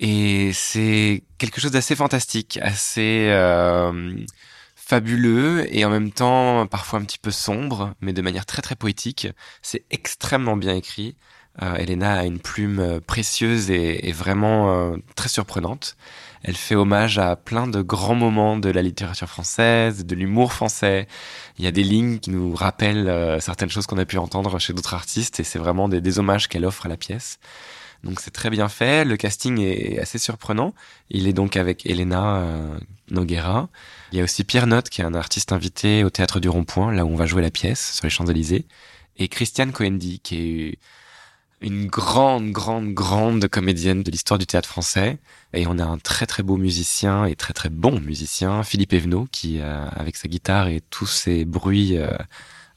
Et 0.00 0.52
c'est 0.52 1.22
quelque 1.38 1.60
chose 1.60 1.70
d'assez 1.70 1.96
fantastique, 1.96 2.58
assez 2.62 3.28
euh, 3.30 4.16
fabuleux 4.74 5.66
et 5.74 5.84
en 5.84 5.90
même 5.90 6.10
temps 6.12 6.66
parfois 6.66 6.98
un 6.98 7.04
petit 7.04 7.18
peu 7.18 7.30
sombre, 7.30 7.94
mais 8.00 8.12
de 8.12 8.22
manière 8.22 8.46
très 8.46 8.62
très 8.62 8.76
poétique. 8.76 9.28
C'est 9.62 9.84
extrêmement 9.90 10.56
bien 10.56 10.74
écrit. 10.74 11.16
Euh, 11.62 11.76
Elena 11.76 12.14
a 12.14 12.24
une 12.24 12.40
plume 12.40 12.80
euh, 12.80 13.00
précieuse 13.00 13.70
et, 13.70 14.10
vraiment 14.12 14.74
euh, 14.74 14.96
très 15.14 15.28
surprenante. 15.28 15.96
Elle 16.42 16.56
fait 16.56 16.74
hommage 16.74 17.18
à 17.18 17.36
plein 17.36 17.66
de 17.68 17.80
grands 17.80 18.16
moments 18.16 18.56
de 18.58 18.68
la 18.70 18.82
littérature 18.82 19.28
française, 19.28 20.04
de 20.04 20.14
l'humour 20.14 20.52
français. 20.52 21.06
Il 21.58 21.64
y 21.64 21.68
a 21.68 21.70
des 21.70 21.84
lignes 21.84 22.18
qui 22.18 22.30
nous 22.30 22.54
rappellent 22.54 23.08
euh, 23.08 23.40
certaines 23.40 23.70
choses 23.70 23.86
qu'on 23.86 23.98
a 23.98 24.04
pu 24.04 24.18
entendre 24.18 24.58
chez 24.58 24.72
d'autres 24.72 24.94
artistes 24.94 25.40
et 25.40 25.44
c'est 25.44 25.58
vraiment 25.58 25.88
des, 25.88 26.00
des 26.00 26.18
hommages 26.18 26.48
qu'elle 26.48 26.64
offre 26.64 26.86
à 26.86 26.88
la 26.88 26.96
pièce. 26.96 27.38
Donc 28.04 28.20
c'est 28.20 28.30
très 28.30 28.50
bien 28.50 28.68
fait. 28.68 29.04
Le 29.04 29.16
casting 29.16 29.58
est 29.60 29.98
assez 29.98 30.18
surprenant. 30.18 30.74
Il 31.10 31.26
est 31.26 31.32
donc 31.32 31.56
avec 31.56 31.86
Elena 31.86 32.36
euh, 32.36 32.78
Noguera. 33.10 33.68
Il 34.12 34.18
y 34.18 34.20
a 34.20 34.24
aussi 34.24 34.44
Pierre 34.44 34.66
Note 34.66 34.90
qui 34.90 35.00
est 35.00 35.04
un 35.04 35.14
artiste 35.14 35.52
invité 35.52 36.04
au 36.04 36.10
théâtre 36.10 36.38
du 36.38 36.48
Rond-Point, 36.48 36.92
là 36.92 37.04
où 37.04 37.08
on 37.08 37.16
va 37.16 37.26
jouer 37.26 37.42
la 37.42 37.50
pièce 37.50 37.94
sur 37.94 38.04
les 38.04 38.10
Champs-Élysées, 38.10 38.66
et 39.16 39.28
Christiane 39.28 39.72
Coendi 39.72 40.20
qui 40.20 40.36
est 40.36 40.78
une 41.62 41.86
grande, 41.86 42.50
grande, 42.50 42.92
grande 42.92 43.48
comédienne 43.48 44.02
de 44.02 44.10
l'histoire 44.10 44.38
du 44.38 44.46
théâtre 44.46 44.68
français. 44.68 45.18
Et 45.54 45.66
on 45.66 45.78
a 45.78 45.84
un 45.84 45.98
très, 45.98 46.26
très 46.26 46.42
beau 46.42 46.58
musicien 46.58 47.24
et 47.24 47.36
très, 47.36 47.54
très 47.54 47.70
bon 47.70 48.00
musicien, 48.00 48.62
Philippe 48.64 48.92
Evenot, 48.92 49.26
qui, 49.32 49.60
euh, 49.60 49.88
avec 49.96 50.16
sa 50.16 50.28
guitare 50.28 50.68
et 50.68 50.82
tous 50.90 51.06
ses 51.06 51.46
bruits 51.46 51.96
euh, 51.96 52.10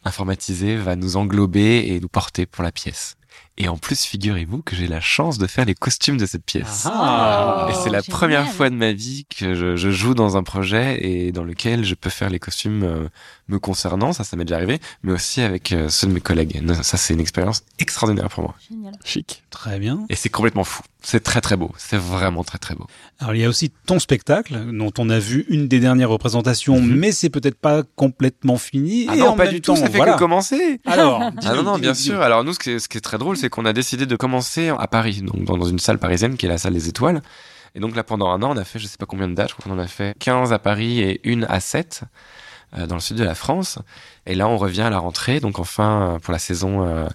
informatisés, 0.06 0.78
va 0.78 0.96
nous 0.96 1.18
englober 1.18 1.90
et 1.90 2.00
nous 2.00 2.08
porter 2.08 2.46
pour 2.46 2.64
la 2.64 2.72
pièce. 2.72 3.17
Et 3.60 3.68
en 3.68 3.78
plus, 3.78 4.04
figurez-vous 4.04 4.62
que 4.62 4.76
j'ai 4.76 4.88
la 4.88 5.02
chance 5.02 5.38
de 5.40 5.48
faire 5.48 5.66
les 5.66 5.74
costumes 5.74 6.18
de 6.18 6.26
cette 6.28 6.44
pièce. 6.46 6.84
Ah. 6.86 7.68
Et 7.70 7.74
c'est 7.74 7.90
la 7.90 8.02
génial. 8.02 8.04
première 8.18 8.52
fois 8.52 8.70
de 8.70 8.76
ma 8.76 8.92
vie 8.94 9.26
que 9.36 9.56
je, 9.56 9.76
je 9.76 9.90
joue 9.90 10.14
dans 10.14 10.38
un 10.38 10.44
projet 10.44 11.00
et 11.04 11.32
dans 11.32 11.44
lequel 11.44 11.84
je 11.84 11.96
peux 11.96 12.10
faire 12.12 12.30
les 12.30 12.40
costumes 12.40 12.84
euh, 12.84 13.08
me 13.48 13.58
concernant, 13.60 14.14
ça, 14.14 14.24
ça 14.24 14.38
m'est 14.38 14.46
déjà 14.46 14.58
arrivé, 14.58 14.80
mais 15.04 15.12
aussi 15.14 15.42
avec 15.42 15.72
euh, 15.72 15.90
ceux 15.90 16.08
de 16.08 16.12
mes 16.14 16.22
collègues. 16.22 16.62
Ça, 16.84 16.98
c'est 16.98 17.14
une 17.14 17.20
expérience 17.20 17.64
extraordinaire 17.80 18.30
pour 18.30 18.44
moi. 18.44 18.56
Génial. 18.70 18.94
Chic. 19.04 19.44
Très 19.50 19.80
bien. 19.80 20.06
Et 20.10 20.16
c'est 20.16 20.30
complètement 20.30 20.64
fou. 20.64 20.84
C'est 21.02 21.24
très 21.24 21.42
très 21.42 21.56
beau. 21.56 21.72
C'est 21.78 21.98
vraiment 21.98 22.44
très 22.44 22.58
très 22.58 22.76
beau. 22.76 22.86
Alors 23.20 23.34
il 23.34 23.40
y 23.42 23.46
a 23.46 23.50
aussi 23.50 23.72
ton 23.86 23.98
spectacle 23.98 24.56
dont 24.74 24.92
on 24.98 25.10
a 25.10 25.20
vu 25.20 25.46
une 25.48 25.68
des 25.68 25.80
dernières 25.80 26.10
représentations, 26.10 26.82
Mhm. 26.82 26.96
mais 26.96 27.12
c'est 27.12 27.30
peut-être 27.30 27.58
pas 27.58 27.84
complètement 27.96 28.58
fini. 28.58 29.06
Ah 29.10 29.16
et 29.16 29.20
non, 29.20 29.30
en 29.30 29.36
pas 29.36 29.46
même 29.46 29.54
du 29.54 29.62
temps, 29.62 29.76
tout, 29.76 29.80
ça 29.82 29.90
fait 29.90 29.98
voilà. 29.98 30.14
que 30.14 30.20
commencer. 30.20 30.82
Alors, 30.86 31.22
Ah 31.46 31.54
non, 31.56 31.64
non, 31.64 31.78
bien 31.80 31.94
sûr. 31.94 32.20
Alors 32.22 32.44
nous, 32.44 32.54
ce 32.54 32.60
qui 32.60 32.72
est, 32.72 32.80
ce 32.80 32.90
qui 32.90 32.98
est 32.98 33.02
très 33.02 33.18
drôle, 33.18 33.38
c'est 33.38 33.47
qu'on 33.50 33.66
a 33.66 33.74
décidé 33.74 34.06
de 34.06 34.16
commencer 34.16 34.70
à 34.70 34.88
Paris, 34.88 35.22
donc 35.22 35.44
dans, 35.44 35.58
dans 35.58 35.66
une 35.66 35.80
salle 35.80 36.00
parisienne 36.00 36.38
qui 36.38 36.46
est 36.46 36.50
la 36.50 36.58
salle 36.58 36.74
des 36.74 36.88
étoiles. 36.88 37.22
Et 37.76 37.80
donc 37.80 37.96
là, 37.96 38.04
pendant 38.04 38.30
un 38.30 38.42
an, 38.42 38.56
on 38.56 38.58
a 38.58 38.64
fait, 38.64 38.80
je 38.80 38.88
sais 38.88 38.98
pas 38.98 39.06
combien 39.06 39.28
de 39.28 39.36
dates, 39.36 39.50
je 39.50 39.56
crois 39.56 39.72
qu'on 39.72 39.78
en 39.78 39.82
a 39.82 39.88
fait 39.88 40.18
15 40.18 40.52
à 40.52 40.60
Paris 40.60 41.00
et 41.00 41.22
une 41.30 41.46
à 41.46 41.60
7 41.60 42.04
euh, 42.76 42.88
dans 42.88 42.96
le 42.96 43.02
sud 43.02 43.18
de 43.18 43.24
la 43.24 43.36
France. 43.36 43.80
Et 44.26 44.36
là, 44.36 44.48
on 44.48 44.58
revient 44.58 44.82
à 44.82 44.90
la 44.90 45.00
rentrée, 45.00 45.40
donc 45.40 45.60
enfin 45.60 46.16
euh, 46.16 46.20
pour 46.20 46.32
la 46.34 46.40
saison 46.40 46.86
euh, 46.86 47.08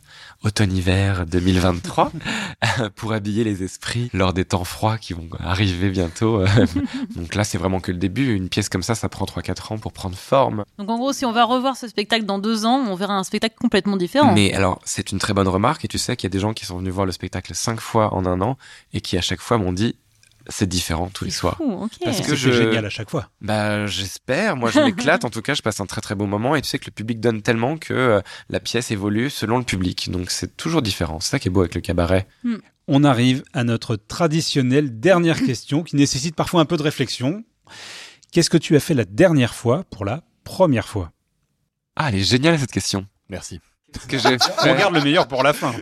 automne-hiver 0.45 1.26
2023, 1.26 2.12
pour 2.97 3.12
habiller 3.12 3.45
les 3.45 3.62
esprits 3.62 4.11
lors 4.12 4.32
des 4.32 4.45
temps 4.45 4.64
froids 4.64 4.99
qui 4.99 5.12
vont 5.12 5.28
arriver 5.38 5.90
bientôt. 5.90 6.45
donc 7.16 7.34
là, 7.34 7.45
c'est 7.45 7.59
vraiment 7.59 7.80
que 7.80 7.93
le 7.93 7.99
début. 7.99 8.34
Une 8.34 8.49
pièce 8.49 8.68
comme 8.68 8.82
ça, 8.82 8.95
ça 8.95 9.09
prend 9.09 9.24
3-4 9.24 9.74
ans 9.74 9.78
pour 9.78 9.93
prendre 9.93 10.16
forme. 10.16 10.64
Donc 10.78 10.90
en 10.90 10.99
gros, 10.99 11.12
si 11.12 11.24
on 11.24 11.32
va 11.32 11.45
revoir 11.45 11.76
ce 11.76 11.88
spectacle 11.88 12.24
dans 12.24 12.38
deux 12.38 12.66
ans, 12.66 12.84
on 12.88 12.95
verra 12.95 13.14
un 13.14 13.24
spectacle 13.24 13.57
complètement 13.61 13.97
différent. 13.97 14.32
Mais 14.32 14.53
alors, 14.53 14.80
c'est 14.84 15.12
une 15.12 15.18
très 15.18 15.34
bonne 15.34 15.49
remarque, 15.49 15.84
et 15.84 15.88
tu 15.88 15.99
sais 15.99 16.16
qu'il 16.16 16.26
y 16.26 16.30
a 16.30 16.34
des 16.34 16.40
gens 16.40 16.53
qui 16.53 16.66
sont 16.66 16.78
venus 16.78 16.93
voir 16.93 17.07
le 17.07 17.12
spectacle 17.12 17.55
cinq 17.55 17.80
fois 17.80 18.14
en 18.14 18.26
un 18.26 18.40
an, 18.40 18.57
et 18.93 19.01
qui 19.01 19.16
à 19.16 19.20
chaque 19.20 19.40
fois 19.40 19.59
m'ont 19.59 19.72
dit, 19.72 19.97
c'est 20.49 20.68
différent 20.68 21.09
tous 21.12 21.24
les 21.24 21.30
C'est 21.30 21.38
soirs. 21.38 21.59
Parce 22.05 22.16
C'est 22.18 22.22
que 22.24 22.34
je- 22.34 22.51
génial 22.51 22.84
à 22.86 22.90
chaque 22.90 23.11
fois. 23.11 23.30
Bah, 23.40 23.86
j'espère. 23.86 24.57
Moi, 24.57 24.70
je 24.70 24.80
m'éclate. 24.84 25.24
En 25.24 25.30
tout 25.30 25.43
cas, 25.43 25.55
je 25.55 25.62
passe 25.62 25.80
un 25.80 25.86
très 25.86 26.01
très 26.01 26.14
beau 26.14 26.26
moment, 26.26 26.55
et 26.57 26.62
tu 26.62 26.68
sais 26.68 26.78
que 26.78 26.86
le 26.86 26.93
public 26.93 27.20
donne 27.20 27.43
tellement 27.43 27.76
que 27.78 27.93
euh, 27.95 28.20
la 28.49 28.61
pièce 28.61 28.90
évolue 28.90 29.30
selon 29.30 29.59
le 29.59 29.64
public. 29.64 30.11
Donc, 30.11 30.30
c'est 30.30 30.57
toujours 30.57 30.82
différent. 30.82 31.20
C'est 31.20 31.30
ça 31.30 31.38
qui 31.38 31.49
est 31.49 31.51
beau 31.51 31.61
avec 31.61 31.74
le 31.74 31.80
cabaret. 31.80 32.26
On 32.88 33.05
arrive 33.05 33.45
à 33.53 33.64
notre 33.64 33.97
traditionnelle 33.97 34.99
dernière 35.01 35.43
question 35.47 35.82
qui 35.82 35.97
nécessite 35.97 36.34
parfois 36.34 36.61
un 36.61 36.64
peu 36.64 36.76
de 36.76 36.82
réflexion. 36.82 37.45
Qu'est-ce 38.32 38.51
que 38.51 38.59
tu 38.59 38.74
as 38.76 38.80
fait 38.80 38.95
la 38.95 39.05
dernière 39.05 39.55
fois 39.55 39.84
pour 39.90 40.05
la 40.05 40.22
première 40.45 40.88
fois? 40.88 41.12
Ah, 41.97 42.09
elle 42.09 42.16
est 42.16 42.24
géniale 42.24 42.59
cette 42.59 42.72
question. 42.72 43.07
Merci. 43.28 43.61
Que 44.09 44.18
j'ai 44.18 44.38
fait, 44.38 44.72
regarde 44.72 44.95
le 44.95 45.03
meilleur 45.03 45.28
pour 45.28 45.43
la 45.43 45.53
fin. 45.53 45.72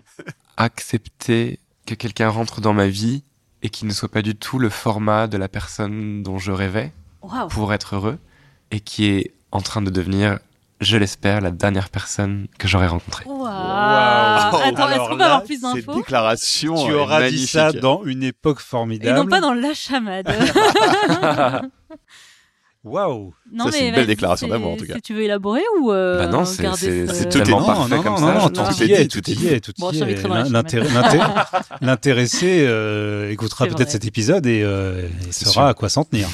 accepter 0.56 1.60
que 1.86 1.94
quelqu'un 1.94 2.28
rentre 2.28 2.60
dans 2.60 2.72
ma 2.72 2.86
vie 2.88 3.24
et 3.62 3.70
qu'il 3.70 3.86
ne 3.88 3.92
soit 3.92 4.10
pas 4.10 4.22
du 4.22 4.34
tout 4.34 4.58
le 4.58 4.68
format 4.68 5.26
de 5.26 5.36
la 5.36 5.48
personne 5.48 6.22
dont 6.22 6.38
je 6.38 6.52
rêvais. 6.52 6.92
Pour 7.50 7.74
être 7.74 7.96
heureux 7.96 8.18
et 8.70 8.80
qui 8.80 9.06
est 9.06 9.34
en 9.52 9.60
train 9.60 9.82
de 9.82 9.90
devenir, 9.90 10.38
je 10.80 10.96
l'espère, 10.96 11.42
la 11.42 11.50
dernière 11.50 11.90
personne 11.90 12.46
que 12.58 12.66
j'aurai 12.66 12.86
rencontrée. 12.86 13.24
Waouh. 13.26 13.40
Wow. 13.40 13.46
Attends, 13.46 14.88
est-ce 14.88 15.08
qu'on 15.08 15.16
peut 15.16 15.24
avoir 15.24 15.44
plus 15.44 15.60
d'infos 15.60 15.94
déclaration 15.96 16.86
tu 16.86 16.92
auras 16.92 17.28
dit 17.28 17.46
ça 17.46 17.72
dans 17.72 18.04
une 18.04 18.22
époque 18.22 18.60
Et 18.60 18.64
formidable. 18.64 19.18
non 19.18 19.26
pas 19.26 19.40
dans 19.40 19.52
la 19.52 19.74
chamade. 19.74 20.28
Waouh 22.82 23.34
non, 23.52 23.66
Ça, 23.66 23.72
c'est 23.72 23.78
une 23.80 23.84
belle 23.90 23.94
vas-y, 23.96 24.06
déclaration 24.06 24.46
c'est- 24.46 24.52
d'amour, 24.52 24.72
en 24.72 24.76
tout 24.76 24.86
cas. 24.86 24.94
Si 24.94 25.02
tu 25.02 25.12
veux 25.14 25.22
élaborer 25.22 25.60
ou 25.80 25.92
euh, 25.92 26.18
Bah 26.24 26.26
non, 26.28 26.46
c'est- 26.46 26.62
garder 26.62 26.78
c'est- 26.78 27.06
ce- 27.08 27.14
c'est 27.14 27.28
tout 27.28 27.38
est 27.38 27.42
tellement 27.42 27.60
dit. 27.60 27.66
parfait 27.66 27.94
non, 27.96 28.02
comme 28.02 28.12
non, 28.12 28.18
ça. 28.18 28.24
non, 28.34 28.40
je- 28.40 28.48
tout 28.48 28.60
non, 28.62 28.70
y 28.70 28.74
tout 28.74 28.82
est, 28.84 29.06
tout 29.08 29.20
tout 29.20 29.30
est 29.30 29.34
y 29.34 29.46
est, 29.48 29.60
tout 29.60 29.72
Bon, 29.78 29.90
y 29.90 29.92
je 29.92 29.96
est. 29.96 30.00
t'inviterai 30.00 30.28
dans 30.28 30.34
la 30.34 30.40
L'in- 30.40 30.46
chamade. 30.46 30.72
l'intér- 30.72 30.94
l'intér- 30.94 31.46
L'intéressé 31.82 32.64
euh, 32.66 33.30
écoutera 33.30 33.64
C'est 33.66 33.68
peut-être 33.74 33.88
vrai. 33.88 33.92
cet 33.92 34.04
épisode 34.06 34.46
et, 34.46 34.62
euh, 34.62 35.02
et 35.02 35.10
C'est 35.30 35.44
saura 35.44 35.68
à 35.68 35.74
quoi 35.74 35.90
s'en 35.90 36.04
tenir. 36.04 36.28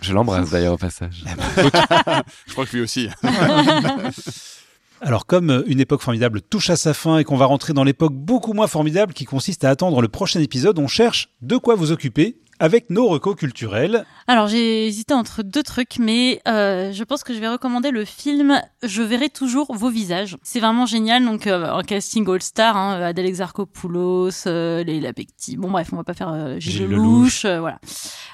Je 0.00 0.12
l'embrasse 0.14 0.50
d'ailleurs 0.50 0.74
au 0.74 0.78
passage. 0.78 1.24
Je 2.46 2.52
crois 2.52 2.64
que 2.64 2.74
lui 2.76 2.82
aussi. 2.82 3.08
Alors 5.00 5.26
comme 5.26 5.50
euh, 5.50 5.62
une 5.66 5.80
époque 5.80 6.00
formidable 6.00 6.40
touche 6.40 6.70
à 6.70 6.76
sa 6.76 6.94
fin 6.94 7.18
et 7.18 7.24
qu'on 7.24 7.36
va 7.36 7.46
rentrer 7.46 7.72
dans 7.72 7.84
l'époque 7.84 8.14
beaucoup 8.14 8.52
moins 8.52 8.66
formidable 8.66 9.12
qui 9.12 9.24
consiste 9.24 9.64
à 9.64 9.70
attendre 9.70 10.00
le 10.00 10.08
prochain 10.08 10.40
épisode, 10.40 10.78
on 10.78 10.88
cherche 10.88 11.28
de 11.42 11.56
quoi 11.56 11.74
vous 11.74 11.92
occuper 11.92 12.38
avec 12.58 12.90
nos 12.90 13.06
recos 13.08 13.36
culturels. 13.36 14.04
Alors 14.26 14.48
j'ai 14.48 14.86
hésité 14.86 15.14
entre 15.14 15.42
deux 15.42 15.62
trucs, 15.62 15.98
mais 15.98 16.40
euh, 16.48 16.92
je 16.92 17.04
pense 17.04 17.22
que 17.22 17.34
je 17.34 17.38
vais 17.38 17.48
recommander 17.48 17.90
le 17.90 18.04
film 18.04 18.60
Je 18.82 19.02
verrai 19.02 19.28
toujours 19.28 19.74
vos 19.74 19.90
visages. 19.90 20.36
C'est 20.42 20.60
vraiment 20.60 20.86
génial, 20.86 21.24
donc 21.24 21.46
euh, 21.46 21.70
un 21.70 21.82
casting 21.82 22.28
all-star, 22.28 22.76
hein, 22.76 23.00
Adèle 23.02 23.26
Exarchopoulos, 23.26 24.46
euh, 24.46 24.82
Leila 24.84 25.12
Bekti. 25.12 25.56
Bon 25.56 25.70
bref, 25.70 25.88
on 25.92 25.96
va 25.96 26.04
pas 26.04 26.14
faire 26.14 26.32
euh, 26.32 26.58
Gilles 26.58 26.72
Gilles 26.72 26.88
Lelouch, 26.88 27.44
euh, 27.44 27.60
voilà. 27.60 27.78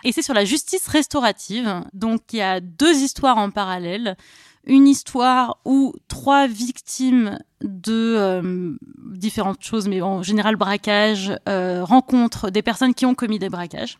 Et 0.04 0.12
c'est 0.12 0.22
sur 0.22 0.34
la 0.34 0.44
justice 0.44 0.86
restaurative. 0.88 1.82
Donc 1.92 2.20
il 2.32 2.38
y 2.38 2.42
a 2.42 2.60
deux 2.60 2.94
histoires 2.94 3.38
en 3.38 3.50
parallèle. 3.50 4.16
Une 4.64 4.86
histoire 4.86 5.58
où 5.64 5.92
trois 6.08 6.46
victimes 6.46 7.38
de 7.62 8.14
euh, 8.16 8.76
différentes 9.14 9.62
choses, 9.62 9.88
mais 9.88 10.02
en 10.02 10.22
général 10.22 10.56
braquage, 10.56 11.32
euh, 11.48 11.84
rencontrent 11.84 12.50
des 12.50 12.62
personnes 12.62 12.94
qui 12.94 13.06
ont 13.06 13.14
commis 13.14 13.38
des 13.38 13.48
braquages 13.48 13.98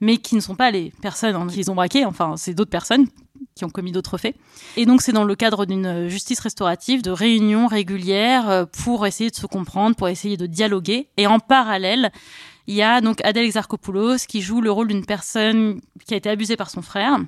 mais 0.00 0.18
qui 0.18 0.34
ne 0.34 0.40
sont 0.40 0.54
pas 0.54 0.70
les 0.70 0.92
personnes 1.02 1.34
hein, 1.34 1.46
qu'ils 1.46 1.70
ont 1.70 1.74
braquées, 1.74 2.04
enfin 2.04 2.34
c'est 2.36 2.54
d'autres 2.54 2.70
personnes 2.70 3.06
qui 3.54 3.64
ont 3.64 3.70
commis 3.70 3.92
d'autres 3.92 4.18
faits. 4.18 4.36
Et 4.76 4.86
donc 4.86 5.02
c'est 5.02 5.12
dans 5.12 5.24
le 5.24 5.34
cadre 5.34 5.66
d'une 5.66 6.08
justice 6.08 6.40
restaurative, 6.40 7.02
de 7.02 7.10
réunions 7.10 7.66
régulières 7.66 8.48
euh, 8.48 8.64
pour 8.66 9.06
essayer 9.06 9.30
de 9.30 9.36
se 9.36 9.46
comprendre, 9.46 9.96
pour 9.96 10.08
essayer 10.08 10.36
de 10.36 10.46
dialoguer. 10.46 11.08
Et 11.16 11.26
en 11.26 11.38
parallèle, 11.38 12.12
il 12.66 12.74
y 12.74 12.82
a 12.82 13.00
donc 13.00 13.24
Adèle 13.24 13.46
Exarchopoulos 13.46 14.26
qui 14.28 14.42
joue 14.42 14.60
le 14.60 14.70
rôle 14.70 14.88
d'une 14.88 15.06
personne 15.06 15.80
qui 16.06 16.14
a 16.14 16.16
été 16.16 16.28
abusée 16.28 16.56
par 16.56 16.70
son 16.70 16.82
frère 16.82 17.18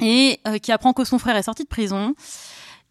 et 0.00 0.40
euh, 0.46 0.58
qui 0.58 0.72
apprend 0.72 0.92
que 0.92 1.04
son 1.04 1.18
frère 1.18 1.36
est 1.36 1.42
sorti 1.44 1.62
de 1.64 1.68
prison 1.68 2.14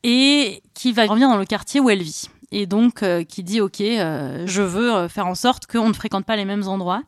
et 0.04 0.62
qui 0.74 0.92
va 0.92 1.06
revenir 1.06 1.30
dans 1.30 1.38
le 1.38 1.46
quartier 1.46 1.80
où 1.80 1.90
elle 1.90 2.02
vit. 2.04 2.30
Et 2.52 2.66
donc 2.68 3.02
euh, 3.04 3.24
qui 3.24 3.44
dit 3.44 3.60
ok, 3.62 3.82
euh, 3.82 4.44
je 4.46 4.62
veux 4.62 4.94
euh, 4.94 5.10
faire 5.10 5.28
en 5.28 5.36
sorte 5.36 5.66
qu'on 5.66 5.88
ne 5.90 5.94
fréquente 5.94 6.26
pas 6.26 6.36
les 6.36 6.46
mêmes 6.46 6.68
endroits. 6.68 7.02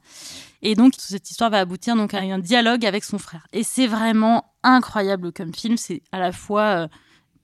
Et 0.64 0.74
donc 0.76 0.93
cette 0.98 1.30
histoire 1.30 1.50
va 1.52 1.60
aboutir 1.60 1.95
donc 1.95 2.14
à 2.14 2.20
un 2.20 2.39
dialogue 2.39 2.86
avec 2.86 3.04
son 3.04 3.20
frère. 3.20 3.45
Et 3.54 3.64
c'est 3.64 3.88
vraiment 3.88 4.45
incroyable 4.64 5.32
comme 5.32 5.54
film. 5.54 5.78
C'est 5.78 6.02
à 6.12 6.20
la 6.20 6.32
fois 6.32 6.62
euh, 6.64 6.88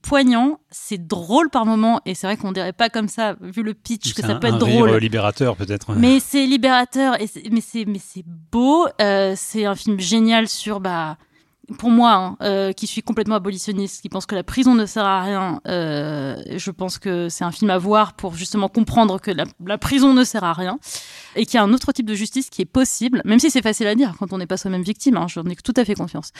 poignant, 0.02 0.58
c'est 0.70 1.06
drôle 1.06 1.48
par 1.48 1.64
moments, 1.64 1.98
et 2.04 2.14
c'est 2.14 2.26
vrai 2.26 2.36
qu'on 2.36 2.52
dirait 2.52 2.74
pas 2.74 2.90
comme 2.90 3.08
ça 3.08 3.36
vu 3.40 3.62
le 3.62 3.72
pitch 3.72 4.12
que 4.12 4.20
ça 4.20 4.32
un- 4.32 4.34
peut 4.34 4.48
être 4.48 4.54
un 4.56 4.58
drôle. 4.58 4.96
libérateur 4.96 5.56
peut-être. 5.56 5.94
Mais 5.94 6.20
c'est 6.20 6.44
libérateur, 6.46 7.18
et 7.22 7.30
mais 7.50 7.62
c'est 7.62 7.84
mais 7.86 8.00
c'est 8.04 8.24
beau. 8.26 8.86
Euh, 9.00 9.32
c'est 9.36 9.64
un 9.64 9.74
film 9.76 9.98
génial 10.00 10.48
sur 10.48 10.80
bah 10.80 11.16
pour 11.78 11.90
moi, 11.90 12.12
hein, 12.12 12.36
euh, 12.42 12.72
qui 12.72 12.86
suis 12.86 13.02
complètement 13.02 13.36
abolitionniste, 13.36 14.02
qui 14.02 14.08
pense 14.08 14.26
que 14.26 14.34
la 14.34 14.42
prison 14.42 14.74
ne 14.74 14.86
sert 14.86 15.04
à 15.04 15.22
rien, 15.22 15.60
euh, 15.66 16.36
je 16.56 16.70
pense 16.70 16.98
que 16.98 17.28
c'est 17.28 17.44
un 17.44 17.50
film 17.50 17.70
à 17.70 17.78
voir 17.78 18.14
pour 18.14 18.34
justement 18.34 18.68
comprendre 18.68 19.20
que 19.20 19.30
la, 19.30 19.78
prison 19.78 20.12
ne 20.14 20.24
sert 20.24 20.44
à 20.44 20.52
rien 20.52 20.78
et 21.36 21.46
qu'il 21.46 21.54
y 21.54 21.58
a 21.58 21.62
un 21.62 21.72
autre 21.72 21.92
type 21.92 22.06
de 22.06 22.14
justice 22.14 22.50
qui 22.50 22.62
est 22.62 22.66
possible, 22.66 23.22
même 23.24 23.38
si 23.38 23.50
c'est 23.50 23.62
facile 23.62 23.86
à 23.86 23.94
dire 23.94 24.14
quand 24.18 24.32
on 24.32 24.38
n'est 24.38 24.46
pas 24.46 24.56
soi-même 24.56 24.82
victime, 24.82 25.16
hein, 25.16 25.26
j'en 25.28 25.44
ai 25.44 25.56
tout 25.56 25.74
à 25.76 25.84
fait 25.84 25.94
confiance. 25.94 26.32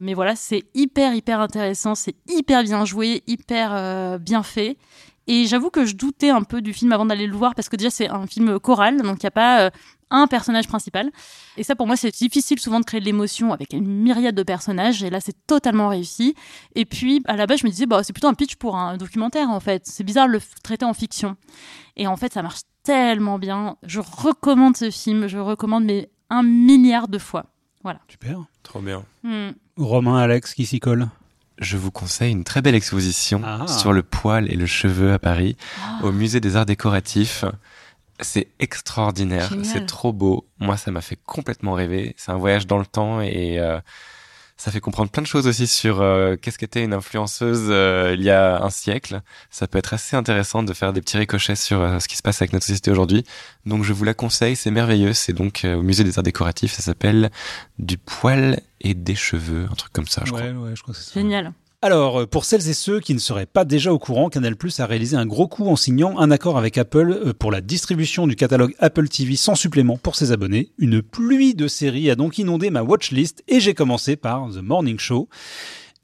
Mais 0.00 0.14
voilà, 0.14 0.36
c'est 0.36 0.64
hyper, 0.74 1.14
hyper 1.14 1.40
intéressant, 1.40 1.94
c'est 1.94 2.16
hyper 2.28 2.62
bien 2.62 2.84
joué, 2.84 3.22
hyper 3.26 3.72
euh, 3.74 4.18
bien 4.18 4.42
fait. 4.42 4.76
Et 5.28 5.46
j'avoue 5.46 5.70
que 5.70 5.84
je 5.84 5.94
doutais 5.94 6.30
un 6.30 6.42
peu 6.42 6.60
du 6.62 6.72
film 6.72 6.90
avant 6.92 7.06
d'aller 7.06 7.28
le 7.28 7.36
voir 7.36 7.54
parce 7.54 7.68
que 7.68 7.76
déjà 7.76 7.90
c'est 7.90 8.08
un 8.08 8.26
film 8.26 8.58
choral, 8.58 9.00
donc 9.00 9.22
il 9.22 9.26
n'y 9.26 9.28
a 9.28 9.30
pas 9.30 9.70
un 10.12 10.26
personnage 10.28 10.68
principal. 10.68 11.10
Et 11.56 11.64
ça 11.64 11.74
pour 11.74 11.86
moi 11.88 11.96
c'est 11.96 12.10
difficile 12.12 12.60
souvent 12.60 12.78
de 12.78 12.84
créer 12.84 13.00
de 13.00 13.04
l'émotion 13.04 13.52
avec 13.52 13.72
une 13.72 13.86
myriade 13.86 14.34
de 14.36 14.42
personnages 14.44 15.02
et 15.02 15.10
là 15.10 15.20
c'est 15.20 15.34
totalement 15.46 15.88
réussi. 15.88 16.34
Et 16.76 16.84
puis 16.84 17.22
à 17.26 17.36
la 17.36 17.46
base 17.46 17.58
je 17.60 17.66
me 17.66 17.70
disais 17.70 17.86
bah 17.86 18.02
c'est 18.04 18.12
plutôt 18.12 18.28
un 18.28 18.34
pitch 18.34 18.54
pour 18.56 18.76
un 18.76 18.96
documentaire 18.96 19.50
en 19.50 19.58
fait. 19.60 19.82
C'est 19.86 20.04
bizarre 20.04 20.28
de 20.28 20.32
le 20.32 20.40
traiter 20.62 20.84
en 20.84 20.94
fiction. 20.94 21.36
Et 21.96 22.06
en 22.06 22.16
fait 22.16 22.32
ça 22.32 22.42
marche 22.42 22.60
tellement 22.84 23.38
bien. 23.38 23.76
Je 23.82 24.00
recommande 24.00 24.76
ce 24.76 24.90
film, 24.90 25.26
je 25.26 25.36
le 25.36 25.42
recommande 25.42 25.84
mais 25.84 26.10
un 26.30 26.42
milliard 26.42 27.08
de 27.08 27.18
fois. 27.18 27.46
Super. 28.08 28.38
Trop 28.62 28.80
bien. 28.80 29.04
Hmm. 29.24 29.50
Romain, 29.76 30.16
Alex, 30.18 30.54
qui 30.54 30.66
s'y 30.66 30.78
colle? 30.78 31.08
Je 31.58 31.76
vous 31.76 31.90
conseille 31.90 32.30
une 32.32 32.44
très 32.44 32.62
belle 32.62 32.74
exposition 32.76 33.40
Ah. 33.44 33.66
sur 33.66 33.92
le 33.92 34.02
poil 34.02 34.50
et 34.50 34.54
le 34.56 34.66
cheveu 34.66 35.12
à 35.12 35.18
Paris, 35.18 35.56
Ah. 35.84 35.98
au 36.04 36.12
musée 36.12 36.40
des 36.40 36.54
arts 36.56 36.66
décoratifs. 36.66 37.44
C'est 38.22 38.48
extraordinaire, 38.58 39.52
c'est 39.62 39.86
trop 39.86 40.12
beau. 40.12 40.46
Moi, 40.58 40.76
ça 40.76 40.90
m'a 40.90 41.00
fait 41.00 41.18
complètement 41.26 41.72
rêver. 41.74 42.14
C'est 42.16 42.30
un 42.32 42.36
voyage 42.38 42.66
dans 42.66 42.78
le 42.78 42.86
temps 42.86 43.20
et 43.20 43.58
euh, 43.58 43.78
Ça 44.56 44.70
fait 44.70 44.78
comprendre 44.80 45.10
plein 45.10 45.22
de 45.22 45.26
choses 45.26 45.48
aussi 45.48 45.66
sur 45.66 46.00
euh, 46.00 46.36
qu'est-ce 46.36 46.56
qu'était 46.56 46.84
une 46.84 46.92
influenceuse 46.92 47.66
euh, 47.70 48.14
il 48.16 48.22
y 48.22 48.30
a 48.30 48.62
un 48.62 48.70
siècle. 48.70 49.20
Ça 49.50 49.66
peut 49.66 49.78
être 49.78 49.92
assez 49.92 50.14
intéressant 50.14 50.62
de 50.62 50.72
faire 50.72 50.92
des 50.92 51.00
petits 51.00 51.16
ricochets 51.16 51.56
sur 51.56 51.80
euh, 51.80 51.98
ce 51.98 52.06
qui 52.06 52.16
se 52.16 52.22
passe 52.22 52.40
avec 52.42 52.52
notre 52.52 52.66
société 52.66 52.90
aujourd'hui. 52.92 53.24
Donc 53.66 53.82
je 53.82 53.92
vous 53.92 54.04
la 54.04 54.14
conseille, 54.14 54.54
c'est 54.54 54.70
merveilleux. 54.70 55.14
C'est 55.14 55.32
donc 55.32 55.62
au 55.64 55.82
musée 55.82 56.04
des 56.04 56.16
arts 56.16 56.22
décoratifs. 56.22 56.74
Ça 56.74 56.82
s'appelle 56.82 57.32
du 57.80 57.98
poil 57.98 58.60
et 58.80 58.94
des 58.94 59.16
cheveux, 59.16 59.66
un 59.68 59.74
truc 59.74 59.92
comme 59.92 60.06
ça, 60.06 60.22
je 60.24 60.32
ouais, 60.32 60.52
crois. 60.52 60.62
Ouais, 60.62 60.76
je 60.76 60.82
crois 60.82 60.94
que 60.94 61.00
c'est 61.00 61.12
ça. 61.12 61.20
Génial. 61.20 61.52
Alors, 61.84 62.20
euh, 62.20 62.26
pour 62.26 62.44
celles 62.44 62.68
et 62.68 62.74
ceux 62.74 63.00
qui 63.00 63.12
ne 63.12 63.18
seraient 63.18 63.44
pas 63.44 63.64
déjà 63.64 63.92
au 63.92 63.98
courant, 63.98 64.28
Canal 64.28 64.54
Plus 64.54 64.78
a 64.78 64.86
réalisé 64.86 65.16
un 65.16 65.26
gros 65.26 65.48
coup 65.48 65.66
en 65.66 65.74
signant 65.74 66.16
un 66.16 66.30
accord 66.30 66.56
avec 66.56 66.78
Apple 66.78 67.10
euh, 67.10 67.32
pour 67.32 67.50
la 67.50 67.60
distribution 67.60 68.28
du 68.28 68.36
catalogue 68.36 68.76
Apple 68.78 69.08
TV 69.08 69.34
sans 69.34 69.56
supplément 69.56 69.96
pour 69.96 70.14
ses 70.14 70.30
abonnés. 70.30 70.70
Une 70.78 71.02
pluie 71.02 71.56
de 71.56 71.66
séries 71.66 72.08
a 72.08 72.14
donc 72.14 72.38
inondé 72.38 72.70
ma 72.70 72.84
watchlist 72.84 73.42
et 73.48 73.58
j'ai 73.58 73.74
commencé 73.74 74.14
par 74.14 74.48
The 74.50 74.62
Morning 74.62 75.00
Show. 75.00 75.28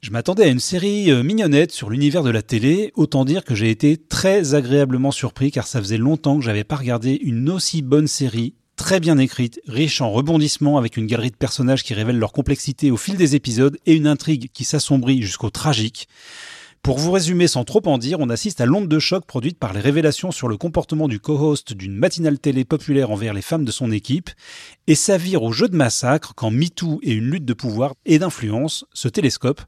Je 0.01 0.11
m'attendais 0.11 0.43
à 0.43 0.47
une 0.47 0.59
série 0.59 1.11
euh, 1.11 1.23
mignonnette 1.23 1.71
sur 1.71 1.89
l'univers 1.89 2.23
de 2.23 2.29
la 2.29 2.41
télé, 2.41 2.91
autant 2.95 3.23
dire 3.23 3.45
que 3.45 3.55
j'ai 3.55 3.69
été 3.69 3.95
très 3.95 4.55
agréablement 4.55 5.11
surpris 5.11 5.49
car 5.49 5.65
ça 5.65 5.79
faisait 5.79 5.97
longtemps 5.97 6.39
que 6.39 6.43
j'avais 6.43 6.65
pas 6.65 6.75
regardé 6.75 7.17
une 7.23 7.49
aussi 7.49 7.83
bonne 7.83 8.07
série 8.07 8.53
très 8.79 9.01
bien 9.01 9.17
écrite, 9.17 9.59
riche 9.67 9.99
en 9.99 10.09
rebondissements 10.09 10.77
avec 10.77 10.95
une 10.95 11.05
galerie 11.05 11.31
de 11.31 11.35
personnages 11.35 11.83
qui 11.83 11.93
révèlent 11.93 12.17
leur 12.17 12.31
complexité 12.31 12.91
au 12.91 12.97
fil 12.97 13.17
des 13.17 13.35
épisodes 13.35 13.77
et 13.85 13.93
une 13.93 14.07
intrigue 14.07 14.49
qui 14.53 14.63
s'assombrit 14.63 15.21
jusqu'au 15.21 15.49
tragique. 15.49 16.07
Pour 16.81 16.97
vous 16.97 17.11
résumer 17.11 17.49
sans 17.49 17.65
trop 17.65 17.81
en 17.87 17.97
dire, 17.97 18.21
on 18.21 18.29
assiste 18.29 18.61
à 18.61 18.65
l'onde 18.65 18.87
de 18.87 18.97
choc 18.97 19.25
produite 19.25 19.59
par 19.59 19.73
les 19.73 19.81
révélations 19.81 20.31
sur 20.31 20.47
le 20.47 20.55
comportement 20.55 21.09
du 21.09 21.19
co-host 21.19 21.73
d'une 21.73 21.93
matinale 21.93 22.39
télé 22.39 22.63
populaire 22.63 23.11
envers 23.11 23.33
les 23.33 23.41
femmes 23.41 23.65
de 23.65 23.71
son 23.71 23.91
équipe, 23.91 24.29
et 24.87 24.95
s'avire 24.95 25.43
au 25.43 25.51
jeu 25.51 25.67
de 25.67 25.75
massacre 25.75 26.31
quand 26.33 26.49
MeToo 26.49 27.01
et 27.03 27.11
une 27.11 27.29
lutte 27.29 27.45
de 27.45 27.53
pouvoir 27.53 27.95
et 28.05 28.17
d'influence 28.17 28.85
se 28.93 29.09
télescopent. 29.09 29.65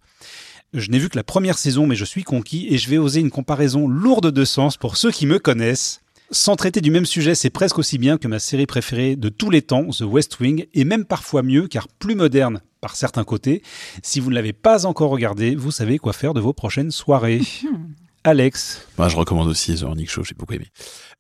Je 0.74 0.90
n'ai 0.90 1.00
vu 1.00 1.10
que 1.10 1.18
la 1.18 1.26
première 1.26 1.58
saison, 1.58 1.86
mais 1.86 1.98
je 1.98 2.06
suis 2.06 2.24
conquis 2.24 2.68
et 2.70 2.78
je 2.78 2.90
vais 2.90 2.98
oser 2.98 3.20
une 3.20 3.30
comparaison 3.30 3.90
lourde 3.90 4.32
de 4.32 4.46
sens 4.46 4.78
pour 4.78 4.96
ceux 4.96 5.12
qui 5.12 5.26
me 5.26 5.38
connaissent. 5.38 6.02
Sans 6.34 6.56
traiter 6.56 6.80
du 6.80 6.92
même 6.92 7.06
sujet, 7.06 7.36
c'est 7.36 7.50
presque 7.50 7.78
aussi 7.78 7.98
bien 7.98 8.18
que 8.18 8.28
ma 8.30 8.40
série 8.40 8.66
préférée 8.66 9.18
de 9.18 9.28
tous 9.28 9.50
les 9.50 9.62
temps, 9.62 9.90
The 9.90 10.04
West 10.04 10.40
Wing, 10.40 10.66
et 10.74 10.86
même 10.86 11.04
parfois 11.04 11.44
mieux 11.44 11.68
car 11.68 11.90
plus 11.90 12.16
moderne 12.16 12.62
par 12.80 12.96
certains 12.96 13.26
côtés. 13.26 13.62
Si 14.02 14.22
vous 14.22 14.30
ne 14.30 14.36
l'avez 14.36 14.54
pas 14.54 14.86
encore 14.86 15.12
regardé, 15.12 15.56
vous 15.56 15.72
savez 15.72 15.98
quoi 15.98 16.14
faire 16.14 16.34
de 16.34 16.40
vos 16.40 16.54
prochaines 16.54 16.92
soirées. 16.92 17.42
Alex. 18.24 18.88
Bah, 18.98 19.08
je 19.10 19.16
recommande 19.16 19.48
aussi 19.48 19.76
The 19.76 19.84
Morning 19.84 20.08
Show, 20.08 20.24
j'ai 20.24 20.36
beaucoup 20.36 20.54
aimé. 20.54 20.68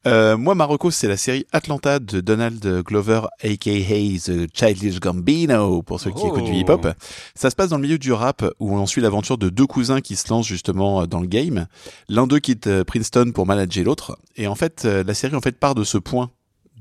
Euh, 0.07 0.37
moi, 0.37 0.55
Marocco, 0.55 0.89
c'est 0.91 1.07
la 1.07 1.17
série 1.17 1.45
Atlanta 1.51 1.99
de 1.99 2.21
Donald 2.21 2.63
Glover, 2.83 3.21
aka 3.43 3.71
The 3.71 4.47
Childish 4.53 4.99
Gambino, 4.99 5.81
pour 5.83 5.99
ceux 5.99 6.11
qui 6.11 6.21
Oh. 6.23 6.27
écoutent 6.27 6.45
du 6.45 6.53
hip-hop. 6.53 6.87
Ça 7.35 7.49
se 7.49 7.55
passe 7.55 7.69
dans 7.69 7.77
le 7.77 7.83
milieu 7.83 7.97
du 7.97 8.11
rap, 8.13 8.43
où 8.59 8.75
on 8.77 8.85
suit 8.85 9.01
l'aventure 9.01 9.37
de 9.37 9.49
deux 9.49 9.67
cousins 9.67 10.01
qui 10.01 10.15
se 10.15 10.29
lancent 10.29 10.47
justement 10.47 11.05
dans 11.07 11.19
le 11.19 11.27
game. 11.27 11.67
L'un 12.09 12.27
d'eux 12.27 12.39
quitte 12.39 12.67
euh, 12.67 12.83
Princeton 12.83 13.31
pour 13.33 13.45
manager 13.45 13.83
l'autre. 13.83 14.17
Et 14.35 14.47
en 14.47 14.55
fait, 14.55 14.83
euh, 14.85 15.03
la 15.03 15.13
série 15.13 15.35
en 15.35 15.41
fait 15.41 15.57
part 15.59 15.75
de 15.75 15.83
ce 15.83 15.97
point 15.97 16.29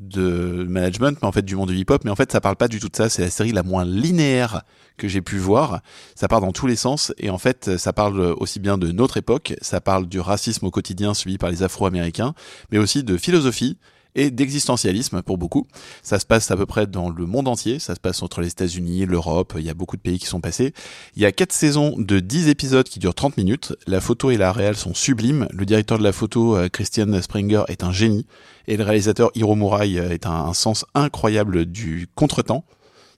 de 0.01 0.65
management, 0.69 1.19
mais 1.21 1.29
en 1.29 1.33
fait 1.33 1.43
du 1.43 1.55
monde 1.57 1.71
du 1.71 1.77
hip-hop, 1.77 2.03
mais 2.05 2.11
en 2.11 2.17
fait 2.17 2.33
ça 2.33 2.41
parle 2.41 2.57
pas 2.57 2.69
du 2.69 2.81
tout 2.81 2.89
de 2.89 2.97
ça, 2.97 3.09
c'est 3.09 3.23
la 3.23 3.31
série 3.31 3.53
la 3.53 3.63
moins 3.63 3.85
linéaire 3.85 4.63
que 4.97 5.09
j'ai 5.09 5.21
pu 5.21 5.37
voir, 5.37 5.81
ça 6.15 6.27
part 6.27 6.41
dans 6.41 6.53
tous 6.53 6.67
les 6.67 6.77
sens, 6.77 7.13
et 7.19 7.31
en 7.31 7.39
fait 7.39 7.77
ça 7.77 7.93
parle 7.93 8.21
aussi 8.39 8.61
bien 8.61 8.79
de 8.79 8.91
notre 8.93 9.19
époque, 9.19 9.55
ça 9.61 9.81
parle 9.81 10.07
du 10.07 10.19
racisme 10.19 10.67
au 10.67 10.71
quotidien 10.71 11.15
subi 11.15 11.39
par 11.39 11.51
les 11.51 11.63
Afro-Américains, 11.63 12.35
mais 12.73 12.79
aussi 12.79 13.05
de 13.05 13.17
philosophie, 13.17 13.79
et 14.15 14.31
d'existentialisme 14.31 15.23
pour 15.23 15.39
beaucoup. 15.39 15.67
Ça 16.03 16.19
se 16.19 16.27
passe 16.27 16.51
à 16.51 16.57
peu 16.57 16.67
près 16.67 16.87
dans 16.87 17.11
le 17.11 17.27
monde 17.27 17.49
entier, 17.49 17.79
ça 17.79 17.95
se 17.95 18.01
passe 18.01 18.23
entre 18.23 18.41
les 18.41 18.49
États-Unis, 18.49 19.07
l'Europe, 19.07 19.55
il 19.59 19.65
y 19.65 19.71
a 19.71 19.75
beaucoup 19.75 19.97
de 19.97 20.03
pays 20.03 20.19
qui 20.19 20.27
sont 20.27 20.41
passés. 20.41 20.73
Il 21.17 21.23
y 21.23 21.27
a 21.27 21.33
quatre 21.33 21.53
saisons 21.53 21.95
de 21.99 22.21
10 22.21 22.49
épisodes 22.49 22.89
qui 22.89 22.99
durent 22.99 23.15
30 23.15 23.37
minutes. 23.37 23.75
La 23.87 24.01
photo 24.01 24.31
et 24.31 24.37
la 24.37 24.53
réal 24.53 24.77
sont 24.77 24.95
sublimes. 24.95 25.49
Le 25.53 25.65
directeur 25.65 25.99
de 25.99 26.03
la 26.03 26.13
photo, 26.13 26.57
euh, 26.57 26.69
Christian 26.69 27.21
Springer, 27.21 27.65
est 27.69 27.85
un 27.85 27.93
génie. 27.93 28.27
Et 28.67 28.77
le 28.77 28.85
réalisateur 28.85 29.31
Hiro 29.35 29.55
Murai 29.55 29.99
euh, 29.99 30.11
est 30.11 30.27
un, 30.27 30.53
sens 30.53 30.85
incroyable 30.95 31.67
du 31.67 32.09
contretemps. 32.15 32.65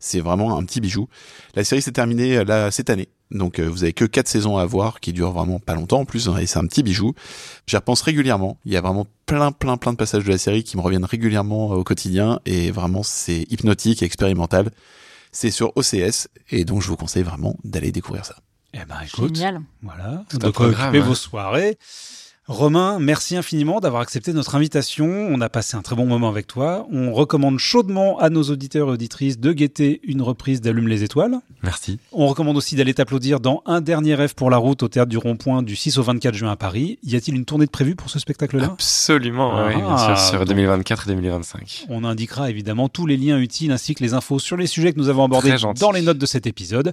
C'est 0.00 0.20
vraiment 0.20 0.58
un 0.58 0.64
petit 0.64 0.80
bijou. 0.80 1.08
La 1.54 1.64
série 1.64 1.82
s'est 1.82 1.92
terminée 1.92 2.38
euh, 2.38 2.44
là 2.44 2.70
cette 2.70 2.90
année. 2.90 3.08
Donc 3.30 3.60
vous 3.60 3.82
avez 3.82 3.94
que 3.94 4.04
quatre 4.04 4.28
saisons 4.28 4.58
à 4.58 4.66
voir 4.66 5.00
qui 5.00 5.14
durent 5.14 5.32
vraiment 5.32 5.58
pas 5.58 5.74
longtemps 5.74 6.00
en 6.00 6.04
plus 6.04 6.28
hein, 6.28 6.36
et 6.36 6.44
c'est 6.44 6.58
un 6.58 6.66
petit 6.66 6.82
bijou. 6.82 7.14
J'y 7.66 7.76
repense 7.76 8.02
régulièrement. 8.02 8.58
Il 8.66 8.72
y 8.72 8.76
a 8.76 8.82
vraiment 8.82 9.06
plein 9.32 9.50
plein 9.52 9.76
plein 9.78 9.92
de 9.92 9.96
passages 9.96 10.24
de 10.24 10.30
la 10.30 10.36
série 10.38 10.62
qui 10.62 10.76
me 10.76 10.82
reviennent 10.82 11.04
régulièrement 11.06 11.72
euh, 11.72 11.76
au 11.76 11.84
quotidien 11.84 12.40
et 12.44 12.70
vraiment 12.70 13.02
c'est 13.02 13.46
hypnotique 13.50 14.02
et 14.02 14.04
expérimental. 14.04 14.70
C'est 15.32 15.50
sur 15.50 15.72
OCS 15.76 16.28
et 16.50 16.64
donc 16.66 16.82
je 16.82 16.88
vous 16.88 16.96
conseille 16.96 17.22
vraiment 17.22 17.56
d'aller 17.64 17.92
découvrir 17.92 18.26
ça. 18.26 18.36
Eh 18.74 18.84
ben 18.86 18.96
écoute, 19.06 19.34
Génial. 19.34 19.62
voilà, 19.82 20.24
Tout 20.28 20.38
un 20.42 20.50
programme, 20.50 20.94
hein. 20.94 21.00
vos 21.00 21.14
soirées. 21.14 21.78
Romain, 22.48 22.98
merci 22.98 23.36
infiniment 23.36 23.78
d'avoir 23.78 24.02
accepté 24.02 24.32
notre 24.32 24.56
invitation. 24.56 25.06
On 25.06 25.40
a 25.40 25.48
passé 25.48 25.76
un 25.76 25.80
très 25.82 25.94
bon 25.94 26.06
moment 26.06 26.28
avec 26.28 26.48
toi. 26.48 26.88
On 26.90 27.12
recommande 27.12 27.60
chaudement 27.60 28.18
à 28.18 28.30
nos 28.30 28.42
auditeurs 28.42 28.88
et 28.88 28.90
auditrices 28.90 29.38
de 29.38 29.52
guetter 29.52 30.00
une 30.02 30.22
reprise 30.22 30.60
d'Allume 30.60 30.88
les 30.88 31.04
étoiles. 31.04 31.36
Merci. 31.62 32.00
On 32.10 32.26
recommande 32.26 32.56
aussi 32.56 32.74
d'aller 32.74 32.94
t'applaudir 32.94 33.38
dans 33.38 33.62
Un 33.64 33.80
dernier 33.80 34.16
rêve 34.16 34.34
pour 34.34 34.50
la 34.50 34.56
route 34.56 34.82
au 34.82 34.88
théâtre 34.88 35.08
du 35.08 35.18
Rond-Point 35.18 35.62
du 35.62 35.76
6 35.76 35.98
au 35.98 36.02
24 36.02 36.34
juin 36.34 36.50
à 36.50 36.56
Paris. 36.56 36.98
Y 37.04 37.14
a-t-il 37.14 37.36
une 37.36 37.44
tournée 37.44 37.66
de 37.66 37.70
prévue 37.70 37.94
pour 37.94 38.10
ce 38.10 38.18
spectacle-là? 38.18 38.64
Absolument, 38.72 39.64
oui, 39.68 39.76
bien 39.76 39.86
Ah, 39.88 40.16
sûr, 40.16 40.18
sur 40.18 40.38
donc- 40.40 40.48
2024 40.48 41.06
et 41.08 41.12
2025. 41.12 41.84
On 41.90 42.02
indiquera 42.02 42.50
évidemment 42.50 42.88
tous 42.88 43.06
les 43.06 43.16
liens 43.16 43.38
utiles 43.38 43.70
ainsi 43.70 43.94
que 43.94 44.02
les 44.02 44.14
infos 44.14 44.40
sur 44.40 44.56
les 44.56 44.66
sujets 44.66 44.92
que 44.92 44.98
nous 44.98 45.08
avons 45.08 45.24
abordés 45.24 45.54
dans 45.78 45.92
les 45.92 46.02
notes 46.02 46.18
de 46.18 46.26
cet 46.26 46.48
épisode. 46.48 46.92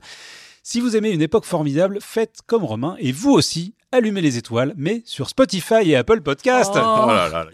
Si 0.71 0.81
vous 0.81 0.95
aimez 0.95 1.09
une 1.09 1.23
époque 1.23 1.45
formidable, 1.45 1.97
faites 1.99 2.41
comme 2.45 2.63
Romain 2.63 2.95
et 2.99 3.11
vous 3.11 3.31
aussi, 3.31 3.73
allumez 3.91 4.21
les 4.21 4.37
étoiles, 4.37 4.75
mais 4.77 5.01
sur 5.03 5.27
Spotify 5.27 5.81
et 5.83 5.95
Apple 5.95 6.21
Podcast. 6.21 6.69
Oh. 6.75 7.07
là 7.07 7.27
là, 7.27 7.47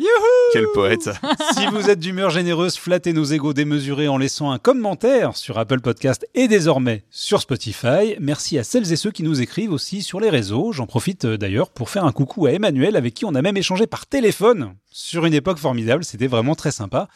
quel 0.51 0.65
poète 0.73 1.09
si 1.57 1.65
vous 1.67 1.89
êtes 1.89 2.01
d'humeur 2.01 2.29
généreuse, 2.29 2.75
flattez 2.75 3.13
nos 3.13 3.23
égaux 3.23 3.53
démesurés 3.53 4.09
en 4.09 4.17
laissant 4.17 4.51
un 4.51 4.59
commentaire 4.59 5.37
sur 5.37 5.57
Apple 5.57 5.79
Podcast 5.79 6.27
et 6.35 6.49
désormais 6.49 7.05
sur 7.09 7.39
Spotify. 7.39 8.17
Merci 8.19 8.57
à 8.57 8.65
celles 8.65 8.91
et 8.91 8.97
ceux 8.97 9.11
qui 9.11 9.23
nous 9.23 9.39
écrivent 9.39 9.71
aussi 9.71 10.01
sur 10.01 10.19
les 10.19 10.29
réseaux. 10.29 10.73
J'en 10.73 10.85
profite 10.85 11.23
euh, 11.23 11.37
d'ailleurs 11.37 11.69
pour 11.69 11.89
faire 11.89 12.03
un 12.03 12.11
coucou 12.11 12.47
à 12.47 12.51
Emmanuel 12.51 12.97
avec 12.97 13.13
qui 13.13 13.23
on 13.23 13.33
a 13.33 13.41
même 13.41 13.55
échangé 13.55 13.87
par 13.87 14.07
téléphone 14.07 14.75
sur 14.91 15.25
une 15.25 15.33
époque 15.33 15.59
formidable. 15.59 16.03
C'était 16.03 16.27
vraiment 16.27 16.55
très 16.55 16.71
sympa. 16.71 17.07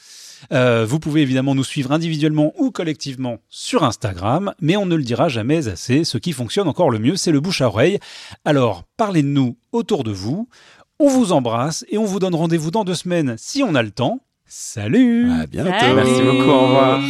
Euh, 0.52 0.86
vous 0.86 1.00
pouvez 1.00 1.22
évidemment 1.22 1.56
nous 1.56 1.64
suivre 1.64 1.92
individuellement 1.92 2.54
ou 2.58 2.72
collectivement 2.72 3.38
sur 3.50 3.84
Instagram, 3.84 4.54
mais 4.62 4.78
on 4.78 4.86
ne 4.86 4.96
le 4.96 5.04
dira 5.04 5.30
jamais 5.30 5.68
assez. 5.68 6.04
Ce 6.04 6.18
qui 6.18 6.34
fonctionne 6.34 6.68
encore 6.68 6.90
le 6.90 7.00
mieux, 7.00 7.16
c'est 7.16 7.32
le 7.32 7.40
bouche 7.40 7.62
à 7.62 7.68
oreille. 7.68 8.00
Alors, 8.46 8.84
parlez 8.98 9.24
de 9.24 9.28
nous 9.28 9.58
autour 9.72 10.04
de 10.04 10.12
vous. 10.12 10.48
On 11.00 11.08
vous 11.08 11.32
embrasse 11.32 11.86
et 11.90 11.98
on 11.98 12.06
vous 12.06 12.20
donne 12.20 12.36
rendez-vous 12.36 12.72
dans 12.72 12.84
deux 12.84 12.96
semaines 12.96 13.36
si 13.38 13.64
on 13.64 13.76
a 13.76 13.84
le 13.84 13.92
temps. 13.92 14.20
Salut 14.46 15.32
À 15.32 15.46
bientôt 15.46 15.72
Salut. 15.80 15.96
Merci 15.96 16.22
beaucoup, 16.24 16.50
au 16.50 16.68
revoir. 16.68 17.02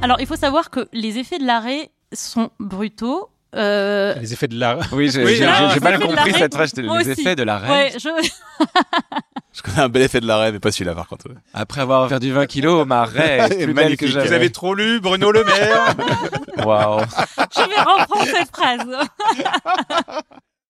Alors, 0.00 0.20
il 0.20 0.26
faut 0.26 0.36
savoir 0.36 0.70
que 0.70 0.88
les 0.92 1.18
effets 1.18 1.38
de 1.38 1.44
l'arrêt 1.44 1.90
sont 2.12 2.50
brutaux. 2.58 3.28
Euh, 3.56 4.14
Les 4.20 4.32
effets 4.32 4.48
de 4.48 4.58
l'art. 4.58 4.78
Oui, 4.92 5.10
j'ai 5.10 5.24
Oui, 5.24 5.40
mal 5.80 5.98
compris 6.00 6.32
cette 6.34 6.54
phrase. 6.54 6.72
Les 6.76 6.88
aussi. 6.88 7.10
effets 7.10 7.34
de 7.36 7.42
la 7.42 7.58
reine. 7.58 7.70
ouais, 7.70 7.92
je... 7.98 8.08
Je 9.50 9.62
connais 9.62 9.80
un 9.80 9.88
bel 9.88 10.02
effet 10.02 10.20
de 10.20 10.26
l'arrêt, 10.26 10.52
mais 10.52 10.60
pas 10.60 10.70
celui-là 10.70 10.94
par 10.94 11.08
contre. 11.08 11.26
Après 11.52 11.80
avoir 11.80 12.06
perdu 12.08 12.30
20 12.30 12.46
kilos, 12.46 12.86
ma 12.86 13.04
raie 13.04 13.38
est 13.50 13.64
plus 13.64 13.72
belle 13.74 13.96
que. 13.96 14.06
Vous 14.06 14.32
avez 14.32 14.50
trop 14.52 14.72
lu 14.74 15.00
Bruno 15.00 15.32
Le 15.32 15.42
Maire 15.42 15.94
Waouh. 16.64 17.00
je 17.00 17.68
vais 17.68 17.80
reprendre 17.80 18.26
cette 18.26 18.54
phrase. 18.54 18.86